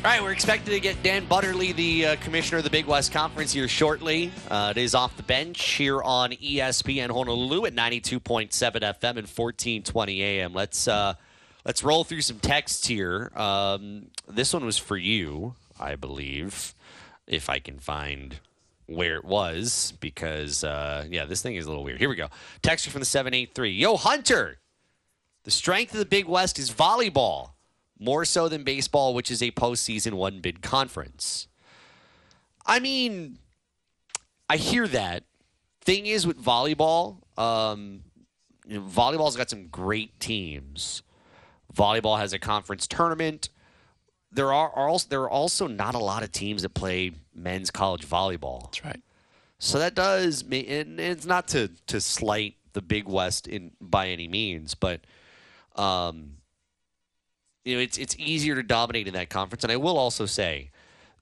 All 0.05 0.11
right, 0.11 0.20
we're 0.20 0.32
expected 0.32 0.72
to 0.72 0.80
get 0.80 1.00
Dan 1.05 1.26
Butterly, 1.26 1.70
the 1.70 2.07
uh, 2.07 2.16
commissioner 2.16 2.59
of 2.59 2.64
the 2.64 2.70
Big 2.70 2.86
West 2.86 3.12
Conference, 3.12 3.53
here 3.53 3.68
shortly. 3.68 4.32
Uh, 4.50 4.72
it 4.76 4.80
is 4.80 4.96
off 4.96 5.16
the 5.16 5.22
bench 5.22 5.62
here 5.74 6.03
on 6.03 6.32
ESPN 6.32 7.09
Honolulu 7.09 7.66
at 7.66 7.72
92.7 7.72 8.50
FM 8.50 9.11
and 9.11 9.28
1420 9.28 10.22
AM. 10.24 10.55
Let's 10.55 10.88
uh, 10.88 11.14
let's 11.64 11.84
roll 11.84 12.03
through 12.03 12.22
some 12.22 12.40
texts 12.40 12.84
here. 12.84 13.30
Um, 13.36 14.09
this 14.26 14.53
one 14.53 14.64
was 14.64 14.76
for 14.76 14.96
you, 14.96 15.55
I 15.78 15.94
believe, 15.94 16.74
if 17.28 17.48
I 17.48 17.61
can 17.61 17.78
find 17.78 18.40
where 18.86 19.14
it 19.14 19.24
was, 19.24 19.92
because 20.00 20.64
uh, 20.64 21.07
yeah, 21.09 21.26
this 21.26 21.42
thing 21.42 21.55
is 21.55 21.66
a 21.66 21.68
little 21.68 21.84
weird. 21.84 22.00
Here 22.00 22.09
we 22.09 22.16
go. 22.16 22.26
Texture 22.61 22.90
from 22.90 23.03
the 23.03 23.07
783. 23.07 23.70
Yo, 23.70 23.96
Hunter, 23.96 24.59
the 25.44 25.53
strength 25.53 25.92
of 25.92 26.00
the 26.00 26.07
Big 26.07 26.26
West 26.26 26.59
is 26.59 26.72
volleyball 26.72 27.50
more 28.03 28.24
so 28.24 28.48
than 28.48 28.64
baseball, 28.64 29.14
which 29.14 29.30
is 29.30 29.42
a 29.42 29.50
postseason 29.53 30.14
one 30.14 30.40
bid 30.40 30.62
conference. 30.62 31.46
I 32.66 32.80
mean, 32.80 33.38
I 34.48 34.57
hear 34.57 34.86
that. 34.88 35.24
Thing 35.80 36.07
is 36.07 36.26
with 36.26 36.42
volleyball, 36.42 37.16
um, 37.36 38.05
you 38.66 38.78
know, 38.78 38.84
volleyball's 38.86 39.36
got 39.36 39.50
some 39.50 39.66
great 39.66 40.20
teams. 40.20 41.03
Volleyball 41.74 42.18
has 42.18 42.32
a 42.32 42.38
conference 42.38 42.86
tournament. 42.86 43.48
There 44.30 44.53
are, 44.53 44.70
are 44.70 44.88
also 44.88 45.09
there 45.09 45.22
are 45.22 45.30
also 45.30 45.66
not 45.66 45.94
a 45.94 45.98
lot 45.98 46.22
of 46.22 46.30
teams 46.30 46.62
that 46.62 46.70
play 46.70 47.12
men's 47.34 47.70
college 47.70 48.07
volleyball. 48.07 48.62
That's 48.64 48.84
right. 48.84 49.03
So 49.59 49.78
that 49.78 49.94
does, 49.94 50.42
and 50.42 51.00
it's 51.00 51.26
not 51.26 51.48
to 51.48 51.70
to 51.88 52.00
slight 52.00 52.57
the 52.72 52.82
Big 52.82 53.09
West 53.09 53.46
in 53.46 53.72
by 53.80 54.09
any 54.09 54.28
means, 54.28 54.74
but 54.74 55.00
um, 55.76 56.36
you 57.64 57.76
know, 57.76 57.80
it's 57.80 57.98
it's 57.98 58.16
easier 58.18 58.54
to 58.56 58.62
dominate 58.62 59.06
in 59.06 59.14
that 59.14 59.30
conference. 59.30 59.64
And 59.64 59.72
I 59.72 59.76
will 59.76 59.96
also 59.96 60.26
say 60.26 60.70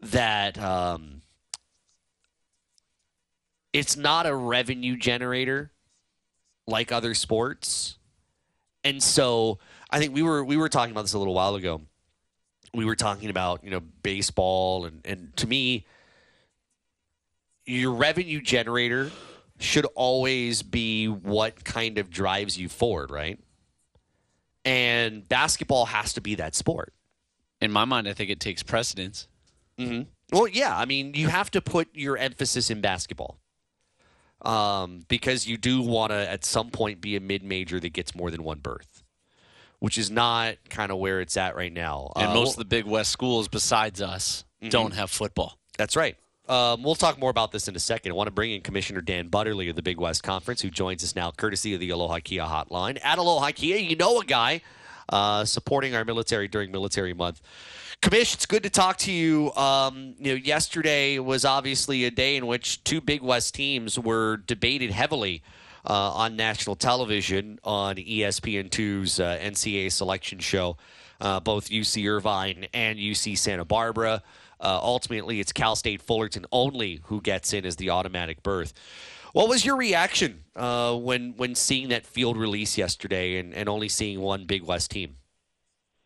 that 0.00 0.58
um, 0.58 1.22
it's 3.72 3.96
not 3.96 4.26
a 4.26 4.34
revenue 4.34 4.96
generator 4.96 5.70
like 6.66 6.92
other 6.92 7.14
sports, 7.14 7.98
and 8.84 9.02
so 9.02 9.58
I 9.90 9.98
think 9.98 10.14
we 10.14 10.22
were 10.22 10.44
we 10.44 10.56
were 10.56 10.68
talking 10.68 10.92
about 10.92 11.02
this 11.02 11.12
a 11.12 11.18
little 11.18 11.34
while 11.34 11.56
ago. 11.56 11.82
We 12.72 12.84
were 12.84 12.96
talking 12.96 13.28
about 13.28 13.62
you 13.64 13.70
know 13.70 13.80
baseball, 13.80 14.86
and 14.86 15.00
and 15.04 15.36
to 15.36 15.46
me, 15.46 15.86
your 17.66 17.92
revenue 17.92 18.40
generator 18.40 19.10
should 19.58 19.86
always 19.94 20.62
be 20.62 21.06
what 21.06 21.64
kind 21.64 21.98
of 21.98 22.08
drives 22.08 22.56
you 22.56 22.68
forward, 22.68 23.10
right? 23.10 23.38
And 24.64 25.26
basketball 25.28 25.86
has 25.86 26.12
to 26.14 26.20
be 26.20 26.34
that 26.36 26.54
sport. 26.54 26.92
In 27.60 27.70
my 27.70 27.84
mind, 27.84 28.08
I 28.08 28.12
think 28.12 28.30
it 28.30 28.40
takes 28.40 28.62
precedence. 28.62 29.26
Well, 30.32 30.46
yeah, 30.46 30.76
I 30.76 30.84
mean, 30.84 31.14
you 31.14 31.28
have 31.28 31.50
to 31.52 31.60
put 31.62 31.88
your 31.94 32.16
emphasis 32.18 32.70
in 32.70 32.80
basketball. 32.80 33.38
Um, 34.42 35.04
because 35.08 35.46
you 35.46 35.58
do 35.58 35.82
want 35.82 36.12
to 36.12 36.16
at 36.30 36.44
some 36.46 36.70
point 36.70 37.00
be 37.02 37.14
a 37.16 37.20
mid-major 37.20 37.78
that 37.80 37.90
gets 37.90 38.14
more 38.14 38.30
than 38.30 38.42
one 38.42 38.58
berth, 38.60 39.02
which 39.80 39.98
is 39.98 40.10
not 40.10 40.56
kind 40.70 40.90
of 40.90 40.96
where 40.98 41.20
it's 41.20 41.36
at 41.36 41.56
right 41.56 41.72
now. 41.72 42.10
And 42.16 42.28
Uh, 42.30 42.34
most 42.34 42.52
of 42.52 42.58
the 42.58 42.64
Big 42.64 42.86
West 42.86 43.10
schools, 43.10 43.48
besides 43.48 44.00
us, 44.00 44.44
don't 44.70 44.92
have 44.94 45.10
football. 45.10 45.58
That's 45.76 45.94
right. 45.96 46.16
Um, 46.50 46.82
we'll 46.82 46.96
talk 46.96 47.16
more 47.16 47.30
about 47.30 47.52
this 47.52 47.68
in 47.68 47.76
a 47.76 47.78
second. 47.78 48.10
I 48.10 48.16
want 48.16 48.26
to 48.26 48.32
bring 48.32 48.50
in 48.50 48.60
Commissioner 48.60 49.00
Dan 49.00 49.28
Butterly 49.28 49.68
of 49.68 49.76
the 49.76 49.82
Big 49.82 50.00
West 50.00 50.24
Conference, 50.24 50.60
who 50.60 50.68
joins 50.68 51.04
us 51.04 51.14
now, 51.14 51.30
courtesy 51.30 51.74
of 51.74 51.80
the 51.80 51.90
Aloha 51.90 52.18
Kia 52.24 52.42
hotline. 52.42 52.98
At 53.04 53.18
Aloha 53.18 53.52
Kia, 53.52 53.76
you 53.76 53.94
know 53.94 54.20
a 54.20 54.24
guy 54.24 54.60
uh, 55.10 55.44
supporting 55.44 55.94
our 55.94 56.04
military 56.04 56.48
during 56.48 56.72
Military 56.72 57.14
Month. 57.14 57.40
Commish, 58.02 58.34
it's 58.34 58.46
good 58.46 58.64
to 58.64 58.70
talk 58.70 58.96
to 58.98 59.12
you. 59.12 59.52
Um, 59.52 60.16
you 60.18 60.32
know, 60.32 60.34
yesterday 60.34 61.20
was 61.20 61.44
obviously 61.44 62.04
a 62.04 62.10
day 62.10 62.34
in 62.34 62.48
which 62.48 62.82
two 62.82 63.00
Big 63.00 63.22
West 63.22 63.54
teams 63.54 63.96
were 63.96 64.38
debated 64.38 64.90
heavily 64.90 65.44
uh, 65.88 65.92
on 65.92 66.34
national 66.34 66.74
television 66.74 67.60
on 67.62 67.96
E 67.96 68.20
ESPN2's 68.22 69.20
uh, 69.20 69.38
NCAA 69.40 69.92
selection 69.92 70.40
show. 70.40 70.76
Uh, 71.20 71.38
both 71.38 71.68
UC 71.68 72.10
Irvine 72.10 72.66
and 72.72 72.98
UC 72.98 73.38
Santa 73.38 73.64
Barbara. 73.64 74.22
Uh, 74.60 74.78
ultimately, 74.82 75.40
it's 75.40 75.52
Cal 75.52 75.74
State 75.74 76.02
Fullerton 76.02 76.46
only 76.52 77.00
who 77.04 77.20
gets 77.20 77.52
in 77.52 77.64
as 77.64 77.76
the 77.76 77.90
automatic 77.90 78.42
berth. 78.42 78.72
What 79.32 79.48
was 79.48 79.64
your 79.64 79.76
reaction 79.76 80.44
uh, 80.56 80.94
when 80.96 81.34
when 81.36 81.54
seeing 81.54 81.88
that 81.88 82.04
field 82.04 82.36
release 82.36 82.76
yesterday 82.76 83.38
and, 83.38 83.54
and 83.54 83.68
only 83.68 83.88
seeing 83.88 84.20
one 84.20 84.44
Big 84.44 84.62
West 84.62 84.90
team? 84.90 85.16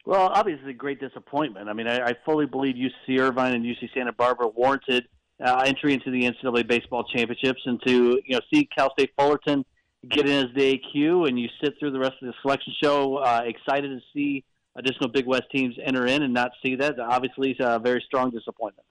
Well, 0.07 0.31
obviously, 0.35 0.71
a 0.71 0.75
great 0.75 1.01
disappointment. 1.01 1.69
I 1.69 1.73
mean, 1.73 1.89
I, 1.89 2.09
I 2.09 2.13
fully 2.27 2.47
believe 2.47 2.75
UC 2.77 3.19
Irvine 3.19 3.55
and 3.55 3.65
UC 3.65 3.95
Santa 3.95 4.13
Barbara 4.13 4.49
warranted 4.49 5.09
uh, 5.43 5.63
entry 5.65 5.95
into 5.95 6.11
the 6.11 6.23
NCAA 6.23 6.69
baseball 6.69 7.05
championships, 7.05 7.63
and 7.65 7.81
to 7.87 8.21
you 8.27 8.35
know 8.35 8.41
see 8.53 8.69
Cal 8.77 8.93
State 8.93 9.13
Fullerton 9.19 9.65
get 10.11 10.29
in 10.29 10.47
as 10.47 10.55
the 10.55 10.79
AQ, 10.79 11.29
and 11.29 11.39
you 11.39 11.49
sit 11.63 11.75
through 11.79 11.93
the 11.93 11.99
rest 11.99 12.15
of 12.21 12.29
the 12.29 12.35
selection 12.43 12.75
show, 12.83 13.17
uh, 13.17 13.43
excited 13.45 13.89
to 13.89 14.01
see 14.13 14.45
additional 14.77 15.09
Big 15.09 15.27
West 15.27 15.45
teams 15.51 15.77
enter 15.83 16.07
in, 16.07 16.23
and 16.23 16.35
not 16.35 16.53
see 16.63 16.75
that 16.77 16.99
obviously 16.99 17.53
is 17.53 17.57
a 17.61 17.79
very 17.79 18.03
strong 18.07 18.31
disappointment. 18.31 18.87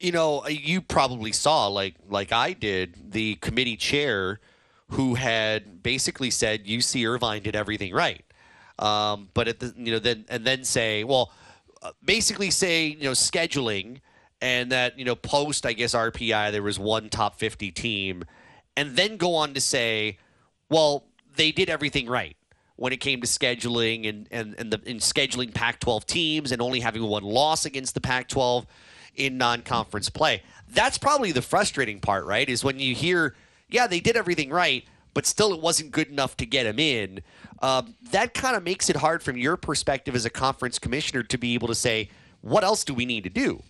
you 0.00 0.12
know, 0.12 0.46
you 0.48 0.80
probably 0.80 1.32
saw 1.32 1.68
like 1.68 1.94
like 2.08 2.32
I 2.32 2.52
did 2.52 3.12
the 3.12 3.36
committee 3.36 3.76
chair 3.76 4.40
who 4.90 5.14
had 5.14 5.82
basically 5.82 6.30
said 6.30 6.66
UC 6.66 7.08
Irvine 7.08 7.42
did 7.42 7.56
everything 7.56 7.92
right, 7.94 8.24
um, 8.78 9.30
but 9.34 9.48
at 9.48 9.60
the 9.60 9.72
you 9.76 9.92
know 9.92 9.98
then 9.98 10.24
and 10.28 10.44
then 10.44 10.64
say 10.64 11.04
well, 11.04 11.32
uh, 11.82 11.92
basically 12.04 12.50
say 12.50 12.86
you 12.86 13.04
know 13.04 13.12
scheduling 13.12 14.00
and 14.40 14.72
that 14.72 14.98
you 14.98 15.04
know 15.04 15.14
post 15.14 15.64
I 15.64 15.72
guess 15.72 15.94
RPI 15.94 16.52
there 16.52 16.62
was 16.62 16.78
one 16.78 17.08
top 17.08 17.38
fifty 17.38 17.70
team, 17.70 18.24
and 18.76 18.96
then 18.96 19.16
go 19.16 19.36
on 19.36 19.54
to 19.54 19.60
say, 19.60 20.18
well 20.68 21.04
they 21.36 21.50
did 21.50 21.68
everything 21.68 22.06
right 22.08 22.36
when 22.76 22.92
it 22.92 22.98
came 22.98 23.20
to 23.20 23.26
scheduling 23.26 24.08
and 24.08 24.28
and 24.30 24.54
and 24.58 24.72
the 24.72 24.80
in 24.88 24.98
scheduling 24.98 25.54
Pac-12 25.54 26.04
teams 26.04 26.52
and 26.52 26.60
only 26.60 26.80
having 26.80 27.02
one 27.02 27.22
loss 27.22 27.64
against 27.64 27.94
the 27.94 28.00
Pac-12 28.00 28.66
in 29.16 29.38
non-conference 29.38 30.10
play. 30.10 30.42
That's 30.68 30.98
probably 30.98 31.32
the 31.32 31.42
frustrating 31.42 32.00
part, 32.00 32.24
right? 32.24 32.48
Is 32.48 32.64
when 32.64 32.80
you 32.80 32.94
hear, 32.94 33.36
yeah, 33.68 33.86
they 33.86 34.00
did 34.00 34.16
everything 34.16 34.50
right, 34.50 34.84
but 35.12 35.24
still 35.24 35.52
it 35.52 35.60
wasn't 35.60 35.92
good 35.92 36.08
enough 36.08 36.36
to 36.38 36.46
get 36.46 36.64
them 36.64 36.78
in. 36.78 37.20
Um, 37.62 37.94
that 38.10 38.34
kind 38.34 38.56
of 38.56 38.64
makes 38.64 38.90
it 38.90 38.96
hard 38.96 39.22
from 39.22 39.36
your 39.36 39.56
perspective 39.56 40.14
as 40.14 40.24
a 40.24 40.30
conference 40.30 40.78
commissioner 40.78 41.22
to 41.22 41.38
be 41.38 41.54
able 41.54 41.68
to 41.68 41.74
say, 41.74 42.10
what 42.40 42.64
else 42.64 42.84
do 42.84 42.92
we 42.92 43.06
need 43.06 43.24
to 43.24 43.30
do? 43.30 43.62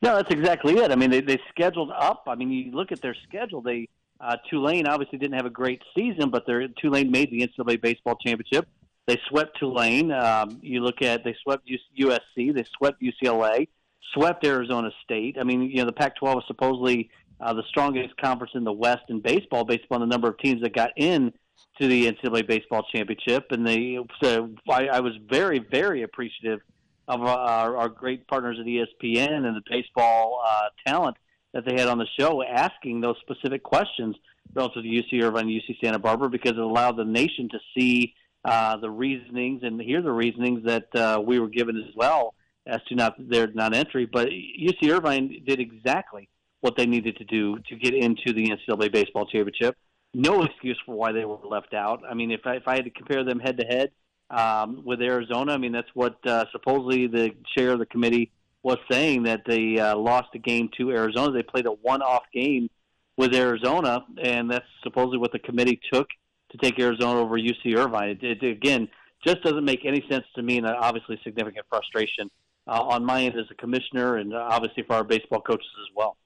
No, 0.00 0.16
that's 0.16 0.30
exactly 0.30 0.74
it. 0.78 0.90
I 0.90 0.96
mean, 0.96 1.10
they, 1.10 1.20
they 1.20 1.40
scheduled 1.48 1.90
up. 1.90 2.24
I 2.26 2.34
mean, 2.34 2.50
you 2.50 2.70
look 2.72 2.92
at 2.92 3.00
their 3.00 3.16
schedule. 3.26 3.60
They 3.60 3.88
uh, 4.20 4.36
Tulane 4.48 4.86
obviously 4.86 5.18
didn't 5.18 5.34
have 5.34 5.46
a 5.46 5.50
great 5.50 5.82
season, 5.96 6.30
but 6.30 6.46
their 6.46 6.68
Tulane 6.68 7.10
made 7.10 7.30
the 7.30 7.46
NCAA 7.46 7.80
baseball 7.80 8.16
championship. 8.16 8.68
They 9.06 9.20
swept 9.28 9.58
Tulane. 9.58 10.12
Um, 10.12 10.58
you 10.62 10.80
look 10.80 11.02
at 11.02 11.24
they 11.24 11.36
swept 11.42 11.68
USC. 11.68 12.54
They 12.54 12.64
swept 12.78 13.02
UCLA. 13.02 13.68
Swept 14.14 14.44
Arizona 14.46 14.90
State. 15.02 15.36
I 15.38 15.44
mean, 15.44 15.62
you 15.62 15.76
know, 15.76 15.86
the 15.86 15.92
Pac-12 15.92 16.34
was 16.36 16.44
supposedly 16.46 17.10
uh, 17.40 17.52
the 17.52 17.64
strongest 17.68 18.16
conference 18.16 18.52
in 18.54 18.64
the 18.64 18.72
West 18.72 19.02
in 19.08 19.20
baseball, 19.20 19.64
based 19.64 19.84
upon 19.84 20.00
the 20.00 20.06
number 20.06 20.28
of 20.28 20.38
teams 20.38 20.62
that 20.62 20.74
got 20.74 20.90
in 20.96 21.32
to 21.80 21.88
the 21.88 22.10
NCAA 22.12 22.46
baseball 22.46 22.86
championship. 22.94 23.50
And 23.50 23.66
they, 23.66 23.98
so 24.22 24.50
I, 24.70 24.86
I 24.86 25.00
was 25.00 25.14
very, 25.28 25.58
very 25.58 26.02
appreciative 26.02 26.60
of 27.08 27.22
our, 27.22 27.76
our 27.76 27.88
great 27.88 28.26
partners 28.28 28.58
at 28.60 28.66
ESPN 28.66 29.44
and 29.46 29.56
the 29.56 29.62
baseball 29.68 30.40
uh, 30.46 30.68
talent 30.86 31.16
that 31.54 31.64
they 31.64 31.78
had 31.78 31.88
on 31.88 31.98
the 31.98 32.06
show 32.18 32.42
asking 32.42 33.00
those 33.00 33.16
specific 33.20 33.62
questions 33.62 34.16
relative 34.52 34.82
to 34.82 34.88
UC 34.88 35.22
Irvine 35.22 35.46
UC 35.46 35.80
Santa 35.82 35.98
Barbara 35.98 36.28
because 36.28 36.52
it 36.52 36.58
allowed 36.58 36.96
the 36.96 37.04
nation 37.04 37.48
to 37.48 37.58
see 37.76 38.14
uh, 38.44 38.76
the 38.76 38.90
reasonings 38.90 39.62
and 39.62 39.80
hear 39.80 40.02
the 40.02 40.12
reasonings 40.12 40.66
that 40.66 40.94
uh, 40.94 41.22
we 41.24 41.38
were 41.38 41.48
given 41.48 41.76
as 41.76 41.94
well 41.96 42.34
as 42.66 42.80
to 42.88 42.94
not 42.94 43.14
their 43.18 43.46
non-entry. 43.46 44.04
But 44.04 44.28
UC 44.28 44.90
Irvine 44.90 45.42
did 45.46 45.60
exactly 45.60 46.28
what 46.60 46.76
they 46.76 46.86
needed 46.86 47.16
to 47.18 47.24
do 47.24 47.58
to 47.68 47.76
get 47.76 47.94
into 47.94 48.32
the 48.32 48.50
NCAA 48.50 48.92
baseball 48.92 49.26
championship. 49.26 49.76
No 50.12 50.42
excuse 50.42 50.78
for 50.84 50.94
why 50.94 51.12
they 51.12 51.24
were 51.24 51.38
left 51.44 51.74
out. 51.74 52.02
I 52.08 52.14
mean, 52.14 52.30
if 52.30 52.40
I, 52.44 52.56
if 52.56 52.66
I 52.66 52.76
had 52.76 52.84
to 52.84 52.90
compare 52.90 53.24
them 53.24 53.38
head 53.38 53.58
to 53.58 53.64
head 53.64 53.90
um, 54.30 54.82
with 54.84 55.00
Arizona, 55.00 55.52
I 55.52 55.58
mean 55.58 55.72
that's 55.72 55.90
what 55.94 56.16
uh, 56.26 56.44
supposedly 56.52 57.06
the 57.06 57.30
chair 57.56 57.72
of 57.72 57.78
the 57.78 57.86
committee 57.86 58.30
was 58.64 58.78
saying 58.90 59.22
that 59.24 59.42
they 59.46 59.78
uh, 59.78 59.94
lost 59.96 60.28
a 60.34 60.38
game 60.38 60.70
to 60.78 60.90
Arizona. 60.90 61.30
They 61.30 61.42
played 61.42 61.66
a 61.66 61.72
one-off 61.72 62.22
game 62.32 62.68
with 63.16 63.34
Arizona, 63.34 64.04
and 64.20 64.50
that's 64.50 64.64
supposedly 64.82 65.18
what 65.18 65.32
the 65.32 65.38
committee 65.38 65.78
took 65.92 66.08
to 66.50 66.58
take 66.58 66.80
Arizona 66.80 67.20
over 67.20 67.38
UC 67.38 67.76
Irvine. 67.76 68.18
It, 68.20 68.22
it 68.22 68.42
again 68.42 68.88
just 69.24 69.42
doesn't 69.42 69.64
make 69.64 69.84
any 69.84 70.04
sense 70.10 70.24
to 70.34 70.42
me, 70.42 70.56
and 70.58 70.66
obviously 70.66 71.20
significant 71.22 71.66
frustration 71.68 72.30
uh, 72.66 72.82
on 72.82 73.04
my 73.04 73.24
end 73.24 73.36
as 73.38 73.46
a 73.50 73.54
commissioner, 73.54 74.16
and 74.16 74.34
obviously 74.34 74.82
for 74.82 74.94
our 74.94 75.04
baseball 75.04 75.42
coaches 75.42 75.68
as 75.82 75.94
well. 75.94 76.16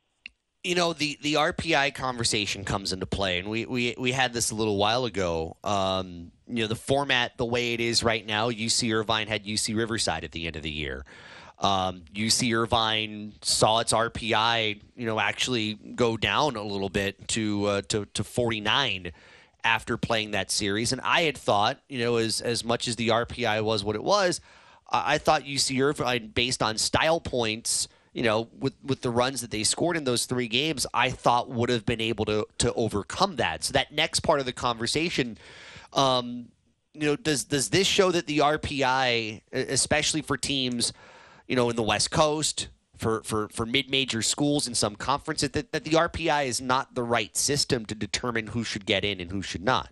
you 0.62 0.76
know 0.76 0.92
the 0.92 1.18
the 1.20 1.34
RPI 1.34 1.94
conversation 1.94 2.64
comes 2.64 2.92
into 2.92 3.06
play, 3.06 3.40
and 3.40 3.50
we 3.50 3.66
we 3.66 3.96
we 3.98 4.12
had 4.12 4.32
this 4.32 4.52
a 4.52 4.54
little 4.54 4.76
while 4.76 5.04
ago. 5.06 5.56
Um, 5.64 6.30
you 6.46 6.62
know 6.62 6.68
the 6.68 6.76
format 6.76 7.36
the 7.36 7.46
way 7.46 7.74
it 7.74 7.80
is 7.80 8.04
right 8.04 8.24
now. 8.24 8.48
UC 8.48 8.94
Irvine 8.94 9.26
had 9.26 9.44
UC 9.44 9.76
Riverside 9.76 10.22
at 10.22 10.30
the 10.30 10.46
end 10.46 10.54
of 10.54 10.62
the 10.62 10.70
year. 10.70 11.04
Um, 11.60 12.02
UC 12.14 12.56
Irvine 12.56 13.32
saw 13.42 13.80
its 13.80 13.92
RPI, 13.92 14.80
you 14.96 15.06
know, 15.06 15.18
actually 15.18 15.74
go 15.74 16.16
down 16.16 16.54
a 16.56 16.62
little 16.62 16.88
bit 16.88 17.26
to 17.28 17.64
uh, 17.66 17.82
to 17.88 18.04
to 18.06 18.22
49 18.22 19.12
after 19.64 19.96
playing 19.96 20.30
that 20.32 20.50
series. 20.52 20.92
And 20.92 21.00
I 21.00 21.22
had 21.22 21.36
thought, 21.36 21.80
you 21.88 21.98
know, 21.98 22.16
as 22.16 22.40
as 22.40 22.64
much 22.64 22.86
as 22.86 22.96
the 22.96 23.08
RPI 23.08 23.62
was 23.64 23.82
what 23.82 23.96
it 23.96 24.04
was, 24.04 24.40
I, 24.90 25.18
thought 25.18 25.42
UC 25.42 25.82
Irvine, 25.82 26.28
based 26.28 26.62
on 26.62 26.78
style 26.78 27.20
points, 27.20 27.88
you 28.12 28.22
know, 28.22 28.48
with 28.58 28.74
with 28.84 29.02
the 29.02 29.10
runs 29.10 29.40
that 29.40 29.50
they 29.50 29.64
scored 29.64 29.96
in 29.96 30.04
those 30.04 30.26
three 30.26 30.48
games, 30.48 30.86
I 30.94 31.10
thought 31.10 31.50
would 31.50 31.70
have 31.70 31.84
been 31.84 32.00
able 32.00 32.24
to 32.26 32.46
to 32.58 32.72
overcome 32.74 33.36
that. 33.36 33.64
So 33.64 33.72
that 33.72 33.92
next 33.92 34.20
part 34.20 34.40
of 34.40 34.46
the 34.46 34.52
conversation. 34.52 35.38
Um, 35.92 36.48
you 36.94 37.06
know, 37.06 37.16
does 37.16 37.44
does 37.44 37.68
this 37.70 37.86
show 37.86 38.10
that 38.10 38.26
the 38.26 38.38
RPI, 38.38 39.42
especially 39.52 40.22
for 40.22 40.36
teams, 40.36 40.92
you 41.48 41.56
know, 41.56 41.70
in 41.70 41.76
the 41.76 41.82
West 41.82 42.10
Coast, 42.10 42.68
for 42.96 43.22
for 43.22 43.48
for 43.48 43.64
mid 43.64 43.90
major 43.90 44.22
schools 44.22 44.68
in 44.68 44.74
some 44.74 44.94
conferences, 44.94 45.50
that, 45.50 45.72
that 45.72 45.84
the 45.84 45.92
RPI 45.92 46.46
is 46.46 46.60
not 46.60 46.94
the 46.94 47.02
right 47.02 47.36
system 47.36 47.86
to 47.86 47.94
determine 47.94 48.48
who 48.48 48.62
should 48.62 48.86
get 48.86 49.04
in 49.04 49.20
and 49.20 49.30
who 49.30 49.42
should 49.42 49.62
not? 49.62 49.90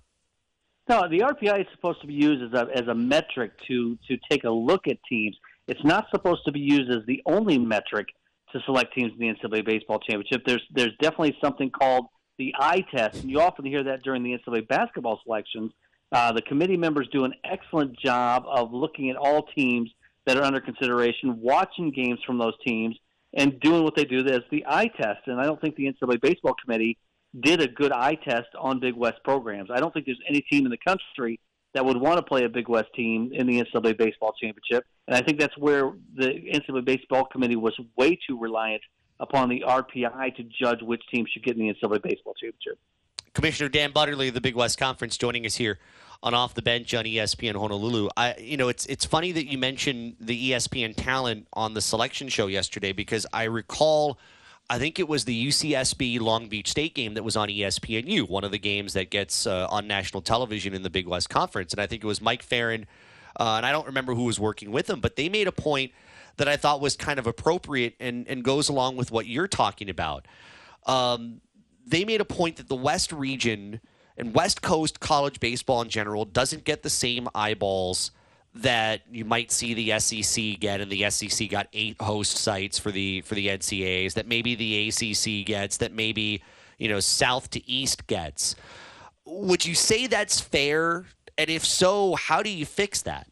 No, 0.88 1.08
the 1.08 1.20
RPI 1.20 1.60
is 1.60 1.66
supposed 1.74 2.00
to 2.02 2.06
be 2.06 2.14
used 2.14 2.42
as 2.42 2.60
a 2.60 2.68
as 2.76 2.86
a 2.88 2.94
metric 2.94 3.52
to 3.66 3.98
to 4.08 4.18
take 4.30 4.44
a 4.44 4.50
look 4.50 4.86
at 4.86 4.98
teams. 5.08 5.36
It's 5.66 5.84
not 5.84 6.06
supposed 6.10 6.44
to 6.44 6.52
be 6.52 6.60
used 6.60 6.90
as 6.90 7.04
the 7.06 7.22
only 7.26 7.58
metric 7.58 8.06
to 8.52 8.60
select 8.66 8.94
teams 8.94 9.12
in 9.18 9.18
the 9.18 9.34
NCAA 9.34 9.64
baseball 9.64 9.98
championship. 9.98 10.42
There's 10.46 10.62
there's 10.72 10.96
definitely 11.00 11.36
something 11.42 11.70
called 11.70 12.06
the 12.38 12.54
eye 12.58 12.84
test, 12.94 13.22
and 13.22 13.30
you 13.30 13.40
often 13.40 13.64
hear 13.64 13.82
that 13.84 14.02
during 14.02 14.22
the 14.22 14.36
NCAA 14.38 14.68
basketball 14.68 15.20
selections. 15.24 15.72
Uh, 16.12 16.30
the 16.30 16.42
committee 16.42 16.76
members 16.76 17.08
do 17.10 17.24
an 17.24 17.34
excellent 17.42 17.98
job 17.98 18.44
of 18.46 18.72
looking 18.72 19.10
at 19.10 19.16
all 19.16 19.42
teams 19.56 19.90
that 20.26 20.36
are 20.36 20.44
under 20.44 20.60
consideration, 20.60 21.40
watching 21.40 21.90
games 21.90 22.18
from 22.26 22.38
those 22.38 22.54
teams, 22.64 22.96
and 23.34 23.58
doing 23.60 23.84
what 23.84 23.94
they 23.94 24.04
do 24.04 24.24
as 24.26 24.42
the 24.50 24.64
eye 24.66 24.90
test. 24.96 25.20
And 25.26 25.40
I 25.40 25.44
don't 25.44 25.60
think 25.60 25.76
the 25.76 25.92
NCAA 25.92 26.20
baseball 26.20 26.54
committee 26.62 26.98
did 27.40 27.60
a 27.60 27.68
good 27.68 27.92
eye 27.92 28.16
test 28.16 28.48
on 28.58 28.80
Big 28.80 28.94
West 28.94 29.18
programs. 29.24 29.70
I 29.70 29.78
don't 29.78 29.92
think 29.92 30.06
there's 30.06 30.20
any 30.28 30.40
team 30.42 30.64
in 30.64 30.70
the 30.70 30.78
country 30.78 31.38
that 31.74 31.84
would 31.84 31.98
want 31.98 32.16
to 32.16 32.22
play 32.22 32.44
a 32.44 32.48
Big 32.48 32.68
West 32.68 32.88
team 32.94 33.30
in 33.32 33.46
the 33.46 33.62
NCAA 33.62 33.98
baseball 33.98 34.32
championship. 34.40 34.86
And 35.06 35.16
I 35.16 35.20
think 35.20 35.38
that's 35.38 35.56
where 35.58 35.92
the 36.14 36.28
NCAA 36.54 36.84
baseball 36.84 37.26
committee 37.26 37.56
was 37.56 37.74
way 37.96 38.18
too 38.26 38.38
reliant 38.38 38.82
upon 39.20 39.48
the 39.48 39.62
RPI 39.66 40.36
to 40.36 40.42
judge 40.44 40.80
which 40.82 41.02
team 41.12 41.26
should 41.30 41.44
get 41.44 41.56
in 41.56 41.66
the 41.66 41.74
NCAA 41.74 42.02
baseball 42.02 42.34
championship. 42.34 42.78
Commissioner 43.34 43.68
Dan 43.68 43.92
Butterly 43.92 44.28
of 44.28 44.34
the 44.34 44.40
Big 44.40 44.54
West 44.54 44.78
Conference 44.78 45.18
joining 45.18 45.44
us 45.44 45.56
here 45.56 45.78
on 46.22 46.34
Off 46.34 46.54
the 46.54 46.62
Bench 46.62 46.94
on 46.94 47.04
ESPN 47.04 47.54
Honolulu. 47.54 48.08
I, 48.16 48.34
you 48.38 48.56
know, 48.56 48.68
it's 48.68 48.86
it's 48.86 49.04
funny 49.04 49.32
that 49.32 49.46
you 49.46 49.58
mentioned 49.58 50.16
the 50.20 50.52
ESPN 50.52 50.94
talent 50.96 51.46
on 51.52 51.74
the 51.74 51.80
selection 51.80 52.28
show 52.28 52.46
yesterday 52.46 52.92
because 52.92 53.26
I 53.32 53.44
recall, 53.44 54.18
I 54.68 54.78
think 54.78 54.98
it 54.98 55.08
was 55.08 55.24
the 55.24 55.48
UCSB 55.48 56.20
Long 56.20 56.48
Beach 56.48 56.70
State 56.70 56.94
game 56.94 57.14
that 57.14 57.22
was 57.22 57.36
on 57.36 57.48
ESPNU, 57.48 58.28
one 58.28 58.44
of 58.44 58.50
the 58.50 58.58
games 58.58 58.94
that 58.94 59.10
gets 59.10 59.46
uh, 59.46 59.66
on 59.70 59.86
national 59.86 60.22
television 60.22 60.74
in 60.74 60.82
the 60.82 60.90
Big 60.90 61.06
West 61.06 61.28
Conference, 61.28 61.72
and 61.72 61.80
I 61.80 61.86
think 61.86 62.02
it 62.02 62.06
was 62.06 62.20
Mike 62.20 62.42
Ferrin, 62.42 62.86
uh, 63.38 63.54
and 63.56 63.66
I 63.66 63.72
don't 63.72 63.86
remember 63.86 64.14
who 64.14 64.24
was 64.24 64.40
working 64.40 64.72
with 64.72 64.88
him, 64.88 65.00
but 65.00 65.16
they 65.16 65.28
made 65.28 65.46
a 65.46 65.52
point 65.52 65.92
that 66.38 66.48
I 66.48 66.56
thought 66.56 66.80
was 66.80 66.96
kind 66.96 67.18
of 67.18 67.26
appropriate 67.26 67.94
and, 68.00 68.26
and 68.28 68.44
goes 68.44 68.68
along 68.68 68.96
with 68.96 69.10
what 69.10 69.26
you're 69.26 69.48
talking 69.48 69.88
about. 69.88 70.26
Um, 70.86 71.40
they 71.86 72.04
made 72.04 72.20
a 72.20 72.24
point 72.24 72.56
that 72.56 72.68
the 72.68 72.76
West 72.76 73.12
region 73.12 73.80
and 74.18 74.34
West 74.34 74.62
Coast 74.62 75.00
college 75.00 75.40
baseball 75.40 75.82
in 75.82 75.88
general 75.88 76.24
doesn't 76.24 76.64
get 76.64 76.82
the 76.82 76.90
same 76.90 77.28
eyeballs 77.34 78.10
that 78.54 79.02
you 79.10 79.24
might 79.24 79.52
see 79.52 79.74
the 79.74 79.98
SEC 80.00 80.58
get, 80.58 80.80
and 80.80 80.90
the 80.90 81.08
SEC 81.10 81.50
got 81.50 81.68
eight 81.72 82.00
host 82.00 82.38
sites 82.38 82.78
for 82.78 82.90
the 82.90 83.20
for 83.22 83.34
the 83.34 83.48
NCAAs. 83.48 84.14
That 84.14 84.26
maybe 84.26 84.54
the 84.54 84.88
ACC 84.88 85.46
gets. 85.46 85.76
That 85.76 85.92
maybe 85.92 86.42
you 86.78 86.88
know 86.88 87.00
South 87.00 87.50
to 87.50 87.70
East 87.70 88.06
gets. 88.06 88.56
Would 89.26 89.66
you 89.66 89.74
say 89.74 90.06
that's 90.06 90.40
fair? 90.40 91.04
And 91.38 91.50
if 91.50 91.64
so, 91.64 92.14
how 92.14 92.42
do 92.42 92.48
you 92.48 92.64
fix 92.64 93.02
that? 93.02 93.26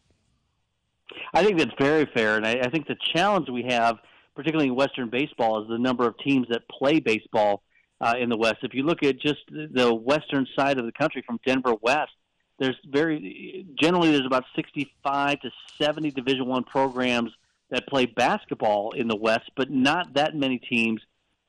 I 1.33 1.43
think 1.43 1.57
that's 1.57 1.73
very 1.79 2.05
fair, 2.13 2.37
and 2.37 2.45
I, 2.45 2.59
I 2.63 2.69
think 2.69 2.87
the 2.87 2.97
challenge 3.13 3.49
we 3.49 3.63
have, 3.63 3.97
particularly 4.35 4.67
in 4.67 4.75
Western 4.75 5.09
baseball, 5.09 5.61
is 5.61 5.67
the 5.67 5.77
number 5.77 6.05
of 6.05 6.17
teams 6.19 6.47
that 6.49 6.67
play 6.69 6.99
baseball 6.99 7.63
uh, 8.01 8.15
in 8.19 8.29
the 8.29 8.37
West. 8.37 8.57
If 8.63 8.73
you 8.73 8.83
look 8.83 9.03
at 9.03 9.19
just 9.19 9.39
the 9.49 9.93
western 9.93 10.47
side 10.57 10.77
of 10.77 10.85
the 10.85 10.91
country, 10.91 11.23
from 11.25 11.39
Denver 11.45 11.75
west, 11.81 12.11
there's 12.59 12.77
very 12.87 13.65
generally 13.79 14.11
there's 14.11 14.25
about 14.25 14.45
65 14.55 15.39
to 15.41 15.51
70 15.81 16.11
Division 16.11 16.45
One 16.45 16.63
programs 16.63 17.31
that 17.69 17.87
play 17.87 18.05
basketball 18.05 18.91
in 18.91 19.07
the 19.07 19.15
West, 19.15 19.49
but 19.55 19.69
not 19.71 20.13
that 20.13 20.35
many 20.35 20.59
teams 20.59 21.01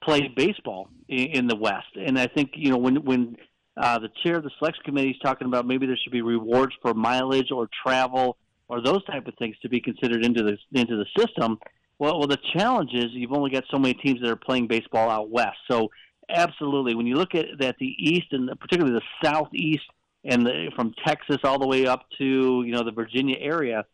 play 0.02 0.28
baseball 0.34 0.88
in, 1.08 1.26
in 1.26 1.46
the 1.46 1.56
West. 1.56 1.96
And 1.96 2.18
I 2.18 2.26
think 2.26 2.50
you 2.54 2.70
know 2.70 2.78
when 2.78 3.04
when 3.04 3.36
uh, 3.76 3.98
the 3.98 4.08
chair 4.22 4.36
of 4.36 4.42
the 4.42 4.50
selection 4.58 4.82
committee 4.84 5.10
is 5.10 5.18
talking 5.22 5.46
about 5.46 5.66
maybe 5.66 5.86
there 5.86 5.98
should 6.02 6.12
be 6.12 6.22
rewards 6.22 6.74
for 6.82 6.94
mileage 6.94 7.50
or 7.50 7.68
travel 7.84 8.36
or 8.68 8.82
those 8.82 9.04
type 9.04 9.26
of 9.26 9.34
things 9.38 9.56
to 9.62 9.68
be 9.68 9.80
considered 9.80 10.24
into 10.24 10.42
the 10.42 10.56
into 10.72 10.96
the 10.96 11.06
system. 11.16 11.58
Well, 11.98 12.18
well, 12.18 12.28
the 12.28 12.38
challenge 12.54 12.90
is 12.92 13.06
you've 13.12 13.32
only 13.32 13.50
got 13.50 13.64
so 13.70 13.78
many 13.78 13.94
teams 13.94 14.20
that 14.20 14.30
are 14.30 14.36
playing 14.36 14.66
baseball 14.66 15.08
out 15.08 15.30
west. 15.30 15.56
So, 15.70 15.88
absolutely, 16.28 16.94
when 16.94 17.06
you 17.06 17.16
look 17.16 17.34
at 17.34 17.46
that, 17.60 17.76
the 17.78 17.94
east 17.98 18.28
and 18.32 18.48
particularly 18.60 18.98
the 18.98 19.26
southeast 19.26 19.84
and 20.24 20.44
the, 20.44 20.70
from 20.74 20.94
Texas 21.06 21.38
all 21.44 21.58
the 21.58 21.66
way 21.66 21.86
up 21.86 22.06
to 22.18 22.62
you 22.64 22.72
know 22.72 22.82
the 22.82 22.92
Virginia 22.92 23.36
area, 23.38 23.84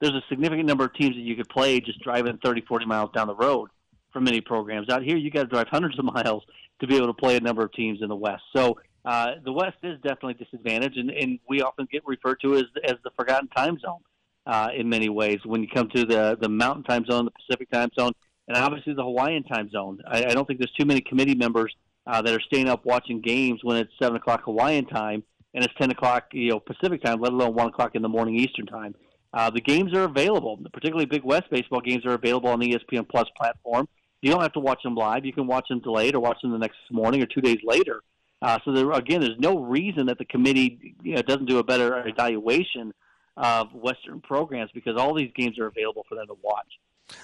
there's 0.00 0.14
a 0.14 0.22
significant 0.28 0.66
number 0.66 0.84
of 0.84 0.94
teams 0.94 1.14
that 1.14 1.22
you 1.22 1.36
could 1.36 1.48
play 1.48 1.80
just 1.80 2.00
driving 2.00 2.38
30, 2.44 2.62
40 2.62 2.86
miles 2.86 3.10
down 3.12 3.26
the 3.26 3.34
road 3.34 3.70
for 4.12 4.20
many 4.20 4.40
programs. 4.40 4.88
Out 4.88 5.02
here, 5.02 5.16
you 5.16 5.30
got 5.30 5.42
to 5.42 5.48
drive 5.48 5.68
hundreds 5.68 5.98
of 5.98 6.04
miles 6.14 6.42
to 6.80 6.86
be 6.86 6.96
able 6.96 7.06
to 7.06 7.14
play 7.14 7.36
a 7.36 7.40
number 7.40 7.64
of 7.64 7.72
teams 7.72 8.00
in 8.02 8.08
the 8.08 8.16
West. 8.16 8.42
So 8.54 8.78
uh, 9.04 9.32
the 9.44 9.52
West 9.52 9.76
is 9.82 9.98
definitely 10.02 10.34
disadvantaged, 10.34 10.98
and, 10.98 11.10
and 11.10 11.38
we 11.48 11.62
often 11.62 11.86
get 11.90 12.02
referred 12.06 12.40
to 12.42 12.56
as 12.56 12.64
as 12.84 12.94
the 13.04 13.10
forgotten 13.16 13.48
time 13.48 13.78
zone 13.78 14.00
uh, 14.46 14.68
in 14.76 14.88
many 14.88 15.08
ways 15.08 15.38
when 15.44 15.62
you 15.62 15.68
come 15.68 15.88
to 15.90 16.04
the 16.04 16.36
the 16.40 16.48
Mountain 16.48 16.84
Time 16.84 17.04
Zone, 17.06 17.24
the 17.24 17.30
Pacific 17.30 17.70
Time 17.70 17.90
Zone, 17.98 18.12
and 18.48 18.56
obviously 18.56 18.94
the 18.94 19.02
Hawaiian 19.02 19.44
Time 19.44 19.70
Zone. 19.70 20.00
I, 20.06 20.24
I 20.24 20.34
don't 20.34 20.46
think 20.46 20.60
there's 20.60 20.72
too 20.78 20.86
many 20.86 21.00
committee 21.00 21.34
members 21.34 21.74
uh, 22.06 22.22
that 22.22 22.32
are 22.32 22.40
staying 22.40 22.68
up 22.68 22.84
watching 22.84 23.20
games 23.20 23.60
when 23.62 23.76
it's 23.76 23.92
seven 24.00 24.16
o'clock 24.16 24.44
Hawaiian 24.44 24.86
time 24.86 25.22
and 25.54 25.64
it's 25.64 25.74
ten 25.80 25.90
o'clock 25.90 26.26
you 26.32 26.50
know 26.50 26.60
Pacific 26.60 27.02
time, 27.02 27.20
let 27.20 27.32
alone 27.32 27.54
one 27.54 27.68
o'clock 27.68 27.94
in 27.94 28.02
the 28.02 28.08
morning 28.08 28.36
Eastern 28.36 28.66
time. 28.66 28.94
Uh, 29.32 29.50
the 29.50 29.60
games 29.60 29.92
are 29.94 30.04
available, 30.04 30.58
particularly 30.72 31.06
Big 31.06 31.24
West 31.24 31.50
baseball 31.50 31.80
games 31.80 32.06
are 32.06 32.14
available 32.14 32.48
on 32.48 32.60
the 32.60 32.72
ESPN 32.72 33.08
Plus 33.08 33.26
platform. 33.36 33.88
You 34.22 34.30
don't 34.30 34.40
have 34.40 34.52
to 34.52 34.60
watch 34.60 34.82
them 34.82 34.94
live; 34.94 35.24
you 35.24 35.32
can 35.32 35.46
watch 35.46 35.68
them 35.68 35.80
delayed 35.80 36.14
or 36.14 36.20
watch 36.20 36.38
them 36.42 36.52
the 36.52 36.58
next 36.58 36.78
morning 36.90 37.22
or 37.22 37.26
two 37.26 37.40
days 37.40 37.58
later. 37.64 38.02
Uh, 38.42 38.58
so 38.64 38.72
there, 38.72 38.90
again, 38.92 39.20
there's 39.20 39.38
no 39.38 39.58
reason 39.58 40.06
that 40.06 40.18
the 40.18 40.24
committee 40.24 40.94
you 41.02 41.14
know, 41.14 41.22
doesn't 41.22 41.46
do 41.46 41.58
a 41.58 41.64
better 41.64 42.06
evaluation 42.06 42.92
of 43.36 43.72
Western 43.72 44.20
programs 44.20 44.70
because 44.74 44.96
all 44.98 45.14
these 45.14 45.30
games 45.34 45.58
are 45.58 45.66
available 45.66 46.04
for 46.08 46.14
them 46.14 46.26
to 46.26 46.36
watch. 46.42 46.66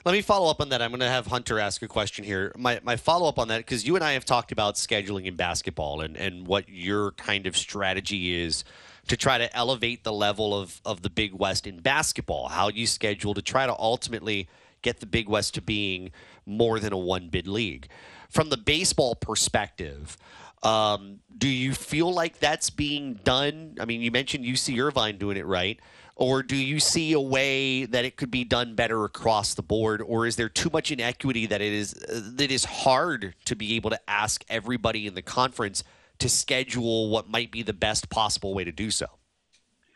Let 0.05 0.13
me 0.13 0.23
follow 0.23 0.49
up 0.51 0.61
on 0.61 0.69
that. 0.69 0.81
I'm 0.81 0.91
going 0.91 1.01
to 1.01 1.09
have 1.09 1.27
Hunter 1.27 1.59
ask 1.59 1.83
a 1.83 1.89
question 1.89 2.25
here. 2.25 2.53
My, 2.57 2.81
my 2.85 2.97
follow 2.97 3.29
up 3.29 3.39
on 3.39 3.49
that, 3.49 3.59
because 3.59 3.87
you 3.87 3.97
and 3.97 4.05
I 4.05 4.13
have 4.13 4.25
talked 4.25 4.53
about 4.53 4.77
scheduling 4.77 5.27
in 5.27 5.35
basketball 5.35 6.01
and, 6.03 6.17
and 6.17 6.47
what 6.47 6.69
your 6.69 7.13
kind 7.13 7.47
of 7.47 7.57
strategy 7.57 8.43
is 8.43 8.65
to 9.09 9.17
try 9.17 9.39
to 9.39 9.55
elevate 9.57 10.05
the 10.05 10.13
level 10.13 10.59
of, 10.59 10.81
of 10.85 11.03
the 11.03 11.11
Big 11.11 11.35
West 11.35 11.67
in 11.67 11.81
basketball, 11.81 12.49
how 12.49 12.69
you 12.69 12.87
schedule 12.87 13.35
to 13.35 13.43
try 13.43 13.67
to 13.67 13.77
ultimately 13.77 14.49
get 14.83 15.01
the 15.01 15.07
Big 15.07 15.29
West 15.29 15.55
to 15.55 15.61
being 15.61 16.13
more 16.47 16.79
than 16.79 16.93
a 16.93 16.99
one 16.99 17.29
bid 17.29 17.49
league. 17.49 17.89
From 18.31 18.51
the 18.51 18.57
baseball 18.57 19.17
perspective, 19.17 20.17
um, 20.63 21.19
do 21.37 21.49
you 21.49 21.75
feel 21.75 22.13
like 22.13 22.39
that's 22.39 22.71
being 22.71 23.15
done? 23.25 23.77
I 23.81 23.85
mean, 23.85 24.01
you 24.01 24.13
mentioned 24.13 24.45
UC 24.45 24.81
Irvine 24.81 25.19
doing 25.19 25.37
it 25.37 25.47
right 25.47 25.81
or 26.23 26.41
do 26.41 26.55
you 26.55 26.79
see 26.79 27.13
a 27.13 27.21
way 27.21 27.85
that 27.85 28.05
it 28.05 28.17
could 28.17 28.31
be 28.31 28.45
done 28.45 28.77
better 28.77 29.05
across 29.05 29.55
the 29.55 29.63
board 29.63 30.01
or 30.01 30.25
is 30.25 30.37
there 30.37 30.49
too 30.49 30.71
much 30.73 30.93
inequity 30.93 31.47
that 31.47 31.61
it 31.61 31.73
is 31.73 31.95
uh, 31.95 32.21
that 32.35 32.51
is 32.51 32.65
hard 32.65 33.35
to 33.45 33.57
be 33.57 33.75
able 33.75 33.91
to 33.91 34.01
ask 34.09 34.45
everybody 34.49 35.07
in 35.09 35.15
the 35.15 35.23
conference 35.23 35.83
to 36.19 36.29
schedule 36.29 37.11
what 37.11 37.29
might 37.29 37.51
be 37.51 37.63
the 37.63 37.73
best 37.73 38.09
possible 38.09 38.55
way 38.55 38.63
to 38.63 38.71
do 38.71 38.91
so 38.91 39.07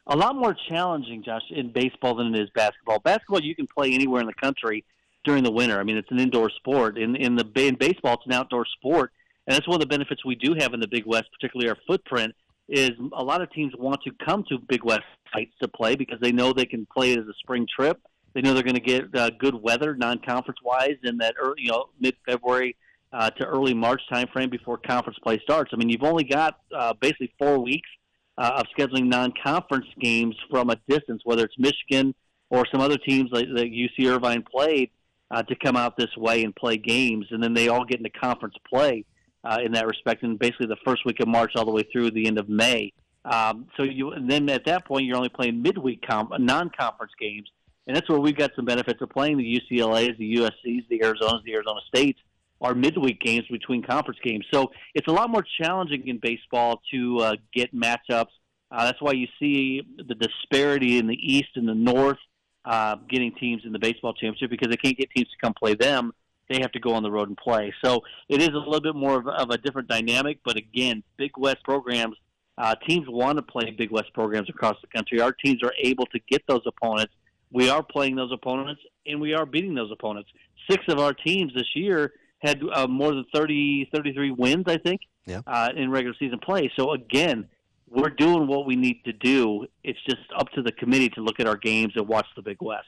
a 0.08 0.16
lot 0.16 0.36
more 0.36 0.56
challenging, 0.68 1.24
Josh, 1.24 1.42
in 1.50 1.72
baseball 1.72 2.14
than 2.14 2.32
it 2.32 2.40
is 2.40 2.48
basketball. 2.54 3.00
Basketball 3.00 3.40
you 3.42 3.56
can 3.56 3.66
play 3.66 3.92
anywhere 3.92 4.20
in 4.20 4.26
the 4.28 4.34
country 4.34 4.84
during 5.24 5.42
the 5.42 5.50
winter. 5.50 5.80
I 5.80 5.82
mean, 5.82 5.96
it's 5.96 6.10
an 6.12 6.20
indoor 6.20 6.48
sport. 6.50 6.96
In 6.96 7.16
in 7.16 7.34
the 7.34 7.44
in 7.56 7.74
baseball, 7.74 8.14
it's 8.14 8.26
an 8.26 8.32
outdoor 8.32 8.66
sport, 8.66 9.10
and 9.46 9.56
that's 9.56 9.66
one 9.66 9.74
of 9.74 9.80
the 9.80 9.86
benefits 9.86 10.24
we 10.24 10.36
do 10.36 10.54
have 10.58 10.74
in 10.74 10.80
the 10.80 10.86
Big 10.86 11.06
West, 11.06 11.26
particularly 11.32 11.68
our 11.68 11.76
footprint. 11.86 12.34
Is 12.68 12.90
a 13.12 13.22
lot 13.22 13.42
of 13.42 13.50
teams 13.52 13.72
want 13.78 14.02
to 14.02 14.10
come 14.24 14.44
to 14.48 14.58
Big 14.58 14.84
West 14.84 15.04
sites 15.32 15.52
to 15.62 15.68
play 15.68 15.94
because 15.94 16.18
they 16.20 16.32
know 16.32 16.52
they 16.52 16.66
can 16.66 16.84
play 16.86 17.12
it 17.12 17.18
as 17.18 17.26
a 17.26 17.34
spring 17.38 17.66
trip. 17.74 18.00
They 18.34 18.40
know 18.40 18.54
they're 18.54 18.64
going 18.64 18.74
to 18.74 18.80
get 18.80 19.14
uh, 19.14 19.30
good 19.38 19.54
weather, 19.54 19.94
non-conference 19.94 20.58
wise, 20.64 20.96
in 21.04 21.16
that 21.18 21.36
early, 21.40 21.54
you 21.58 21.70
know 21.70 21.86
mid-February 22.00 22.76
uh, 23.12 23.30
to 23.30 23.46
early 23.46 23.72
March 23.72 24.02
timeframe 24.12 24.50
before 24.50 24.78
conference 24.78 25.18
play 25.22 25.40
starts. 25.42 25.70
I 25.72 25.76
mean, 25.76 25.88
you've 25.88 26.02
only 26.02 26.24
got 26.24 26.58
uh, 26.76 26.92
basically 27.00 27.32
four 27.38 27.58
weeks 27.60 27.88
uh, 28.36 28.60
of 28.60 28.66
scheduling 28.76 29.06
non-conference 29.06 29.86
games 30.00 30.34
from 30.50 30.70
a 30.70 30.76
distance, 30.88 31.22
whether 31.24 31.44
it's 31.44 31.58
Michigan 31.58 32.14
or 32.50 32.64
some 32.70 32.80
other 32.80 32.98
teams 32.98 33.30
like, 33.32 33.46
like 33.50 33.70
UC 33.70 34.06
Irvine 34.06 34.42
played, 34.42 34.90
uh, 35.30 35.42
to 35.42 35.56
come 35.56 35.76
out 35.76 35.96
this 35.96 36.14
way 36.16 36.44
and 36.44 36.54
play 36.54 36.76
games, 36.76 37.26
and 37.30 37.42
then 37.42 37.54
they 37.54 37.68
all 37.68 37.84
get 37.84 37.98
into 37.98 38.10
conference 38.10 38.54
play 38.72 39.04
uh, 39.46 39.58
in 39.64 39.72
that 39.72 39.86
respect, 39.86 40.22
and 40.22 40.38
basically 40.38 40.66
the 40.66 40.76
first 40.84 41.04
week 41.04 41.20
of 41.20 41.28
March 41.28 41.52
all 41.56 41.64
the 41.64 41.70
way 41.70 41.84
through 41.92 42.10
the 42.10 42.26
end 42.26 42.38
of 42.38 42.48
May. 42.48 42.92
Um, 43.24 43.66
so 43.76 43.82
you, 43.82 44.12
and 44.12 44.30
then 44.30 44.48
at 44.50 44.66
that 44.66 44.84
point, 44.84 45.06
you're 45.06 45.16
only 45.16 45.28
playing 45.28 45.62
midweek 45.62 46.04
com- 46.06 46.32
non-conference 46.38 47.12
games, 47.20 47.48
and 47.86 47.96
that's 47.96 48.08
where 48.08 48.20
we've 48.20 48.36
got 48.36 48.50
some 48.56 48.64
benefits 48.64 49.00
of 49.00 49.10
playing 49.10 49.38
the 49.38 49.60
UCLA's, 49.60 50.16
the 50.18 50.36
USC's, 50.36 50.84
the 50.88 51.02
Arizona's, 51.02 51.42
the 51.44 51.54
Arizona 51.54 51.80
States, 51.88 52.18
are 52.60 52.74
midweek 52.74 53.20
games 53.20 53.44
between 53.50 53.82
conference 53.82 54.18
games. 54.22 54.44
So 54.52 54.70
it's 54.94 55.08
a 55.08 55.12
lot 55.12 55.30
more 55.30 55.44
challenging 55.60 56.08
in 56.08 56.18
baseball 56.18 56.80
to 56.92 57.18
uh, 57.18 57.36
get 57.52 57.74
matchups. 57.74 58.30
Uh, 58.70 58.84
that's 58.84 59.00
why 59.00 59.12
you 59.12 59.28
see 59.38 59.82
the 59.96 60.14
disparity 60.14 60.98
in 60.98 61.06
the 61.06 61.14
East 61.14 61.50
and 61.56 61.68
the 61.68 61.74
North 61.74 62.18
uh, 62.64 62.96
getting 63.08 63.32
teams 63.34 63.62
in 63.64 63.72
the 63.72 63.78
baseball 63.78 64.12
championship 64.12 64.50
because 64.50 64.68
they 64.68 64.76
can't 64.76 64.96
get 64.96 65.10
teams 65.10 65.28
to 65.28 65.36
come 65.40 65.54
play 65.54 65.74
them. 65.74 66.12
They 66.48 66.60
have 66.60 66.72
to 66.72 66.80
go 66.80 66.94
on 66.94 67.02
the 67.02 67.10
road 67.10 67.28
and 67.28 67.36
play. 67.36 67.74
So 67.84 68.02
it 68.28 68.40
is 68.40 68.50
a 68.50 68.58
little 68.58 68.80
bit 68.80 68.94
more 68.94 69.18
of, 69.18 69.26
of 69.26 69.50
a 69.50 69.58
different 69.58 69.88
dynamic. 69.88 70.38
But 70.44 70.56
again, 70.56 71.02
Big 71.16 71.32
West 71.36 71.58
programs, 71.64 72.16
uh, 72.58 72.74
teams 72.88 73.06
want 73.08 73.38
to 73.38 73.42
play 73.42 73.70
Big 73.70 73.90
West 73.90 74.12
programs 74.14 74.48
across 74.48 74.76
the 74.80 74.86
country. 74.88 75.20
Our 75.20 75.32
teams 75.32 75.62
are 75.62 75.72
able 75.82 76.06
to 76.06 76.20
get 76.28 76.42
those 76.46 76.62
opponents. 76.66 77.12
We 77.52 77.68
are 77.68 77.82
playing 77.82 78.16
those 78.16 78.32
opponents, 78.32 78.80
and 79.06 79.20
we 79.20 79.34
are 79.34 79.46
beating 79.46 79.74
those 79.74 79.90
opponents. 79.92 80.30
Six 80.70 80.84
of 80.88 80.98
our 80.98 81.12
teams 81.12 81.52
this 81.54 81.68
year 81.74 82.12
had 82.40 82.60
uh, 82.72 82.86
more 82.86 83.10
than 83.14 83.24
30, 83.34 83.88
33 83.94 84.30
wins, 84.32 84.64
I 84.66 84.78
think, 84.78 85.00
Yeah. 85.26 85.40
uh, 85.46 85.70
in 85.74 85.90
regular 85.90 86.14
season 86.18 86.38
play. 86.38 86.70
So 86.76 86.92
again, 86.92 87.48
we're 87.88 88.10
doing 88.10 88.46
what 88.48 88.66
we 88.66 88.74
need 88.76 89.04
to 89.04 89.12
do. 89.12 89.66
It's 89.84 89.98
just 90.08 90.22
up 90.36 90.50
to 90.50 90.62
the 90.62 90.72
committee 90.72 91.08
to 91.10 91.20
look 91.22 91.38
at 91.40 91.46
our 91.46 91.56
games 91.56 91.92
and 91.96 92.06
watch 92.08 92.26
the 92.34 92.42
Big 92.42 92.58
West. 92.60 92.86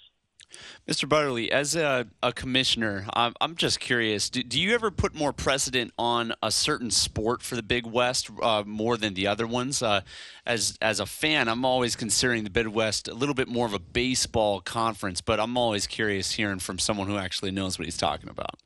Mr. 0.86 1.08
Butterly, 1.08 1.52
as 1.52 1.76
a, 1.76 2.06
a 2.22 2.32
commissioner, 2.32 3.06
I'm, 3.12 3.34
I'm 3.40 3.56
just 3.56 3.80
curious. 3.80 4.30
Do, 4.30 4.42
do 4.42 4.60
you 4.60 4.74
ever 4.74 4.90
put 4.90 5.14
more 5.14 5.32
precedent 5.32 5.92
on 5.98 6.32
a 6.42 6.50
certain 6.50 6.90
sport 6.90 7.42
for 7.42 7.56
the 7.56 7.62
Big 7.62 7.86
West 7.86 8.30
uh, 8.42 8.62
more 8.66 8.96
than 8.96 9.14
the 9.14 9.26
other 9.26 9.46
ones? 9.46 9.82
Uh, 9.82 10.00
as 10.46 10.78
as 10.80 11.00
a 11.00 11.06
fan, 11.06 11.48
I'm 11.48 11.64
always 11.64 11.94
considering 11.96 12.44
the 12.44 12.50
Big 12.50 12.66
West 12.66 13.08
a 13.08 13.14
little 13.14 13.34
bit 13.34 13.48
more 13.48 13.66
of 13.66 13.74
a 13.74 13.78
baseball 13.78 14.60
conference, 14.60 15.20
but 15.20 15.38
I'm 15.38 15.56
always 15.56 15.86
curious 15.86 16.32
hearing 16.32 16.58
from 16.58 16.78
someone 16.78 17.06
who 17.06 17.18
actually 17.18 17.50
knows 17.50 17.78
what 17.78 17.84
he's 17.84 17.98
talking 17.98 18.30
about. 18.30 18.56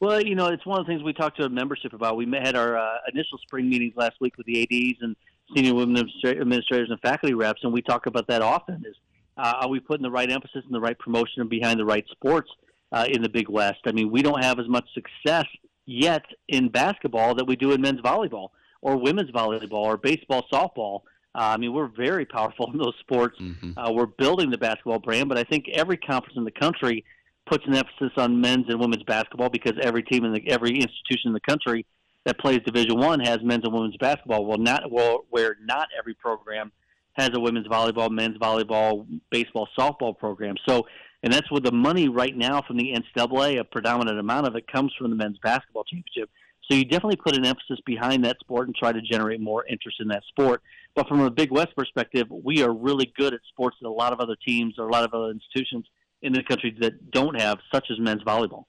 Well, 0.00 0.20
you 0.20 0.34
know, 0.34 0.46
it's 0.46 0.64
one 0.64 0.78
of 0.78 0.86
the 0.86 0.92
things 0.92 1.02
we 1.02 1.12
talked 1.12 1.38
to 1.38 1.44
our 1.44 1.48
membership 1.48 1.92
about. 1.92 2.16
We 2.16 2.30
had 2.30 2.54
our 2.54 2.76
uh, 2.78 2.98
initial 3.12 3.38
spring 3.38 3.68
meetings 3.68 3.94
last 3.96 4.20
week 4.20 4.36
with 4.36 4.46
the 4.46 4.62
ADs 4.62 4.98
and 5.02 5.16
senior 5.54 5.74
women 5.74 5.96
administrators 6.24 6.90
and 6.90 7.00
faculty 7.00 7.34
reps, 7.34 7.64
and 7.64 7.72
we 7.72 7.82
talk 7.82 8.06
about 8.06 8.28
that 8.28 8.42
often. 8.42 8.84
Is 8.86 8.94
uh, 9.38 9.54
are 9.60 9.68
we 9.68 9.80
putting 9.80 10.02
the 10.02 10.10
right 10.10 10.30
emphasis 10.30 10.64
and 10.64 10.74
the 10.74 10.80
right 10.80 10.98
promotion 10.98 11.48
behind 11.48 11.78
the 11.78 11.84
right 11.84 12.04
sports 12.10 12.50
uh, 12.92 13.06
in 13.08 13.22
the 13.22 13.28
Big 13.28 13.48
West? 13.48 13.80
I 13.86 13.92
mean, 13.92 14.10
we 14.10 14.22
don't 14.22 14.42
have 14.42 14.58
as 14.58 14.68
much 14.68 14.84
success 14.92 15.46
yet 15.86 16.24
in 16.48 16.68
basketball 16.68 17.34
that 17.36 17.46
we 17.46 17.56
do 17.56 17.72
in 17.72 17.80
men's 17.80 18.00
volleyball 18.00 18.48
or 18.82 18.96
women's 18.96 19.30
volleyball 19.30 19.72
or 19.72 19.96
baseball, 19.96 20.44
softball. 20.52 21.02
Uh, 21.34 21.52
I 21.54 21.56
mean, 21.56 21.72
we're 21.72 21.88
very 21.88 22.24
powerful 22.26 22.70
in 22.72 22.78
those 22.78 22.94
sports. 23.00 23.38
Uh, 23.76 23.92
we're 23.92 24.06
building 24.06 24.50
the 24.50 24.58
basketball 24.58 24.98
brand, 24.98 25.28
but 25.28 25.38
I 25.38 25.44
think 25.44 25.66
every 25.74 25.96
conference 25.96 26.36
in 26.36 26.44
the 26.44 26.50
country 26.50 27.04
puts 27.46 27.64
an 27.66 27.74
emphasis 27.74 28.12
on 28.16 28.40
men's 28.40 28.66
and 28.68 28.78
women's 28.80 29.04
basketball 29.04 29.48
because 29.48 29.72
every 29.80 30.02
team 30.02 30.24
in 30.24 30.32
the 30.32 30.48
every 30.50 30.70
institution 30.70 31.28
in 31.28 31.32
the 31.32 31.40
country 31.40 31.86
that 32.24 32.38
plays 32.38 32.60
Division 32.66 32.98
One 32.98 33.20
has 33.20 33.38
men's 33.42 33.64
and 33.64 33.72
women's 33.72 33.96
basketball. 33.96 34.44
Well, 34.44 34.58
not 34.58 34.90
well, 34.90 35.24
where 35.30 35.56
not 35.62 35.88
every 35.98 36.14
program 36.14 36.72
has 37.18 37.30
a 37.34 37.40
women's 37.40 37.66
volleyball, 37.66 38.10
men's 38.10 38.38
volleyball, 38.38 39.06
baseball, 39.30 39.68
softball 39.78 40.16
program. 40.16 40.54
So, 40.68 40.86
and 41.22 41.32
that's 41.32 41.50
where 41.50 41.60
the 41.60 41.72
money 41.72 42.08
right 42.08 42.36
now 42.36 42.62
from 42.62 42.76
the 42.76 42.94
NCAA, 42.94 43.58
a 43.58 43.64
predominant 43.64 44.18
amount 44.18 44.46
of 44.46 44.56
it 44.56 44.70
comes 44.70 44.92
from 44.96 45.10
the 45.10 45.16
men's 45.16 45.38
basketball 45.42 45.84
championship. 45.84 46.30
So 46.70 46.76
you 46.76 46.84
definitely 46.84 47.16
put 47.16 47.36
an 47.36 47.46
emphasis 47.46 47.78
behind 47.86 48.24
that 48.24 48.38
sport 48.40 48.68
and 48.68 48.76
try 48.76 48.92
to 48.92 49.00
generate 49.00 49.40
more 49.40 49.64
interest 49.66 49.98
in 50.00 50.08
that 50.08 50.22
sport. 50.28 50.62
But 50.94 51.08
from 51.08 51.20
a 51.20 51.30
Big 51.30 51.50
West 51.50 51.74
perspective, 51.76 52.26
we 52.30 52.62
are 52.62 52.72
really 52.72 53.12
good 53.16 53.32
at 53.32 53.40
sports 53.48 53.76
that 53.80 53.88
a 53.88 53.90
lot 53.90 54.12
of 54.12 54.20
other 54.20 54.36
teams 54.46 54.74
or 54.78 54.88
a 54.88 54.92
lot 54.92 55.04
of 55.04 55.14
other 55.14 55.30
institutions 55.30 55.86
in 56.22 56.32
the 56.32 56.42
country 56.42 56.76
that 56.80 57.10
don't 57.10 57.40
have, 57.40 57.58
such 57.72 57.86
as 57.90 57.98
men's 57.98 58.22
volleyball. 58.22 58.64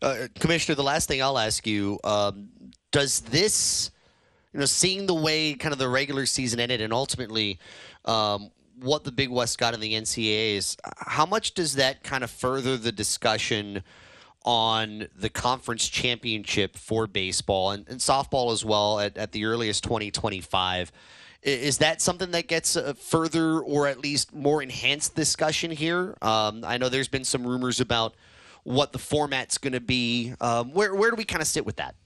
Uh, 0.00 0.28
Commissioner, 0.38 0.76
the 0.76 0.82
last 0.82 1.08
thing 1.08 1.22
I'll 1.22 1.38
ask 1.38 1.66
you: 1.66 1.98
um, 2.04 2.48
Does 2.92 3.20
this, 3.20 3.90
you 4.54 4.60
know, 4.60 4.66
seeing 4.66 5.06
the 5.06 5.14
way 5.14 5.54
kind 5.54 5.72
of 5.72 5.80
the 5.80 5.88
regular 5.88 6.26
season 6.26 6.60
ended, 6.60 6.80
and 6.80 6.92
ultimately 6.92 7.58
um, 8.04 8.52
what 8.80 9.02
the 9.02 9.10
Big 9.10 9.28
West 9.28 9.58
got 9.58 9.74
in 9.74 9.80
the 9.80 9.94
NCAA 9.94 10.54
is, 10.54 10.76
how 10.96 11.26
much 11.26 11.54
does 11.54 11.74
that 11.74 12.04
kind 12.04 12.22
of 12.22 12.30
further 12.30 12.76
the 12.76 12.92
discussion 12.92 13.82
on 14.44 15.08
the 15.16 15.28
conference 15.28 15.88
championship 15.88 16.76
for 16.76 17.08
baseball 17.08 17.72
and, 17.72 17.88
and 17.88 17.98
softball 17.98 18.52
as 18.52 18.64
well 18.64 19.00
at, 19.00 19.18
at 19.18 19.32
the 19.32 19.44
earliest 19.44 19.82
2025? 19.82 20.92
Is 21.42 21.78
that 21.78 22.00
something 22.00 22.30
that 22.30 22.46
gets 22.46 22.76
a 22.76 22.94
further 22.94 23.58
or 23.58 23.88
at 23.88 23.98
least 23.98 24.32
more 24.32 24.62
enhanced 24.62 25.16
discussion 25.16 25.72
here? 25.72 26.16
Um, 26.22 26.64
I 26.64 26.78
know 26.78 26.88
there's 26.88 27.08
been 27.08 27.24
some 27.24 27.44
rumors 27.44 27.80
about 27.80 28.14
what 28.62 28.92
the 28.92 28.98
format's 28.98 29.58
going 29.58 29.72
to 29.72 29.80
be. 29.80 30.32
Um, 30.40 30.72
where 30.72 30.94
where 30.94 31.10
do 31.10 31.16
we 31.16 31.24
kind 31.24 31.42
of 31.42 31.48
sit 31.48 31.66
with 31.66 31.76
that? 31.76 31.96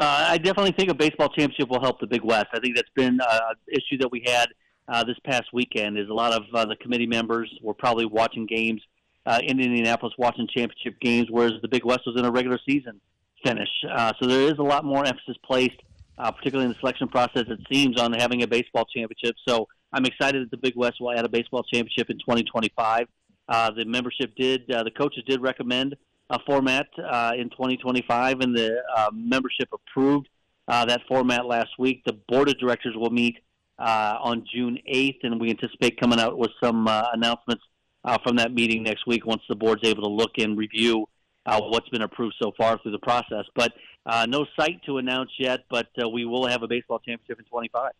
Uh, 0.00 0.28
I 0.30 0.38
definitely 0.38 0.72
think 0.72 0.90
a 0.90 0.94
baseball 0.94 1.28
championship 1.28 1.68
will 1.68 1.80
help 1.80 2.00
the 2.00 2.06
Big 2.06 2.24
West. 2.24 2.46
I 2.54 2.58
think 2.60 2.74
that's 2.74 2.88
been 2.96 3.20
uh, 3.20 3.40
an 3.50 3.56
issue 3.68 3.98
that 3.98 4.10
we 4.10 4.22
had 4.24 4.48
uh, 4.88 5.04
this 5.04 5.18
past 5.26 5.52
weekend. 5.52 5.98
Is 5.98 6.08
a 6.08 6.14
lot 6.14 6.32
of 6.32 6.44
uh, 6.54 6.64
the 6.64 6.76
committee 6.76 7.06
members 7.06 7.52
were 7.62 7.74
probably 7.74 8.06
watching 8.06 8.46
games 8.46 8.80
uh, 9.26 9.40
in 9.42 9.60
Indianapolis, 9.60 10.14
watching 10.16 10.48
championship 10.48 10.98
games, 11.00 11.26
whereas 11.28 11.52
the 11.60 11.68
Big 11.68 11.84
West 11.84 12.00
was 12.06 12.18
in 12.18 12.24
a 12.24 12.30
regular 12.30 12.58
season 12.66 12.98
finish. 13.44 13.68
Uh, 13.90 14.12
so 14.18 14.26
there 14.26 14.40
is 14.40 14.58
a 14.58 14.62
lot 14.62 14.86
more 14.86 15.04
emphasis 15.04 15.36
placed, 15.44 15.76
uh, 16.16 16.30
particularly 16.30 16.64
in 16.64 16.72
the 16.72 16.78
selection 16.80 17.06
process. 17.08 17.44
It 17.48 17.60
seems 17.70 18.00
on 18.00 18.14
having 18.14 18.42
a 18.42 18.46
baseball 18.46 18.86
championship. 18.86 19.36
So 19.46 19.68
I'm 19.92 20.06
excited 20.06 20.42
that 20.42 20.50
the 20.50 20.56
Big 20.56 20.76
West 20.76 20.98
will 21.00 21.12
add 21.12 21.26
a 21.26 21.28
baseball 21.28 21.62
championship 21.62 22.08
in 22.08 22.18
2025. 22.18 23.06
Uh, 23.50 23.70
the 23.72 23.84
membership 23.84 24.34
did, 24.34 24.70
uh, 24.70 24.82
the 24.82 24.90
coaches 24.90 25.24
did 25.26 25.42
recommend 25.42 25.94
a 26.30 26.38
format 26.46 26.86
uh, 26.98 27.32
in 27.36 27.50
2025, 27.50 28.40
and 28.40 28.56
the 28.56 28.76
uh, 28.96 29.10
membership 29.12 29.68
approved 29.72 30.28
uh, 30.68 30.84
that 30.84 31.00
format 31.08 31.44
last 31.44 31.70
week. 31.78 32.02
The 32.06 32.14
board 32.28 32.48
of 32.48 32.58
directors 32.58 32.94
will 32.96 33.10
meet 33.10 33.36
uh, 33.78 34.16
on 34.20 34.44
June 34.52 34.78
8th, 34.92 35.18
and 35.24 35.40
we 35.40 35.50
anticipate 35.50 36.00
coming 36.00 36.20
out 36.20 36.38
with 36.38 36.50
some 36.62 36.86
uh, 36.86 37.04
announcements 37.12 37.64
uh, 38.04 38.16
from 38.24 38.36
that 38.36 38.52
meeting 38.52 38.82
next 38.82 39.06
week 39.06 39.26
once 39.26 39.42
the 39.48 39.56
board's 39.56 39.86
able 39.86 40.02
to 40.02 40.08
look 40.08 40.32
and 40.38 40.56
review 40.56 41.06
uh, 41.46 41.60
what's 41.60 41.88
been 41.88 42.02
approved 42.02 42.34
so 42.40 42.52
far 42.56 42.78
through 42.78 42.92
the 42.92 42.98
process. 42.98 43.44
But 43.54 43.72
uh, 44.06 44.26
no 44.28 44.46
site 44.58 44.82
to 44.86 44.98
announce 44.98 45.30
yet, 45.38 45.60
but 45.70 45.88
uh, 46.02 46.08
we 46.08 46.24
will 46.24 46.46
have 46.46 46.62
a 46.62 46.68
baseball 46.68 46.98
championship 46.98 47.38
in 47.38 47.44
25. 47.46 47.92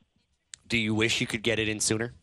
Do 0.69 0.78
you 0.78 0.94
wish 0.94 1.20
you 1.20 1.27
could 1.27 1.43
get 1.43 1.59
it 1.59 1.69
in 1.69 1.81
sooner? 1.81 2.15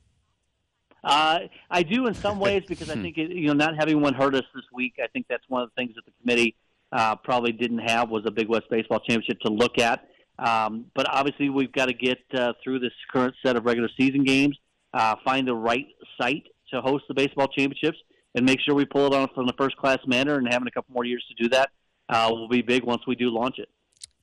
Uh, 1.04 1.40
I 1.70 1.84
do 1.84 2.08
in 2.08 2.14
some 2.14 2.40
ways 2.40 2.64
because 2.68 2.90
I 2.90 2.96
think 2.96 3.18
it, 3.18 3.32
you 3.32 3.48
know 3.48 3.54
not 3.54 3.76
having 3.78 4.02
one 4.02 4.14
hurt 4.14 4.36
us 4.36 4.44
this 4.54 4.66
week. 4.74 4.96
I 5.04 5.08
think 5.08 5.26
that's 5.30 5.44
one 5.48 5.64
of 5.64 5.70
the 5.70 5.82
things 5.82 5.96
that 5.96 6.06
the 6.06 6.12
committee 6.22 6.56
uh, 6.92 7.16
probably 7.16 7.52
didn't 7.52 7.80
have 7.80 8.10
was 8.10 8.24
a 8.26 8.32
Big 8.32 8.48
West 8.48 8.66
Baseball 8.70 9.00
Championship 9.00 9.40
to 9.42 9.52
look 9.52 9.78
at. 9.78 10.08
Um, 10.40 10.86
but 10.96 11.10
obviously, 11.10 11.50
we've 11.50 11.72
got 11.72 11.88
to 11.88 11.94
get 11.94 12.20
uh, 12.34 12.54
through 12.64 12.80
this 12.80 12.94
current 13.12 13.34
set 13.44 13.56
of 13.56 13.66
regular 13.66 13.90
season 14.00 14.24
games, 14.24 14.58
uh, 14.94 15.16
find 15.26 15.48
the 15.48 15.56
right 15.56 15.88
site 16.20 16.44
to 16.72 16.82
host 16.82 17.06
the 17.08 17.14
baseball 17.14 17.48
championships, 17.48 17.98
and 18.36 18.46
make 18.46 18.60
sure 18.62 18.76
we 18.76 18.86
pull 18.86 19.08
it 19.08 19.14
off 19.14 19.32
in 19.38 19.50
a 19.50 19.54
first 19.58 19.76
class 19.78 20.00
manner. 20.06 20.36
And 20.36 20.48
having 20.52 20.68
a 20.68 20.72
couple 20.72 20.94
more 20.94 21.06
years 21.06 21.26
to 21.30 21.44
do 21.44 21.50
that 21.50 21.72
uh, 22.10 22.28
will 22.30 22.48
be 22.48 22.62
big 22.62 22.84
once 22.84 23.02
we 23.08 23.16
do 23.16 23.30
launch 23.30 23.56
it. 23.58 23.70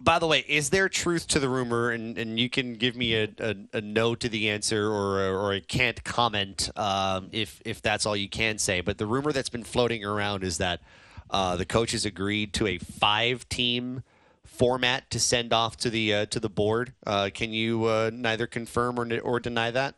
By 0.00 0.18
the 0.18 0.26
way, 0.26 0.44
is 0.48 0.70
there 0.70 0.88
truth 0.88 1.26
to 1.28 1.38
the 1.38 1.48
rumor? 1.48 1.90
And, 1.90 2.18
and 2.18 2.38
you 2.38 2.50
can 2.50 2.74
give 2.74 2.96
me 2.96 3.14
a, 3.14 3.28
a, 3.38 3.56
a 3.74 3.80
no 3.80 4.14
to 4.14 4.28
the 4.28 4.50
answer 4.50 4.90
or 4.90 5.24
a, 5.24 5.32
or 5.32 5.52
a 5.54 5.60
can't 5.60 6.02
comment 6.04 6.70
um, 6.76 7.28
if 7.32 7.60
if 7.64 7.80
that's 7.80 8.04
all 8.04 8.16
you 8.16 8.28
can 8.28 8.58
say. 8.58 8.80
But 8.80 8.98
the 8.98 9.06
rumor 9.06 9.32
that's 9.32 9.48
been 9.48 9.64
floating 9.64 10.04
around 10.04 10.44
is 10.44 10.58
that 10.58 10.80
uh, 11.30 11.56
the 11.56 11.64
coaches 11.64 12.04
agreed 12.04 12.52
to 12.54 12.66
a 12.66 12.78
five 12.78 13.48
team 13.48 14.02
format 14.44 15.10
to 15.10 15.18
send 15.18 15.52
off 15.52 15.76
to 15.78 15.90
the 15.90 16.14
uh, 16.14 16.26
to 16.26 16.40
the 16.40 16.50
board. 16.50 16.92
Uh, 17.06 17.30
can 17.32 17.52
you 17.52 17.84
uh, 17.84 18.10
neither 18.12 18.46
confirm 18.46 18.98
or 18.98 19.18
or 19.20 19.40
deny 19.40 19.70
that? 19.70 19.94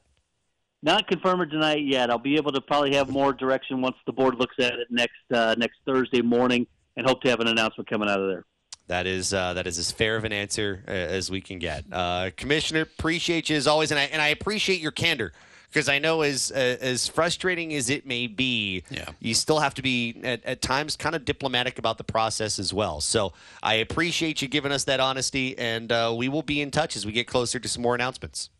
Not 0.83 1.09
confirm 1.09 1.41
or 1.41 1.47
deny 1.47 1.77
it 1.77 1.85
yet. 1.85 2.11
I'll 2.11 2.19
be 2.19 2.37
able 2.37 2.53
to 2.53 2.61
probably 2.61 2.95
have 2.95 3.09
more 3.09 3.33
direction 3.33 3.81
once 3.81 3.97
the 4.07 4.13
board 4.13 4.37
looks 4.37 4.55
at 4.59 4.75
it 4.75 4.89
next 4.91 5.15
uh, 5.33 5.55
next 5.59 5.79
Thursday 5.85 6.23
morning, 6.23 6.67
and 6.97 7.07
hope 7.07 7.23
to 7.23 7.31
have 7.31 7.41
an 7.41 7.49
announcement 7.49 7.89
coming 7.89 8.09
out 8.09 8.21
of 8.21 8.29
there. 8.29 8.45
That 8.89 9.07
is 9.07 9.35
uh, 9.35 9.55
that 9.55 9.67
is 9.67 9.79
as 9.79 9.91
fair 9.91 10.17
of 10.17 10.25
an 10.25 10.33
answer 10.33 10.85
uh, 10.87 10.91
as 10.91 11.31
we 11.31 11.41
can 11.41 11.59
get, 11.59 11.85
uh, 11.91 12.31
Commissioner. 12.37 12.83
Appreciate 12.83 13.51
you 13.51 13.57
as 13.57 13.67
always, 13.67 13.91
and 13.91 13.99
I 13.99 14.05
and 14.05 14.23
I 14.23 14.29
appreciate 14.29 14.81
your 14.81 14.93
candor 14.93 15.33
because 15.69 15.89
I 15.89 15.99
know 15.99 16.23
as 16.23 16.53
uh, 16.53 16.77
as 16.81 17.09
frustrating 17.09 17.75
as 17.75 17.91
it 17.91 18.07
may 18.07 18.29
be, 18.29 18.85
Yeah. 18.91 19.09
you 19.19 19.35
still 19.35 19.59
have 19.59 19.75
to 19.75 19.83
be 19.83 20.21
at, 20.23 20.45
at 20.45 20.63
times 20.63 20.97
kind 20.97 21.17
of 21.17 21.25
diplomatic 21.25 21.81
about 21.81 21.99
the 21.99 22.05
process 22.05 22.61
as 22.61 22.73
well. 22.73 23.01
So 23.01 23.33
I 23.61 23.75
appreciate 23.75 24.41
you 24.41 24.47
giving 24.47 24.71
us 24.71 24.85
that 24.85 25.01
honesty, 25.01 25.59
and 25.59 25.91
uh, 25.91 26.15
we 26.17 26.29
will 26.29 26.43
be 26.45 26.61
in 26.61 26.71
touch 26.71 26.95
as 26.95 27.05
we 27.05 27.11
get 27.11 27.27
closer 27.27 27.59
to 27.59 27.69
some 27.69 27.83
more 27.83 27.97
announcements. 27.97 28.51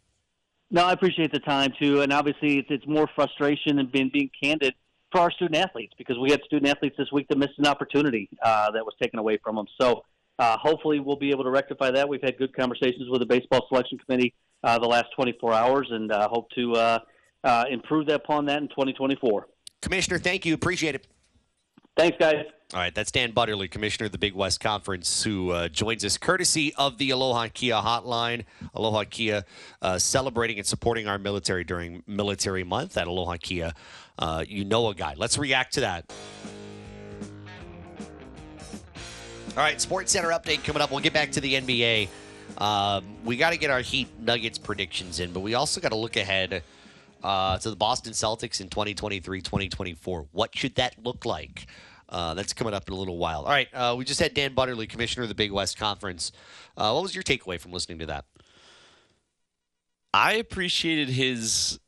No, 0.73 0.85
I 0.87 0.93
appreciate 0.93 1.31
the 1.31 1.39
time 1.39 1.73
too, 1.79 2.01
and 2.01 2.13
obviously 2.13 2.59
it's, 2.59 2.69
it's 2.71 2.87
more 2.89 3.09
frustration 3.15 3.79
and 3.79 3.93
being 3.93 4.11
being 4.13 4.31
candid 4.43 4.75
for 5.13 5.21
our 5.21 5.31
student 5.31 5.55
athletes 5.57 5.95
because 5.97 6.19
we 6.19 6.33
had 6.33 6.43
student 6.43 6.69
athletes 6.69 6.97
this 6.99 7.13
week 7.13 7.29
that 7.29 7.39
missed 7.39 7.57
an 7.59 7.67
opportunity 7.67 8.29
uh, 8.43 8.73
that 8.73 8.85
was 8.85 8.93
taken 9.01 9.21
away 9.21 9.39
from 9.45 9.55
them. 9.55 9.67
So 9.81 10.03
uh, 10.39 10.57
hopefully 10.59 11.01
we'll 11.01 11.17
be 11.17 11.31
able 11.31 11.45
to 11.45 11.51
rectify 11.51 11.91
that. 11.91 12.09
We've 12.09 12.23
had 12.23 12.37
good 12.39 12.55
conversations 12.55 13.09
with 13.09 13.21
the 13.21 13.27
baseball 13.27 13.67
selection 13.69 13.99
committee 13.99 14.35
uh, 14.65 14.79
the 14.79 14.87
last 14.87 15.07
24 15.15 15.53
hours, 15.55 15.89
and 15.91 16.11
uh, 16.13 16.29
hope 16.29 16.51
to 16.51 16.73
uh, 16.75 16.99
uh, 17.45 17.65
improve 17.71 18.09
upon 18.09 18.47
that 18.47 18.59
in 18.59 18.69
2024. 18.69 19.47
Commissioner, 19.83 20.19
thank 20.19 20.45
you. 20.45 20.55
Appreciate 20.55 20.95
it. 20.95 21.07
Thanks, 21.97 22.17
guys. 22.19 22.45
All 22.75 22.81
right, 22.81 22.95
that's 22.95 23.13
Dan 23.13 23.31
Butterly, 23.31 23.69
Commissioner 23.69 24.07
of 24.07 24.13
the 24.13 24.19
Big 24.19 24.35
West 24.35 24.59
Conference, 24.61 25.23
who 25.23 25.51
uh, 25.51 25.69
joins 25.69 26.05
us 26.05 26.19
courtesy 26.19 26.75
of 26.75 26.99
the 26.99 27.11
Aloha 27.11 27.47
Kia 27.55 27.75
Hotline. 27.75 28.45
Aloha 28.75 29.05
Kia 29.09 29.45
uh, 29.81 29.99
celebrating 29.99 30.59
and 30.59 30.67
supporting 30.67 31.07
our 31.07 31.17
military 31.17 31.63
during 31.63 32.03
Military 32.09 32.65
Month 32.65 32.97
at 32.97 33.07
Aloha 33.07 33.37
Kia. 33.41 33.73
Uh, 34.19 34.45
you 34.47 34.65
know 34.65 34.89
a 34.89 34.95
guy. 34.95 35.15
Let's 35.17 35.39
react 35.39 35.75
to 35.75 35.81
that. 35.83 36.13
All 39.57 39.63
right, 39.63 39.81
Sports 39.81 40.13
Center 40.13 40.29
update 40.29 40.65
coming 40.65 40.83
up. 40.83 40.91
We'll 40.91 41.01
get 41.01 41.15
back 41.15 41.33
to 41.33 41.41
the 41.41 41.55
NBA. 41.55 42.09
Um, 42.59 43.07
we 43.25 43.39
got 43.39 43.55
to 43.55 43.57
get 43.57 43.71
our 43.71 43.81
Heat 43.81 44.07
Nuggets 44.21 44.59
predictions 44.59 45.19
in, 45.19 45.33
but 45.33 45.41
we 45.41 45.55
also 45.55 45.81
got 45.81 45.93
to 45.93 45.97
look 45.97 46.17
ahead 46.17 46.63
uh, 47.23 47.57
to 47.57 47.71
the 47.71 47.77
Boston 47.77 48.13
Celtics 48.13 48.61
in 48.61 48.69
2023 48.69 49.41
2024. 49.41 50.27
What 50.33 50.55
should 50.55 50.75
that 50.75 50.97
look 51.03 51.25
like? 51.25 51.69
Uh, 52.07 52.35
that's 52.35 52.53
coming 52.53 52.75
up 52.75 52.87
in 52.87 52.93
a 52.93 52.99
little 52.99 53.17
while. 53.17 53.45
All 53.45 53.51
right, 53.51 53.69
uh, 53.73 53.95
we 53.97 54.05
just 54.05 54.21
had 54.21 54.35
Dan 54.35 54.53
Butterly, 54.53 54.87
Commissioner 54.87 55.23
of 55.23 55.31
the 55.31 55.35
Big 55.35 55.51
West 55.51 55.79
Conference. 55.79 56.33
Uh, 56.77 56.93
what 56.93 57.03
was 57.03 57.15
your 57.15 57.25
takeaway 57.25 57.59
from 57.59 57.73
listening 57.73 58.01
to 58.01 58.07
that? 58.07 58.27
I 60.13 60.35
appreciated 60.35 61.09
his 61.09 61.81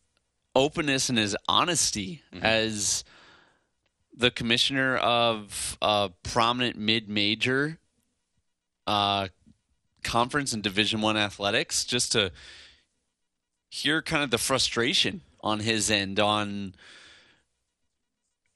openness 0.56 1.10
and 1.10 1.18
his 1.18 1.36
honesty 1.46 2.22
as 2.40 3.04
the 4.18 4.30
commissioner 4.30 4.96
of 4.96 5.78
a 5.80 6.10
prominent 6.22 6.76
mid-major 6.76 7.78
uh, 8.86 9.28
conference 10.02 10.52
in 10.52 10.60
Division 10.60 11.00
One 11.00 11.16
athletics, 11.16 11.84
just 11.84 12.12
to 12.12 12.32
hear 13.70 14.02
kind 14.02 14.24
of 14.24 14.30
the 14.30 14.38
frustration 14.38 15.22
on 15.40 15.60
his 15.60 15.90
end 15.90 16.18
on 16.18 16.74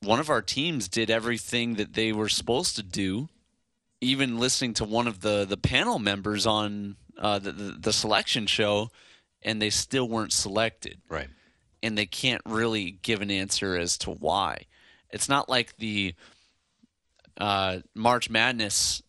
one 0.00 0.18
of 0.18 0.28
our 0.28 0.42
teams 0.42 0.88
did 0.88 1.10
everything 1.10 1.74
that 1.74 1.94
they 1.94 2.12
were 2.12 2.28
supposed 2.28 2.74
to 2.76 2.82
do 2.82 3.28
even 4.02 4.38
listening 4.38 4.74
to 4.74 4.84
one 4.84 5.06
of 5.06 5.20
the 5.20 5.46
the 5.48 5.56
panel 5.56 5.98
members 5.98 6.44
on 6.44 6.96
uh, 7.18 7.38
the, 7.38 7.52
the 7.52 7.76
the 7.78 7.92
selection 7.92 8.46
show, 8.46 8.90
and 9.42 9.62
they 9.62 9.70
still 9.70 10.08
weren't 10.08 10.32
selected. 10.32 11.00
Right. 11.08 11.28
And 11.84 11.96
they 11.96 12.06
can't 12.06 12.42
really 12.44 12.98
give 13.02 13.22
an 13.22 13.30
answer 13.30 13.76
as 13.76 13.96
to 13.98 14.10
why. 14.10 14.66
It's 15.12 15.28
not 15.28 15.48
like 15.48 15.76
the 15.76 16.14
uh, 17.36 17.78
March 17.94 18.30
Madness 18.30 19.02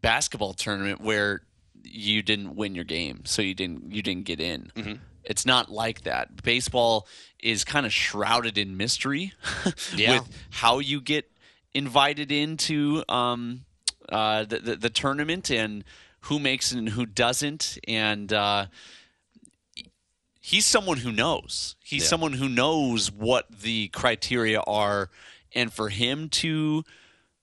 basketball 0.00 0.54
tournament 0.54 1.00
where 1.00 1.42
you 1.82 2.22
didn't 2.22 2.54
win 2.56 2.74
your 2.74 2.84
game, 2.84 3.22
so 3.24 3.42
you 3.42 3.54
didn't 3.54 3.92
you 3.92 4.02
didn't 4.02 4.24
get 4.24 4.40
in. 4.40 5.00
It's 5.24 5.44
not 5.44 5.70
like 5.70 6.02
that. 6.04 6.42
Baseball 6.42 7.06
is 7.42 7.62
kind 7.64 7.84
of 7.84 7.92
shrouded 7.92 8.56
in 8.56 8.76
mystery 8.76 9.32
Yeah. 9.94 10.20
with 10.20 10.28
how 10.50 10.78
you 10.78 11.00
get 11.00 11.30
invited 11.74 12.32
into 12.32 13.04
um, 13.08 13.64
uh, 14.08 14.44
the, 14.44 14.58
the 14.58 14.76
the 14.76 14.90
tournament 14.90 15.50
and 15.50 15.84
who 16.22 16.38
makes 16.38 16.72
it 16.72 16.78
and 16.78 16.88
who 16.90 17.06
doesn't, 17.06 17.78
and 17.86 18.32
uh, 18.32 18.66
he's 20.48 20.64
someone 20.66 20.98
who 20.98 21.12
knows. 21.12 21.76
He's 21.84 22.02
Yeah. 22.04 22.08
someone 22.08 22.32
who 22.34 22.48
knows 22.48 23.10
what 23.10 23.46
the 23.50 23.88
criteria 23.88 24.60
are, 24.60 25.10
and 25.54 25.72
for 25.72 25.88
him 25.90 26.28
to 26.30 26.84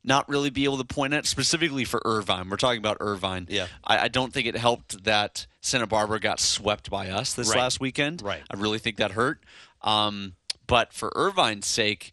not 0.04 0.28
really 0.30 0.50
be 0.50 0.64
able 0.66 0.78
to 0.78 0.84
point 0.84 1.14
at 1.14 1.26
specifically 1.26 1.84
for 1.86 2.02
Irvine. 2.06 2.50
We're 2.50 2.58
talking 2.58 2.78
about 2.80 2.98
Irvine. 3.00 3.48
Yeah. 3.50 3.68
I, 3.84 3.98
I 4.06 4.08
don't 4.08 4.32
think 4.34 4.46
it 4.48 4.56
helped 4.56 5.04
that 5.04 5.48
Santa 5.62 5.88
Barbara 5.88 6.20
got 6.20 6.40
swept 6.40 6.90
by 6.92 7.10
us 7.10 7.34
this 7.34 7.50
Right. 7.50 7.58
last 7.60 7.80
weekend. 7.80 8.22
Right. 8.22 8.44
I 8.50 8.56
really 8.56 8.78
think 8.80 8.98
that 8.98 9.12
hurt. 9.12 9.44
Um, 9.82 10.36
but 10.68 10.94
for 10.94 11.12
Irvine's 11.16 11.66
sake, 11.68 12.12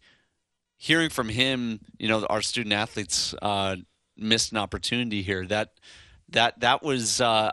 hearing 0.77 1.09
from 1.09 1.29
him, 1.29 1.81
you 1.99 2.07
know, 2.07 2.25
our 2.25 2.41
student 2.41 2.73
athletes 2.73 3.33
uh, 3.41 3.75
missed 4.17 4.51
an 4.51 4.57
opportunity 4.57 5.21
here. 5.21 5.45
That 5.45 5.73
that 6.29 6.59
that 6.61 6.81
was, 6.83 7.21
uh, 7.21 7.51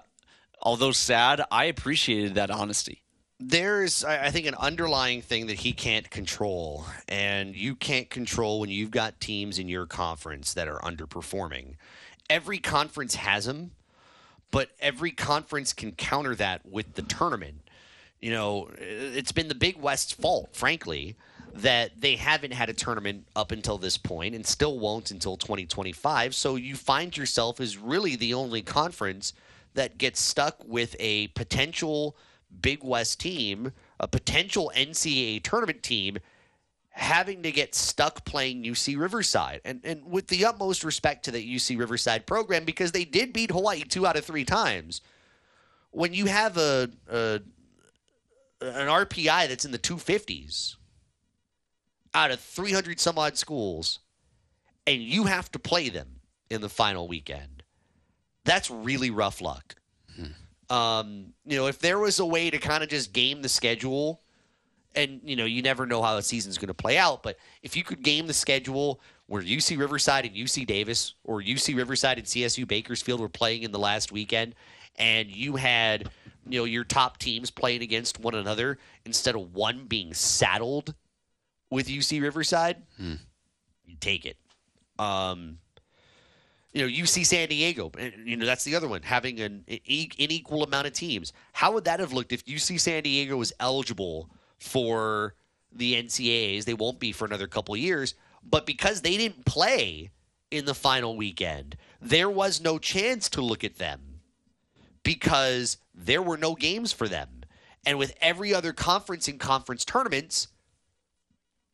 although 0.63 0.93
sad, 0.93 1.43
I 1.51 1.65
appreciated 1.67 2.35
that 2.37 2.51
honesty. 2.51 3.00
There's 3.41 4.05
I 4.05 4.31
think 4.31 4.47
an 4.47 4.55
underlying 4.55 5.23
thing 5.23 5.47
that 5.47 5.61
he 5.61 5.73
can't 5.73 6.09
control, 6.11 6.85
and 7.09 7.57
you 7.57 7.75
can't 7.75 8.11
control 8.11 8.61
when 8.61 8.69
you've 8.69 8.91
got 8.91 9.19
teams 9.19 9.59
in 9.59 9.69
your 9.69 9.87
conference 9.87 10.53
that 10.55 10.69
are 10.69 10.79
underperforming. 10.81 11.77
Every 12.29 12.59
conference 12.59 13.15
has 13.17 13.47
them, 13.47 13.73
but 14.51 14.71
every 14.79 15.11
conference 15.11 15.73
can 15.73 15.93
counter 15.93 16.35
that 16.37 16.67
with 16.67 16.95
the 16.95 17.03
tournament. 17.03 17.63
You 18.21 18.31
know, 18.33 18.69
it's 18.79 19.33
been 19.33 19.49
the 19.49 19.55
Big 19.55 19.79
West's 19.79 20.13
fault, 20.13 20.51
frankly, 20.53 21.17
that 21.55 21.99
they 21.99 22.17
haven't 22.17 22.53
had 22.53 22.69
a 22.69 22.75
tournament 22.75 23.27
up 23.35 23.51
until 23.51 23.79
this 23.79 23.97
point 23.97 24.35
and 24.35 24.47
still 24.47 24.79
won't 24.79 25.11
until 25.11 25.39
2025. 25.39 26.35
So 26.35 26.57
you 26.57 26.77
find 26.77 27.17
yourself 27.17 27.59
as 27.59 27.79
really 27.79 28.17
the 28.17 28.35
only 28.35 28.61
conference 28.61 29.33
that 29.75 29.97
gets 29.97 30.21
stuck 30.21 30.57
with 30.67 30.95
a 31.01 31.29
potential 31.29 32.15
Big 32.61 32.83
West 32.83 33.21
team, 33.21 33.73
a 33.99 34.09
potential 34.09 34.73
NCAA 34.77 35.43
tournament 35.43 35.83
team, 35.83 36.19
having 36.91 37.43
to 37.43 37.53
get 37.53 37.75
stuck 37.75 38.25
playing 38.25 38.63
UC 38.63 38.99
Riverside. 38.99 39.61
And 39.65 39.81
and 39.85 40.05
with 40.05 40.29
the 40.29 40.45
utmost 40.45 40.85
respect 40.85 41.25
to 41.25 41.31
the 41.31 41.57
UC 41.57 41.79
Riverside 41.79 42.27
program, 42.27 42.65
because 42.65 42.93
they 42.93 43.05
did 43.05 43.33
beat 43.33 43.51
Hawaii 43.51 43.83
two 43.83 44.07
out 44.07 44.17
of 44.17 44.25
three 44.25 44.45
times. 44.45 45.01
When 45.93 46.15
you 46.15 46.27
have 46.27 46.57
a, 46.57 46.91
a 47.11 47.41
an 48.61 48.89
RPI 48.89 49.49
that's 49.49 49.65
in 49.65 49.73
the 49.73 49.79
250s 49.79 50.77
out 52.15 52.31
of 52.31 52.41
300 52.41 53.01
some 53.01 53.19
odd 53.19 53.39
schools, 53.39 54.01
and 54.87 55.01
you 55.01 55.25
have 55.25 55.51
to 55.53 55.59
play 55.59 55.89
them 55.89 56.21
in 56.51 56.61
the 56.61 56.69
final 56.69 57.09
weekend, 57.09 57.63
that's 58.45 58.71
really 58.71 59.11
rough 59.11 59.41
luck. 59.41 59.77
Hmm. 60.17 60.33
Um, 60.71 61.35
you 61.45 61.57
know, 61.57 61.67
if 61.67 61.81
there 61.81 61.99
was 61.99 62.21
a 62.21 62.27
way 62.27 62.49
to 62.49 62.59
kind 62.59 62.83
of 62.83 62.89
just 62.89 63.13
game 63.13 63.43
the 63.43 63.49
schedule, 63.49 64.21
and 64.95 65.21
you 65.25 65.37
know, 65.37 65.45
you 65.45 65.63
never 65.63 65.85
know 65.87 66.03
how 66.03 66.17
the 66.17 66.23
season's 66.23 66.59
going 66.59 66.69
to 66.69 66.75
play 66.75 66.97
out, 66.97 67.23
but 67.23 67.37
if 67.63 67.77
you 67.77 67.85
could 67.85 68.03
game 68.03 68.27
the 68.27 68.33
schedule 68.33 69.01
where 69.27 69.43
UC 69.43 69.79
Riverside 69.79 70.27
and 70.27 70.35
UC 70.35 70.67
Davis 70.67 71.15
or 71.25 71.41
UC 71.41 71.77
Riverside 71.77 72.19
and 72.19 72.27
CSU 72.27 72.67
Bakersfield 72.67 73.21
were 73.21 73.29
playing 73.29 73.63
in 73.63 73.73
the 73.73 73.79
last 73.79 74.11
weekend, 74.13 74.55
and 74.97 75.29
you 75.31 75.57
had 75.57 76.11
you 76.49 76.61
know 76.61 76.65
your 76.65 76.85
top 76.85 77.19
teams 77.19 77.51
playing 77.51 77.83
against 77.83 78.19
one 78.21 78.35
another 78.35 78.79
instead 79.05 79.35
of 79.35 79.55
one 79.55 79.85
being 79.87 80.15
saddled 80.15 80.95
with 81.71 81.89
UC 81.89 82.21
Riverside, 82.23 82.83
you 83.87 83.97
take 84.01 84.25
it. 84.27 84.37
Um, 84.99 85.59
you 86.73 86.83
know, 86.83 86.89
UC 86.89 87.27
San 87.27 87.49
Diego, 87.49 87.91
and, 87.99 88.13
you 88.25 88.37
know, 88.37 88.47
that's 88.47 88.65
the 88.65 88.77
other 88.77 88.87
one, 88.87 89.03
having 89.03 89.41
an 89.41 89.65
e- 89.67 90.11
unequal 90.19 90.63
amount 90.63 90.87
of 90.87 90.93
teams. 90.93 91.33
How 91.53 91.73
would 91.73 91.85
that 91.85 91.99
have 91.99 92.13
looked 92.13 92.33
if 92.33 92.45
UC 92.45 92.79
San 92.79 93.03
Diego 93.03 93.37
was 93.37 93.53
eligible 93.59 94.31
for 94.59 95.35
the 95.73 95.95
NCAAs? 95.95 96.65
They 96.65 96.75
won't 96.75 97.01
be 97.01 97.11
for 97.11 97.25
another 97.25 97.49
couple 97.49 97.75
of 97.75 97.81
years, 97.81 98.15
but 98.49 98.67
because 98.67 99.01
they 99.01 99.17
didn't 99.17 99.45
play 99.47 100.11
in 100.53 100.65
the 100.65 100.75
final 100.75 101.17
weekend, 101.17 101.77
there 102.01 102.31
was 102.31 102.61
no 102.61 102.79
chance 102.79 103.29
to 103.31 103.43
look 103.43 103.65
at 103.65 103.77
them 103.77 104.21
because 105.03 105.79
there 105.93 106.23
were 106.23 106.37
no 106.37 106.55
games 106.55 106.93
for 106.93 107.09
them. 107.09 107.29
And 107.85 107.99
with 107.99 108.15
every 108.21 108.55
other 108.55 108.73
conference 108.73 109.27
in 109.27 109.39
conference 109.39 109.85
tournaments, 109.85 110.49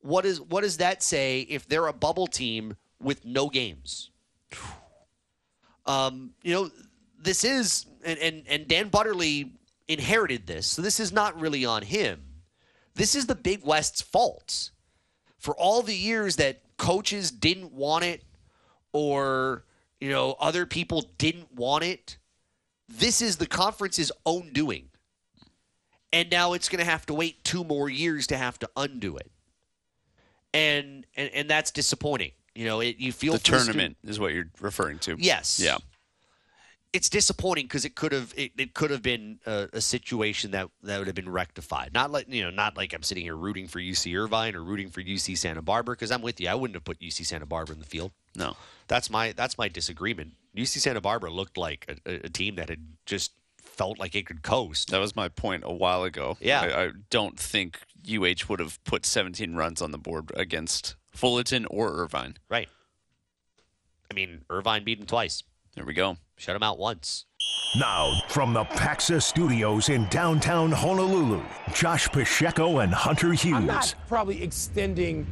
what 0.00 0.24
is 0.24 0.40
what 0.40 0.62
does 0.62 0.76
that 0.76 1.02
say 1.02 1.40
if 1.40 1.68
they're 1.68 1.88
a 1.88 1.92
bubble 1.92 2.28
team 2.28 2.76
with 3.00 3.24
no 3.26 3.50
games? 3.50 4.10
Um, 5.86 6.32
you 6.42 6.52
know, 6.52 6.70
this 7.20 7.44
is 7.44 7.86
and, 8.04 8.18
and 8.18 8.42
and 8.48 8.68
Dan 8.68 8.88
Butterly 8.88 9.52
inherited 9.88 10.46
this, 10.46 10.66
so 10.66 10.82
this 10.82 11.00
is 11.00 11.12
not 11.12 11.40
really 11.40 11.64
on 11.64 11.82
him. 11.82 12.22
This 12.94 13.14
is 13.14 13.26
the 13.26 13.34
Big 13.34 13.64
West's 13.64 14.00
fault 14.00 14.70
for 15.38 15.54
all 15.56 15.82
the 15.82 15.94
years 15.94 16.36
that 16.36 16.62
coaches 16.76 17.30
didn't 17.30 17.72
want 17.72 18.04
it 18.04 18.24
or 18.92 19.64
you 20.00 20.10
know 20.10 20.36
other 20.40 20.66
people 20.66 21.04
didn't 21.18 21.54
want 21.54 21.84
it. 21.84 22.18
This 22.88 23.20
is 23.20 23.36
the 23.36 23.46
conference's 23.46 24.12
own 24.24 24.52
doing. 24.52 24.88
And 26.12 26.30
now 26.30 26.52
it's 26.54 26.68
going 26.68 26.78
to 26.78 26.90
have 26.90 27.04
to 27.06 27.14
wait 27.14 27.42
two 27.44 27.64
more 27.64 27.90
years 27.90 28.28
to 28.28 28.36
have 28.36 28.58
to 28.60 28.70
undo 28.76 29.16
it. 29.16 29.30
And 30.54 31.04
and, 31.16 31.30
and 31.34 31.50
that's 31.50 31.70
disappointing. 31.70 32.32
You 32.56 32.64
know, 32.64 32.80
it, 32.80 32.96
you 32.98 33.12
feel 33.12 33.34
The 33.34 33.38
tournament 33.38 33.96
is 34.04 34.18
what 34.18 34.32
you're 34.32 34.48
referring 34.60 34.98
to. 35.00 35.16
Yes. 35.18 35.60
Yeah. 35.62 35.76
It's 36.92 37.10
disappointing 37.10 37.66
because 37.66 37.84
it 37.84 37.94
could 37.94 38.12
have 38.12 38.32
it, 38.36 38.52
it 38.56 38.72
could 38.72 38.90
have 38.90 39.02
been 39.02 39.38
a, 39.44 39.68
a 39.74 39.80
situation 39.82 40.52
that 40.52 40.70
that 40.82 40.98
would 40.98 41.06
have 41.06 41.16
been 41.16 41.28
rectified. 41.28 41.92
Not 41.92 42.10
like 42.10 42.26
you 42.32 42.42
know, 42.42 42.50
not 42.50 42.76
like 42.76 42.94
I'm 42.94 43.02
sitting 43.02 43.24
here 43.24 43.36
rooting 43.36 43.68
for 43.68 43.80
UC 43.80 44.18
Irvine 44.18 44.54
or 44.54 44.62
rooting 44.62 44.88
for 44.88 45.02
UC 45.02 45.36
Santa 45.36 45.60
Barbara 45.60 45.94
because 45.94 46.10
I'm 46.10 46.22
with 46.22 46.40
you. 46.40 46.48
I 46.48 46.54
wouldn't 46.54 46.74
have 46.74 46.84
put 46.84 46.98
UC 47.00 47.26
Santa 47.26 47.44
Barbara 47.44 47.74
in 47.74 47.80
the 47.80 47.86
field. 47.86 48.12
No. 48.34 48.56
That's 48.88 49.10
my 49.10 49.32
that's 49.32 49.58
my 49.58 49.68
disagreement. 49.68 50.32
UC 50.56 50.78
Santa 50.78 51.02
Barbara 51.02 51.30
looked 51.30 51.58
like 51.58 52.00
a, 52.06 52.10
a, 52.10 52.14
a 52.26 52.28
team 52.30 52.54
that 52.54 52.70
had 52.70 52.80
just 53.04 53.32
felt 53.58 53.98
like 53.98 54.14
it 54.14 54.24
could 54.24 54.42
coast. 54.42 54.90
That 54.90 55.00
was 55.00 55.14
my 55.14 55.28
point 55.28 55.64
a 55.66 55.72
while 55.72 56.04
ago. 56.04 56.38
Yeah. 56.40 56.62
I, 56.62 56.84
I 56.84 56.90
don't 57.10 57.38
think 57.38 57.80
UH 58.10 58.46
would 58.48 58.60
have 58.60 58.82
put 58.84 59.04
17 59.04 59.54
runs 59.54 59.82
on 59.82 59.90
the 59.90 59.98
board 59.98 60.32
against 60.34 60.96
Fullerton 61.16 61.66
or 61.66 61.92
Irvine. 62.02 62.36
Right. 62.48 62.68
I 64.10 64.14
mean, 64.14 64.42
Irvine 64.50 64.84
beat 64.84 64.98
them 64.98 65.06
twice. 65.06 65.42
There 65.74 65.84
we 65.84 65.94
go. 65.94 66.16
Shut 66.36 66.54
them 66.54 66.62
out 66.62 66.78
once. 66.78 67.26
Now, 67.78 68.12
from 68.28 68.52
the 68.52 68.64
Paxa 68.64 69.22
Studios 69.22 69.88
in 69.88 70.06
downtown 70.08 70.70
Honolulu, 70.70 71.42
Josh 71.74 72.08
Pacheco 72.08 72.78
and 72.78 72.92
Hunter 72.92 73.32
Hughes. 73.32 73.56
I'm 73.56 73.66
not 73.66 73.94
probably 74.08 74.42
extending 74.42 75.26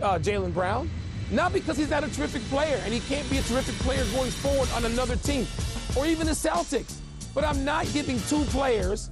uh, 0.00 0.18
Jaylen 0.18 0.54
Brown, 0.54 0.90
not 1.30 1.52
because 1.52 1.76
he's 1.76 1.90
not 1.90 2.04
a 2.04 2.14
terrific 2.14 2.42
player 2.44 2.80
and 2.84 2.94
he 2.94 3.00
can't 3.00 3.28
be 3.30 3.38
a 3.38 3.42
terrific 3.42 3.74
player 3.76 4.04
going 4.14 4.30
forward 4.30 4.68
on 4.74 4.84
another 4.84 5.16
team 5.16 5.46
or 5.96 6.06
even 6.06 6.26
the 6.26 6.32
Celtics. 6.32 6.96
But 7.34 7.44
I'm 7.44 7.64
not 7.64 7.90
giving 7.92 8.18
two 8.28 8.44
players 8.44 9.08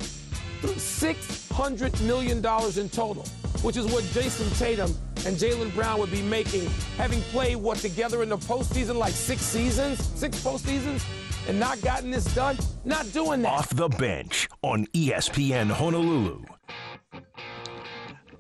$600 0.62 2.06
million 2.06 2.36
in 2.38 2.88
total, 2.90 3.24
which 3.62 3.76
is 3.76 3.86
what 3.86 4.04
Jayson 4.04 4.48
Tatum 4.58 4.94
and 5.24 5.36
Jaylen 5.36 5.72
Brown 5.74 6.00
would 6.00 6.10
be 6.10 6.22
making, 6.22 6.68
having 6.96 7.20
played 7.22 7.56
what 7.56 7.78
together 7.78 8.22
in 8.22 8.28
the 8.28 8.38
postseason, 8.38 8.96
like 8.96 9.12
six 9.12 9.42
seasons, 9.42 10.04
six 10.18 10.38
postseasons, 10.42 11.04
and 11.48 11.58
not 11.58 11.80
gotten 11.80 12.10
this 12.10 12.24
done. 12.34 12.56
Not 12.84 13.10
doing 13.12 13.42
that. 13.42 13.52
Off 13.52 13.70
the 13.70 13.88
bench 13.88 14.48
on 14.62 14.86
ESPN 14.88 15.70
Honolulu. 15.70 16.44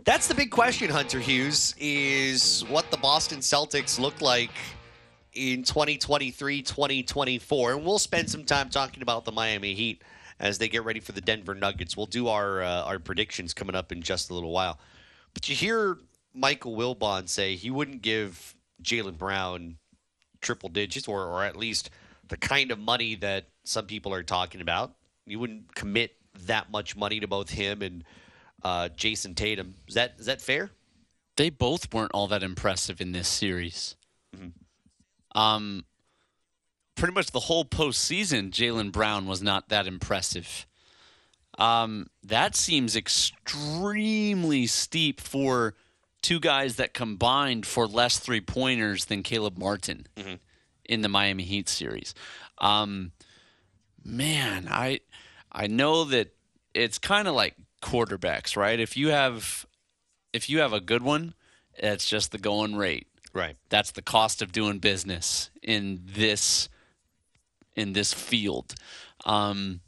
That's 0.04 0.26
the 0.26 0.34
big 0.34 0.50
question, 0.50 0.90
Hunter 0.90 1.20
Hughes, 1.20 1.76
is 1.78 2.64
what 2.68 2.90
the 2.90 2.96
Boston 2.96 3.38
Celtics 3.38 4.00
look 4.00 4.20
like 4.20 4.50
in 5.34 5.62
2023 5.62 6.62
2024. 6.62 7.72
And 7.72 7.84
we'll 7.84 8.00
spend 8.00 8.28
some 8.28 8.44
time 8.44 8.68
talking 8.68 9.02
about 9.02 9.24
the 9.24 9.32
Miami 9.32 9.74
Heat 9.74 10.02
as 10.40 10.58
they 10.58 10.68
get 10.68 10.84
ready 10.84 10.98
for 10.98 11.12
the 11.12 11.20
Denver 11.20 11.54
Nuggets. 11.54 11.96
We'll 11.96 12.06
do 12.06 12.26
our, 12.26 12.62
uh, 12.62 12.82
our 12.82 12.98
predictions 12.98 13.54
coming 13.54 13.76
up 13.76 13.92
in 13.92 14.02
just 14.02 14.30
a 14.30 14.34
little 14.34 14.50
while. 14.50 14.80
But 15.34 15.48
you 15.48 15.54
hear 15.54 15.98
Michael 16.34 16.76
Wilbon 16.76 17.28
say 17.28 17.56
he 17.56 17.70
wouldn't 17.70 18.02
give 18.02 18.54
Jaylen 18.82 19.18
Brown 19.18 19.76
triple 20.40 20.68
digits 20.68 21.06
or, 21.08 21.24
or 21.24 21.44
at 21.44 21.56
least 21.56 21.90
the 22.28 22.36
kind 22.36 22.70
of 22.70 22.78
money 22.78 23.14
that 23.16 23.46
some 23.64 23.86
people 23.86 24.12
are 24.12 24.22
talking 24.22 24.60
about. 24.60 24.94
You 25.26 25.38
wouldn't 25.38 25.74
commit 25.74 26.16
that 26.46 26.70
much 26.70 26.96
money 26.96 27.20
to 27.20 27.28
both 27.28 27.50
him 27.50 27.82
and 27.82 28.04
uh, 28.62 28.88
Jayson 28.96 29.34
Tatum. 29.34 29.74
Is 29.86 29.94
that 29.94 30.14
is 30.18 30.26
that 30.26 30.40
fair? 30.40 30.70
They 31.36 31.50
both 31.50 31.92
weren't 31.92 32.12
all 32.12 32.28
that 32.28 32.42
impressive 32.42 33.00
in 33.00 33.12
this 33.12 33.28
series. 33.28 33.96
Um, 35.34 35.84
pretty 36.94 37.14
much 37.14 37.30
the 37.30 37.40
whole 37.40 37.64
postseason, 37.64 38.50
Jaylen 38.50 38.92
Brown 38.92 39.26
was 39.26 39.42
not 39.42 39.68
that 39.70 39.86
impressive. 39.86 40.66
Um, 41.58 42.08
that 42.22 42.56
seems 42.56 42.96
extremely 42.96 44.66
steep 44.66 45.20
for 45.20 45.74
two 46.22 46.40
guys 46.40 46.76
that 46.76 46.94
combined 46.94 47.66
for 47.66 47.86
less 47.86 48.18
three 48.18 48.40
pointers 48.40 49.06
than 49.06 49.22
Caleb 49.22 49.58
Martin 49.58 50.06
in 50.84 51.02
the 51.02 51.08
Miami 51.08 51.42
Heat 51.42 51.68
series. 51.68 52.14
Um, 52.58 53.12
man, 54.04 54.68
I 54.70 55.00
I 55.50 55.66
know 55.66 56.04
that 56.04 56.34
it's 56.74 56.98
kind 56.98 57.28
of 57.28 57.34
like 57.34 57.56
quarterbacks, 57.82 58.56
right? 58.56 58.78
If 58.78 58.96
you 58.96 59.08
have 59.08 59.66
if 60.32 60.48
you 60.48 60.60
have 60.60 60.72
a 60.72 60.80
good 60.80 61.02
one, 61.02 61.34
it's 61.74 62.08
just 62.08 62.32
the 62.32 62.38
going 62.38 62.76
rate. 62.76 63.08
Right. 63.34 63.56
That's 63.68 63.90
the 63.90 64.02
cost 64.02 64.42
of 64.42 64.52
doing 64.52 64.78
business 64.78 65.50
in 65.62 66.02
this 66.04 66.68
in 67.74 67.92
this 67.92 68.12
field. 68.12 68.74
Um, 69.24 69.80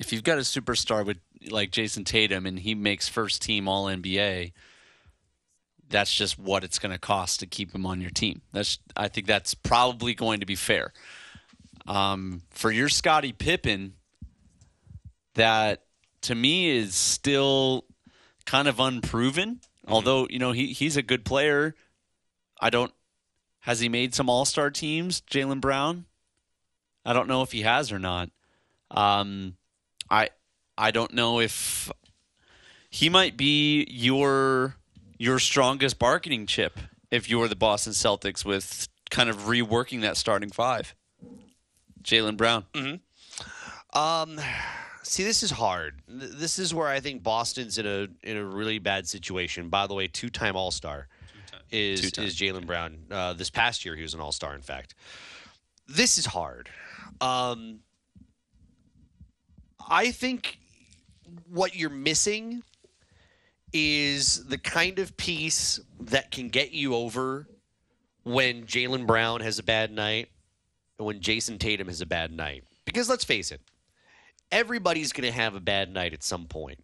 if 0.00 0.12
you've 0.12 0.24
got 0.24 0.38
a 0.38 0.42
superstar 0.42 1.04
with 1.04 1.18
like 1.50 1.70
Jayson 1.70 2.04
Tatum 2.04 2.46
and 2.46 2.58
he 2.58 2.74
makes 2.74 3.08
first 3.08 3.42
team 3.42 3.68
All 3.68 3.86
NBA, 3.86 4.52
that's 5.88 6.14
just 6.14 6.38
what 6.38 6.64
it's 6.64 6.78
going 6.78 6.92
to 6.92 6.98
cost 6.98 7.40
to 7.40 7.46
keep 7.46 7.74
him 7.74 7.86
on 7.86 8.00
your 8.00 8.10
team. 8.10 8.42
That's 8.52 8.78
I 8.96 9.08
think 9.08 9.26
that's 9.26 9.54
probably 9.54 10.14
going 10.14 10.40
to 10.40 10.46
be 10.46 10.56
fair. 10.56 10.92
Um, 11.86 12.42
for 12.50 12.70
your 12.70 12.88
Scottie 12.88 13.32
Pippen, 13.32 13.94
that 15.34 15.82
to 16.22 16.34
me 16.34 16.68
is 16.70 16.94
still 16.94 17.84
kind 18.44 18.68
of 18.68 18.80
unproven. 18.80 19.60
Although 19.86 20.26
you 20.28 20.38
know 20.38 20.52
he 20.52 20.72
he's 20.72 20.96
a 20.96 21.02
good 21.02 21.24
player. 21.24 21.74
I 22.60 22.70
don't. 22.70 22.92
Has 23.60 23.80
he 23.80 23.88
made 23.88 24.14
some 24.14 24.28
All 24.28 24.44
Star 24.44 24.70
teams, 24.70 25.20
Jaylen 25.22 25.60
Brown? 25.60 26.06
I 27.04 27.12
don't 27.12 27.28
know 27.28 27.42
if 27.42 27.52
he 27.52 27.62
has 27.62 27.92
or 27.92 27.98
not. 27.98 28.30
Um, 28.90 29.56
I 30.10 30.30
I 30.76 30.90
don't 30.90 31.14
know 31.14 31.40
if 31.40 31.90
he 32.90 33.08
might 33.08 33.36
be 33.36 33.86
your 33.88 34.76
your 35.18 35.38
strongest 35.38 35.98
bargaining 35.98 36.46
chip 36.46 36.78
if 37.10 37.28
you're 37.28 37.48
the 37.48 37.56
Boston 37.56 37.92
Celtics 37.92 38.44
with 38.44 38.88
kind 39.10 39.28
of 39.30 39.36
reworking 39.42 40.02
that 40.02 40.16
starting 40.16 40.50
five. 40.50 40.94
Jaylen 42.02 42.36
Brown. 42.36 42.64
Um, 43.92 44.40
see, 45.02 45.24
this 45.24 45.42
is 45.42 45.50
hard. 45.50 46.02
This 46.08 46.58
is 46.58 46.72
where 46.74 46.88
I 46.88 47.00
think 47.00 47.22
Boston's 47.22 47.78
in 47.78 47.86
a 47.86 48.08
in 48.22 48.36
a 48.36 48.44
really 48.44 48.78
bad 48.78 49.08
situation. 49.08 49.68
By 49.68 49.86
the 49.86 49.94
way, 49.94 50.06
two 50.06 50.28
time 50.30 50.56
All 50.56 50.70
Star 50.70 51.08
is 51.70 52.00
Two-time. 52.02 52.24
is 52.26 52.36
Jaylen 52.36 52.66
Brown. 52.66 52.98
Uh, 53.10 53.32
this 53.32 53.50
past 53.50 53.84
year, 53.84 53.96
he 53.96 54.02
was 54.02 54.14
an 54.14 54.20
All 54.20 54.32
Star. 54.32 54.54
In 54.54 54.62
fact, 54.62 54.94
this 55.88 56.18
is 56.18 56.26
hard. 56.26 56.68
Um, 57.20 57.80
I 59.88 60.10
think 60.12 60.58
what 61.48 61.74
you're 61.74 61.90
missing 61.90 62.62
is 63.78 64.46
the 64.46 64.56
kind 64.56 64.98
of 64.98 65.14
piece 65.18 65.78
that 66.00 66.30
can 66.30 66.48
get 66.48 66.72
you 66.72 66.94
over 66.94 67.46
when 68.22 68.64
Jaylen 68.64 69.06
Brown 69.06 69.40
has 69.40 69.58
a 69.58 69.62
bad 69.62 69.92
night 69.92 70.30
and 70.98 71.06
when 71.06 71.20
Jayson 71.20 71.58
Tatum 71.58 71.88
has 71.88 72.00
a 72.00 72.06
bad 72.06 72.32
night. 72.32 72.64
Because 72.86 73.10
let's 73.10 73.24
face 73.24 73.52
it, 73.52 73.60
everybody's 74.50 75.12
going 75.12 75.30
to 75.30 75.38
have 75.38 75.54
a 75.54 75.60
bad 75.60 75.92
night 75.92 76.14
at 76.14 76.22
some 76.22 76.46
point. 76.46 76.82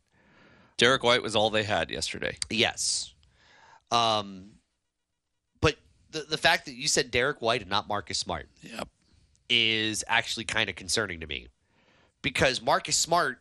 Derrick 0.77 1.03
White 1.03 1.23
was 1.23 1.35
all 1.35 1.49
they 1.49 1.63
had 1.63 1.91
yesterday. 1.91 2.37
Yes. 2.51 3.15
Um, 3.91 4.51
but 5.63 5.77
the 6.11 6.21
the 6.29 6.39
fact 6.39 6.67
that 6.67 6.75
you 6.75 6.89
said 6.89 7.11
Derrick 7.11 7.41
White 7.41 7.63
and 7.63 7.71
not 7.71 7.89
Marcus 7.89 8.19
Smart 8.19 8.49
Yep. 8.63 8.89
is 9.49 10.05
actually 10.09 10.45
kind 10.45 10.69
of 10.69 10.77
concerning 10.77 11.21
to 11.21 11.27
me 11.27 11.49
because 12.21 12.61
Marcus 12.61 12.97
Smart, 12.99 13.39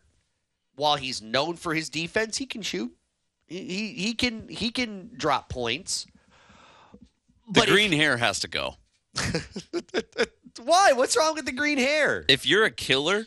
while 0.75 0.95
he's 0.95 1.21
known 1.21 1.57
for 1.57 1.73
his 1.73 1.89
defense, 1.89 2.37
he 2.37 2.45
can 2.45 2.61
shoot. 2.61 2.95
He 3.51 3.93
he, 3.93 4.13
can 4.13 4.47
he 4.47 4.71
can 4.71 5.11
drop 5.17 5.49
points. 5.49 6.05
The 6.93 6.99
But 7.59 7.63
if- 7.67 7.73
green 7.73 7.91
hair 7.91 8.17
has 8.17 8.39
to 8.41 8.47
go. 8.47 8.75
why? 10.63 10.93
What's 10.93 11.17
wrong 11.17 11.35
with 11.35 11.45
the 11.45 11.51
green 11.51 11.77
hair? 11.77 12.23
If 12.27 12.45
you're 12.45 12.65
a 12.65 12.71
killer 12.71 13.25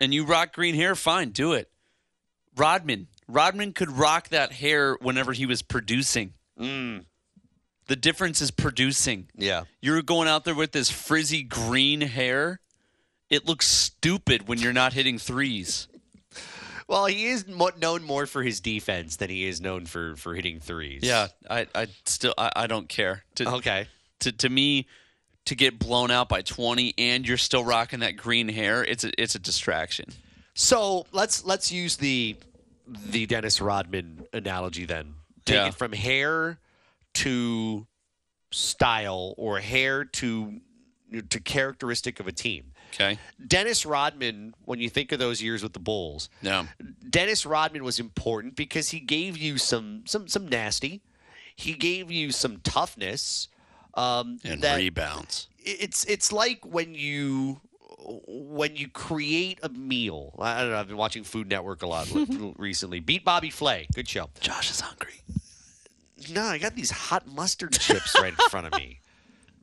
and 0.00 0.14
you 0.14 0.24
rock 0.24 0.52
green 0.54 0.74
hair, 0.74 0.94
fine, 0.94 1.30
do 1.30 1.52
it. 1.52 1.70
Rodman. 2.56 3.08
Rodman 3.28 3.72
could 3.72 3.90
rock 3.90 4.28
that 4.30 4.52
hair 4.52 4.96
whenever 5.00 5.32
he 5.32 5.46
was 5.46 5.62
producing. 5.62 6.34
Mm, 6.58 7.04
The 7.86 7.96
difference 7.96 8.40
is 8.40 8.50
producing. 8.50 9.28
yeah. 9.34 9.64
You're 9.80 10.02
going 10.02 10.28
out 10.28 10.44
there 10.44 10.54
with 10.54 10.72
this 10.72 10.90
frizzy 10.90 11.42
green 11.42 12.00
hair. 12.02 12.60
It 13.30 13.46
looks 13.46 13.66
stupid 13.66 14.46
when 14.46 14.58
you're 14.58 14.72
not 14.72 14.92
hitting 14.92 15.18
threes. 15.18 15.88
Well, 16.86 17.06
he 17.06 17.26
is 17.26 17.46
mo- 17.46 17.70
known 17.80 18.02
more 18.02 18.26
for 18.26 18.42
his 18.42 18.60
defense 18.60 19.16
than 19.16 19.30
he 19.30 19.46
is 19.46 19.60
known 19.60 19.86
for 19.86 20.16
for 20.16 20.34
hitting 20.34 20.60
threes. 20.60 21.00
Yeah, 21.02 21.28
I, 21.48 21.66
I 21.74 21.86
still 22.04 22.34
I, 22.36 22.50
I 22.56 22.66
don't 22.66 22.88
care. 22.88 23.24
To, 23.36 23.48
Okay. 23.54 23.88
to 24.20 24.32
to 24.32 24.48
me, 24.48 24.86
to 25.46 25.54
get 25.54 25.78
blown 25.78 26.10
out 26.10 26.28
by 26.28 26.42
20 26.42 26.94
and 26.98 27.26
you're 27.26 27.36
still 27.36 27.64
rocking 27.64 28.00
that 28.00 28.16
green 28.16 28.48
hair, 28.48 28.84
it's 28.84 29.04
a, 29.04 29.10
it's 29.20 29.34
a 29.34 29.38
distraction. 29.38 30.06
So 30.54 31.06
let's 31.12 31.44
let's 31.44 31.72
use 31.72 31.96
the 31.96 32.36
the 32.86 33.26
Dennis 33.26 33.60
Rodman 33.60 34.26
analogy 34.32 34.84
then. 34.84 35.14
Take 35.46 35.56
Yeah. 35.56 35.68
it 35.68 35.74
from 35.74 35.92
hair 35.92 36.58
to 37.14 37.86
style 38.50 39.34
or 39.36 39.60
hair 39.60 40.04
to 40.04 40.60
to 41.30 41.40
characteristic 41.40 42.20
of 42.20 42.26
a 42.26 42.32
team. 42.32 42.72
Okay. 42.94 43.18
Dennis 43.44 43.84
Rodman, 43.84 44.54
when 44.64 44.78
you 44.78 44.88
think 44.88 45.10
of 45.12 45.18
those 45.18 45.42
years 45.42 45.62
with 45.62 45.72
the 45.72 45.80
Bulls, 45.80 46.28
No. 46.42 46.66
Dennis 47.10 47.44
Rodman 47.44 47.82
was 47.84 47.98
important 47.98 48.54
because 48.56 48.90
he 48.90 49.00
gave 49.00 49.36
you 49.36 49.58
some 49.58 50.02
some 50.06 50.28
some 50.28 50.46
nasty. 50.48 51.00
He 51.56 51.74
gave 51.74 52.10
you 52.10 52.30
some 52.32 52.58
toughness. 52.62 53.48
Um, 53.94 54.38
And 54.44 54.62
that 54.62 54.76
rebounds. 54.76 55.48
it's 55.58 56.04
it's 56.06 56.32
like 56.32 56.64
when 56.64 56.94
you 56.94 57.60
when 58.26 58.76
you 58.76 58.88
create 58.88 59.58
a 59.62 59.68
meal. 59.70 60.34
I 60.38 60.60
don't 60.60 60.70
know. 60.70 60.76
I've 60.78 60.88
been 60.88 60.96
watching 60.96 61.24
Food 61.24 61.48
Network 61.48 61.82
a 61.82 61.86
lot 61.86 62.08
recently. 62.58 63.00
Beat 63.00 63.24
Bobby 63.24 63.50
Flay. 63.50 63.86
Good 63.94 64.08
show. 64.08 64.30
Josh 64.40 64.70
is 64.70 64.80
hungry. 64.80 65.14
No, 66.30 66.42
I 66.42 66.58
got 66.58 66.74
these 66.74 66.90
hot 66.90 67.26
mustard 67.26 67.72
chips 67.72 68.14
right 68.20 68.28
in 68.32 68.48
front 68.50 68.66
of 68.66 68.74
me. 68.74 69.00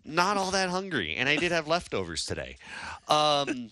Not 0.04 0.38
all 0.38 0.52
that 0.52 0.70
hungry, 0.70 1.16
and 1.16 1.30
I 1.30 1.36
did 1.36 1.52
have 1.52 1.68
leftovers 1.68 2.26
today. 2.26 2.58
Um, 3.08 3.70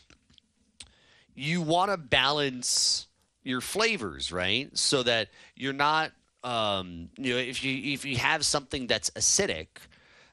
you 1.36 1.62
want 1.62 1.92
to 1.92 1.98
balance 1.98 3.08
your 3.44 3.62
flavors, 3.62 4.32
right? 4.32 4.70
So 4.78 5.04
that 5.04 5.30
you're 5.56 5.74
not, 5.74 6.12
um, 6.44 7.10
you 7.18 7.34
know, 7.34 7.40
if 7.40 7.64
you 7.64 7.94
if 7.94 8.06
you 8.06 8.18
have 8.18 8.46
something 8.46 8.88
that's 8.88 9.10
acidic, 9.12 9.68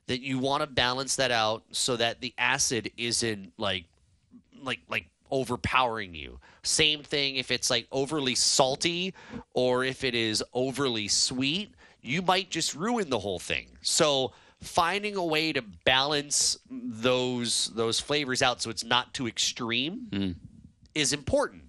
that 0.07 0.21
you 0.21 0.39
want 0.39 0.63
to 0.63 0.67
balance 0.67 1.17
that 1.17 1.31
out 1.31 1.65
so 1.71 1.97
that 1.97 2.21
the 2.21 2.35
acid 2.39 2.91
isn't 2.97 3.53
like 3.57 3.85
like 4.63 4.81
like 4.89 5.07
overpowering 5.31 6.15
you. 6.15 6.39
Same 6.63 7.03
thing 7.03 7.37
if 7.37 7.51
it's 7.51 7.71
like 7.71 7.87
overly 7.91 8.35
salty 8.35 9.15
or 9.55 9.85
if 9.85 10.05
it 10.05 10.15
is 10.15 10.43
overly 10.53 11.09
sweet, 11.09 11.71
you 12.03 12.23
might 12.23 12.51
just 12.51 12.75
ruin 12.75 13.11
the 13.11 13.19
whole 13.19 13.39
thing. 13.39 13.67
So 13.83 14.33
finding 14.61 15.17
a 15.17 15.25
way 15.25 15.53
to 15.53 15.63
balance 15.85 16.59
those 16.71 17.71
those 17.75 18.01
flavors 18.01 18.43
out 18.43 18.63
so 18.63 18.71
it's 18.71 18.85
not 18.85 19.13
too 19.15 19.27
extreme 19.27 20.07
hmm. 20.13 20.31
is 20.95 21.13
important. 21.13 21.63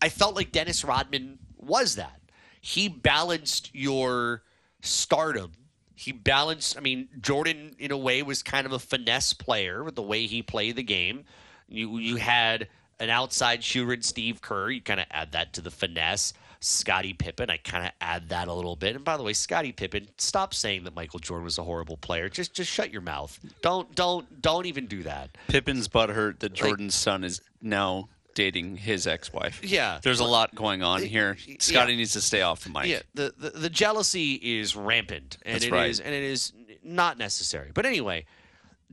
I 0.00 0.08
felt 0.08 0.36
like 0.36 0.52
Dennis 0.52 0.84
Rodman 0.84 1.38
was 1.56 1.96
that. 1.96 2.20
He 2.60 2.88
balanced 2.88 3.70
your 3.74 4.42
stardom. 4.82 5.52
He 5.94 6.12
balanced, 6.12 6.76
I 6.76 6.80
mean, 6.80 7.08
Jordan, 7.20 7.74
in 7.78 7.90
a 7.90 7.96
way, 7.96 8.22
was 8.22 8.42
kind 8.42 8.66
of 8.66 8.72
a 8.72 8.78
finesse 8.78 9.32
player 9.32 9.82
with 9.82 9.94
the 9.94 10.02
way 10.02 10.26
he 10.26 10.42
played 10.42 10.76
the 10.76 10.82
game. 10.82 11.24
You, 11.68 11.96
you 11.98 12.16
had 12.16 12.68
an 13.00 13.08
outside 13.08 13.64
shooter 13.64 13.94
in 13.94 14.02
Steve 14.02 14.42
Kerr. 14.42 14.70
You 14.70 14.82
kind 14.82 15.00
of 15.00 15.06
add 15.10 15.32
that 15.32 15.54
to 15.54 15.62
the 15.62 15.70
finesse. 15.70 16.34
Scottie 16.60 17.12
Pippen, 17.12 17.50
I 17.50 17.58
kind 17.58 17.86
of 17.86 17.92
add 18.00 18.28
that 18.30 18.48
a 18.48 18.52
little 18.52 18.76
bit. 18.76 18.96
And 18.96 19.04
by 19.04 19.16
the 19.16 19.22
way, 19.22 19.32
Scottie 19.32 19.72
Pippen, 19.72 20.08
stop 20.18 20.54
saying 20.54 20.84
that 20.84 20.94
Michael 20.94 21.18
Jordan 21.18 21.44
was 21.44 21.58
a 21.58 21.62
horrible 21.64 21.96
player. 21.96 22.28
Just 22.28 22.54
just 22.54 22.70
shut 22.70 22.92
your 22.92 23.02
mouth. 23.02 23.38
Don't 23.62 23.94
don't 23.94 24.40
don't 24.42 24.66
even 24.66 24.86
do 24.86 25.02
that. 25.04 25.36
Pippen's 25.48 25.88
butthurt 25.88 26.40
that 26.40 26.52
Jordan's 26.52 26.94
son 26.94 27.24
is 27.24 27.40
now 27.60 28.08
dating 28.34 28.76
his 28.76 29.06
ex-wife. 29.06 29.64
Yeah. 29.64 29.98
There's 30.02 30.20
a 30.20 30.24
lot 30.24 30.54
going 30.54 30.82
on 30.82 31.02
here. 31.02 31.36
Scottie 31.58 31.92
yeah. 31.92 31.98
needs 31.98 32.12
to 32.12 32.20
stay 32.20 32.42
off 32.42 32.64
the 32.64 32.70
mic. 32.70 32.86
Yeah, 32.86 33.00
the, 33.14 33.34
the 33.36 33.50
the 33.50 33.70
jealousy 33.70 34.34
is 34.34 34.76
rampant, 34.76 35.38
and 35.42 35.54
That's 35.54 35.64
it 35.64 35.72
right. 35.72 35.90
is- 35.90 36.00
and 36.00 36.14
it 36.14 36.22
is 36.22 36.52
not 36.82 37.18
necessary. 37.18 37.70
But 37.74 37.86
anyway, 37.86 38.26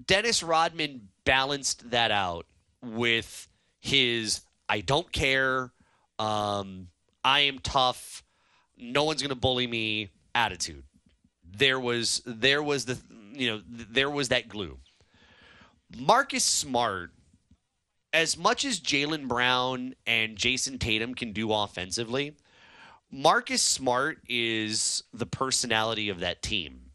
Dennis 0.07 0.41
Rodman 0.44 1.10
balanced 1.26 1.91
that 1.91 2.11
out 2.11 2.45
with 2.81 3.48
his 3.81 4.41
"I 4.69 4.80
don't 4.81 5.11
care, 5.11 5.72
um, 6.19 6.88
I 7.24 7.41
am 7.41 7.60
tough, 7.60 8.24
no 8.78 9.04
one's 9.04 9.22
going 9.22 9.30
to 9.30 9.36
bully 9.36 9.68
me" 9.68 10.10
attitude. 10.36 10.84
There 11.44 11.80
was 11.80 12.22
there 12.26 12.64
was 12.64 12.86
the 12.86 13.00
you 13.34 13.50
know 13.50 13.62
there 13.68 14.10
was 14.10 14.30
that 14.30 14.48
glue. 14.48 14.80
Marcus 15.95 16.44
Smart, 16.44 17.12
as 18.12 18.38
much 18.38 18.66
as 18.66 18.80
Jaylen 18.80 19.28
Brown 19.28 19.95
and 20.08 20.36
Jayson 20.38 20.80
Tatum 20.80 21.14
can 21.14 21.32
do 21.34 21.54
offensively, 21.54 22.36
Marcus 23.12 23.62
Smart 23.62 24.20
is 24.28 25.04
the 25.14 25.28
personality 25.28 26.10
of 26.10 26.20
that 26.22 26.41
team. 26.41 26.91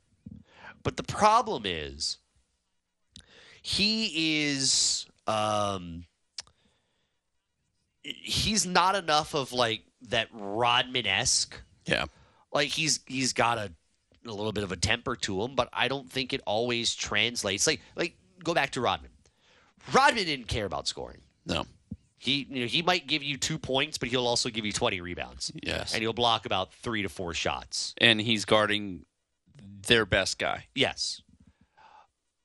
But 0.82 0.96
the 0.96 1.04
problem 1.04 1.62
is 1.64 2.18
he 3.62 4.42
is 4.42 5.06
um 5.26 6.06
he's 8.02 8.66
not 8.66 8.94
enough 8.94 9.34
of 9.34 9.52
like 9.52 9.82
that 10.08 10.28
Rodman 10.32 11.06
esque. 11.06 11.60
Yeah. 11.86 12.06
Like 12.52 12.68
he's 12.68 13.00
he's 13.06 13.32
got 13.32 13.58
a 13.58 13.72
a 14.26 14.32
little 14.32 14.52
bit 14.52 14.64
of 14.64 14.72
a 14.72 14.76
temper 14.76 15.16
to 15.16 15.42
him, 15.42 15.54
but 15.54 15.68
I 15.72 15.88
don't 15.88 16.10
think 16.10 16.32
it 16.32 16.40
always 16.46 16.94
translates. 16.94 17.66
Like 17.66 17.80
like 17.96 18.16
go 18.42 18.54
back 18.54 18.70
to 18.70 18.80
Rodman. 18.80 19.10
Rodman 19.92 20.24
didn't 20.24 20.48
care 20.48 20.66
about 20.66 20.88
scoring. 20.88 21.20
No. 21.46 21.66
He 22.18 22.46
you 22.50 22.60
know, 22.60 22.66
he 22.66 22.82
might 22.82 23.06
give 23.06 23.22
you 23.22 23.36
two 23.36 23.58
points, 23.58 23.98
but 23.98 24.08
he'll 24.08 24.26
also 24.26 24.50
give 24.50 24.64
you 24.64 24.72
twenty 24.72 25.00
rebounds. 25.00 25.52
Yes. 25.62 25.94
And 25.94 26.02
he'll 26.02 26.12
block 26.12 26.46
about 26.46 26.72
three 26.72 27.02
to 27.02 27.08
four 27.08 27.34
shots. 27.34 27.94
And 27.98 28.20
he's 28.20 28.44
guarding 28.44 29.04
their 29.86 30.04
best 30.04 30.38
guy. 30.38 30.66
Yes. 30.74 31.22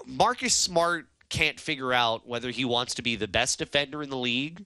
Marcus 0.06 0.54
Smart 0.54 1.08
can't 1.30 1.60
figure 1.60 1.94
out 1.94 2.28
whether 2.28 2.52
he 2.52 2.66
wants 2.66 2.94
to 2.96 3.02
be 3.02 3.16
the 3.16 3.28
best 3.28 3.60
defender 3.60 4.04
in 4.04 4.10
the 4.10 4.18
league 4.18 4.66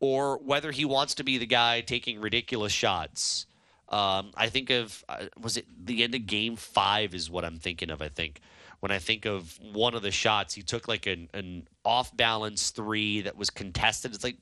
or 0.00 0.38
whether 0.38 0.72
he 0.72 0.84
wants 0.84 1.14
to 1.14 1.24
be 1.24 1.38
the 1.38 1.46
guy 1.46 1.80
taking 1.80 2.20
ridiculous 2.20 2.72
shots. 2.72 3.46
Um, 3.88 4.32
I 4.34 4.48
think 4.48 4.70
of, 4.70 5.04
uh, 5.08 5.26
was 5.40 5.56
it 5.56 5.66
the 5.84 6.02
end 6.02 6.14
of 6.14 6.26
game 6.26 6.56
five, 6.56 7.14
is 7.14 7.30
what 7.30 7.44
I'm 7.44 7.58
thinking 7.58 7.90
of, 7.90 8.02
I 8.02 8.08
think. 8.08 8.40
When 8.80 8.90
I 8.90 8.98
think 8.98 9.24
of 9.24 9.58
one 9.72 9.94
of 9.94 10.02
the 10.02 10.10
shots, 10.10 10.54
he 10.54 10.62
took 10.62 10.88
like 10.88 11.06
an, 11.06 11.28
an 11.32 11.68
off 11.84 12.14
balance 12.16 12.70
three 12.70 13.22
that 13.22 13.36
was 13.36 13.48
contested. 13.48 14.14
It's 14.14 14.24
like, 14.24 14.36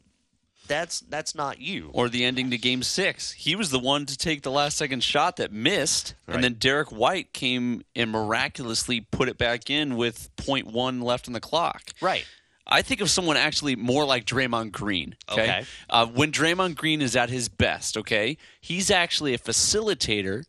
that's 0.66 1.00
that's 1.00 1.34
not 1.34 1.60
you. 1.60 1.90
Or 1.92 2.08
the 2.08 2.24
ending 2.24 2.50
to 2.50 2.58
game 2.58 2.82
six. 2.82 3.32
He 3.32 3.54
was 3.54 3.70
the 3.70 3.78
one 3.78 4.06
to 4.06 4.16
take 4.16 4.42
the 4.42 4.50
last 4.50 4.76
second 4.76 5.02
shot 5.04 5.36
that 5.36 5.52
missed. 5.52 6.14
Right. 6.26 6.36
And 6.36 6.44
then 6.44 6.54
Derrick 6.54 6.90
White 6.90 7.32
came 7.32 7.82
and 7.94 8.10
miraculously 8.10 9.02
put 9.02 9.28
it 9.28 9.36
back 9.36 9.68
in 9.68 9.96
with 9.96 10.34
0.1 10.36 11.02
left 11.02 11.28
on 11.28 11.34
the 11.34 11.40
clock. 11.40 11.82
Right. 12.00 12.26
I 12.66 12.82
think 12.82 13.00
of 13.00 13.10
someone 13.10 13.36
actually 13.36 13.76
more 13.76 14.04
like 14.04 14.24
Draymond 14.24 14.72
Green. 14.72 15.16
Okay. 15.30 15.42
Okay. 15.42 15.64
Uh, 15.90 16.06
when 16.06 16.32
Draymond 16.32 16.76
Green 16.76 17.02
is 17.02 17.14
at 17.14 17.28
his 17.28 17.48
best, 17.48 17.96
okay, 17.98 18.38
he's 18.60 18.90
actually 18.90 19.34
a 19.34 19.38
facilitator 19.38 20.44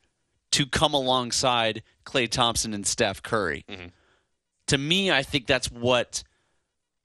to 0.52 0.66
come 0.66 0.94
alongside 0.94 1.84
Klay 2.06 2.30
Thompson 2.30 2.74
and 2.74 2.88
Steph 2.88 3.22
Curry. 3.22 3.66
To 4.68 4.78
me, 4.78 5.12
I 5.12 5.22
think 5.22 5.46
that's 5.46 5.70
what 5.70 6.24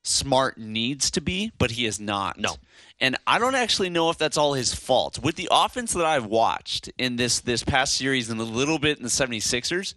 Smart 0.02 0.56
needs 0.56 1.10
to 1.10 1.20
be, 1.20 1.52
but 1.58 1.72
he 1.72 1.84
is 1.84 2.00
not. 2.00 2.38
No. 2.38 2.56
And 3.00 3.16
I 3.26 3.38
don't 3.38 3.54
actually 3.54 3.90
know 3.90 4.08
if 4.08 4.16
that's 4.16 4.38
all 4.38 4.54
his 4.54 4.72
fault. 4.74 5.18
With 5.18 5.36
the 5.36 5.48
offense 5.50 5.92
that 5.92 6.06
I've 6.06 6.24
watched 6.26 6.90
in 6.96 7.16
this 7.16 7.40
this 7.40 7.62
past 7.62 7.94
series 7.96 8.30
and 8.30 8.40
a 8.40 8.44
little 8.44 8.78
bit 8.78 8.96
in 8.96 9.02
the 9.02 9.10
76ers, 9.10 9.94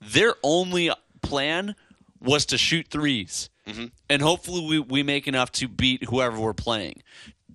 their 0.00 0.34
only 0.42 0.90
plan 1.22 1.76
was 2.20 2.46
to 2.46 2.58
shoot 2.58 2.88
3s 2.90 3.48
mm-hmm. 3.66 3.86
And 4.10 4.22
hopefully 4.22 4.66
we, 4.66 4.78
we 4.78 5.02
make 5.02 5.28
enough 5.28 5.52
to 5.52 5.68
beat 5.68 6.04
whoever 6.04 6.38
we're 6.38 6.54
playing. 6.54 7.02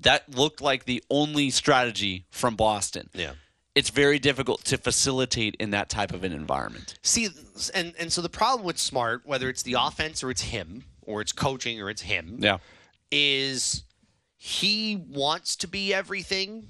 That 0.02 0.36
looked 0.36 0.62
like 0.62 0.86
the 0.86 1.04
only 1.10 1.50
strategy 1.50 2.26
from 2.30 2.56
Boston. 2.56 3.10
Yeah. 3.14 3.34
It's 3.76 3.90
very 3.90 4.20
difficult 4.20 4.64
to 4.66 4.78
facilitate 4.78 5.56
in 5.60 5.72
that 5.72 5.90
type 5.90 6.14
of 6.14 6.24
an 6.24 6.32
environment. 6.32 7.00
See, 7.02 7.30
and 7.74 7.94
and 7.98 8.14
so 8.14 8.22
the 8.22 8.30
problem 8.30 8.66
with 8.66 8.78
Smart, 8.78 9.24
whether 9.26 9.50
it's 9.50 9.64
the 9.64 9.76
offense 9.80 10.24
or 10.24 10.30
it's 10.30 10.42
him, 10.44 10.84
or 11.02 11.22
it's 11.22 11.32
coaching 11.32 11.82
or 11.82 11.90
it's 11.90 12.04
him, 12.04 12.38
Yeah. 12.40 12.60
is 13.12 13.84
he 14.38 14.96
wants 14.96 15.56
to 15.58 15.68
be 15.68 15.94
everything, 15.94 16.68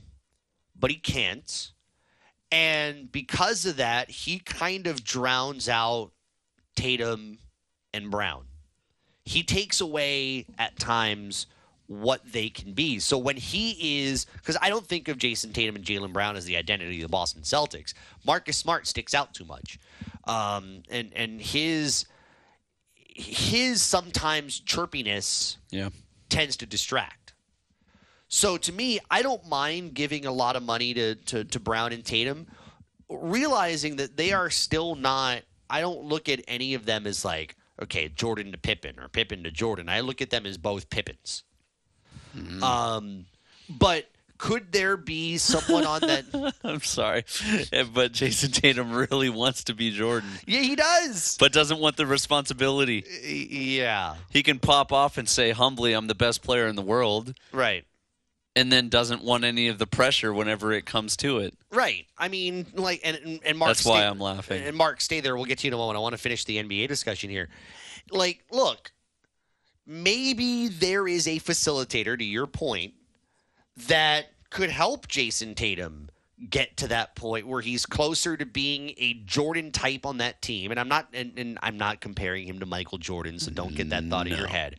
but 0.80 0.92
he 0.92 0.98
can't. 0.98 1.72
And 2.52 3.12
because 3.12 3.66
of 3.66 3.78
that, 3.78 4.10
he 4.12 4.40
kind 4.40 4.86
of 4.88 5.04
drowns 5.04 5.68
out 5.68 6.12
Tatum 6.76 7.40
and 7.94 8.10
Brown. 8.12 8.46
He 9.26 9.44
takes 9.44 9.80
away 9.82 10.46
at 10.58 10.78
times 10.78 11.48
what 11.88 12.22
they 12.32 12.50
can 12.50 12.74
be. 12.74 13.00
So 13.00 13.18
when 13.18 13.38
he 13.38 14.04
is, 14.04 14.26
because 14.38 14.58
I 14.62 14.70
don't 14.70 14.86
think 14.86 15.08
of 15.08 15.18
Jayson 15.18 15.54
Tatum 15.54 15.76
and 15.76 15.86
Jaylen 15.86 16.12
Brown 16.14 16.36
as 16.36 16.46
the 16.46 16.58
identity 16.58 16.98
of 16.98 17.04
the 17.04 17.12
Boston 17.12 17.44
Celtics. 17.44 17.94
Marcus 18.26 18.58
Smart 18.58 18.88
sticks 18.88 19.14
out 19.14 19.34
too 19.34 19.46
much, 19.46 19.80
um, 20.26 20.84
and 20.90 21.12
and 21.16 21.42
his 21.42 22.06
his 22.96 23.82
sometimes 23.82 24.60
chirpiness 24.62 25.58
Yeah. 25.70 25.90
tends 26.30 26.58
to 26.58 26.66
distract. 26.66 27.34
So 28.28 28.58
to 28.58 28.72
me, 28.72 29.00
I 29.12 29.22
don't 29.22 29.46
mind 29.48 29.94
giving 29.94 30.26
a 30.26 30.32
lot 30.32 30.56
of 30.56 30.64
money 30.64 30.94
to, 30.96 31.14
to, 31.16 31.44
to 31.44 31.60
Brown 31.60 31.94
and 31.94 32.04
Tatum, 32.04 32.48
realizing 33.10 33.98
that 33.98 34.18
they 34.18 34.34
are 34.34 34.50
still 34.50 34.96
not. 34.96 35.44
I 35.70 35.82
don't 35.82 36.04
look 36.04 36.28
at 36.30 36.42
any 36.48 36.74
of 36.74 36.86
them 36.86 37.06
as 37.06 37.24
like, 37.24 37.56
okay, 37.84 38.10
Jordan 38.10 38.52
to 38.52 38.58
Pippen 38.58 39.00
or 39.00 39.08
Pippen 39.08 39.44
to 39.44 39.52
Jordan. 39.52 39.88
I 39.90 40.02
look 40.02 40.22
at 40.22 40.30
them 40.30 40.46
as 40.46 40.58
both 40.58 40.90
Pippens. 40.90 41.44
Mm-hmm. 42.36 42.64
Um, 42.64 43.26
but 43.70 44.10
could 44.38 44.72
there 44.72 44.98
be 44.98 45.38
someone 45.38 45.86
on 45.86 46.02
that? 46.02 46.54
I'm 46.64 46.82
sorry. 46.82 47.24
Eh, 47.72 47.84
but 47.94 48.12
Jayson 48.12 48.52
Tatum 48.52 48.92
really 48.92 49.30
wants 49.30 49.64
to 49.66 49.74
be 49.74 49.92
Jordan, 49.92 50.30
yeah, 50.46 50.62
he 50.62 50.76
does. 50.76 51.38
but 51.40 51.54
doesn't 51.54 51.80
want 51.80 51.96
the 51.98 52.06
responsibility. 52.06 53.06
Eh, 53.24 53.46
yeah, 53.78 54.16
He 54.32 54.44
can 54.44 54.60
pop 54.60 54.92
off 54.92 55.18
and 55.18 55.30
say 55.30 55.52
humbly, 55.52 55.94
I'm 55.94 56.08
the 56.08 56.16
best 56.16 56.42
player 56.44 56.68
in 56.68 56.76
the 56.76 56.82
world, 56.82 57.34
right. 57.52 57.86
And 58.56 58.72
then 58.72 58.90
doesn't 58.90 59.24
want 59.24 59.46
any 59.46 59.68
of 59.68 59.80
the 59.80 59.88
pressure 59.88 60.32
whenever 60.32 60.72
it 60.74 60.86
comes 60.86 61.18
to 61.18 61.40
it. 61.40 61.56
Right. 61.72 62.06
I 62.18 62.28
mean, 62.28 62.68
like, 62.76 63.02
and 63.04 63.40
and, 63.44 63.58
Mark. 63.58 63.70
That's 63.70 63.84
why 63.86 64.02
stay- 64.02 64.08
I'm 64.08 64.20
laughing. 64.20 64.64
And 64.64 64.78
Mark, 64.78 65.02
stay 65.02 65.22
there. 65.22 65.36
We'll 65.36 65.46
get 65.46 65.60
to 65.60 65.68
you 65.68 65.70
in 65.70 65.74
a 65.74 65.78
moment. 65.78 65.98
I 65.98 66.00
want 66.02 66.14
to 66.14 66.22
finish 66.22 66.46
the 66.46 66.58
NBA 66.58 66.88
discussion 66.88 67.32
here. 67.32 67.50
Like, 68.12 68.44
look, 68.52 68.92
maybe 69.88 70.68
there 70.68 71.08
is 71.08 71.28
a 71.28 71.40
facilitator, 71.40 72.18
to 72.18 72.24
your 72.24 72.46
point, 72.46 72.94
that 73.88 74.28
could 74.50 74.70
help 74.70 75.08
Jayson 75.08 75.56
Tatum 75.56 76.10
get 76.50 76.78
to 76.78 76.88
that 76.90 77.16
point 77.16 77.48
where 77.48 77.62
he's 77.62 77.86
closer 77.86 78.36
to 78.38 78.46
being 78.46 78.94
a 78.98 79.14
Jordan 79.26 79.72
type 79.72 80.06
on 80.06 80.18
that 80.18 80.42
team. 80.42 80.72
And 80.72 80.80
I'm 80.80 80.90
not, 80.90 81.08
and, 81.14 81.38
and 81.38 81.58
I'm 81.64 81.78
not 81.78 82.02
comparing 82.02 82.46
him 82.48 82.60
to 82.60 82.66
Michael 82.66 82.98
Jordan, 82.98 83.40
so 83.40 83.52
don't 83.52 83.76
get 83.76 83.90
that 83.90 84.04
thought 84.06 84.28
in 84.28 84.38
your 84.38 84.48
head. 84.48 84.76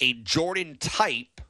A 0.00 0.14
Jordan 0.14 0.76
type 0.78 1.40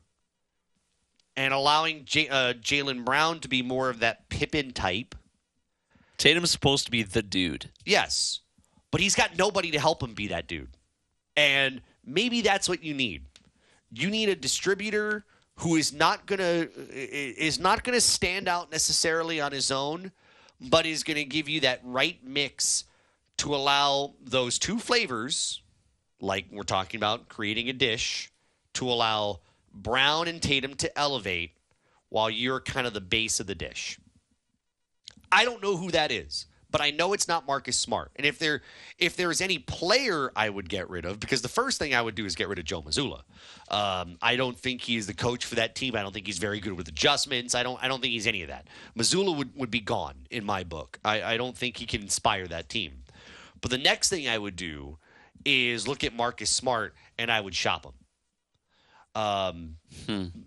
and 1.37 1.53
allowing 1.53 2.05
J- 2.05 2.29
uh, 2.29 2.55
Jaylen 2.55 3.05
Brown 3.05 3.41
to 3.41 3.49
be 3.49 3.63
more 3.63 3.91
of 3.91 4.01
that 4.01 4.29
Pippen 4.29 4.73
type. 4.73 5.15
Tatum's 6.19 6.51
supposed 6.51 6.87
to 6.87 6.91
be 6.91 7.03
the 7.03 7.23
dude. 7.23 7.71
Yes, 7.85 8.41
but 8.91 9.01
he's 9.01 9.15
got 9.15 9.37
nobody 9.37 9.71
to 9.73 9.79
help 9.79 10.03
him 10.03 10.15
be 10.15 10.29
that 10.29 10.47
dude. 10.47 10.71
And 11.37 11.83
maybe 12.05 12.41
that's 12.41 12.69
what 12.69 12.83
you 12.83 12.95
need. 12.95 13.25
You 13.93 14.11
need 14.11 14.29
a 14.29 14.35
distributor 14.35 15.25
who 15.57 15.77
is 15.77 15.93
not 15.93 16.27
gonna 16.27 16.69
is 16.91 17.59
not 17.59 17.85
gonna 17.85 18.01
stand 18.01 18.49
out 18.49 18.71
necessarily 18.71 19.41
on 19.41 19.53
his 19.53 19.71
own, 19.71 20.13
but 20.61 20.87
is 20.87 21.03
gonna 21.03 21.25
give 21.25 21.49
you 21.49 21.61
that 21.61 21.81
right 21.85 22.19
mix 22.25 22.85
to 23.39 23.55
allow 23.55 24.15
those 24.23 24.59
two 24.59 24.79
flavors, 24.79 25.61
like 26.21 26.47
we're 26.51 26.63
talking 26.63 26.99
about 26.99 27.29
creating 27.29 27.69
a 27.69 27.73
dish, 27.73 28.31
to 28.75 28.91
allow 28.91 29.41
Brown 29.77 30.29
and 30.29 30.41
Tatum 30.41 30.75
to 30.77 30.99
elevate 30.99 31.53
while 32.09 32.31
you're 32.31 32.61
kind 32.61 32.87
of 32.87 32.95
the 32.95 33.01
base 33.01 33.41
of 33.41 33.47
the 33.47 33.55
dish. 33.55 33.99
I 35.31 35.45
don't 35.45 35.63
know 35.63 35.77
who 35.77 35.91
that 35.91 36.11
is, 36.11 36.47
but 36.71 36.81
I 36.81 36.91
know 36.91 37.13
it's 37.13 37.29
not 37.29 37.47
Marcus 37.47 37.77
Smart. 37.77 38.11
And 38.17 38.27
if 38.27 38.39
there 38.39 38.63
if 38.99 39.17
there 39.17 39.31
is 39.31 39.41
any 39.41 39.59
player 39.59 40.31
I 40.35 40.49
would 40.49 40.69
get 40.69 40.89
rid 40.89 41.05
of, 41.05 41.21
because 41.21 41.43
the 41.43 41.49
first 41.49 41.79
thing 41.79 41.95
I 41.95 42.01
would 42.01 42.15
do 42.15 42.25
is 42.25 42.35
get 42.35 42.49
rid 42.49 42.59
of 42.59 42.65
Joe 42.65 42.83
Mazzulla. 42.83 43.23
Um, 43.71 44.19
I 44.23 44.37
don't 44.37 44.59
think 44.59 44.83
he 44.83 44.97
is 44.97 45.07
the 45.07 45.15
coach 45.15 45.45
for 45.45 45.57
that 45.57 45.75
team. 45.75 45.97
I 45.97 46.03
don't 46.03 46.13
think 46.13 46.27
he's 46.27 46.39
very 46.39 46.61
good 46.61 46.75
with 46.75 46.89
adjustments. 46.89 47.55
I 47.55 47.63
don't 47.63 47.83
I 47.83 47.89
don't 47.89 48.01
think 48.01 48.13
he's 48.13 48.27
any 48.27 48.43
of 48.43 48.49
that. 48.49 48.69
Mazzulla 48.97 49.37
would, 49.37 49.55
would 49.57 49.71
be 49.71 49.81
gone 49.81 50.15
in 50.31 50.45
my 50.45 50.65
book. 50.65 50.99
I, 51.05 51.23
I 51.23 51.37
don't 51.37 51.57
think 51.57 51.77
he 51.77 51.87
can 51.87 52.03
inspire 52.03 52.47
that 52.47 52.69
team. 52.69 53.03
But 53.61 53.71
the 53.71 53.79
next 53.79 54.11
thing 54.11 54.29
I 54.29 54.39
would 54.39 54.57
do 54.57 54.99
is 55.45 55.89
look 55.89 56.05
at 56.05 56.15
Marcus 56.15 56.51
Smart 56.51 56.95
and 57.19 57.31
I 57.31 57.41
would 57.41 57.55
shop 57.55 57.85
him. 57.85 57.93
Um, 59.17 59.77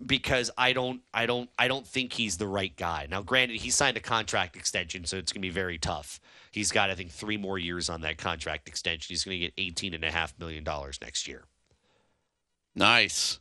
because 0.06 0.48
I 0.56 0.72
don't, 0.72 1.00
I 1.12 1.26
don't, 1.26 1.50
I 1.58 1.66
don't 1.66 1.84
think 1.84 2.12
he's 2.12 2.36
the 2.36 2.46
right 2.46 2.74
guy. 2.76 3.08
Now, 3.10 3.20
granted, 3.20 3.56
he 3.56 3.70
signed 3.70 3.96
a 3.96 4.00
contract 4.00 4.54
extension, 4.56 5.04
so 5.06 5.16
it's 5.16 5.32
going 5.32 5.42
to 5.42 5.48
be 5.48 5.50
very 5.50 5.76
tough. 5.76 6.20
He's 6.52 6.70
got, 6.70 6.88
I 6.88 6.94
think, 6.94 7.10
three 7.10 7.36
more 7.36 7.58
years 7.58 7.90
on 7.90 8.02
that 8.02 8.16
contract 8.16 8.68
extension. 8.68 9.06
He's 9.08 9.24
going 9.24 9.40
to 9.40 9.46
get 9.46 9.52
eighteen 9.58 9.92
and 9.92 10.04
a 10.04 10.10
half 10.10 10.38
million 10.38 10.62
dollars 10.62 11.00
next 11.02 11.26
year. 11.26 11.44
Nice. 12.76 13.40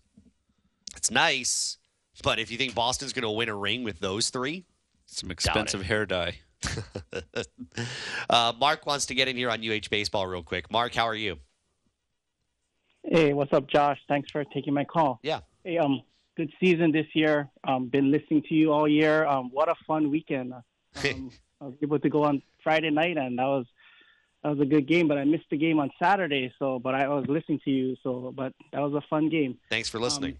It's 0.98 1.12
nice, 1.12 1.78
but 2.24 2.40
if 2.40 2.50
you 2.50 2.58
think 2.58 2.74
Boston's 2.74 3.14
going 3.14 3.22
to 3.22 3.30
win 3.30 3.50
a 3.50 3.56
ring 3.56 3.84
with 3.84 4.00
those 4.00 4.32
three, 4.32 4.66
Some 5.06 5.30
expensive 5.30 5.84
hair 5.84 6.08
dye. 6.08 6.40
uh, 8.30 8.54
Mark 8.60 8.86
wants 8.88 9.06
to 9.06 9.16
get 9.16 9.28
in 9.28 9.38
here 9.38 9.52
on 9.52 9.60
UH 9.64 9.90
baseball 9.92 10.26
real 10.26 10.42
quick. 10.44 10.72
Mark, 10.72 10.96
how 10.96 11.06
are 11.06 11.16
you? 11.16 11.38
Hey, 13.04 13.34
what's 13.34 13.54
up, 13.54 13.68
Josh? 13.68 14.00
Thanks 14.08 14.30
for 14.32 14.44
taking 14.44 14.74
my 14.74 14.84
call. 14.84 15.20
Yeah. 15.24 15.40
Hey, 15.64 15.78
um, 15.78 16.02
good 16.36 16.52
season 16.60 16.92
this 16.92 17.08
year. 17.14 17.50
Um, 17.64 17.88
been 17.88 18.12
listening 18.12 18.44
to 18.50 18.54
you 18.54 18.72
all 18.72 18.88
year. 18.88 19.26
Um, 19.26 19.50
what 19.52 19.70
a 19.70 19.76
fun 19.88 20.10
weekend. 20.10 20.54
Um, 21.06 21.32
I 21.62 21.66
was 21.66 21.76
able 21.84 22.00
to 22.00 22.10
go 22.10 22.24
on 22.24 22.42
Friday 22.64 22.90
night, 22.90 23.18
and 23.18 23.38
that 23.38 23.46
was 23.46 23.66
that 24.44 24.50
was 24.50 24.60
a 24.62 24.66
good 24.66 24.88
game. 24.88 25.08
But 25.08 25.18
I 25.18 25.26
missed 25.26 25.46
the 25.52 25.58
game 25.58 25.80
on 25.80 25.92
Saturday, 26.02 26.54
so 26.58 26.80
but 26.80 26.96
I 26.96 27.08
was 27.10 27.26
listening 27.28 27.60
to 27.66 27.70
you. 27.70 27.96
So, 28.02 28.34
but 28.36 28.54
that 28.72 28.80
was 28.80 28.94
a 28.94 29.06
fun 29.10 29.30
game. 29.30 29.58
Thanks 29.70 29.90
for 29.90 30.00
listening. 30.00 30.38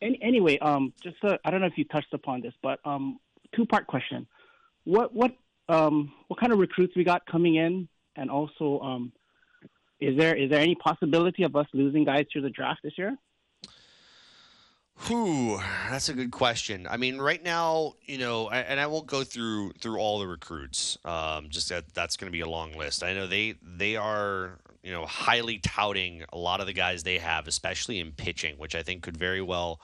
Any, 0.00 0.18
anyway, 0.22 0.58
um, 0.58 0.92
just 1.02 1.16
uh, 1.22 1.36
I 1.44 1.50
don't 1.50 1.60
know 1.60 1.66
if 1.66 1.76
you 1.76 1.84
touched 1.84 2.14
upon 2.14 2.40
this, 2.40 2.54
but 2.62 2.80
um, 2.84 3.20
two 3.54 3.66
part 3.66 3.86
question. 3.86 4.26
What 4.84 5.14
what 5.14 5.36
um 5.68 6.12
what 6.28 6.40
kind 6.40 6.52
of 6.52 6.58
recruits 6.58 6.96
we 6.96 7.04
got 7.04 7.26
coming 7.26 7.56
in, 7.56 7.88
and 8.16 8.30
also 8.30 8.80
um, 8.80 9.12
is 10.00 10.16
there 10.16 10.34
is 10.34 10.50
there 10.50 10.60
any 10.60 10.74
possibility 10.74 11.42
of 11.42 11.56
us 11.56 11.66
losing 11.72 12.04
guys 12.04 12.26
through 12.32 12.42
the 12.42 12.50
draft 12.50 12.80
this 12.82 12.96
year? 12.96 13.16
Whew, 15.06 15.60
that's 15.88 16.08
a 16.08 16.12
good 16.12 16.32
question. 16.32 16.88
I 16.90 16.96
mean, 16.96 17.18
right 17.18 17.42
now, 17.42 17.94
you 18.04 18.18
know, 18.18 18.50
and 18.50 18.80
I 18.80 18.88
won't 18.88 19.06
go 19.06 19.22
through 19.22 19.72
through 19.80 19.98
all 19.98 20.18
the 20.18 20.26
recruits. 20.26 20.98
Um, 21.04 21.48
just 21.50 21.68
that 21.68 21.94
that's 21.94 22.16
going 22.16 22.26
to 22.26 22.32
be 22.32 22.40
a 22.40 22.48
long 22.48 22.72
list. 22.72 23.04
I 23.04 23.12
know 23.14 23.26
they 23.26 23.54
they 23.62 23.96
are 23.96 24.58
you 24.82 24.92
know 24.92 25.06
highly 25.06 25.58
touting 25.58 26.24
a 26.32 26.38
lot 26.38 26.60
of 26.60 26.66
the 26.66 26.72
guys 26.72 27.04
they 27.04 27.18
have, 27.18 27.46
especially 27.46 28.00
in 28.00 28.12
pitching, 28.12 28.56
which 28.58 28.74
I 28.74 28.82
think 28.82 29.02
could 29.02 29.16
very 29.16 29.40
well 29.40 29.80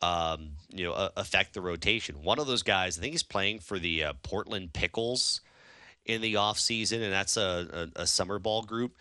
um, 0.00 0.50
you 0.70 0.84
know 0.84 0.92
a- 0.92 1.12
affect 1.16 1.54
the 1.54 1.60
rotation. 1.60 2.22
One 2.22 2.38
of 2.38 2.46
those 2.46 2.62
guys, 2.62 2.98
I 2.98 3.02
think 3.02 3.12
he's 3.12 3.22
playing 3.24 3.60
for 3.60 3.78
the 3.78 4.04
uh, 4.04 4.12
Portland 4.22 4.72
Pickles 4.72 5.40
in 6.04 6.20
the 6.20 6.36
off 6.36 6.58
season, 6.58 7.02
and 7.02 7.12
that's 7.12 7.36
a, 7.36 7.90
a, 7.96 8.02
a 8.02 8.06
summer 8.06 8.38
ball 8.38 8.62
group. 8.62 8.96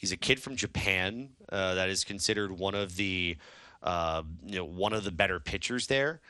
He's 0.00 0.12
a 0.12 0.16
kid 0.16 0.40
from 0.40 0.56
Japan 0.56 1.28
uh, 1.50 1.74
that 1.74 1.90
is 1.90 2.04
considered 2.04 2.52
one 2.52 2.74
of 2.74 2.96
the 2.96 3.36
uh, 3.82 4.22
you 4.46 4.56
know 4.56 4.64
one 4.64 4.94
of 4.94 5.04
the 5.04 5.10
better 5.10 5.38
pitchers 5.38 5.88
there. 5.88 6.20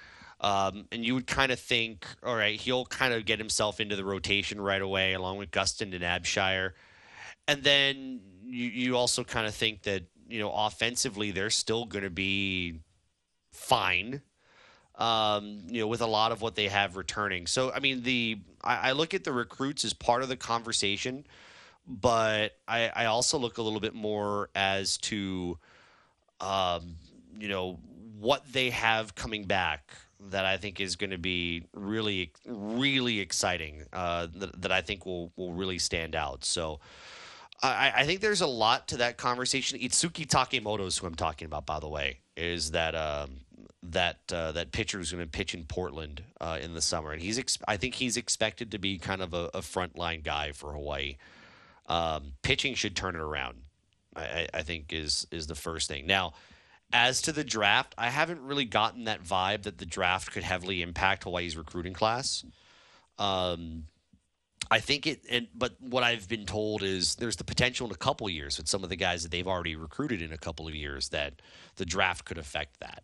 Um, 0.41 0.87
and 0.91 1.05
you 1.05 1.15
would 1.15 1.29
kind 1.29 1.53
of 1.53 1.61
think, 1.61 2.05
all 2.25 2.35
right, 2.35 2.59
he'll 2.59 2.87
kind 2.87 3.15
of 3.15 3.27
get 3.27 3.39
himself 3.39 3.79
into 3.79 3.95
the 3.95 4.05
rotation 4.05 4.61
right 4.61 4.81
away, 4.81 5.13
along 5.13 5.37
with 5.37 5.51
Gustin 5.51 5.95
and 5.95 6.03
Abshire. 6.03 6.73
And 7.47 7.63
then 7.63 8.21
you, 8.43 8.67
you 8.67 8.97
also 8.97 9.23
kind 9.23 9.47
of 9.47 9.55
think 9.55 9.83
that 9.83 10.03
you 10.29 10.41
know 10.41 10.51
offensively 10.53 11.31
they're 11.31 11.49
still 11.49 11.85
going 11.85 12.05
to 12.05 12.11
be 12.11 12.81
fine 13.53 14.21
um, 15.01 15.63
you 15.69 15.81
know, 15.81 15.87
with 15.87 16.03
a 16.03 16.07
lot 16.07 16.31
of 16.31 16.43
what 16.43 16.55
they 16.55 16.69
have 16.69 16.97
returning. 16.97 17.47
So, 17.47 17.73
I 17.73 17.81
mean, 17.81 18.03
the 18.03 18.39
I, 18.63 18.91
I 18.91 18.93
look 18.93 19.15
at 19.15 19.25
the 19.25 19.33
recruits 19.33 19.85
as 19.85 19.95
part 19.95 20.23
of 20.23 20.29
the 20.29 20.37
conversation, 20.37 21.25
but 21.91 22.57
I, 22.69 22.91
I 22.95 23.05
also 23.07 23.37
look 23.39 23.59
a 23.59 23.63
little 23.63 23.81
bit 23.81 23.95
more 23.95 24.49
as 24.55 24.97
to, 24.99 25.59
um, 26.41 26.95
you 27.39 27.49
know, 27.49 27.81
what 28.19 28.45
they 28.53 28.71
have 28.71 29.17
coming 29.17 29.45
back 29.45 29.91
that 30.31 30.45
I 30.45 30.57
think 30.57 30.81
is 30.81 30.95
going 30.95 31.11
to 31.11 31.19
be 31.19 31.65
really, 31.75 32.33
really 32.47 33.19
exciting. 33.19 33.83
Uh, 33.93 34.29
that, 34.37 34.63
that 34.63 34.73
I 34.73 34.83
think 34.83 35.05
will 35.05 35.33
will 35.37 35.53
really 35.53 35.79
stand 35.79 36.15
out. 36.15 36.45
So. 36.45 36.81
I, 37.63 37.93
I 37.95 38.07
think 38.07 38.23
there's 38.23 38.41
a 38.41 38.47
lot 38.47 38.89
to 38.89 38.97
that 38.97 39.19
conversation. 39.19 39.79
Itsuki 39.79 40.27
Takemoto 40.27 40.87
is 40.87 40.97
who 40.97 41.07
I'm 41.07 41.15
talking 41.15 41.45
about, 41.45 41.67
by 41.67 41.79
the 41.79 41.91
way, 41.91 42.21
is 42.35 42.71
that 42.71 42.95
um, 42.95 43.41
that 43.83 44.19
uh, 44.33 44.53
that 44.53 44.73
pitcher 44.73 44.97
who's 44.97 45.13
going 45.13 45.23
to 45.23 45.31
pitch 45.31 45.55
in 45.55 45.65
Portland 45.65 46.23
uh, 46.41 46.59
in 46.63 46.73
the 46.73 46.81
summer, 46.81 47.13
and 47.13 47.21
he's 47.21 47.39
ex- 47.39 47.59
I 47.69 47.77
think 47.77 47.97
he's 47.97 48.17
expected 48.17 48.71
to 48.71 48.79
be 48.79 48.97
kind 48.97 49.21
of 49.21 49.35
a, 49.35 49.51
a 49.53 49.61
frontline 49.61 50.23
guy 50.23 50.53
for 50.53 50.73
Hawaii. 50.73 51.17
Um, 51.91 52.33
pitching 52.43 52.75
should 52.75 52.95
turn 52.95 53.17
it 53.17 53.21
around. 53.21 53.59
I, 54.17 54.47
I- 54.55 54.63
think 54.63 54.93
is 54.93 55.27
is 55.31 55.47
the 55.47 55.55
first 55.55 55.89
thing. 55.89 56.07
Now, 56.07 56.33
as 56.93 57.21
to 57.23 57.33
the 57.33 57.45
draft, 57.45 57.95
I 57.99 58.09
haven't 58.11 58.41
really 58.41 58.65
gotten 58.65 59.05
that 59.05 59.23
vibe 59.23 59.63
that 59.65 59.79
the 59.79 59.87
draft 59.87 60.33
could 60.33 60.43
heavily 60.43 60.83
impact 60.83 61.25
Hawaii's 61.25 61.57
recruiting 61.57 61.93
class. 61.93 62.45
Um, 63.19 63.85
I 64.71 64.79
think 64.79 65.07
it, 65.07 65.25
and 65.29 65.49
but 65.55 65.73
what 65.81 66.05
I've 66.05 66.29
been 66.29 66.47
told 66.47 66.83
is 66.83 67.17
there's 67.17 67.37
the 67.37 67.45
potential 67.45 67.87
in 67.89 67.93
a 67.93 67.97
couple 67.97 68.31
years 68.31 68.57
with 68.57 68.69
some 68.69 68.85
of 68.85 68.91
the 68.91 68.97
guys 68.97 69.23
that 69.25 69.33
they've 69.33 69.47
already 69.49 69.75
recruited 69.75 70.23
in 70.23 70.33
a 70.33 70.39
couple 70.39 70.69
of 70.69 70.75
years 70.75 71.09
that 71.09 71.43
the 71.77 71.85
draft 71.85 72.25
could 72.25 72.39
affect 72.39 72.79
that 72.81 73.03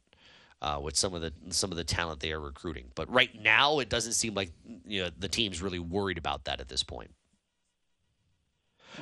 uh, 0.63 0.79
with 0.81 0.97
some 0.97 1.13
of 1.15 1.23
the 1.23 1.33
some 1.51 1.71
of 1.73 1.77
the 1.77 1.85
talent 1.85 2.21
they 2.21 2.33
are 2.33 2.41
recruiting. 2.41 2.87
But 2.95 3.13
right 3.13 3.31
now, 3.41 3.81
it 3.81 3.89
doesn't 3.89 4.13
seem 4.13 4.35
like 4.35 4.53
you 4.87 5.03
know 5.03 5.11
the 5.19 5.29
team's 5.29 5.61
really 5.61 5.81
worried 5.81 6.19
about 6.19 6.45
that 6.45 6.61
at 6.61 6.69
this 6.69 6.83
point. 6.85 7.11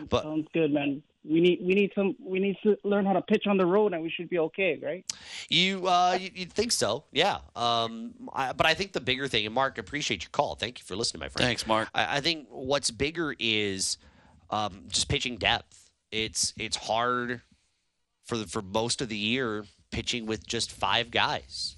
But 0.09 0.23
Sounds 0.23 0.49
good, 0.53 0.73
man. 0.73 1.03
We 1.27 1.41
need 1.41 1.61
we 1.63 1.75
need 1.75 1.91
some 1.95 2.17
we 2.21 2.39
need 2.39 2.57
to 2.65 2.77
learn 2.85 3.07
how 3.07 3.15
to 3.15 3.23
pitch 3.23 3.47
on 3.47 3.57
the 3.57 3.65
road, 3.65 3.95
and 3.95 4.03
we 4.03 4.11
should 4.11 4.29
be 4.29 4.39
okay, 4.39 4.79
right? 4.83 5.05
You 5.49 5.87
uh, 5.87 6.19
you, 6.21 6.31
you'd 6.35 6.53
think 6.53 6.71
so, 6.71 7.05
yeah. 7.13 7.39
Um, 7.57 8.13
I, 8.33 8.53
but 8.53 8.67
I 8.67 8.75
think 8.75 8.93
the 8.93 9.01
bigger 9.01 9.27
thing, 9.27 9.47
and 9.47 9.55
Mark, 9.55 9.79
appreciate 9.79 10.23
your 10.23 10.31
call. 10.31 10.55
Thank 10.55 10.81
you 10.81 10.85
for 10.85 10.97
listening, 10.97 11.21
my 11.21 11.29
friend. 11.29 11.47
Thanks, 11.47 11.67
Mark. 11.67 11.89
I, 11.95 12.19
I 12.19 12.21
think 12.21 12.49
what's 12.51 12.91
bigger 12.91 13.35
is 13.39 13.97
um, 14.51 14.85
just 14.89 15.09
pitching 15.09 15.37
depth. 15.37 15.93
It's 16.13 16.53
it's 16.59 16.77
hard 16.77 17.41
for 18.27 18.37
the, 18.37 18.47
for 18.47 18.61
most 18.61 19.01
of 19.01 19.09
the 19.09 19.17
year 19.17 19.65
pitching 19.91 20.27
with 20.27 20.47
just 20.47 20.73
five 20.73 21.11
guys 21.11 21.74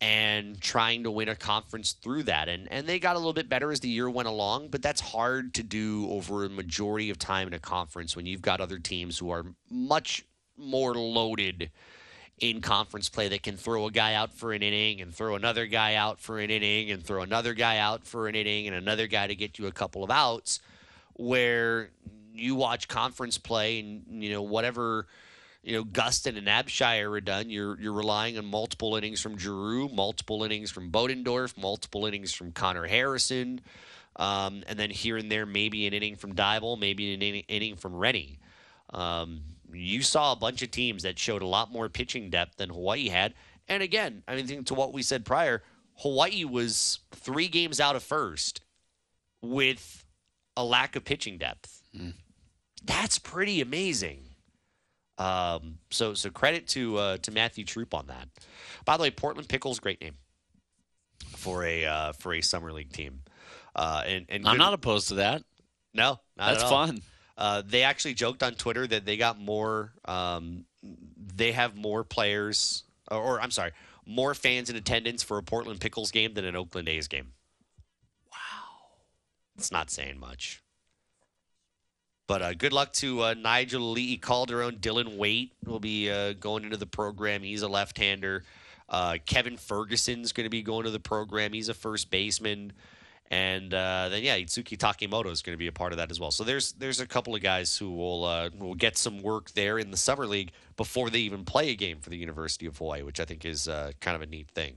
and 0.00 0.60
trying 0.60 1.02
to 1.02 1.10
win 1.10 1.28
a 1.28 1.36
conference 1.36 1.92
through 1.92 2.22
that. 2.24 2.48
And 2.48 2.70
and 2.72 2.86
they 2.86 2.98
got 2.98 3.16
a 3.16 3.18
little 3.18 3.32
bit 3.32 3.48
better 3.48 3.70
as 3.70 3.80
the 3.80 3.88
year 3.88 4.08
went 4.08 4.28
along, 4.28 4.68
but 4.68 4.82
that's 4.82 5.00
hard 5.00 5.54
to 5.54 5.62
do 5.62 6.08
over 6.10 6.44
a 6.44 6.48
majority 6.48 7.10
of 7.10 7.18
time 7.18 7.48
in 7.48 7.54
a 7.54 7.58
conference 7.58 8.16
when 8.16 8.26
you've 8.26 8.42
got 8.42 8.60
other 8.60 8.78
teams 8.78 9.18
who 9.18 9.30
are 9.30 9.44
much 9.70 10.24
more 10.56 10.94
loaded 10.94 11.70
in 12.40 12.60
conference 12.62 13.08
play 13.08 13.28
that 13.28 13.42
can 13.42 13.56
throw 13.56 13.86
a 13.86 13.90
guy 13.90 14.14
out 14.14 14.32
for 14.32 14.52
an 14.52 14.62
inning 14.62 15.00
and 15.02 15.14
throw 15.14 15.34
another 15.34 15.66
guy 15.66 15.94
out 15.94 16.18
for 16.18 16.38
an 16.38 16.50
inning 16.50 16.90
and 16.90 17.04
throw 17.04 17.22
another 17.22 17.52
guy 17.52 17.76
out 17.76 18.06
for 18.06 18.28
an 18.28 18.34
inning 18.34 18.66
and 18.66 18.74
another 18.74 19.06
guy 19.06 19.26
to 19.26 19.34
get 19.34 19.58
you 19.58 19.66
a 19.66 19.72
couple 19.72 20.02
of 20.02 20.10
outs 20.10 20.60
where 21.14 21.90
you 22.32 22.54
watch 22.54 22.88
conference 22.88 23.36
play 23.36 23.80
and 23.80 24.24
you 24.24 24.30
know 24.30 24.40
whatever 24.40 25.06
you 25.62 25.72
know 25.72 25.84
Gustin 25.84 26.36
and 26.36 26.46
Abshire 26.46 27.10
are 27.12 27.20
done 27.20 27.50
you're 27.50 27.80
you're 27.80 27.92
relying 27.92 28.38
on 28.38 28.46
multiple 28.46 28.96
innings 28.96 29.20
from 29.20 29.38
Giroux 29.38 29.88
multiple 29.88 30.44
innings 30.44 30.70
from 30.70 30.90
Bodendorf 30.90 31.56
multiple 31.56 32.06
innings 32.06 32.32
from 32.32 32.52
Connor 32.52 32.86
Harrison 32.86 33.60
um, 34.16 34.62
and 34.66 34.78
then 34.78 34.90
here 34.90 35.16
and 35.16 35.30
there 35.30 35.46
maybe 35.46 35.86
an 35.86 35.94
inning 35.94 36.16
from 36.16 36.34
Dybel 36.34 36.78
maybe 36.78 37.14
an 37.14 37.22
inning, 37.22 37.44
inning 37.48 37.76
from 37.76 37.94
Rennie 37.94 38.38
um, 38.92 39.42
you 39.72 40.02
saw 40.02 40.32
a 40.32 40.36
bunch 40.36 40.62
of 40.62 40.70
teams 40.70 41.02
that 41.02 41.18
showed 41.18 41.42
a 41.42 41.46
lot 41.46 41.70
more 41.70 41.88
pitching 41.88 42.30
depth 42.30 42.56
than 42.56 42.70
Hawaii 42.70 43.08
had. 43.08 43.34
And 43.68 43.82
again, 43.82 44.22
I 44.26 44.36
mean, 44.36 44.64
to 44.64 44.74
what 44.74 44.92
we 44.92 45.02
said 45.02 45.24
prior, 45.24 45.62
Hawaii 45.98 46.44
was 46.44 47.00
three 47.12 47.48
games 47.48 47.78
out 47.80 47.96
of 47.96 48.02
first 48.02 48.62
with 49.42 50.04
a 50.56 50.64
lack 50.64 50.96
of 50.96 51.04
pitching 51.04 51.38
depth. 51.38 51.82
That's 52.84 53.18
pretty 53.18 53.60
amazing. 53.60 54.24
Um, 55.20 55.78
so, 55.90 56.14
so 56.14 56.30
credit 56.30 56.66
to 56.68 56.96
uh, 56.96 57.16
to 57.18 57.30
Matthew 57.30 57.64
Troop 57.64 57.92
on 57.94 58.06
that. 58.06 58.28
By 58.84 58.96
the 58.96 59.02
way, 59.02 59.10
Portland 59.10 59.48
Pickles, 59.48 59.78
great 59.78 60.00
name 60.00 60.14
for 61.36 61.64
a 61.64 61.84
uh, 61.84 62.12
for 62.12 62.32
a 62.32 62.40
summer 62.40 62.72
league 62.72 62.92
team. 62.92 63.20
Uh, 63.76 64.02
and, 64.06 64.26
and 64.30 64.46
I'm 64.46 64.54
good- 64.54 64.58
not 64.58 64.72
opposed 64.74 65.08
to 65.08 65.14
that. 65.16 65.42
no, 65.94 66.18
not 66.36 66.50
That's 66.52 66.62
at 66.62 66.72
all. 66.72 66.86
fun. 66.86 67.02
Uh, 67.36 67.62
they 67.66 67.82
actually 67.82 68.14
joked 68.14 68.42
on 68.42 68.54
Twitter 68.54 68.86
that 68.86 69.04
they 69.04 69.16
got 69.16 69.38
more. 69.38 69.92
Um, 70.06 70.64
they 71.36 71.52
have 71.52 71.76
more 71.76 72.02
players, 72.04 72.82
or, 73.10 73.18
or 73.18 73.40
I'm 73.40 73.50
sorry, 73.50 73.72
more 74.06 74.34
fans 74.34 74.70
in 74.70 74.76
attendance 74.76 75.22
for 75.22 75.38
a 75.38 75.42
Portland 75.42 75.80
Pickles 75.80 76.10
game 76.10 76.34
than 76.34 76.44
an 76.44 76.56
Oakland 76.56 76.88
A's 76.88 77.08
game. 77.08 77.32
Wow, 78.30 78.98
it's 79.56 79.70
not 79.72 79.90
saying 79.90 80.18
much. 80.18 80.62
But 82.30 82.42
uh, 82.42 82.54
good 82.54 82.72
luck 82.72 82.92
to 82.92 83.24
uh, 83.24 83.34
Nigel 83.34 83.90
Lee 83.90 84.16
Calderon. 84.16 84.76
Dylan 84.76 85.16
Waite 85.16 85.50
will 85.66 85.80
be 85.80 86.08
uh, 86.08 86.34
going 86.34 86.62
into 86.62 86.76
the 86.76 86.86
program. 86.86 87.42
He's 87.42 87.62
a 87.62 87.68
left-hander. 87.68 88.44
Uh, 88.88 89.16
Kevin 89.26 89.56
Ferguson's 89.56 90.30
going 90.30 90.44
to 90.44 90.48
be 90.48 90.62
going 90.62 90.84
to 90.84 90.92
the 90.92 91.00
program. 91.00 91.52
He's 91.52 91.68
a 91.68 91.74
first 91.74 92.08
baseman. 92.08 92.72
And 93.32 93.74
uh, 93.74 94.10
then 94.10 94.22
yeah, 94.22 94.38
Itsuki 94.38 94.78
Takemoto 94.78 95.28
is 95.32 95.42
going 95.42 95.54
to 95.54 95.58
be 95.58 95.66
a 95.66 95.72
part 95.72 95.90
of 95.90 95.98
that 95.98 96.12
as 96.12 96.20
well. 96.20 96.30
So 96.30 96.44
there's 96.44 96.70
there's 96.74 97.00
a 97.00 97.06
couple 97.06 97.34
of 97.34 97.42
guys 97.42 97.76
who 97.76 97.90
will 97.90 98.24
uh, 98.24 98.50
will 98.56 98.76
get 98.76 98.96
some 98.96 99.22
work 99.22 99.50
there 99.50 99.80
in 99.80 99.90
the 99.90 99.96
summer 99.96 100.24
league 100.28 100.52
before 100.76 101.10
they 101.10 101.18
even 101.18 101.44
play 101.44 101.70
a 101.70 101.74
game 101.74 101.98
for 101.98 102.10
the 102.10 102.16
University 102.16 102.66
of 102.66 102.78
Hawaii, 102.78 103.02
which 103.02 103.18
I 103.18 103.24
think 103.24 103.44
is 103.44 103.66
kind 103.66 104.14
of 104.14 104.22
a 104.22 104.26
neat 104.26 104.48
thing. 104.52 104.76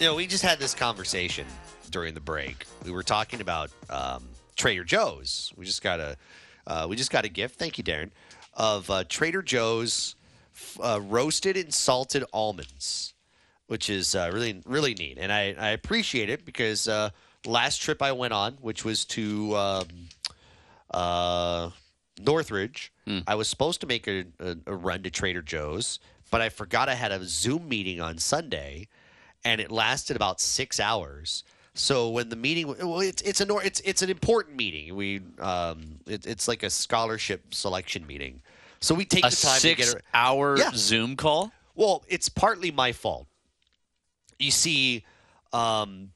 You 0.00 0.06
know, 0.06 0.16
we 0.16 0.26
just 0.26 0.42
had 0.42 0.58
this 0.58 0.74
conversation 0.74 1.46
during 1.90 2.14
the 2.14 2.20
break. 2.20 2.66
We 2.84 2.90
were 2.90 3.02
talking 3.02 3.40
about 3.40 3.70
um, 3.90 4.24
Trader 4.56 4.84
Joe's. 4.84 5.52
We 5.56 5.64
just 5.64 5.82
got 5.82 6.00
a 6.00 6.16
uh, 6.66 6.86
we 6.88 6.96
just 6.96 7.10
got 7.10 7.24
a 7.24 7.28
gift. 7.28 7.56
Thank 7.58 7.78
you, 7.78 7.84
Darren, 7.84 8.10
of 8.54 8.90
uh, 8.90 9.04
Trader 9.08 9.42
Joe's 9.42 10.16
uh, 10.82 11.00
roasted 11.02 11.56
and 11.56 11.72
salted 11.72 12.24
almonds 12.32 13.14
which 13.66 13.90
is 13.90 14.14
uh, 14.14 14.30
really 14.32 14.62
really 14.64 14.94
neat, 14.94 15.18
and 15.20 15.32
I, 15.32 15.54
I 15.58 15.70
appreciate 15.70 16.30
it 16.30 16.44
because 16.44 16.86
uh, 16.88 17.10
last 17.44 17.82
trip 17.82 18.00
I 18.02 18.12
went 18.12 18.32
on, 18.32 18.54
which 18.60 18.84
was 18.84 19.04
to 19.06 19.56
um, 19.56 19.86
uh, 20.90 21.70
North 22.18 22.50
Northridge. 22.50 22.92
I 23.26 23.36
was 23.36 23.46
supposed 23.48 23.80
to 23.82 23.86
make 23.86 24.08
a, 24.08 24.24
a, 24.40 24.56
a 24.66 24.74
run 24.74 25.02
to 25.04 25.10
Trader 25.10 25.42
Joe's, 25.42 26.00
but 26.30 26.40
I 26.40 26.48
forgot 26.48 26.88
I 26.88 26.94
had 26.94 27.12
a 27.12 27.24
Zoom 27.24 27.68
meeting 27.68 28.00
on 28.00 28.18
Sunday, 28.18 28.88
and 29.44 29.60
it 29.60 29.70
lasted 29.70 30.16
about 30.16 30.40
six 30.40 30.80
hours. 30.80 31.44
So 31.78 32.08
when 32.08 32.28
the 32.30 32.36
meeting, 32.36 32.66
well, 32.68 33.00
it's 33.00 33.20
it's 33.22 33.40
a 33.40 33.44
nor- 33.46 33.62
it's 33.62 33.80
it's 33.80 34.00
an 34.02 34.08
important 34.10 34.56
meeting. 34.56 34.94
We 34.96 35.20
um, 35.38 35.98
it, 36.06 36.26
it's 36.26 36.48
like 36.48 36.62
a 36.62 36.70
scholarship 36.70 37.52
selection 37.54 38.06
meeting. 38.06 38.40
So 38.80 38.94
we 38.94 39.04
take 39.04 39.24
A 39.26 39.30
the 39.30 39.36
time 39.36 39.60
to 39.60 39.68
get. 39.74 39.78
it- 39.80 39.90
six-hour 39.90 40.58
Yeah. 40.58 40.70
Zoom 40.74 41.16
call. 41.16 41.52
Well, 41.74 42.04
it's 42.08 42.28
partly 42.30 42.70
my 42.70 42.92
fault. 42.92 43.26
You 44.38 44.50
see, 44.50 45.04
um, 45.52 46.12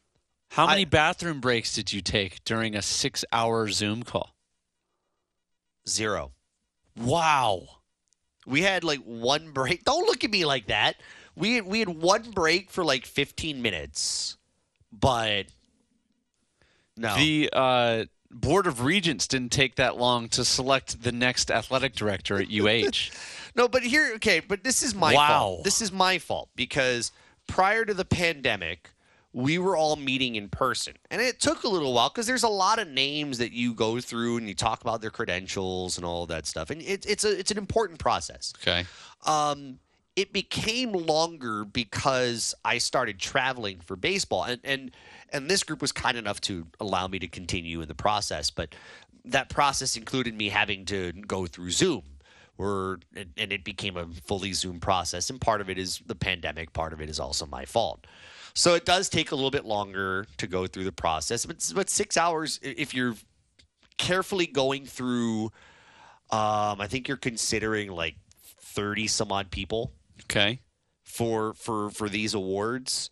How 0.50 0.64
I- 0.66 0.70
many 0.70 0.84
bathroom 0.86 1.40
breaks 1.40 1.74
did 1.74 1.92
you 1.92 2.00
take 2.00 2.42
during 2.44 2.74
a 2.74 2.82
six-hour 2.82 3.68
Zoom 3.68 4.02
call? 4.02 4.34
zero. 5.88 6.32
Wow. 6.96 7.66
We 8.46 8.62
had 8.62 8.84
like 8.84 9.00
one 9.00 9.50
break. 9.52 9.84
Don't 9.84 10.06
look 10.06 10.24
at 10.24 10.30
me 10.30 10.44
like 10.44 10.66
that. 10.68 10.96
We 11.36 11.60
we 11.60 11.78
had 11.80 11.88
one 11.88 12.30
break 12.30 12.70
for 12.70 12.84
like 12.84 13.06
15 13.06 13.60
minutes, 13.62 14.36
but 14.92 15.46
no. 16.96 17.16
The 17.16 17.50
uh, 17.52 18.04
board 18.30 18.66
of 18.66 18.82
regents 18.84 19.26
didn't 19.26 19.52
take 19.52 19.76
that 19.76 19.96
long 19.96 20.28
to 20.30 20.44
select 20.44 21.02
the 21.02 21.12
next 21.12 21.50
athletic 21.50 21.94
director 21.94 22.38
at 22.40 22.48
UH. 22.50 23.10
no, 23.56 23.68
but 23.68 23.82
here, 23.82 24.12
okay, 24.16 24.40
but 24.40 24.64
this 24.64 24.82
is 24.82 24.94
my 24.94 25.14
Wow. 25.14 25.28
fault. 25.28 25.64
This 25.64 25.80
is 25.80 25.90
my 25.92 26.18
fault 26.18 26.50
because 26.56 27.10
prior 27.46 27.84
to 27.84 27.94
the 27.94 28.04
pandemic, 28.04 28.90
we 29.32 29.58
were 29.58 29.76
all 29.76 29.94
meeting 29.96 30.34
in 30.34 30.48
person, 30.48 30.94
and 31.10 31.22
it 31.22 31.40
took 31.40 31.62
a 31.62 31.68
little 31.68 31.92
while 31.94 32.08
because 32.08 32.26
there's 32.26 32.42
a 32.42 32.48
lot 32.48 32.80
of 32.80 32.88
names 32.88 33.38
that 33.38 33.52
you 33.52 33.72
go 33.74 34.00
through 34.00 34.36
and 34.38 34.48
you 34.48 34.54
talk 34.54 34.80
about 34.82 35.00
their 35.00 35.10
credentials 35.10 35.96
and 35.96 36.04
all 36.04 36.26
that 36.26 36.46
stuff, 36.46 36.68
and 36.70 36.82
it, 36.82 37.06
it's 37.06 37.24
a 37.24 37.38
it's 37.38 37.52
an 37.52 37.58
important 37.58 38.00
process. 38.00 38.52
okay. 38.60 38.84
um, 39.24 39.78
it 40.20 40.34
became 40.34 40.92
longer 40.92 41.64
because 41.64 42.54
I 42.62 42.76
started 42.76 43.18
traveling 43.18 43.80
for 43.80 43.96
baseball, 43.96 44.44
and 44.44 44.60
and 44.64 44.90
and 45.32 45.48
this 45.48 45.62
group 45.62 45.80
was 45.80 45.92
kind 45.92 46.18
enough 46.18 46.42
to 46.42 46.66
allow 46.78 47.08
me 47.08 47.18
to 47.20 47.26
continue 47.26 47.80
in 47.80 47.88
the 47.88 47.94
process. 47.94 48.50
But 48.50 48.74
that 49.24 49.48
process 49.48 49.96
included 49.96 50.34
me 50.34 50.50
having 50.50 50.84
to 50.86 51.12
go 51.12 51.46
through 51.46 51.70
Zoom, 51.70 52.02
where 52.56 52.98
and, 53.16 53.50
it 53.50 53.64
became 53.64 53.96
a 53.96 54.08
fully 54.26 54.52
Zoom 54.52 54.78
process. 54.78 55.30
And 55.30 55.40
part 55.40 55.62
of 55.62 55.70
it 55.70 55.78
is 55.78 56.02
the 56.04 56.14
pandemic, 56.14 56.74
part 56.74 56.92
of 56.92 57.00
it 57.00 57.08
is 57.08 57.18
also 57.18 57.46
my 57.46 57.64
fault. 57.64 58.06
So 58.52 58.74
it 58.74 58.84
does 58.84 59.08
take 59.08 59.30
a 59.30 59.34
little 59.34 59.50
bit 59.50 59.64
longer 59.64 60.26
to 60.36 60.46
go 60.46 60.66
through 60.66 60.84
the 60.84 60.92
process, 60.92 61.46
but 61.46 61.72
but 61.74 61.88
six 61.88 62.18
hours 62.18 62.60
if 62.62 62.92
you're 62.92 63.14
carefully 63.96 64.46
going 64.46 64.84
through. 64.84 65.50
Um, 66.32 66.80
I 66.80 66.86
think 66.88 67.08
you're 67.08 67.16
considering 67.16 67.90
like 67.90 68.16
thirty 68.60 69.08
some 69.08 69.32
odd 69.32 69.50
people 69.50 69.92
Okay. 70.30 70.60
for 71.02 71.54
for 71.54 71.90
for 71.90 72.08
these 72.08 72.34
awards. 72.34 73.10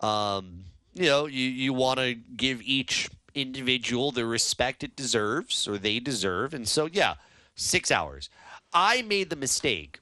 Um, 0.00 0.64
you 0.94 1.06
know, 1.06 1.26
you 1.26 1.46
you 1.46 1.72
want 1.72 1.98
to 2.00 2.14
give 2.14 2.60
each 2.62 3.08
individual 3.34 4.10
the 4.10 4.26
respect 4.26 4.82
it 4.82 4.96
deserves 4.96 5.68
or 5.68 5.78
they 5.78 6.00
deserve, 6.00 6.54
and 6.54 6.66
so 6.68 6.86
yeah, 6.86 7.14
six 7.54 7.90
hours. 7.90 8.28
I 8.72 9.02
made 9.02 9.30
the 9.30 9.36
mistake. 9.36 10.00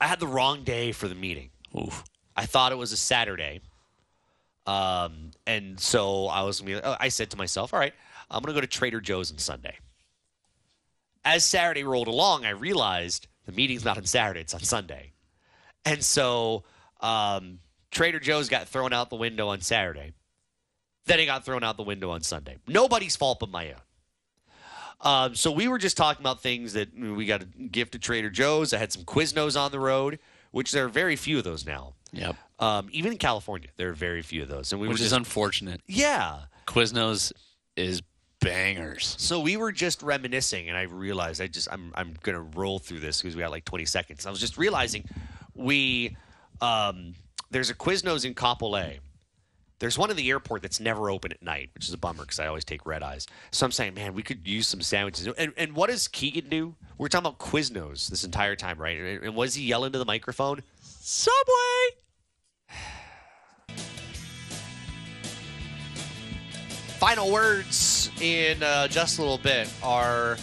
I 0.00 0.06
had 0.06 0.20
the 0.20 0.26
wrong 0.26 0.64
day 0.64 0.92
for 0.92 1.08
the 1.08 1.14
meeting. 1.14 1.50
Oof. 1.76 2.04
I 2.36 2.46
thought 2.46 2.72
it 2.72 2.78
was 2.78 2.92
a 2.92 2.96
Saturday. 2.96 3.60
Um, 4.66 5.30
and 5.46 5.78
so 5.80 6.26
I 6.26 6.42
was 6.42 6.60
gonna 6.60 6.72
be, 6.72 6.80
oh, 6.82 6.96
I 7.00 7.08
said 7.08 7.30
to 7.30 7.36
myself, 7.36 7.72
all 7.72 7.80
right, 7.80 7.94
I'm 8.30 8.42
going 8.42 8.54
to 8.54 8.60
go 8.60 8.60
to 8.60 8.66
Trader 8.66 9.00
Joe's 9.00 9.32
on 9.32 9.38
Sunday. 9.38 9.76
As 11.24 11.44
Saturday 11.44 11.84
rolled 11.84 12.08
along, 12.08 12.44
I 12.44 12.50
realized 12.50 13.26
the 13.46 13.52
meeting's 13.52 13.84
not 13.84 13.96
on 13.96 14.04
Saturday, 14.04 14.40
it's 14.40 14.54
on 14.54 14.60
Sunday. 14.60 15.12
And 15.84 16.02
so 16.04 16.64
um, 17.00 17.60
Trader 17.90 18.20
Joe's 18.20 18.48
got 18.48 18.68
thrown 18.68 18.92
out 18.92 19.10
the 19.10 19.16
window 19.16 19.48
on 19.48 19.60
Saturday. 19.60 20.12
Then 21.06 21.20
it 21.20 21.26
got 21.26 21.44
thrown 21.44 21.64
out 21.64 21.76
the 21.76 21.82
window 21.82 22.10
on 22.10 22.20
Sunday. 22.22 22.56
Nobody's 22.66 23.16
fault 23.16 23.40
but 23.40 23.48
my 23.50 23.72
own. 23.72 23.80
Um, 25.00 25.34
so 25.34 25.52
we 25.52 25.68
were 25.68 25.78
just 25.78 25.96
talking 25.96 26.22
about 26.22 26.42
things 26.42 26.72
that 26.72 26.92
we 26.98 27.24
got 27.24 27.42
a 27.42 27.44
gift 27.44 27.92
to 27.92 27.98
Trader 27.98 28.30
Joe's. 28.30 28.74
I 28.74 28.78
had 28.78 28.92
some 28.92 29.04
Quiznos 29.04 29.58
on 29.58 29.70
the 29.70 29.78
road, 29.78 30.18
which 30.50 30.72
there 30.72 30.84
are 30.84 30.88
very 30.88 31.14
few 31.16 31.38
of 31.38 31.44
those 31.44 31.64
now. 31.64 31.94
Yep. 32.12 32.36
Um, 32.58 32.88
even 32.90 33.12
in 33.12 33.18
California, 33.18 33.68
there 33.76 33.90
are 33.90 33.94
very 33.94 34.22
few 34.22 34.42
of 34.42 34.48
those. 34.48 34.72
And 34.72 34.80
we 34.80 34.88
Which 34.88 34.98
were 34.98 35.04
is 35.06 35.12
unfortunate. 35.12 35.80
yeah. 35.86 36.40
Quiznos 36.66 37.32
is 37.76 38.02
bangers. 38.40 39.14
So 39.18 39.40
we 39.40 39.56
were 39.56 39.72
just 39.72 40.02
reminiscing, 40.02 40.68
and 40.68 40.76
I 40.76 40.82
realized 40.82 41.40
I 41.40 41.46
just 41.46 41.68
I'm 41.70 41.92
I'm 41.94 42.14
gonna 42.22 42.40
roll 42.40 42.78
through 42.78 43.00
this 43.00 43.22
because 43.22 43.36
we 43.36 43.42
got 43.42 43.50
like 43.52 43.64
20 43.64 43.84
seconds. 43.84 44.26
I 44.26 44.30
was 44.30 44.40
just 44.40 44.58
realizing 44.58 45.04
we 45.58 46.16
um, 46.60 47.14
there's 47.50 47.70
a 47.70 47.74
Quiznos 47.74 48.24
in 48.24 48.34
Kapolei. 48.34 48.98
There's 49.80 49.96
one 49.96 50.10
in 50.10 50.16
the 50.16 50.28
airport 50.28 50.62
that's 50.62 50.80
never 50.80 51.08
open 51.08 51.30
at 51.30 51.40
night, 51.40 51.70
which 51.74 51.86
is 51.86 51.94
a 51.94 51.98
bummer 51.98 52.22
because 52.22 52.40
I 52.40 52.48
always 52.48 52.64
take 52.64 52.84
red 52.84 53.04
eyes. 53.04 53.28
So 53.52 53.64
I'm 53.64 53.70
saying, 53.70 53.94
man, 53.94 54.12
we 54.12 54.24
could 54.24 54.44
use 54.46 54.66
some 54.66 54.80
sandwiches. 54.80 55.28
And, 55.38 55.52
and 55.56 55.74
what 55.74 55.88
does 55.88 56.08
Keegan 56.08 56.48
do? 56.48 56.74
We're 56.96 57.06
talking 57.06 57.28
about 57.28 57.38
Quiznos 57.38 58.08
this 58.08 58.24
entire 58.24 58.56
time, 58.56 58.78
right? 58.78 58.98
And, 58.98 59.24
and 59.24 59.36
what 59.36 59.44
does 59.44 59.54
he 59.54 59.64
yell 59.64 59.84
into 59.84 60.00
the 60.00 60.04
microphone? 60.04 60.62
Subway. 60.82 61.54
final 66.98 67.30
words 67.30 68.10
in 68.20 68.60
uh, 68.60 68.88
just 68.88 69.18
a 69.18 69.22
little 69.22 69.38
bit 69.38 69.72
are 69.84 70.36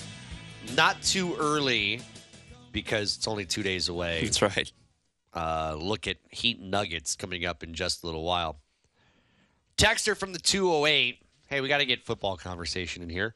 not 0.77 1.01
too 1.01 1.35
early 1.37 1.99
because 2.71 3.17
it's 3.17 3.27
only 3.27 3.43
two 3.45 3.63
days 3.63 3.89
away. 3.89 4.23
That's 4.23 4.41
right. 4.41 4.71
Uh, 5.35 5.75
look 5.77 6.07
at 6.07 6.17
Heat 6.29 6.61
Nuggets 6.61 7.15
coming 7.15 7.45
up 7.45 7.61
in 7.61 7.73
just 7.73 8.03
a 8.03 8.05
little 8.05 8.23
while. 8.23 8.59
Texter 9.77 10.15
from 10.15 10.31
the 10.33 10.39
208. 10.39 11.19
Hey, 11.47 11.61
we 11.61 11.67
got 11.67 11.79
to 11.79 11.85
get 11.85 12.05
football 12.05 12.37
conversation 12.37 13.03
in 13.03 13.09
here. 13.09 13.35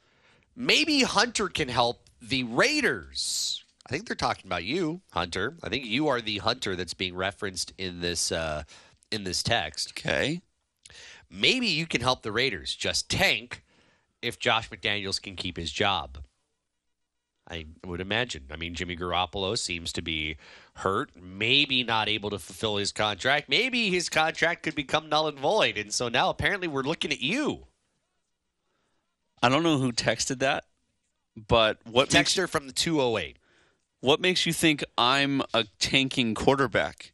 Maybe 0.56 1.02
Hunter 1.02 1.48
can 1.50 1.68
help 1.68 2.10
the 2.22 2.44
Raiders. 2.44 3.64
I 3.86 3.90
think 3.90 4.08
they're 4.08 4.16
talking 4.16 4.48
about 4.48 4.64
you, 4.64 5.02
Hunter. 5.12 5.56
I 5.64 5.70
think 5.70 5.86
you 5.86 6.08
are 6.08 6.22
the 6.22 6.38
Hunter 6.40 6.76
that's 6.76 6.94
being 6.94 7.16
referenced 7.16 7.74
in 7.78 8.02
this 8.02 8.32
uh, 8.32 8.64
in 9.12 9.24
this 9.24 9.42
text 9.42 9.94
Okay. 9.98 10.42
maybe 11.30 11.68
you 11.68 11.88
can 11.88 12.02
help 12.02 12.22
the 12.22 12.32
Raiders 12.32 12.76
just 12.76 13.10
tank 13.10 13.64
if 14.22 14.38
Josh 14.38 14.70
McDaniels 14.70 15.22
can 15.22 15.36
keep 15.36 15.58
his 15.58 15.72
job. 15.72 16.20
I 17.50 17.66
would 17.86 18.02
imagine. 18.02 18.44
I 18.52 18.56
mean, 18.56 18.76
Jimmy 18.76 18.96
Garoppolo 18.96 19.58
seems 19.58 19.92
to 19.94 20.02
be 20.02 20.38
hurt, 20.76 21.12
maybe 21.20 21.84
not 21.84 22.08
able 22.08 22.30
to 22.30 22.40
fulfill 22.40 22.78
his 22.78 22.92
contract. 22.92 23.50
Maybe 23.50 23.90
his 23.90 24.10
contract 24.10 24.64
could 24.64 24.76
become 24.76 25.10
null 25.10 25.28
and 25.28 25.40
void. 25.40 25.78
And 25.78 25.94
so 25.94 26.10
now 26.10 26.30
apparently 26.30 26.68
we're 26.68 26.84
looking 26.84 27.12
at 27.12 27.22
you. 27.22 27.66
I 29.42 29.50
don't 29.50 29.64
know 29.64 29.78
who 29.78 29.92
texted 29.92 30.40
that, 30.40 30.66
but 31.48 31.80
what 31.90 32.10
Texter 32.10 32.48
from 32.48 32.68
the 32.68 32.74
208. 32.74 33.38
what 34.02 34.20
makes 34.20 34.46
you 34.46 34.54
think 34.54 34.84
I'm 34.98 35.42
a 35.54 35.66
tanking 35.80 36.36
quarterback? 36.36 37.14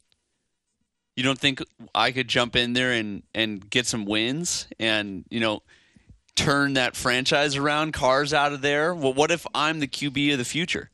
You 1.14 1.22
don't 1.22 1.38
think 1.38 1.62
I 1.94 2.10
could 2.10 2.28
jump 2.28 2.56
in 2.56 2.74
there 2.74 2.92
and 2.92 3.22
and 3.34 3.70
get 3.70 3.86
some 3.86 4.04
wins 4.04 4.66
and 4.78 5.24
you 5.30 5.40
know 5.40 5.62
turn 6.36 6.74
that 6.74 6.94
franchise 6.94 7.56
around, 7.56 7.92
cars 7.92 8.32
out 8.32 8.52
of 8.52 8.60
there? 8.62 8.94
Well, 8.94 9.12
what 9.14 9.30
if 9.30 9.46
I'm 9.54 9.80
the 9.80 9.88
QB 9.88 10.32
of 10.32 10.38
the 10.38 10.44
future? 10.44 10.90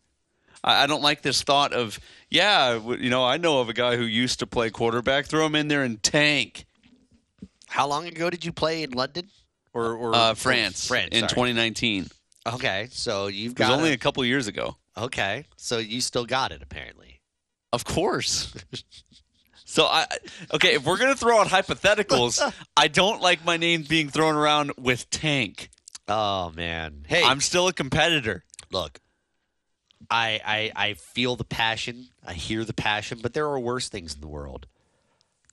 I, 0.64 0.84
I 0.84 0.86
don't 0.86 1.02
like 1.02 1.22
this 1.22 1.42
thought 1.42 1.72
of 1.72 1.98
yeah, 2.30 2.80
you 2.98 3.10
know, 3.10 3.24
I 3.24 3.36
know 3.36 3.60
of 3.60 3.68
a 3.68 3.74
guy 3.74 3.96
who 3.96 4.04
used 4.04 4.38
to 4.38 4.46
play 4.46 4.70
quarterback. 4.70 5.26
Throw 5.26 5.44
him 5.44 5.54
in 5.54 5.68
there 5.68 5.82
and 5.82 6.02
tank. 6.02 6.64
How 7.66 7.86
long 7.86 8.06
ago 8.06 8.30
did 8.30 8.44
you 8.44 8.52
play 8.52 8.82
in 8.82 8.92
London? 8.92 9.28
Or, 9.74 9.94
or 9.94 10.14
Uh, 10.14 10.32
or 10.32 10.34
France, 10.34 10.86
France 10.86 11.08
in 11.12 11.20
sorry. 11.20 11.28
2019. 11.52 12.08
Okay, 12.46 12.88
so 12.90 13.26
you've 13.28 13.52
It 13.52 13.58
was 13.58 13.68
got 13.68 13.76
only 13.78 13.90
a- 13.90 13.94
a 13.94 13.98
couple 13.98 14.24
years 14.24 14.46
ago. 14.46 14.76
okay, 14.96 15.44
so 15.56 15.78
you 15.78 16.00
still 16.00 16.24
got 16.26 16.52
it 16.52 16.62
apparently. 16.62 17.20
Of 17.72 17.84
course. 17.84 18.52
so 19.72 19.86
I 19.86 20.06
okay, 20.52 20.74
if 20.74 20.84
we're 20.84 20.98
gonna 20.98 21.16
throw 21.16 21.40
out 21.40 21.46
hypotheticals, 21.46 22.52
I 22.76 22.88
don't 22.88 23.22
like 23.22 23.42
my 23.42 23.56
name 23.56 23.86
being 23.88 24.10
thrown 24.10 24.34
around 24.34 24.72
with 24.76 25.08
tank. 25.08 25.70
Oh 26.06 26.50
man, 26.50 27.06
hey, 27.08 27.22
I'm 27.24 27.40
still 27.40 27.68
a 27.68 27.72
competitor. 27.72 28.44
look 28.70 29.00
I, 30.10 30.40
I 30.44 30.88
i 30.88 30.94
feel 30.94 31.36
the 31.36 31.44
passion 31.44 32.08
i 32.26 32.34
hear 32.34 32.64
the 32.64 32.74
passion 32.74 33.20
but 33.22 33.32
there 33.32 33.46
are 33.46 33.58
worse 33.58 33.88
things 33.88 34.14
in 34.14 34.20
the 34.20 34.28
world 34.28 34.66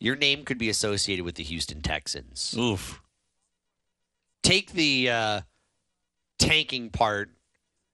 your 0.02 0.18
name 0.18 0.44
could 0.44 0.58
be 0.58 0.68
associated 0.68 1.24
with 1.24 1.36
the 1.36 1.44
houston 1.44 1.82
texans 1.82 2.54
Oof. 2.58 3.02
take 4.44 4.74
the 4.74 5.10
uh, 5.10 5.42
tanking 6.40 6.90
part 6.90 7.30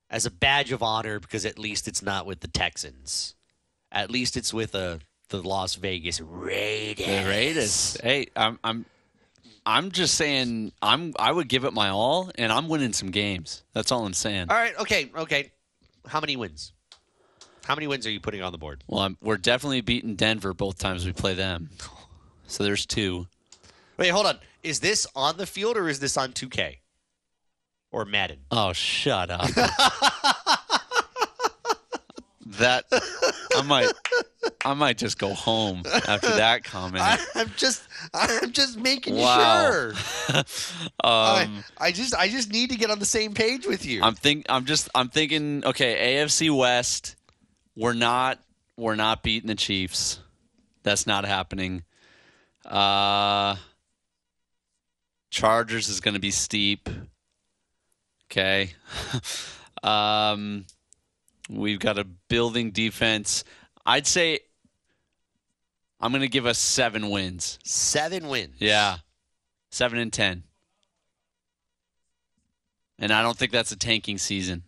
as 0.10 0.26
a 0.26 0.32
badge 0.32 0.72
of 0.72 0.82
honor 0.82 1.20
because 1.20 1.46
at 1.46 1.60
least 1.60 1.88
it's 1.88 2.02
not 2.02 2.26
with 2.26 2.40
the 2.40 2.48
texans 2.48 3.36
at 3.92 4.10
least 4.10 4.36
it's 4.36 4.54
with 4.54 4.74
uh, 4.74 4.98
the 5.30 5.42
las 5.42 5.76
vegas 5.76 6.22
raiders 6.22 7.06
The 7.06 7.26
Raiders. 7.28 7.98
Hey, 8.04 8.28
I'm 8.36 8.60
I'm 8.64 8.86
I'm 9.66 9.92
just 9.92 10.16
saying 10.16 10.72
I'm 10.82 11.14
I 11.18 11.32
would 11.32 11.48
give 11.48 11.66
it 11.66 11.74
my 11.74 11.90
all 11.90 12.32
and 12.38 12.52
I'm 12.52 12.68
winning 12.68 12.94
some 12.94 13.10
games. 13.12 13.64
That's 13.74 13.92
all 13.92 14.06
I'm 14.06 14.14
saying. 14.14 14.48
all 14.50 14.56
right 14.56 14.74
okay 14.80 15.12
okay 15.16 15.52
how 16.08 16.20
many 16.20 16.36
wins? 16.36 16.72
How 17.66 17.74
many 17.74 17.88
wins 17.88 18.06
are 18.06 18.12
you 18.12 18.20
putting 18.20 18.44
on 18.44 18.52
the 18.52 18.60
board? 18.60 18.84
Well, 18.88 19.02
I'm, 19.02 19.18
we're 19.24 19.38
definitely 19.38 19.82
beating 19.82 20.14
Denver 20.16 20.54
both 20.54 20.78
times 20.78 21.06
we 21.06 21.12
play 21.14 21.34
them. 21.34 21.70
So 22.48 22.64
there's 22.64 22.86
two. 22.86 23.26
Wait, 23.98 24.10
hold 24.10 24.28
on. 24.28 24.38
Is 24.62 24.80
this 24.80 25.08
on 25.16 25.38
the 25.38 25.48
field 25.48 25.78
or 25.78 25.90
is 25.90 26.00
this 26.00 26.16
on 26.16 26.32
2K 26.32 26.76
or 27.92 28.06
Madden? 28.06 28.38
Oh, 28.52 28.72
shut 28.72 29.32
up. 29.32 29.50
that 32.46 32.86
I 33.56 33.62
might 33.64 33.92
I 34.64 34.74
might 34.76 34.98
just 34.98 35.18
go 35.18 35.34
home 35.34 35.84
after 36.08 36.30
that 36.36 36.64
comment. 36.64 37.04
I, 37.04 37.18
I'm 37.36 37.52
just 37.58 37.82
I'm 38.14 38.52
just 38.52 38.78
making 38.80 39.16
Wow. 39.16 39.70
sure. 39.72 39.94
Um, 41.04 41.64
I, 41.78 41.88
I 41.88 41.92
just 41.92 42.16
I 42.16 42.30
just 42.30 42.52
need 42.52 42.70
to 42.72 42.78
get 42.78 42.90
on 42.92 43.00
the 43.00 43.06
same 43.06 43.34
page 43.34 43.66
with 43.68 43.86
you. 43.86 44.02
I'm 44.04 44.16
think 44.16 44.46
I'm 44.50 44.66
just 44.66 44.90
I'm 44.96 45.10
thinking 45.10 45.64
okay, 45.66 46.16
AFC 46.18 46.56
West, 46.56 47.16
we're 47.76 47.94
not 47.94 48.40
we're 48.78 48.96
not 48.96 49.24
beating 49.24 49.48
the 49.48 49.56
Chiefs. 49.56 50.20
That's 50.84 51.06
not 51.08 51.26
happening. 51.26 51.84
Uh 52.66 53.56
Chargers 55.32 55.90
is 55.90 56.00
going 56.00 56.14
to 56.16 56.20
be 56.20 56.32
steep. 56.32 56.90
Okay. 58.32 58.72
um 59.84 60.66
we've 61.50 61.80
got 61.80 61.98
a 61.98 62.04
building 62.04 62.72
defense. 62.72 63.44
I'd 63.86 64.08
say 64.08 64.40
I'm 66.00 66.12
going 66.12 66.22
to 66.22 66.28
give 66.28 66.46
us 66.46 66.58
7 66.60 67.10
wins. 67.10 67.60
Seven 67.64 68.28
wins. 68.28 68.56
Yeah. 68.60 68.98
7 69.72 69.98
and 69.98 70.12
10. 70.12 70.44
And 73.00 73.12
I 73.12 73.22
don't 73.22 73.38
think 73.38 73.52
that's 73.52 73.72
a 73.72 73.76
tanking 73.78 74.18
season. 74.18 74.64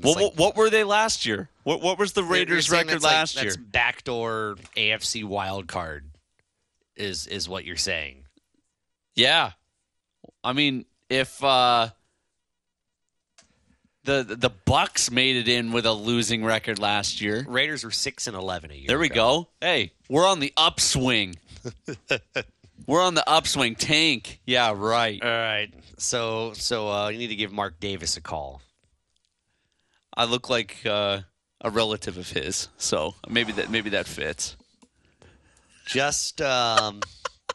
What, 0.00 0.16
like- 0.16 0.22
what, 0.22 0.36
what 0.36 0.56
were 0.56 0.70
they 0.70 0.84
last 0.84 1.26
year? 1.26 1.48
What 1.64 1.82
what 1.82 1.98
was 1.98 2.12
the 2.12 2.22
Raiders 2.24 2.70
record 2.70 2.88
that's 2.94 3.04
like- 3.04 3.12
last 3.12 3.34
year? 3.36 3.44
That's 3.44 3.56
backdoor 3.56 4.56
AFC 4.76 5.24
wild 5.24 5.66
card. 5.68 6.04
Is 6.96 7.26
is 7.26 7.48
what 7.48 7.64
you're 7.64 7.76
saying? 7.76 8.24
Yeah. 9.14 9.52
I 10.42 10.52
mean, 10.52 10.86
if 11.08 11.42
uh 11.44 11.90
the 14.04 14.22
the 14.24 14.50
Bucks 14.50 15.10
made 15.10 15.36
it 15.36 15.48
in 15.48 15.72
with 15.72 15.84
a 15.86 15.92
losing 15.92 16.44
record 16.44 16.78
last 16.78 17.20
year. 17.20 17.44
Raiders 17.48 17.84
were 17.84 17.90
six 17.90 18.26
and 18.26 18.36
eleven 18.36 18.70
a 18.70 18.74
year. 18.74 18.86
There 18.88 18.98
we 18.98 19.06
ago. 19.06 19.42
go. 19.42 19.48
Hey, 19.60 19.92
we're 20.08 20.26
on 20.26 20.40
the 20.40 20.52
upswing. 20.56 21.36
we're 22.86 23.02
on 23.02 23.14
the 23.14 23.28
upswing. 23.28 23.74
Tank. 23.74 24.40
Yeah, 24.46 24.72
right. 24.76 25.22
All 25.22 25.28
right. 25.28 25.68
So 25.98 26.52
so 26.54 26.88
uh, 26.90 27.08
you 27.08 27.18
need 27.18 27.28
to 27.28 27.36
give 27.36 27.52
Mark 27.52 27.80
Davis 27.80 28.16
a 28.16 28.20
call. 28.20 28.62
I 30.16 30.24
look 30.24 30.48
like 30.50 30.78
uh, 30.84 31.20
a 31.60 31.70
relative 31.70 32.16
of 32.18 32.30
his, 32.30 32.68
so 32.78 33.14
maybe 33.28 33.52
that 33.52 33.70
maybe 33.70 33.90
that 33.90 34.06
fits. 34.06 34.56
Just 35.86 36.40
um, 36.42 37.00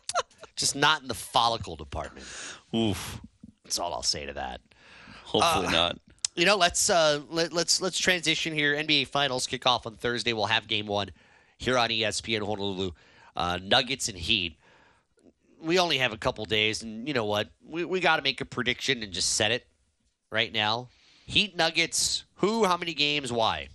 just 0.55 0.75
not 0.75 1.01
in 1.01 1.07
the 1.07 1.13
follicle 1.13 1.75
department. 1.75 2.25
Oof. 2.75 3.21
That's 3.63 3.79
all 3.79 3.93
I'll 3.93 4.01
say 4.03 4.25
to 4.25 4.33
that. 4.33 4.61
Hopefully 5.23 5.67
Uh, 5.67 5.71
not. 5.71 5.97
You 6.35 6.45
know, 6.45 6.55
let's 6.57 6.89
uh, 6.89 7.21
let, 7.29 7.53
let's 7.53 7.79
let's 7.79 7.99
transition 7.99 8.53
here. 8.53 8.75
NBA 8.75 9.07
Finals 9.07 9.45
kick 9.45 9.67
off 9.67 9.85
on 9.85 9.95
Thursday. 9.95 10.33
We'll 10.33 10.47
have 10.47 10.67
Game 10.67 10.87
One 10.87 11.11
here 11.57 11.77
on 11.77 11.89
ESPN 11.89 12.39
Honolulu. 12.39 12.91
Uh, 13.35 13.59
Nuggets 13.61 14.09
and 14.09 14.17
Heat. 14.17 14.57
We 15.61 15.79
only 15.79 15.99
have 15.99 16.11
a 16.11 16.17
couple 16.17 16.43
days, 16.45 16.81
and 16.81 17.07
you 17.07 17.13
know 17.13 17.25
what? 17.25 17.49
We 17.67 17.85
we 17.85 17.99
got 17.99 18.17
to 18.17 18.23
make 18.23 18.41
a 18.41 18.45
prediction 18.45 19.03
and 19.03 19.13
just 19.13 19.33
set 19.33 19.51
it 19.51 19.67
right 20.31 20.51
now. 20.51 20.89
Heat 21.27 21.55
Nuggets. 21.55 22.25
Who? 22.37 22.65
How 22.65 22.77
many 22.77 22.93
games? 22.95 23.31
Why? 23.31 23.69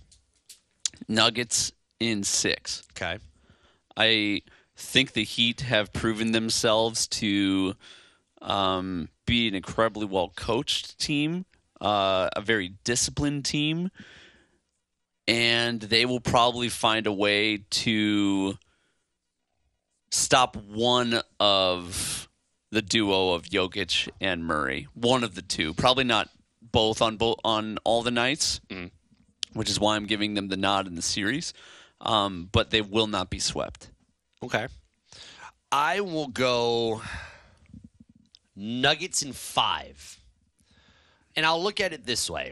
Nuggets 1.07 1.71
in 1.99 2.23
six. 2.23 2.83
Okay. 2.91 3.19
I 3.95 4.41
think 4.75 5.13
the 5.13 5.23
Heat 5.23 5.61
have 5.61 5.93
proven 5.93 6.33
themselves 6.33 7.07
to 7.07 7.75
um, 8.41 9.09
be 9.25 9.47
an 9.47 9.55
incredibly 9.55 10.05
well 10.05 10.31
coached 10.35 10.99
team, 10.99 11.45
uh, 11.81 12.29
a 12.35 12.41
very 12.41 12.73
disciplined 12.83 13.45
team, 13.45 13.91
and 15.27 15.79
they 15.81 16.05
will 16.05 16.19
probably 16.19 16.69
find 16.69 17.07
a 17.07 17.13
way 17.13 17.57
to 17.69 18.57
stop 20.11 20.55
one 20.55 21.21
of 21.39 22.27
the 22.71 22.81
duo 22.81 23.33
of 23.33 23.43
Jokic 23.43 24.09
and 24.19 24.43
Murray. 24.43 24.87
One 24.93 25.23
of 25.23 25.35
the 25.35 25.41
two, 25.41 25.73
probably 25.73 26.03
not 26.03 26.29
both 26.61 27.01
on 27.01 27.17
both 27.17 27.39
on 27.43 27.77
all 27.83 28.03
the 28.03 28.11
nights, 28.11 28.61
which 29.53 29.69
is 29.69 29.79
why 29.79 29.95
I'm 29.95 30.05
giving 30.05 30.33
them 30.33 30.49
the 30.49 30.57
nod 30.57 30.87
in 30.87 30.95
the 30.95 31.01
series. 31.01 31.53
Um, 32.01 32.47
but 32.51 32.69
they 32.69 32.81
will 32.81 33.07
not 33.07 33.29
be 33.29 33.39
swept. 33.39 33.91
Okay. 34.41 34.67
I 35.71 35.99
will 35.99 36.27
go 36.27 37.01
Nuggets 38.55 39.21
in 39.21 39.33
five. 39.33 40.18
And 41.39 41.45
I'll 41.45 41.63
look 41.63 41.79
at 41.79 41.93
it 41.93 42.05
this 42.05 42.29
way. 42.29 42.51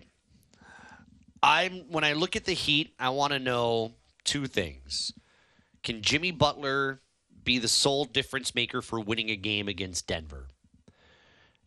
I'm 1.43 1.91
when 1.91 2.05
I 2.05 2.13
look 2.13 2.37
at 2.37 2.45
the 2.45 2.53
Heat, 2.53 2.93
I 2.97 3.09
want 3.09 3.33
to 3.33 3.37
know 3.37 3.91
two 4.23 4.47
things. 4.47 5.11
Can 5.83 6.01
Jimmy 6.01 6.31
Butler 6.31 7.01
be 7.43 7.59
the 7.59 7.67
sole 7.67 8.05
difference 8.05 8.55
maker 8.55 8.81
for 8.81 9.01
winning 9.01 9.29
a 9.29 9.35
game 9.35 9.67
against 9.67 10.07
Denver? 10.07 10.47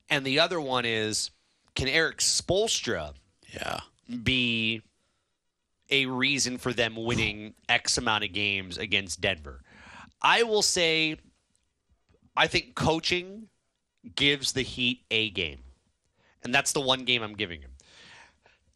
And 0.08 0.24
the 0.24 0.40
other 0.40 0.62
one 0.62 0.86
is 0.86 1.30
can 1.74 1.88
Erik 1.88 2.20
Spoelstra 2.20 3.12
Yeah. 3.52 3.80
be 4.22 4.80
a 5.90 6.06
reason 6.06 6.56
for 6.56 6.72
them 6.72 6.96
winning 6.96 7.52
X 7.68 7.98
amount 7.98 8.24
of 8.24 8.32
games 8.32 8.78
against 8.78 9.20
Denver. 9.20 9.60
I 10.22 10.44
will 10.44 10.62
say, 10.62 11.16
I 12.34 12.46
think 12.46 12.74
coaching 12.74 13.50
gives 14.14 14.52
the 14.52 14.62
Heat 14.62 15.02
a 15.10 15.28
game. 15.28 15.64
And 16.42 16.54
that's 16.54 16.72
the 16.72 16.80
one 16.80 17.04
game 17.04 17.22
I'm 17.22 17.34
giving 17.34 17.60
him. 17.60 17.72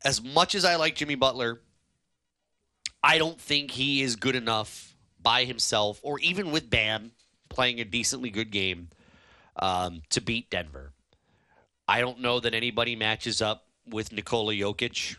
As 0.05 0.23
much 0.23 0.55
as 0.55 0.65
I 0.65 0.77
like 0.77 0.97
Jimmy 0.97 1.15
Butler, 1.15 1.61
I 3.03 3.19
don't 3.19 3.41
think 3.41 3.71
he 3.71 4.03
is 4.03 4.17
good 4.17 4.37
enough 4.37 4.95
by 5.21 5.45
himself 5.45 6.01
or 6.03 6.19
even 6.21 6.51
with 6.51 6.69
Bam 6.69 7.13
playing 7.49 7.81
a 7.81 7.85
decently 7.85 8.31
good 8.31 8.51
game 8.51 8.89
um, 9.57 10.03
to 10.11 10.21
beat 10.21 10.51
Denver. 10.51 10.93
I 11.87 12.01
don't 12.01 12.21
know 12.21 12.41
that 12.41 12.55
anybody 12.55 12.97
matches 12.97 13.43
up 13.43 13.67
with 13.87 14.13
Nikola 14.13 14.55
Jokic. 14.55 15.17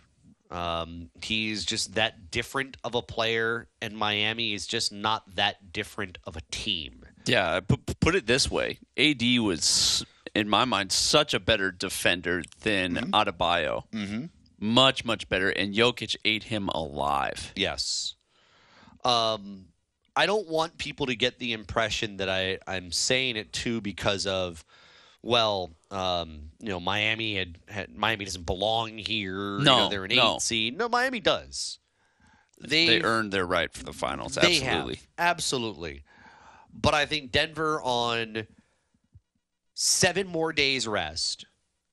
Um, 0.51 1.09
he's 1.21 1.65
just 1.65 1.95
that 1.95 2.31
different 2.31 2.77
of 2.83 2.95
a 2.95 3.01
player, 3.01 3.67
and 3.81 3.95
Miami 3.95 4.53
is 4.53 4.67
just 4.67 4.91
not 4.91 5.35
that 5.35 5.73
different 5.73 6.17
of 6.25 6.37
a 6.37 6.41
team. 6.51 7.03
Yeah. 7.25 7.59
Put, 7.59 7.99
put 7.99 8.15
it 8.15 8.27
this 8.27 8.49
way 8.49 8.79
AD 8.97 9.21
was, 9.39 10.05
in 10.35 10.49
my 10.49 10.65
mind, 10.65 10.91
such 10.91 11.33
a 11.33 11.39
better 11.39 11.71
defender 11.71 12.43
than 12.61 12.95
Adebayo. 13.11 13.83
Mm-hmm. 13.91 14.25
Much, 14.59 15.05
much 15.05 15.27
better. 15.29 15.49
And 15.49 15.73
Jokic 15.73 16.15
ate 16.25 16.43
him 16.43 16.69
alive. 16.69 17.51
Yes. 17.55 18.15
Um, 19.03 19.65
I 20.15 20.25
don't 20.25 20.47
want 20.47 20.77
people 20.77 21.07
to 21.07 21.15
get 21.15 21.39
the 21.39 21.53
impression 21.53 22.17
that 22.17 22.29
I, 22.29 22.57
I'm 22.67 22.91
saying 22.91 23.35
it 23.35 23.51
too 23.53 23.81
because 23.81 24.25
of, 24.25 24.63
well, 25.21 25.71
um, 25.91 26.51
you 26.59 26.69
know, 26.69 26.79
Miami 26.79 27.35
had, 27.35 27.57
had 27.67 27.95
Miami 27.95 28.25
doesn't 28.25 28.45
belong 28.45 28.97
here. 28.97 29.57
you 29.57 29.63
No, 29.63 29.77
know, 29.77 29.89
they're 29.89 30.05
an 30.05 30.11
eight 30.11 30.17
no. 30.17 30.37
seed. 30.39 30.77
No, 30.77 30.87
Miami 30.89 31.19
does. 31.19 31.79
They 32.61 32.87
They've- 32.87 33.03
earned 33.05 33.31
their 33.33 33.45
right 33.45 33.71
for 33.73 33.83
the 33.83 33.93
finals. 33.93 34.35
They 34.35 34.57
Absolutely. 34.61 34.95
have. 34.95 35.07
Absolutely. 35.17 36.03
But 36.73 36.93
I 36.93 37.05
think 37.05 37.31
Denver 37.31 37.81
on 37.83 38.47
seven 39.75 40.25
more 40.27 40.51
days 40.53 40.87
rest 40.87 41.45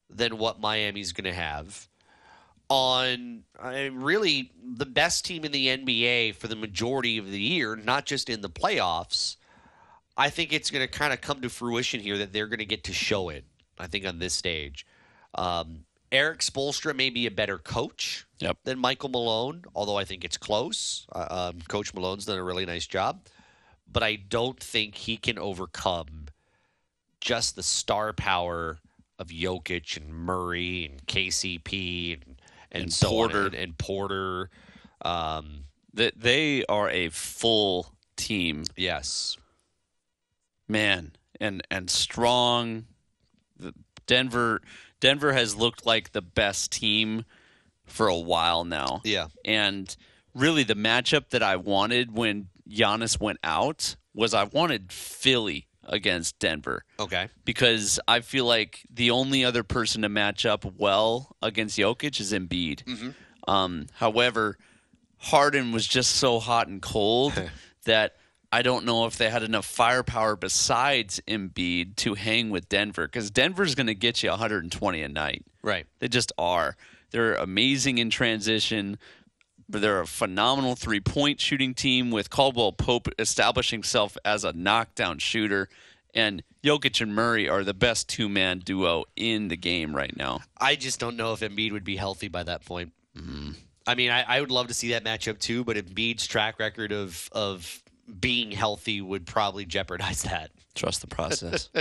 than 0.08 0.38
what 0.38 0.60
Miami's 0.60 1.12
going 1.12 1.24
to 1.30 1.38
have. 1.38 1.88
On 2.70 3.42
I 3.60 3.72
mean, 3.90 3.96
really 3.96 4.50
the 4.76 4.86
best 4.86 5.26
team 5.26 5.44
in 5.44 5.52
the 5.52 5.66
NBA 5.66 6.36
for 6.36 6.48
the 6.48 6.56
majority 6.56 7.18
of 7.18 7.30
the 7.30 7.40
year, 7.40 7.76
not 7.76 8.06
just 8.06 8.30
in 8.30 8.40
the 8.40 8.48
playoffs. 8.48 9.36
I 10.16 10.30
think 10.30 10.52
it's 10.52 10.70
going 10.70 10.86
to 10.86 10.90
kind 10.90 11.12
of 11.12 11.20
come 11.20 11.40
to 11.42 11.50
fruition 11.50 12.00
here 12.00 12.16
that 12.18 12.32
they're 12.32 12.46
going 12.46 12.60
to 12.60 12.64
get 12.64 12.84
to 12.84 12.92
show 12.94 13.28
it. 13.28 13.44
I 13.78 13.86
think 13.88 14.06
on 14.06 14.18
this 14.18 14.32
stage, 14.34 14.86
um, 15.34 15.84
Erik 16.10 16.40
Spoelstra 16.40 16.94
may 16.94 17.10
be 17.10 17.26
a 17.26 17.30
better 17.30 17.58
coach 17.58 18.26
Yep. 18.40 18.58
than 18.64 18.78
Michael 18.78 19.08
Malone, 19.08 19.64
although 19.74 19.96
I 19.96 20.04
think 20.04 20.24
it's 20.24 20.36
close. 20.36 21.06
Uh, 21.14 21.50
um, 21.52 21.60
coach 21.68 21.94
Malone's 21.94 22.26
done 22.26 22.38
a 22.38 22.44
really 22.44 22.66
nice 22.66 22.86
job, 22.86 23.26
but 23.90 24.02
I 24.02 24.16
don't 24.16 24.60
think 24.60 24.94
he 24.94 25.16
can 25.16 25.38
overcome 25.38 26.26
just 27.22 27.54
the 27.56 27.62
star 27.62 28.12
power 28.12 28.78
of 29.18 29.28
Jokic 29.28 29.96
and 29.96 30.12
Murray 30.12 30.86
and 30.90 31.06
KCP 31.06 32.14
and 32.14 32.40
and, 32.74 32.84
And 32.84 32.92
so 32.92 33.08
on, 33.08 33.12
Porter. 33.12 33.46
and, 33.46 33.54
and 33.54 33.78
Porter. 33.78 34.50
Um, 35.04 35.64
That 35.94 36.18
they 36.18 36.64
are 36.66 36.90
a 36.90 37.08
full 37.10 37.94
team. 38.16 38.64
yes, 38.76 39.36
man 40.68 41.12
and 41.40 41.62
and 41.70 41.90
strong 41.90 42.86
The- 43.58 43.74
denver 44.06 44.60
denver 45.00 45.32
has 45.32 45.54
looked 45.56 45.84
like 45.86 46.12
the 46.12 46.22
best 46.22 46.70
team 46.72 47.24
for 47.84 48.06
a 48.08 48.16
while 48.18 48.64
now. 48.64 49.00
Yeah. 49.04 49.26
And 49.44 49.94
really, 50.34 50.62
the 50.62 50.74
matchup 50.74 51.28
that 51.30 51.42
I 51.42 51.56
wanted 51.56 52.16
when 52.16 52.48
Giannis 52.68 53.20
went 53.20 53.38
out 53.44 53.96
was 54.14 54.32
I 54.32 54.44
wanted 54.44 54.92
Philly 54.92 55.66
against 55.84 56.38
Denver 56.38 56.84
Okay. 57.00 57.28
because 57.44 57.98
I 58.06 58.20
feel 58.20 58.44
like 58.44 58.82
the 58.92 59.10
only 59.10 59.44
other 59.44 59.62
person 59.62 60.02
to 60.02 60.08
match 60.08 60.46
up 60.46 60.64
well 60.64 61.36
against 61.42 61.78
Jokic 61.78 62.20
is 62.20 62.32
Embiid. 62.32 63.14
Um, 63.48 63.86
however, 63.94 64.58
Harden 65.18 65.72
was 65.72 65.86
just 65.86 66.16
so 66.16 66.38
hot 66.38 66.68
and 66.68 66.80
cold 66.80 67.32
that 67.84 68.16
I 68.52 68.62
don't 68.62 68.84
know 68.84 69.06
if 69.06 69.16
they 69.16 69.30
had 69.30 69.42
enough 69.42 69.64
firepower 69.64 70.36
besides 70.36 71.20
Embiid 71.26 71.96
to 71.96 72.14
hang 72.14 72.50
with 72.50 72.68
Denver 72.68 73.06
because 73.06 73.30
Denver's 73.30 73.74
going 73.74 73.86
to 73.86 73.94
get 73.94 74.22
you 74.22 74.30
120 74.30 75.02
a 75.02 75.08
night. 75.08 75.44
Right. 75.62 75.86
They 76.00 76.08
just 76.08 76.32
are. 76.38 76.76
They're 77.12 77.34
amazing 77.34 77.98
in 77.98 78.10
transition. 78.10 78.98
But 79.68 79.80
they're 79.80 80.00
a 80.00 80.06
phenomenal 80.06 80.74
three 80.74 81.00
point 81.00 81.40
shooting 81.40 81.74
team 81.74 82.10
with 82.10 82.30
Caldwell 82.30 82.72
Pope 82.72 83.08
establishing 83.18 83.78
himself 83.78 84.16
as 84.24 84.44
a 84.44 84.52
knockdown 84.52 85.18
shooter. 85.18 85.68
And 86.14 86.42
Jokic 86.62 87.00
and 87.00 87.14
Murray 87.14 87.48
are 87.48 87.64
the 87.64 87.72
best 87.74 88.08
two 88.08 88.28
man 88.28 88.58
duo 88.58 89.04
in 89.16 89.48
the 89.48 89.56
game 89.56 89.96
right 89.96 90.14
now. 90.16 90.40
I 90.60 90.76
just 90.76 91.00
don't 91.00 91.16
know 91.16 91.32
if 91.32 91.40
Embiid 91.40 91.72
would 91.72 91.84
be 91.84 91.96
healthy 91.96 92.28
by 92.28 92.42
that 92.42 92.64
point. 92.64 92.92
I 93.86 93.94
mean, 93.94 94.10
I, 94.10 94.22
I 94.22 94.40
would 94.40 94.50
love 94.50 94.68
to 94.68 94.74
see 94.74 94.90
that 94.90 95.04
matchup 95.04 95.38
too, 95.38 95.64
but 95.64 95.76
Embiid's 95.76 96.26
track 96.26 96.58
record 96.58 96.92
of 96.92 97.28
of 97.32 97.82
being 98.20 98.50
healthy 98.50 99.00
would 99.00 99.26
probably 99.26 99.64
jeopardize 99.64 100.22
that. 100.24 100.50
Trust 100.74 101.00
the 101.00 101.06
process. 101.06 101.68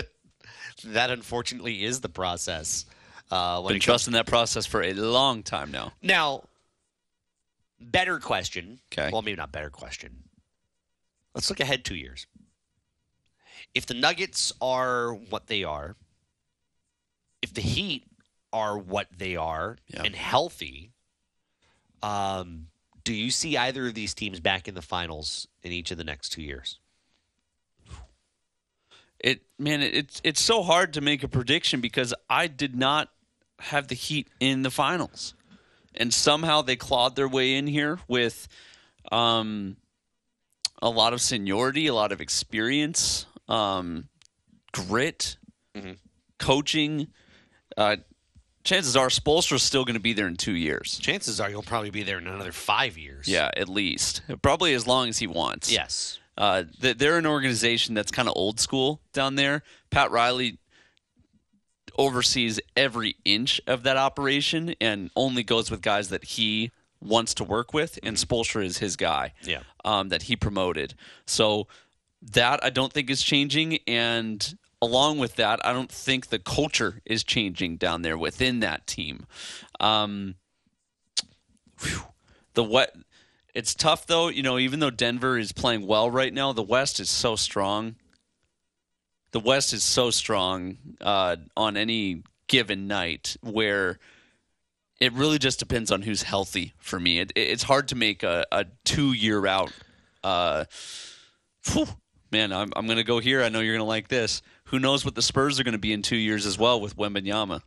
That 0.86 1.12
unfortunately 1.12 1.84
is 1.84 2.02
the 2.02 2.10
process. 2.10 2.86
Uh, 3.30 3.62
Been 3.68 3.80
trusting 3.80 4.14
that 4.14 4.26
process 4.26 4.66
for 4.66 4.82
a 4.82 4.94
long 4.94 5.44
time 5.44 5.72
now. 5.72 5.94
Now, 6.02 6.44
better 7.82 8.20
question. 8.20 8.80
'Kay. 8.90 9.10
Well, 9.12 9.22
maybe 9.22 9.38
not 9.38 9.52
better 9.52 9.70
question. 9.70 10.30
Let's 11.34 11.50
look 11.50 11.60
ahead 11.60 11.86
two 11.86 11.96
years. 11.96 12.28
If 13.74 13.86
the 13.86 13.94
Nuggets 13.94 14.52
are 14.62 15.14
what 15.14 15.48
they 15.48 15.64
are, 15.64 15.96
if 17.42 17.54
the 17.54 17.62
Heat 17.62 18.06
are 18.52 18.78
what 18.78 19.08
they 19.18 19.36
are 19.36 19.78
Yeah. 19.88 20.04
and 20.04 20.16
healthy, 20.16 20.92
um, 22.04 22.68
do 23.04 23.14
you 23.14 23.32
see 23.32 23.58
either 23.58 23.88
of 23.88 23.94
these 23.94 24.14
teams 24.14 24.40
back 24.40 24.68
in 24.68 24.76
the 24.76 24.82
finals 24.82 25.48
in 25.64 25.72
each 25.72 25.92
of 25.92 25.98
the 25.98 26.04
next 26.04 26.30
two 26.30 26.42
years? 26.42 26.80
It 29.20 29.44
man, 29.58 29.82
it, 29.82 29.94
it's 29.94 30.22
it's 30.24 30.42
so 30.42 30.64
hard 30.64 30.94
to 30.94 31.02
make 31.02 31.24
a 31.24 31.28
prediction 31.28 31.80
because 31.80 32.14
I 32.30 32.48
did 32.48 32.76
not 32.76 33.10
have 33.60 33.88
the 33.88 33.96
Heat 33.96 34.28
in 34.40 34.64
the 34.64 34.72
finals, 34.72 35.36
and 35.96 36.14
somehow 36.14 36.62
they 36.62 36.76
clawed 36.76 37.16
their 37.16 37.28
way 37.28 37.56
in 37.56 37.68
here 37.68 38.00
with 38.08 38.48
um, 39.12 39.78
a 40.82 40.90
lot 40.90 41.14
of 41.14 41.22
seniority, 41.22 41.88
a 41.88 41.94
lot 41.94 42.12
of 42.12 42.22
experience, 42.22 43.26
um, 43.48 44.08
grit, 44.72 45.38
coaching. 46.40 47.08
Uh, 47.78 47.98
chances 48.64 48.96
are 48.96 49.08
Spoelstra's 49.08 49.64
still 49.64 49.86
going 49.86 49.96
to 49.96 50.02
be 50.02 50.14
there 50.14 50.28
in 50.28 50.36
two 50.36 50.56
years. 50.56 50.98
Chances 51.00 51.40
are 51.40 51.50
you'll 51.50 51.62
probably 51.64 51.90
be 51.90 52.04
there 52.04 52.18
in 52.18 52.28
another 52.28 52.52
five 52.52 52.98
years. 52.98 53.28
Yeah, 53.28 53.50
at 53.56 53.70
least 53.70 54.22
probably 54.42 54.74
as 54.74 54.88
long 54.88 55.10
as 55.10 55.18
he 55.20 55.28
wants. 55.28 55.72
Yes. 55.72 56.20
Uh, 56.38 56.64
they're 56.80 57.18
an 57.18 57.26
organization 57.26 57.94
that's 57.94 58.12
kind 58.12 58.28
of 58.28 58.34
old 58.36 58.60
school 58.60 59.02
down 59.14 59.36
there. 59.36 59.64
Pat 59.90 60.12
Riley 60.12 60.58
oversees 61.98 62.60
every 62.76 63.16
inch 63.26 63.62
of 63.68 63.84
that 63.84 63.98
operation 63.98 64.76
and 64.82 65.10
only 65.16 65.44
goes 65.44 65.70
with 65.72 65.82
guys 65.82 66.10
that 66.10 66.24
he 66.24 66.72
wants 67.02 67.34
to 67.36 67.44
work 67.44 67.74
with, 67.74 67.98
and 68.04 68.16
Spoelstra 68.16 68.64
is 68.64 68.78
his 68.78 68.96
guy. 68.96 69.34
Yeah. 69.44 69.62
um, 69.84 70.10
that 70.10 70.24
he 70.24 70.36
promoted. 70.36 70.94
So 71.26 71.68
that 72.22 72.64
I 72.64 72.70
don't 72.70 72.94
think 72.94 73.10
is 73.10 73.24
changing, 73.24 73.80
and 73.88 74.56
along 74.82 75.18
with 75.18 75.36
that, 75.38 75.66
I 75.66 75.74
don't 75.74 75.92
think 75.92 76.28
the 76.28 76.40
culture 76.40 77.02
is 77.06 77.24
changing 77.24 77.78
down 77.78 78.04
there 78.04 78.18
within 78.18 78.60
that 78.60 78.86
team. 78.86 79.26
Um, 79.80 80.36
whew. 81.82 82.02
the 82.54 82.64
what? 82.64 82.94
It's 83.54 83.74
tough 83.74 84.06
though, 84.08 84.30
you 84.30 84.44
know. 84.44 84.58
Even 84.58 84.80
though 84.80 84.90
Denver 84.92 85.38
is 85.38 85.52
playing 85.52 85.86
well 85.88 86.10
right 86.10 86.34
now, 86.34 86.54
the 86.54 86.62
West 86.64 87.00
is 87.00 87.10
so 87.10 87.36
strong. 87.36 87.96
The 89.32 89.40
West 89.40 89.74
is 89.74 89.84
so 89.84 90.10
strong 90.12 90.78
uh, 91.00 91.38
on 91.56 91.78
any 91.78 92.24
given 92.48 92.88
night 92.88 93.38
where 93.42 93.98
it 95.00 95.14
really 95.14 95.40
just 95.40 95.58
depends 95.60 95.90
on 95.92 96.02
who's 96.02 96.24
healthy 96.24 96.74
for 96.78 97.00
me. 97.00 97.20
It, 97.20 97.32
it's 97.36 97.64
hard 97.64 97.88
to 97.90 97.96
make 97.96 98.24
a, 98.24 98.46
a 98.52 98.66
two 98.84 99.14
year 99.14 99.48
out. 99.48 99.72
Uh, 100.24 100.66
man, 102.32 102.52
I'm, 102.52 102.72
I'm 102.76 102.86
going 102.86 102.98
to 102.98 103.04
go 103.04 103.20
here. 103.20 103.42
I 103.42 103.50
know 103.50 103.60
you're 103.62 103.74
going 103.74 103.80
to 103.86 103.90
like 103.90 104.08
this. 104.10 104.42
Who 104.66 104.80
knows 104.80 105.04
what 105.06 105.16
the 105.16 105.22
Spurs 105.22 105.60
are 105.60 105.64
going 105.64 105.74
to 105.74 105.80
be 105.80 105.94
in 105.94 106.02
two 106.02 106.18
years 106.18 106.46
as 106.46 106.58
well 106.58 106.80
with 106.80 106.96
Wembanyama? 106.98 107.62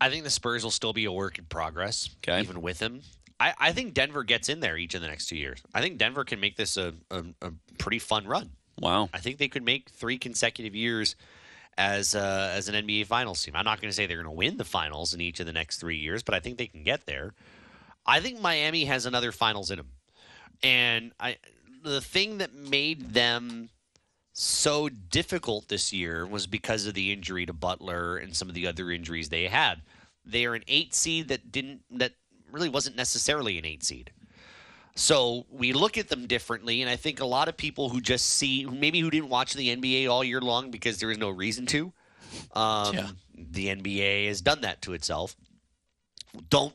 I 0.00 0.08
think 0.08 0.24
the 0.24 0.30
Spurs 0.30 0.64
will 0.64 0.70
still 0.70 0.92
be 0.92 1.04
a 1.04 1.12
work 1.12 1.38
in 1.38 1.44
progress, 1.44 2.08
Okay. 2.18 2.40
even 2.40 2.62
with 2.62 2.80
him. 2.80 3.02
I, 3.38 3.54
I 3.58 3.72
think 3.72 3.94
Denver 3.94 4.24
gets 4.24 4.48
in 4.48 4.60
there 4.60 4.76
each 4.76 4.94
of 4.94 5.02
the 5.02 5.06
next 5.08 5.26
two 5.26 5.36
years. 5.36 5.62
I 5.74 5.80
think 5.80 5.98
Denver 5.98 6.24
can 6.24 6.40
make 6.40 6.56
this 6.56 6.76
a, 6.76 6.94
a, 7.10 7.24
a 7.42 7.52
pretty 7.78 7.98
fun 7.98 8.26
run. 8.26 8.50
Wow. 8.80 9.10
I 9.12 9.18
think 9.18 9.38
they 9.38 9.48
could 9.48 9.62
make 9.62 9.90
three 9.90 10.18
consecutive 10.18 10.74
years 10.74 11.14
as 11.76 12.14
uh, 12.14 12.52
as 12.54 12.68
an 12.68 12.74
NBA 12.74 13.06
Finals 13.06 13.42
team. 13.42 13.54
I'm 13.54 13.64
not 13.64 13.80
going 13.80 13.90
to 13.90 13.94
say 13.94 14.06
they're 14.06 14.16
going 14.16 14.24
to 14.24 14.30
win 14.30 14.56
the 14.56 14.64
finals 14.64 15.14
in 15.14 15.20
each 15.20 15.38
of 15.38 15.46
the 15.46 15.52
next 15.52 15.78
three 15.78 15.98
years, 15.98 16.22
but 16.22 16.34
I 16.34 16.40
think 16.40 16.58
they 16.58 16.66
can 16.66 16.82
get 16.82 17.06
there. 17.06 17.34
I 18.06 18.20
think 18.20 18.40
Miami 18.40 18.86
has 18.86 19.06
another 19.06 19.32
finals 19.32 19.70
in 19.70 19.76
them, 19.76 19.88
and 20.62 21.12
I 21.20 21.36
the 21.82 22.00
thing 22.00 22.38
that 22.38 22.54
made 22.54 23.12
them 23.14 23.68
so 24.32 24.88
difficult 24.88 25.68
this 25.68 25.92
year 25.92 26.26
was 26.26 26.46
because 26.46 26.86
of 26.86 26.94
the 26.94 27.12
injury 27.12 27.46
to 27.46 27.52
Butler 27.52 28.16
and 28.16 28.34
some 28.34 28.48
of 28.48 28.54
the 28.54 28.66
other 28.66 28.90
injuries 28.90 29.28
they 29.28 29.46
had. 29.48 29.82
They 30.24 30.46
are 30.46 30.54
an 30.54 30.64
eight 30.68 30.94
seed 30.94 31.28
that 31.28 31.52
didn't 31.52 31.82
that 31.90 32.12
really 32.50 32.68
wasn't 32.68 32.96
necessarily 32.96 33.58
an 33.58 33.64
eight 33.64 33.84
seed. 33.84 34.10
So 35.00 35.46
we 35.50 35.72
look 35.72 35.96
at 35.96 36.08
them 36.10 36.26
differently, 36.26 36.82
and 36.82 36.90
I 36.90 36.96
think 36.96 37.20
a 37.20 37.24
lot 37.24 37.48
of 37.48 37.56
people 37.56 37.88
who 37.88 38.02
just 38.02 38.26
see 38.26 38.66
maybe 38.66 39.00
who 39.00 39.08
didn't 39.08 39.30
watch 39.30 39.54
the 39.54 39.74
NBA 39.74 40.10
all 40.10 40.22
year 40.22 40.42
long 40.42 40.70
because 40.70 40.98
there 40.98 41.08
was 41.08 41.16
no 41.16 41.30
reason 41.30 41.64
to. 41.66 41.90
Um, 42.52 42.94
Yeah. 42.94 43.08
The 43.34 43.68
NBA 43.68 44.28
has 44.28 44.42
done 44.42 44.60
that 44.60 44.82
to 44.82 44.92
itself. 44.92 45.34
Don't 46.50 46.74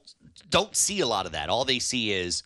don't 0.50 0.76
see 0.76 1.02
a 1.02 1.06
lot 1.06 1.28
of 1.28 1.34
that. 1.34 1.50
All 1.50 1.66
they 1.66 1.78
see 1.78 2.12
is, 2.12 2.42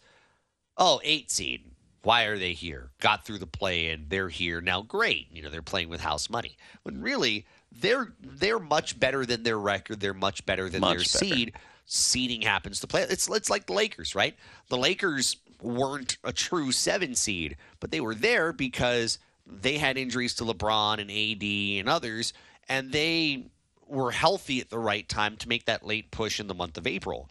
oh, 0.76 1.00
eight 1.02 1.32
seed. 1.32 1.72
Why 2.02 2.24
are 2.24 2.38
they 2.38 2.52
here? 2.52 2.92
Got 3.00 3.26
through 3.26 3.38
the 3.38 3.48
play 3.48 3.92
and 3.92 4.10
they're 4.10 4.28
here 4.28 4.60
now. 4.60 4.82
Great, 4.82 5.28
you 5.32 5.42
know 5.42 5.50
they're 5.50 5.62
playing 5.62 5.88
with 5.88 6.02
house 6.02 6.30
money. 6.30 6.58
When 6.84 7.00
really 7.00 7.46
they're 7.72 8.12
they're 8.20 8.60
much 8.60 9.00
better 9.00 9.26
than 9.26 9.44
their 9.44 9.58
record. 9.58 10.02
They're 10.02 10.14
much 10.14 10.46
better 10.46 10.68
than 10.68 10.82
their 10.82 10.96
better. 10.96 11.04
seed. 11.06 11.54
Seeding 11.86 12.42
happens 12.42 12.82
to 12.82 12.88
play. 12.88 13.04
It's 13.04 13.30
it's 13.30 13.50
like 13.50 13.66
the 13.66 13.74
Lakers, 13.74 14.14
right? 14.14 14.36
The 14.68 14.78
Lakers 14.78 15.38
weren't 15.62 16.18
a 16.24 16.34
true 16.34 16.72
seven 16.72 17.16
seed, 17.16 17.58
but 17.80 17.92
they 17.92 18.00
were 18.00 18.16
there 18.16 18.54
because 18.54 19.20
they 19.46 19.78
had 19.78 19.98
injuries 19.98 20.36
to 20.36 20.44
LeBron 20.44 21.00
and 21.00 21.10
AD 21.10 21.80
and 21.80 21.90
others, 21.90 22.34
and 22.68 22.92
they 22.92 23.48
were 23.88 24.12
healthy 24.12 24.62
at 24.62 24.70
the 24.70 24.78
right 24.78 25.08
time 25.10 25.36
to 25.38 25.50
make 25.50 25.66
that 25.66 25.86
late 25.86 26.12
push 26.12 26.40
in 26.40 26.48
the 26.48 26.54
month 26.54 26.78
of 26.78 26.86
April. 26.86 27.30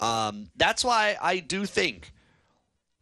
Um, 0.00 0.50
that's 0.56 0.84
why 0.84 1.16
I 1.20 1.40
do 1.40 1.66
think 1.66 2.12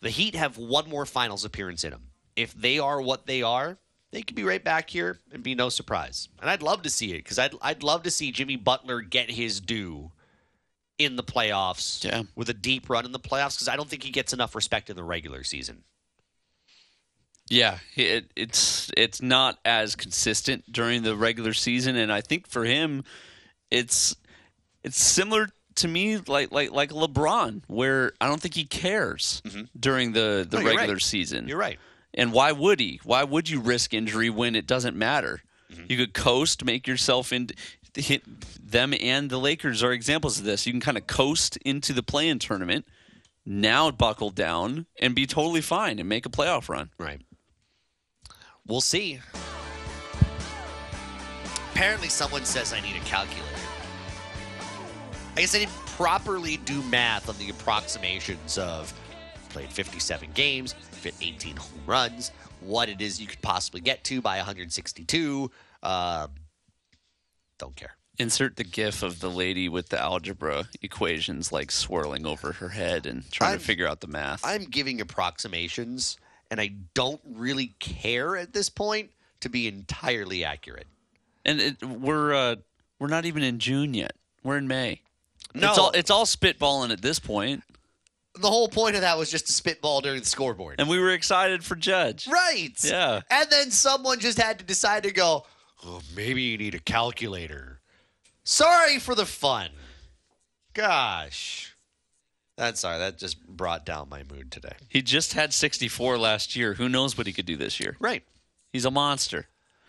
the 0.00 0.10
Heat 0.10 0.34
have 0.34 0.58
one 0.58 0.88
more 0.88 1.06
finals 1.06 1.44
appearance 1.44 1.84
in 1.84 1.90
them. 1.90 2.08
If 2.34 2.52
they 2.54 2.78
are 2.78 3.00
what 3.00 3.26
they 3.26 3.42
are, 3.42 3.78
they 4.10 4.22
could 4.22 4.36
be 4.36 4.44
right 4.44 4.62
back 4.62 4.90
here 4.90 5.18
and 5.32 5.42
be 5.42 5.54
no 5.54 5.68
surprise. 5.68 6.28
And 6.40 6.50
I'd 6.50 6.62
love 6.62 6.82
to 6.82 6.90
see 6.90 7.12
it 7.12 7.18
because 7.24 7.38
I'd, 7.38 7.54
I'd 7.60 7.82
love 7.82 8.02
to 8.04 8.10
see 8.10 8.32
Jimmy 8.32 8.56
Butler 8.56 9.00
get 9.00 9.30
his 9.30 9.60
due 9.60 10.10
in 10.98 11.16
the 11.16 11.22
playoffs 11.22 12.04
Yeah. 12.04 12.22
with 12.34 12.48
a 12.48 12.54
deep 12.54 12.88
run 12.88 13.04
in 13.04 13.12
the 13.12 13.18
playoffs 13.20 13.56
because 13.56 13.68
I 13.68 13.76
don't 13.76 13.88
think 13.88 14.02
he 14.02 14.10
gets 14.10 14.32
enough 14.32 14.54
respect 14.54 14.88
in 14.90 14.96
the 14.96 15.04
regular 15.04 15.44
season. 15.44 15.84
Yeah, 17.48 17.78
it, 17.94 18.30
it's 18.34 18.90
it's 18.96 19.22
not 19.22 19.58
as 19.64 19.94
consistent 19.94 20.64
during 20.72 21.02
the 21.04 21.14
regular 21.14 21.52
season, 21.52 21.94
and 21.96 22.12
I 22.12 22.20
think 22.20 22.48
for 22.48 22.64
him, 22.64 23.04
it's 23.70 24.16
it's 24.82 25.00
similar 25.00 25.50
to 25.76 25.86
me 25.88 26.16
like 26.16 26.50
like 26.50 26.72
like 26.72 26.90
LeBron, 26.90 27.62
where 27.68 28.12
I 28.20 28.26
don't 28.26 28.40
think 28.40 28.54
he 28.54 28.64
cares 28.64 29.42
during 29.78 30.10
the 30.12 30.44
the 30.48 30.58
No, 30.58 30.64
regular 30.66 30.94
right. 30.94 31.02
season. 31.02 31.46
You're 31.46 31.58
right. 31.58 31.78
And 32.14 32.32
why 32.32 32.50
would 32.50 32.80
he? 32.80 32.98
Why 33.04 33.22
would 33.22 33.48
you 33.48 33.60
risk 33.60 33.94
injury 33.94 34.28
when 34.30 34.56
it 34.56 34.66
doesn't 34.66 34.96
matter? 34.96 35.42
Mm-hmm. 35.70 35.84
You 35.88 35.96
could 35.98 36.14
coast, 36.14 36.64
make 36.64 36.88
yourself 36.88 37.32
in. 37.32 37.50
Hit 37.96 38.22
them 38.60 38.94
and 39.00 39.30
the 39.30 39.38
Lakers 39.38 39.82
are 39.82 39.92
examples 39.92 40.38
of 40.38 40.44
this. 40.44 40.66
You 40.66 40.72
can 40.72 40.80
kind 40.80 40.98
of 40.98 41.06
coast 41.06 41.56
into 41.58 41.92
the 41.92 42.02
play-in 42.02 42.38
tournament, 42.38 42.86
now 43.44 43.90
buckle 43.90 44.30
down 44.30 44.86
and 45.00 45.14
be 45.14 45.26
totally 45.26 45.62
fine 45.62 45.98
and 45.98 46.08
make 46.08 46.26
a 46.26 46.28
playoff 46.28 46.68
run. 46.68 46.90
Right. 46.98 47.22
We'll 48.66 48.80
see. 48.80 49.20
Apparently, 51.72 52.08
someone 52.08 52.44
says 52.44 52.72
I 52.72 52.80
need 52.80 52.96
a 52.96 53.04
calculator. 53.04 53.44
I 55.36 55.40
guess 55.40 55.54
I 55.54 55.58
didn't 55.60 55.76
properly 55.86 56.56
do 56.58 56.82
math 56.84 57.28
on 57.28 57.36
the 57.38 57.50
approximations 57.50 58.56
of 58.56 58.92
played 59.50 59.72
57 59.72 60.30
games, 60.34 60.74
fit 60.90 61.14
18 61.20 61.56
home 61.56 61.80
runs, 61.86 62.32
what 62.60 62.88
it 62.88 63.00
is 63.00 63.20
you 63.20 63.26
could 63.26 63.40
possibly 63.42 63.80
get 63.80 64.02
to 64.04 64.20
by 64.20 64.36
162. 64.36 65.50
Uh, 65.82 66.26
don't 67.58 67.76
care. 67.76 67.96
Insert 68.18 68.56
the 68.56 68.64
gif 68.64 69.02
of 69.02 69.20
the 69.20 69.30
lady 69.30 69.68
with 69.68 69.90
the 69.90 70.00
algebra 70.00 70.68
equations 70.80 71.52
like 71.52 71.70
swirling 71.70 72.24
over 72.26 72.52
her 72.52 72.70
head 72.70 73.04
and 73.06 73.30
trying 73.30 73.50
I'm- 73.50 73.58
to 73.58 73.64
figure 73.64 73.86
out 73.86 74.00
the 74.00 74.06
math. 74.06 74.44
I'm 74.44 74.64
giving 74.64 75.00
approximations, 75.00 76.16
and 76.50 76.60
I 76.60 76.72
don't 76.94 77.20
really 77.26 77.74
care 77.78 78.36
at 78.36 78.52
this 78.54 78.68
point 78.68 79.10
to 79.40 79.48
be 79.48 79.68
entirely 79.68 80.44
accurate. 80.44 80.86
and 81.44 81.60
it, 81.60 81.84
we're 81.84 82.32
uh, 82.34 82.56
we're 82.98 83.08
not 83.08 83.26
even 83.26 83.42
in 83.42 83.58
June 83.58 83.92
yet. 83.94 84.12
We're 84.42 84.56
in 84.56 84.66
May. 84.66 85.02
No. 85.54 85.68
It's 85.70 85.78
all 85.78 85.90
it's 85.92 86.10
all 86.10 86.24
spitballing 86.24 86.90
at 86.92 87.02
this 87.02 87.18
point, 87.18 87.62
The 88.34 88.48
whole 88.50 88.68
point 88.68 88.94
of 88.96 89.02
that 89.02 89.16
was 89.18 89.30
just 89.30 89.46
to 89.46 89.52
spitball 89.52 90.00
during 90.00 90.20
the 90.20 90.26
scoreboard. 90.26 90.76
and 90.80 90.88
we 90.88 90.98
were 90.98 91.10
excited 91.12 91.62
for 91.64 91.76
Judge. 91.76 92.26
Right. 92.28 92.72
Yeah. 92.82 93.20
And 93.30 93.48
then 93.50 93.70
someone 93.70 94.18
just 94.20 94.38
had 94.38 94.58
to 94.58 94.64
decide 94.64 95.02
to 95.04 95.12
go, 95.12 95.46
oh, 95.86 96.00
maybe 96.14 96.42
you 96.42 96.58
need 96.58 96.74
a 96.74 96.80
calculator. 96.80 97.80
Sorry 98.44 98.98
for 98.98 99.14
the 99.14 99.26
fun. 99.26 99.70
Gosh. 100.74 101.74
That's 102.56 102.80
sorry. 102.80 102.98
That 102.98 103.18
just 103.18 103.46
brought 103.46 103.84
down 103.84 104.08
my 104.08 104.22
mood 104.22 104.50
today. 104.50 104.76
He 104.88 105.02
just 105.02 105.34
had 105.34 105.52
64 105.52 106.18
last 106.18 106.56
year. 106.56 106.74
Who 106.74 106.88
knows 106.88 107.16
what 107.16 107.26
he 107.26 107.32
could 107.32 107.46
do 107.46 107.56
this 107.56 107.80
year? 107.80 107.96
Right. 108.00 108.22
He's 108.72 108.84
a 108.84 108.90
monster. 108.90 109.46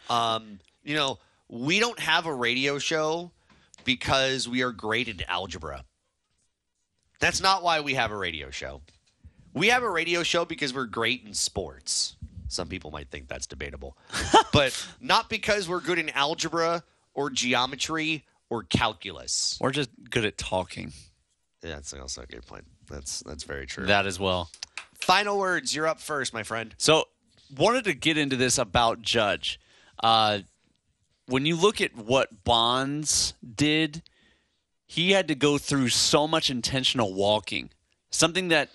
Um, 0.10 0.60
you 0.84 0.96
know, 0.96 1.20
we 1.50 1.80
don't 1.80 2.00
have 2.00 2.26
a 2.26 2.34
radio 2.34 2.78
show 2.78 3.32
because 3.86 4.48
we 4.48 4.64
are 4.64 4.72
great 4.72 5.08
at 5.08 5.28
algebra. 5.30 5.84
That's 7.20 7.42
not 7.42 7.64
why 7.64 7.82
we 7.82 7.94
have 7.96 8.12
a 8.12 8.18
radio 8.18 8.50
show. 8.52 8.82
We 9.54 9.68
have 9.68 9.82
a 9.82 9.90
radio 9.90 10.24
show 10.24 10.46
because 10.46 10.74
we're 10.74 10.86
great 10.86 11.24
in 11.26 11.34
sports. 11.34 12.16
Some 12.48 12.68
people 12.68 12.92
might 12.92 13.10
think 13.10 13.28
that's 13.28 13.48
debatable, 13.48 13.98
but 14.54 14.74
not 15.02 15.30
because 15.30 15.68
we're 15.68 15.82
good 15.82 16.00
in 16.00 16.10
algebra 16.12 16.84
or 17.14 17.30
geometry 17.30 18.26
or 18.50 18.64
calculus. 18.64 19.58
Or 19.60 19.72
just 19.72 19.90
good 20.10 20.26
at 20.26 20.38
talking. 20.38 20.94
Yeah, 21.64 21.76
that's 21.76 21.94
also 21.94 22.22
a 22.22 22.26
good 22.26 22.46
point. 22.46 22.66
That's 22.90 23.22
that's 23.22 23.44
very 23.44 23.66
true. 23.66 23.86
That 23.86 24.06
as 24.06 24.20
well. 24.20 24.50
Final 24.94 25.38
words. 25.38 25.76
You're 25.76 25.88
up 25.88 26.00
first, 26.00 26.34
my 26.34 26.44
friend. 26.44 26.74
So, 26.78 27.06
wanted 27.56 27.84
to 27.86 27.94
get 27.94 28.18
into 28.18 28.36
this 28.36 28.58
about 28.58 29.02
Judge. 29.02 29.60
Uh, 30.02 30.40
when 31.26 31.46
you 31.46 31.56
look 31.56 31.82
at 31.82 31.96
what 31.96 32.44
Bonds 32.44 33.34
did, 33.56 34.02
he 34.86 35.12
had 35.12 35.28
to 35.28 35.36
go 35.36 35.58
through 35.58 35.90
so 35.90 36.28
much 36.28 36.50
intentional 36.50 37.14
walking, 37.14 37.70
something 38.10 38.48
that 38.48 38.70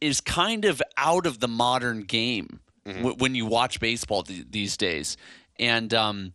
is 0.00 0.20
kind 0.20 0.64
of 0.64 0.82
out 0.96 1.26
of 1.26 1.40
the 1.40 1.48
modern 1.48 2.02
game 2.02 2.60
w- 2.96 3.16
when 3.18 3.34
you 3.34 3.46
watch 3.46 3.80
baseball 3.80 4.22
th- 4.22 4.46
these 4.50 4.76
days. 4.76 5.16
And 5.58 5.92
um, 5.94 6.32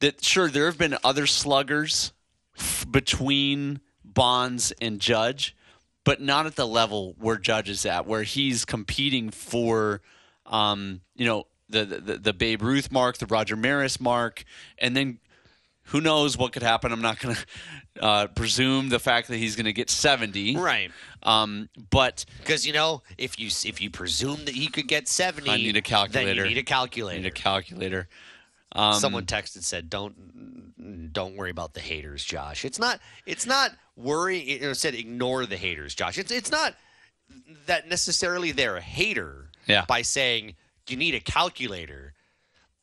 that 0.00 0.24
sure 0.24 0.48
there 0.48 0.66
have 0.66 0.78
been 0.78 0.96
other 1.04 1.26
sluggers 1.26 2.12
f- 2.58 2.86
between 2.90 3.80
Bonds 4.04 4.72
and 4.80 5.00
Judge, 5.00 5.56
but 6.04 6.20
not 6.20 6.46
at 6.46 6.56
the 6.56 6.66
level 6.66 7.14
where 7.18 7.36
Judge 7.36 7.68
is 7.68 7.84
at, 7.86 8.06
where 8.06 8.22
he's 8.22 8.64
competing 8.64 9.30
for, 9.30 10.00
um, 10.46 11.00
you 11.14 11.26
know, 11.26 11.46
the, 11.68 11.84
the 11.84 12.18
the 12.18 12.32
Babe 12.32 12.62
Ruth 12.62 12.92
mark, 12.92 13.18
the 13.18 13.26
Roger 13.26 13.56
Maris 13.56 14.00
mark, 14.00 14.44
and 14.78 14.96
then 14.96 15.18
who 15.86 16.00
knows 16.00 16.36
what 16.36 16.52
could 16.52 16.62
happen. 16.62 16.92
I'm 16.92 17.02
not 17.02 17.18
going 17.20 17.34
to 17.34 18.02
uh, 18.02 18.26
presume 18.28 18.88
the 18.88 18.98
fact 18.98 19.28
that 19.28 19.36
he's 19.36 19.56
going 19.56 19.66
to 19.66 19.72
get 19.72 19.88
70. 19.90 20.56
Right. 20.56 20.90
Um, 21.26 21.68
but 21.90 22.24
Because 22.38 22.66
you 22.66 22.72
know, 22.72 23.02
if 23.18 23.38
you 23.38 23.48
if 23.48 23.80
you 23.80 23.90
presume 23.90 24.44
that 24.46 24.54
he 24.54 24.68
could 24.68 24.86
get 24.88 25.08
seventy, 25.08 25.50
I 25.50 25.56
need 25.56 25.70
a 25.70 25.72
Then 25.74 25.82
calculator. 25.82 26.42
you 26.44 26.48
need 26.48 26.56
a 26.58 26.60
I 26.60 26.62
calculator. 26.62 27.20
need 27.20 27.26
a 27.26 27.30
calculator. 27.32 28.08
Um, 28.72 28.94
Someone 28.94 29.26
texted 29.26 29.62
said, 29.64 29.90
"Don't 29.90 31.12
don't 31.12 31.36
worry 31.36 31.50
about 31.50 31.74
the 31.74 31.80
haters, 31.80 32.24
Josh. 32.24 32.64
It's 32.64 32.78
not 32.78 33.00
it's 33.26 33.46
not 33.46 33.72
worry. 33.96 34.38
It 34.38 34.74
said 34.76 34.94
ignore 34.94 35.46
the 35.46 35.56
haters, 35.56 35.94
Josh. 35.94 36.16
It's 36.18 36.30
it's 36.30 36.50
not 36.50 36.74
that 37.66 37.88
necessarily 37.88 38.52
they're 38.52 38.76
a 38.76 38.80
hater. 38.80 39.50
Yeah. 39.66 39.84
By 39.86 40.02
saying 40.02 40.54
you 40.88 40.96
need 40.96 41.14
a 41.16 41.20
calculator, 41.20 42.14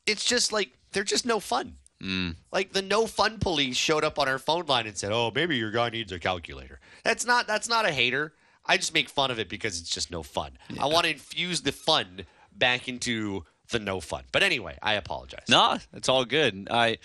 it's 0.06 0.24
just 0.24 0.52
like 0.52 0.72
they're 0.92 1.04
just 1.04 1.24
no 1.24 1.40
fun. 1.40 1.76
Mm. 2.02 2.36
Like 2.52 2.72
the 2.72 2.82
no 2.82 3.06
fun 3.06 3.38
police 3.38 3.76
showed 3.76 4.04
up 4.04 4.18
on 4.18 4.28
our 4.28 4.38
phone 4.38 4.66
line 4.66 4.86
and 4.86 4.96
said, 4.98 5.12
"Oh, 5.12 5.30
maybe 5.34 5.56
your 5.56 5.70
guy 5.70 5.88
needs 5.88 6.12
a 6.12 6.18
calculator." 6.18 6.78
That's 7.04 7.24
not 7.24 7.46
that's 7.46 7.68
not 7.68 7.84
a 7.86 7.92
hater. 7.92 8.32
I 8.66 8.76
just 8.78 8.94
make 8.94 9.08
fun 9.10 9.30
of 9.30 9.38
it 9.38 9.48
because 9.48 9.78
it's 9.80 9.90
just 9.90 10.10
no 10.10 10.22
fun. 10.22 10.52
I 10.80 10.86
want 10.86 11.04
to 11.04 11.10
infuse 11.12 11.60
the 11.60 11.72
fun 11.72 12.24
back 12.56 12.88
into 12.88 13.44
the 13.70 13.78
no 13.78 14.00
fun. 14.00 14.24
But 14.32 14.42
anyway, 14.42 14.78
I 14.82 14.94
apologize. 14.94 15.44
No, 15.48 15.78
it's 15.92 16.08
all 16.08 16.24
good. 16.24 16.68
I 16.70 16.96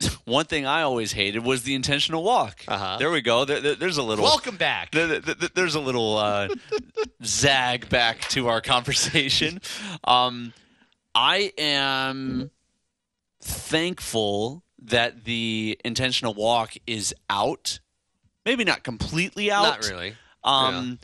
one 0.24 0.44
thing 0.46 0.66
I 0.66 0.82
always 0.82 1.12
hated 1.12 1.44
was 1.44 1.62
the 1.62 1.74
intentional 1.74 2.22
walk. 2.22 2.60
Uh-huh. 2.68 2.96
There 2.98 3.10
we 3.10 3.20
go. 3.22 3.44
There, 3.44 3.60
there- 3.60 3.74
there's 3.74 3.96
a 3.96 4.02
little 4.02 4.24
Welcome 4.24 4.56
back. 4.56 4.90
there- 4.92 5.20
there's 5.20 5.74
a 5.74 5.80
little 5.80 6.16
uh, 6.18 6.48
zag 7.24 7.88
back 7.88 8.20
to 8.30 8.48
our 8.48 8.60
conversation. 8.60 9.60
Um, 10.04 10.52
I 11.14 11.52
am 11.58 12.50
thankful 13.40 14.62
that 14.84 15.24
the 15.24 15.78
intentional 15.84 16.34
walk 16.34 16.74
is 16.86 17.14
out. 17.30 17.80
Maybe 18.46 18.64
not 18.64 18.84
completely 18.84 19.50
out. 19.50 19.64
Not 19.64 19.90
really. 19.90 20.14
Um, 20.44 21.00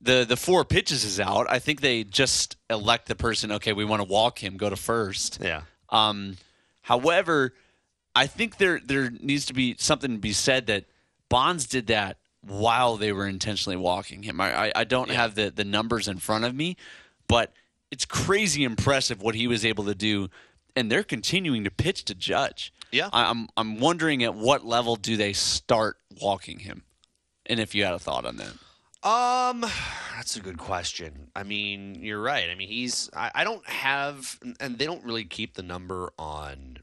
the 0.00 0.24
the 0.26 0.36
four 0.36 0.64
pitches 0.64 1.04
is 1.04 1.18
out. 1.18 1.50
I 1.50 1.58
think 1.58 1.80
they 1.80 2.04
just 2.04 2.56
elect 2.70 3.08
the 3.08 3.16
person. 3.16 3.50
Okay, 3.52 3.72
we 3.72 3.84
want 3.84 4.00
to 4.00 4.08
walk 4.08 4.38
him. 4.38 4.56
Go 4.56 4.70
to 4.70 4.76
first. 4.76 5.40
Yeah. 5.42 5.62
Um, 5.90 6.36
however, 6.82 7.52
I 8.14 8.28
think 8.28 8.58
there 8.58 8.80
there 8.82 9.10
needs 9.10 9.46
to 9.46 9.54
be 9.54 9.74
something 9.78 10.12
to 10.12 10.18
be 10.18 10.32
said 10.32 10.66
that 10.68 10.84
Bonds 11.28 11.66
did 11.66 11.88
that 11.88 12.18
while 12.42 12.96
they 12.96 13.12
were 13.12 13.26
intentionally 13.26 13.76
walking 13.76 14.22
him. 14.22 14.40
I 14.40 14.68
I, 14.68 14.72
I 14.76 14.84
don't 14.84 15.10
have 15.10 15.34
the 15.34 15.50
the 15.50 15.64
numbers 15.64 16.06
in 16.06 16.18
front 16.18 16.44
of 16.44 16.54
me, 16.54 16.76
but 17.26 17.52
it's 17.90 18.04
crazy 18.04 18.62
impressive 18.62 19.20
what 19.20 19.34
he 19.34 19.48
was 19.48 19.64
able 19.64 19.84
to 19.86 19.94
do, 19.96 20.28
and 20.76 20.90
they're 20.90 21.02
continuing 21.02 21.64
to 21.64 21.70
pitch 21.70 22.04
to 22.06 22.14
Judge. 22.14 22.72
Yeah. 22.90 23.08
I, 23.12 23.30
I'm 23.30 23.48
I'm 23.56 23.80
wondering 23.80 24.22
at 24.22 24.34
what 24.34 24.64
level 24.64 24.96
do 24.96 25.16
they 25.16 25.32
start 25.32 25.96
walking 26.20 26.60
him, 26.60 26.84
and 27.46 27.60
if 27.60 27.74
you 27.74 27.84
had 27.84 27.94
a 27.94 27.98
thought 27.98 28.24
on 28.24 28.36
that. 28.36 28.52
Um, 29.00 29.64
that's 30.16 30.34
a 30.36 30.40
good 30.40 30.58
question. 30.58 31.30
I 31.36 31.44
mean, 31.44 31.96
you're 32.00 32.20
right. 32.20 32.50
I 32.50 32.54
mean, 32.56 32.68
he's. 32.68 33.08
I, 33.14 33.30
I 33.34 33.44
don't 33.44 33.66
have, 33.68 34.38
and 34.58 34.76
they 34.76 34.86
don't 34.86 35.04
really 35.04 35.24
keep 35.24 35.54
the 35.54 35.62
number 35.62 36.12
on. 36.18 36.78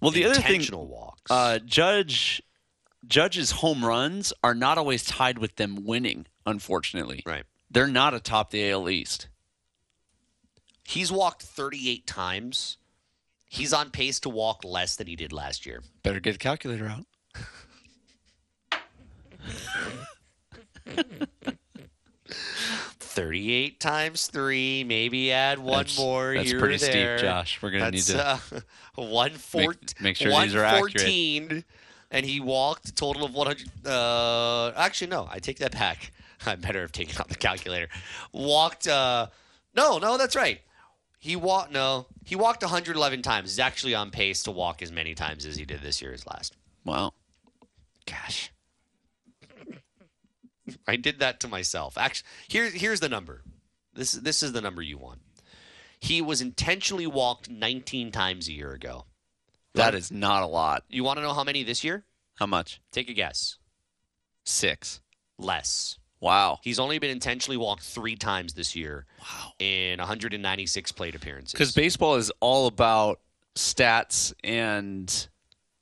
Well, 0.00 0.10
the 0.10 0.26
other 0.26 0.34
thing, 0.34 0.56
intentional 0.56 0.86
walks. 0.86 1.30
uh, 1.30 1.58
Judge 1.64 2.42
Judge's 3.06 3.52
home 3.52 3.84
runs 3.84 4.32
are 4.42 4.54
not 4.54 4.78
always 4.78 5.04
tied 5.04 5.38
with 5.38 5.56
them 5.56 5.84
winning. 5.84 6.26
Unfortunately, 6.46 7.22
right. 7.24 7.44
they're 7.70 7.86
not 7.88 8.12
atop 8.12 8.50
the 8.50 8.70
AL 8.70 8.90
East. 8.90 9.28
He's 10.86 11.10
walked 11.10 11.42
38 11.42 12.06
times. 12.06 12.76
He's 13.54 13.72
on 13.72 13.90
pace 13.90 14.18
to 14.20 14.28
walk 14.28 14.64
less 14.64 14.96
than 14.96 15.06
he 15.06 15.14
did 15.14 15.32
last 15.32 15.64
year. 15.64 15.80
Better 16.02 16.18
get 16.18 16.34
a 16.34 16.38
calculator 16.38 16.88
out. 16.88 17.06
38 23.00 23.80
times 23.80 24.26
three, 24.26 24.84
maybe 24.84 25.30
add 25.32 25.58
one 25.58 25.78
That's- 25.78 25.98
more 25.98 26.34
that's 26.34 26.52
pretty 26.52 26.78
steep. 26.78 27.18
Josh. 27.18 27.60
We're 27.62 27.70
gonna 27.70 27.90
need 27.90 28.02
to 28.04 28.26
uh, 28.26 28.38
one 28.96 29.30
four, 29.32 29.60
make- 29.70 30.00
make 30.00 30.16
sure 30.16 30.30
these 30.42 30.54
are 30.54 30.64
accurate. 30.64 31.64
and 32.10 32.26
he 32.26 32.40
walked 32.40 32.88
a 32.88 32.94
total 32.94 33.24
of 33.24 33.34
100. 33.34 33.86
Uh, 33.86 34.72
actually, 34.76 35.08
no, 35.08 35.28
I 35.30 35.38
take 35.38 35.58
that 35.58 35.72
back. 35.72 36.12
I 36.46 36.56
better 36.56 36.80
have 36.80 36.92
taken 36.92 37.16
out 37.20 37.28
the 37.28 37.36
calculator. 37.36 37.88
Walked. 38.32 38.86
Uh, 38.88 39.28
no, 39.76 39.98
no, 39.98 40.16
that's 40.18 40.36
right. 40.36 40.60
He 41.24 41.36
walked. 41.36 41.72
No, 41.72 42.04
he 42.22 42.36
walked 42.36 42.60
111 42.60 43.22
times. 43.22 43.52
He's 43.52 43.58
actually 43.58 43.94
on 43.94 44.10
pace 44.10 44.42
to 44.42 44.50
walk 44.50 44.82
as 44.82 44.92
many 44.92 45.14
times 45.14 45.46
as 45.46 45.56
he 45.56 45.64
did 45.64 45.80
this 45.80 46.02
year 46.02 46.12
as 46.12 46.26
last. 46.26 46.54
Wow. 46.84 47.14
Gosh. 48.04 48.52
I 50.86 50.96
did 50.96 51.20
that 51.20 51.40
to 51.40 51.48
myself. 51.48 51.96
Actually, 51.96 52.26
here, 52.46 52.68
here's 52.68 53.00
the 53.00 53.08
number. 53.08 53.40
This, 53.94 54.12
this 54.12 54.42
is 54.42 54.52
the 54.52 54.60
number 54.60 54.82
you 54.82 54.98
want. 54.98 55.20
He 55.98 56.20
was 56.20 56.42
intentionally 56.42 57.06
walked 57.06 57.48
19 57.48 58.12
times 58.12 58.46
a 58.48 58.52
year 58.52 58.72
ago. 58.72 59.06
That 59.72 59.94
is 59.94 60.12
not 60.12 60.42
a 60.42 60.46
lot. 60.46 60.84
You 60.90 61.04
want 61.04 61.16
to 61.16 61.22
know 61.22 61.32
how 61.32 61.42
many 61.42 61.62
this 61.62 61.82
year? 61.82 62.04
How 62.34 62.44
much? 62.44 62.82
Take 62.92 63.08
a 63.08 63.14
guess. 63.14 63.56
Six. 64.44 65.00
Less. 65.38 65.98
Wow. 66.24 66.58
He's 66.62 66.78
only 66.78 66.98
been 66.98 67.10
intentionally 67.10 67.56
walked 67.58 67.82
three 67.82 68.16
times 68.16 68.54
this 68.54 68.74
year. 68.74 69.04
Wow. 69.20 69.52
In 69.58 69.98
196 69.98 70.92
plate 70.92 71.14
appearances. 71.14 71.52
Because 71.52 71.72
baseball 71.72 72.14
is 72.16 72.32
all 72.40 72.66
about 72.66 73.20
stats 73.54 74.32
and 74.42 75.28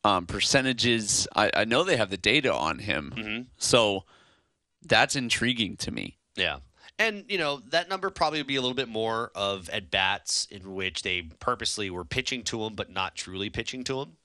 um, 0.04 0.26
percentages. 0.26 1.28
I, 1.36 1.50
I 1.56 1.64
know 1.64 1.84
they 1.84 1.96
have 1.96 2.10
the 2.10 2.16
data 2.16 2.52
on 2.52 2.80
him, 2.80 3.12
Mm-hmm. 3.16 3.42
so 3.56 4.04
that's 4.84 5.14
intriguing 5.14 5.76
to 5.76 5.92
me. 5.92 6.18
Yeah. 6.34 6.56
And, 6.98 7.24
you 7.28 7.38
know, 7.38 7.60
that 7.70 7.88
number 7.88 8.10
probably 8.10 8.40
would 8.40 8.46
be 8.48 8.56
a 8.56 8.60
little 8.60 8.74
bit 8.74 8.88
more 8.88 9.30
of 9.34 9.68
at 9.70 9.90
bats 9.90 10.46
in 10.50 10.74
which 10.74 11.02
they 11.02 11.22
purposely 11.22 11.88
were 11.88 12.04
pitching 12.04 12.42
to 12.44 12.64
him, 12.64 12.74
but 12.74 12.90
not 12.90 13.14
truly 13.14 13.48
pitching 13.48 13.84
to 13.84 14.00
him. 14.02 14.16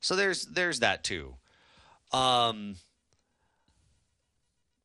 So 0.00 0.16
there's 0.16 0.46
there's 0.46 0.80
that 0.80 1.04
too. 1.04 1.36
Um, 2.12 2.76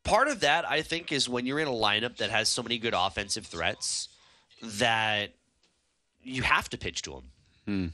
part 0.05 0.29
of 0.29 0.39
that, 0.39 0.69
I 0.69 0.81
think, 0.81 1.11
is 1.11 1.27
when 1.27 1.45
you're 1.45 1.59
in 1.59 1.67
a 1.67 1.71
lineup 1.71 2.17
that 2.17 2.29
has 2.29 2.47
so 2.47 2.63
many 2.63 2.77
good 2.77 2.93
offensive 2.95 3.45
threats 3.45 4.07
that 4.61 5.31
you 6.23 6.43
have 6.43 6.69
to 6.69 6.77
pitch 6.77 7.01
to 7.03 7.11
them. 7.11 7.23
Hmm. 7.65 7.87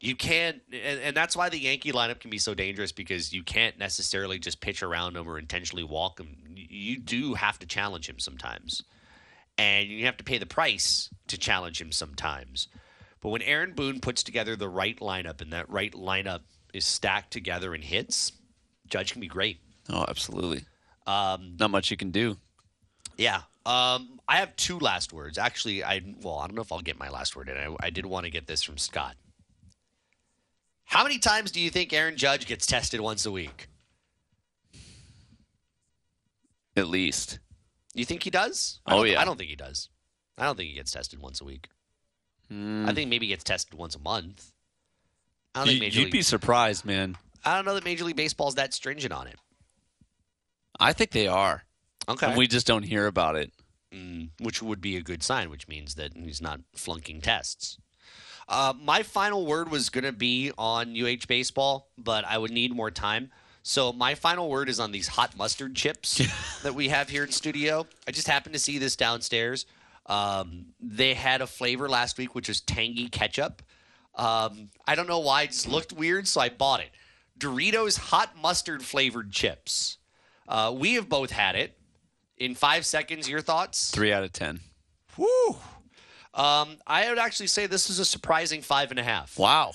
You 0.00 0.16
can't, 0.16 0.60
and, 0.72 1.00
and 1.00 1.16
that's 1.16 1.36
why 1.36 1.48
the 1.48 1.58
Yankee 1.58 1.92
lineup 1.92 2.18
can 2.18 2.30
be 2.30 2.38
so 2.38 2.54
dangerous 2.54 2.90
because 2.90 3.32
you 3.32 3.44
can't 3.44 3.78
necessarily 3.78 4.40
just 4.40 4.60
pitch 4.60 4.82
around 4.82 5.16
him 5.16 5.28
or 5.28 5.38
intentionally 5.38 5.84
walk 5.84 6.18
him. 6.18 6.36
You 6.56 6.98
do 6.98 7.34
have 7.34 7.60
to 7.60 7.66
challenge 7.66 8.08
him 8.08 8.18
sometimes, 8.18 8.82
and 9.56 9.88
you 9.88 10.06
have 10.06 10.16
to 10.16 10.24
pay 10.24 10.38
the 10.38 10.46
price 10.46 11.08
to 11.28 11.38
challenge 11.38 11.80
him 11.80 11.92
sometimes. 11.92 12.66
But 13.20 13.28
when 13.28 13.42
Aaron 13.42 13.74
Boone 13.74 14.00
puts 14.00 14.24
together 14.24 14.56
the 14.56 14.68
right 14.68 14.98
lineup 14.98 15.40
and 15.40 15.52
that 15.52 15.70
right 15.70 15.92
lineup 15.92 16.40
is 16.74 16.84
stacked 16.84 17.32
together 17.32 17.72
and 17.72 17.84
hits, 17.84 18.32
Judge 18.88 19.12
can 19.12 19.20
be 19.20 19.28
great. 19.28 19.60
Oh, 19.88 20.04
absolutely. 20.08 20.64
Um, 21.06 21.56
Not 21.58 21.70
much 21.70 21.90
you 21.90 21.96
can 21.96 22.10
do. 22.10 22.36
yeah. 23.16 23.42
Um, 23.64 24.18
I 24.26 24.38
have 24.38 24.56
two 24.56 24.78
last 24.80 25.12
words. 25.12 25.38
Actually, 25.38 25.84
I 25.84 26.02
well, 26.22 26.38
I 26.38 26.46
don't 26.48 26.56
know 26.56 26.62
if 26.62 26.72
I'll 26.72 26.80
get 26.80 26.98
my 26.98 27.08
last 27.10 27.36
word 27.36 27.48
in. 27.48 27.56
I, 27.56 27.74
I 27.80 27.90
did 27.90 28.04
want 28.06 28.24
to 28.24 28.30
get 28.30 28.46
this 28.48 28.62
from 28.62 28.76
Scott. 28.76 29.14
How 30.84 31.04
many 31.04 31.18
times 31.18 31.52
do 31.52 31.60
you 31.60 31.70
think 31.70 31.92
Aaron 31.92 32.16
Judge 32.16 32.46
gets 32.46 32.66
tested 32.66 33.00
once 33.00 33.24
a 33.24 33.30
week? 33.30 33.68
At 36.76 36.88
least. 36.88 37.38
You 37.94 38.04
think 38.04 38.22
he 38.22 38.30
does? 38.30 38.80
Oh, 38.86 39.04
yeah. 39.04 39.20
I 39.20 39.24
don't 39.24 39.36
think 39.36 39.50
he 39.50 39.56
does. 39.56 39.88
I 40.38 40.44
don't 40.44 40.56
think 40.56 40.70
he 40.70 40.74
gets 40.74 40.90
tested 40.90 41.20
once 41.20 41.40
a 41.40 41.44
week. 41.44 41.68
I 42.50 42.92
think 42.92 43.08
maybe 43.08 43.26
he 43.26 43.32
gets 43.32 43.44
tested 43.44 43.74
once 43.78 43.94
a 43.94 43.98
month. 43.98 44.50
I 45.54 45.60
don't 45.60 45.68
think 45.68 45.80
Major 45.80 46.00
you'd 46.00 46.04
League, 46.06 46.12
be 46.12 46.22
surprised, 46.22 46.84
man. 46.84 47.16
I 47.44 47.54
don't 47.56 47.64
know 47.64 47.74
that 47.74 47.84
Major 47.84 48.04
League 48.04 48.16
Baseball's 48.16 48.56
that 48.56 48.74
stringent 48.74 49.12
on 49.12 49.26
it. 49.26 49.36
I 50.82 50.92
think 50.92 51.12
they 51.12 51.28
are. 51.28 51.64
Okay. 52.08 52.26
And 52.26 52.36
we 52.36 52.46
just 52.46 52.66
don't 52.66 52.82
hear 52.82 53.06
about 53.06 53.36
it. 53.36 53.52
Mm, 53.92 54.30
which 54.40 54.62
would 54.62 54.80
be 54.80 54.96
a 54.96 55.02
good 55.02 55.22
sign, 55.22 55.50
which 55.50 55.68
means 55.68 55.96
that 55.96 56.16
he's 56.16 56.40
not 56.40 56.60
flunking 56.74 57.20
tests. 57.20 57.78
Uh, 58.48 58.72
my 58.82 59.02
final 59.02 59.46
word 59.46 59.70
was 59.70 59.90
going 59.90 60.04
to 60.04 60.12
be 60.12 60.50
on 60.58 60.96
UH 60.96 61.26
baseball, 61.28 61.90
but 61.98 62.24
I 62.24 62.38
would 62.38 62.50
need 62.50 62.74
more 62.74 62.90
time. 62.90 63.30
So 63.62 63.92
my 63.92 64.14
final 64.14 64.48
word 64.48 64.68
is 64.68 64.80
on 64.80 64.92
these 64.92 65.08
hot 65.08 65.36
mustard 65.36 65.76
chips 65.76 66.20
that 66.62 66.74
we 66.74 66.88
have 66.88 67.08
here 67.08 67.22
in 67.22 67.30
studio. 67.30 67.86
I 68.08 68.10
just 68.10 68.26
happened 68.26 68.54
to 68.54 68.58
see 68.58 68.78
this 68.78 68.96
downstairs. 68.96 69.66
Um, 70.06 70.66
they 70.80 71.14
had 71.14 71.40
a 71.42 71.46
flavor 71.46 71.88
last 71.88 72.18
week, 72.18 72.34
which 72.34 72.48
was 72.48 72.60
tangy 72.60 73.08
ketchup. 73.08 73.62
Um, 74.14 74.70
I 74.86 74.94
don't 74.94 75.08
know 75.08 75.20
why; 75.20 75.42
it 75.42 75.52
just 75.52 75.68
looked 75.68 75.92
weird, 75.92 76.26
so 76.26 76.40
I 76.40 76.48
bought 76.48 76.80
it. 76.80 76.90
Doritos 77.38 77.98
hot 77.98 78.36
mustard 78.40 78.82
flavored 78.82 79.30
chips. 79.30 79.98
Uh, 80.48 80.74
we 80.76 80.94
have 80.94 81.08
both 81.08 81.30
had 81.30 81.56
it. 81.56 81.76
In 82.38 82.54
five 82.54 82.84
seconds, 82.84 83.28
your 83.28 83.40
thoughts? 83.40 83.90
Three 83.90 84.12
out 84.12 84.24
of 84.24 84.32
ten. 84.32 84.60
Woo. 85.16 85.56
Um, 86.34 86.78
I 86.86 87.08
would 87.08 87.18
actually 87.18 87.46
say 87.48 87.66
this 87.66 87.90
is 87.90 87.98
a 87.98 88.04
surprising 88.04 88.62
five 88.62 88.90
and 88.90 88.98
a 88.98 89.02
half. 89.02 89.38
Wow. 89.38 89.72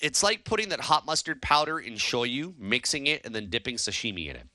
It's 0.00 0.22
like 0.22 0.44
putting 0.44 0.70
that 0.70 0.80
hot 0.80 1.06
mustard 1.06 1.40
powder 1.40 1.78
in 1.78 1.94
shoyu, 1.94 2.58
mixing 2.58 3.06
it, 3.06 3.24
and 3.24 3.34
then 3.34 3.48
dipping 3.48 3.76
sashimi 3.76 4.28
in 4.28 4.36
it. 4.36 4.46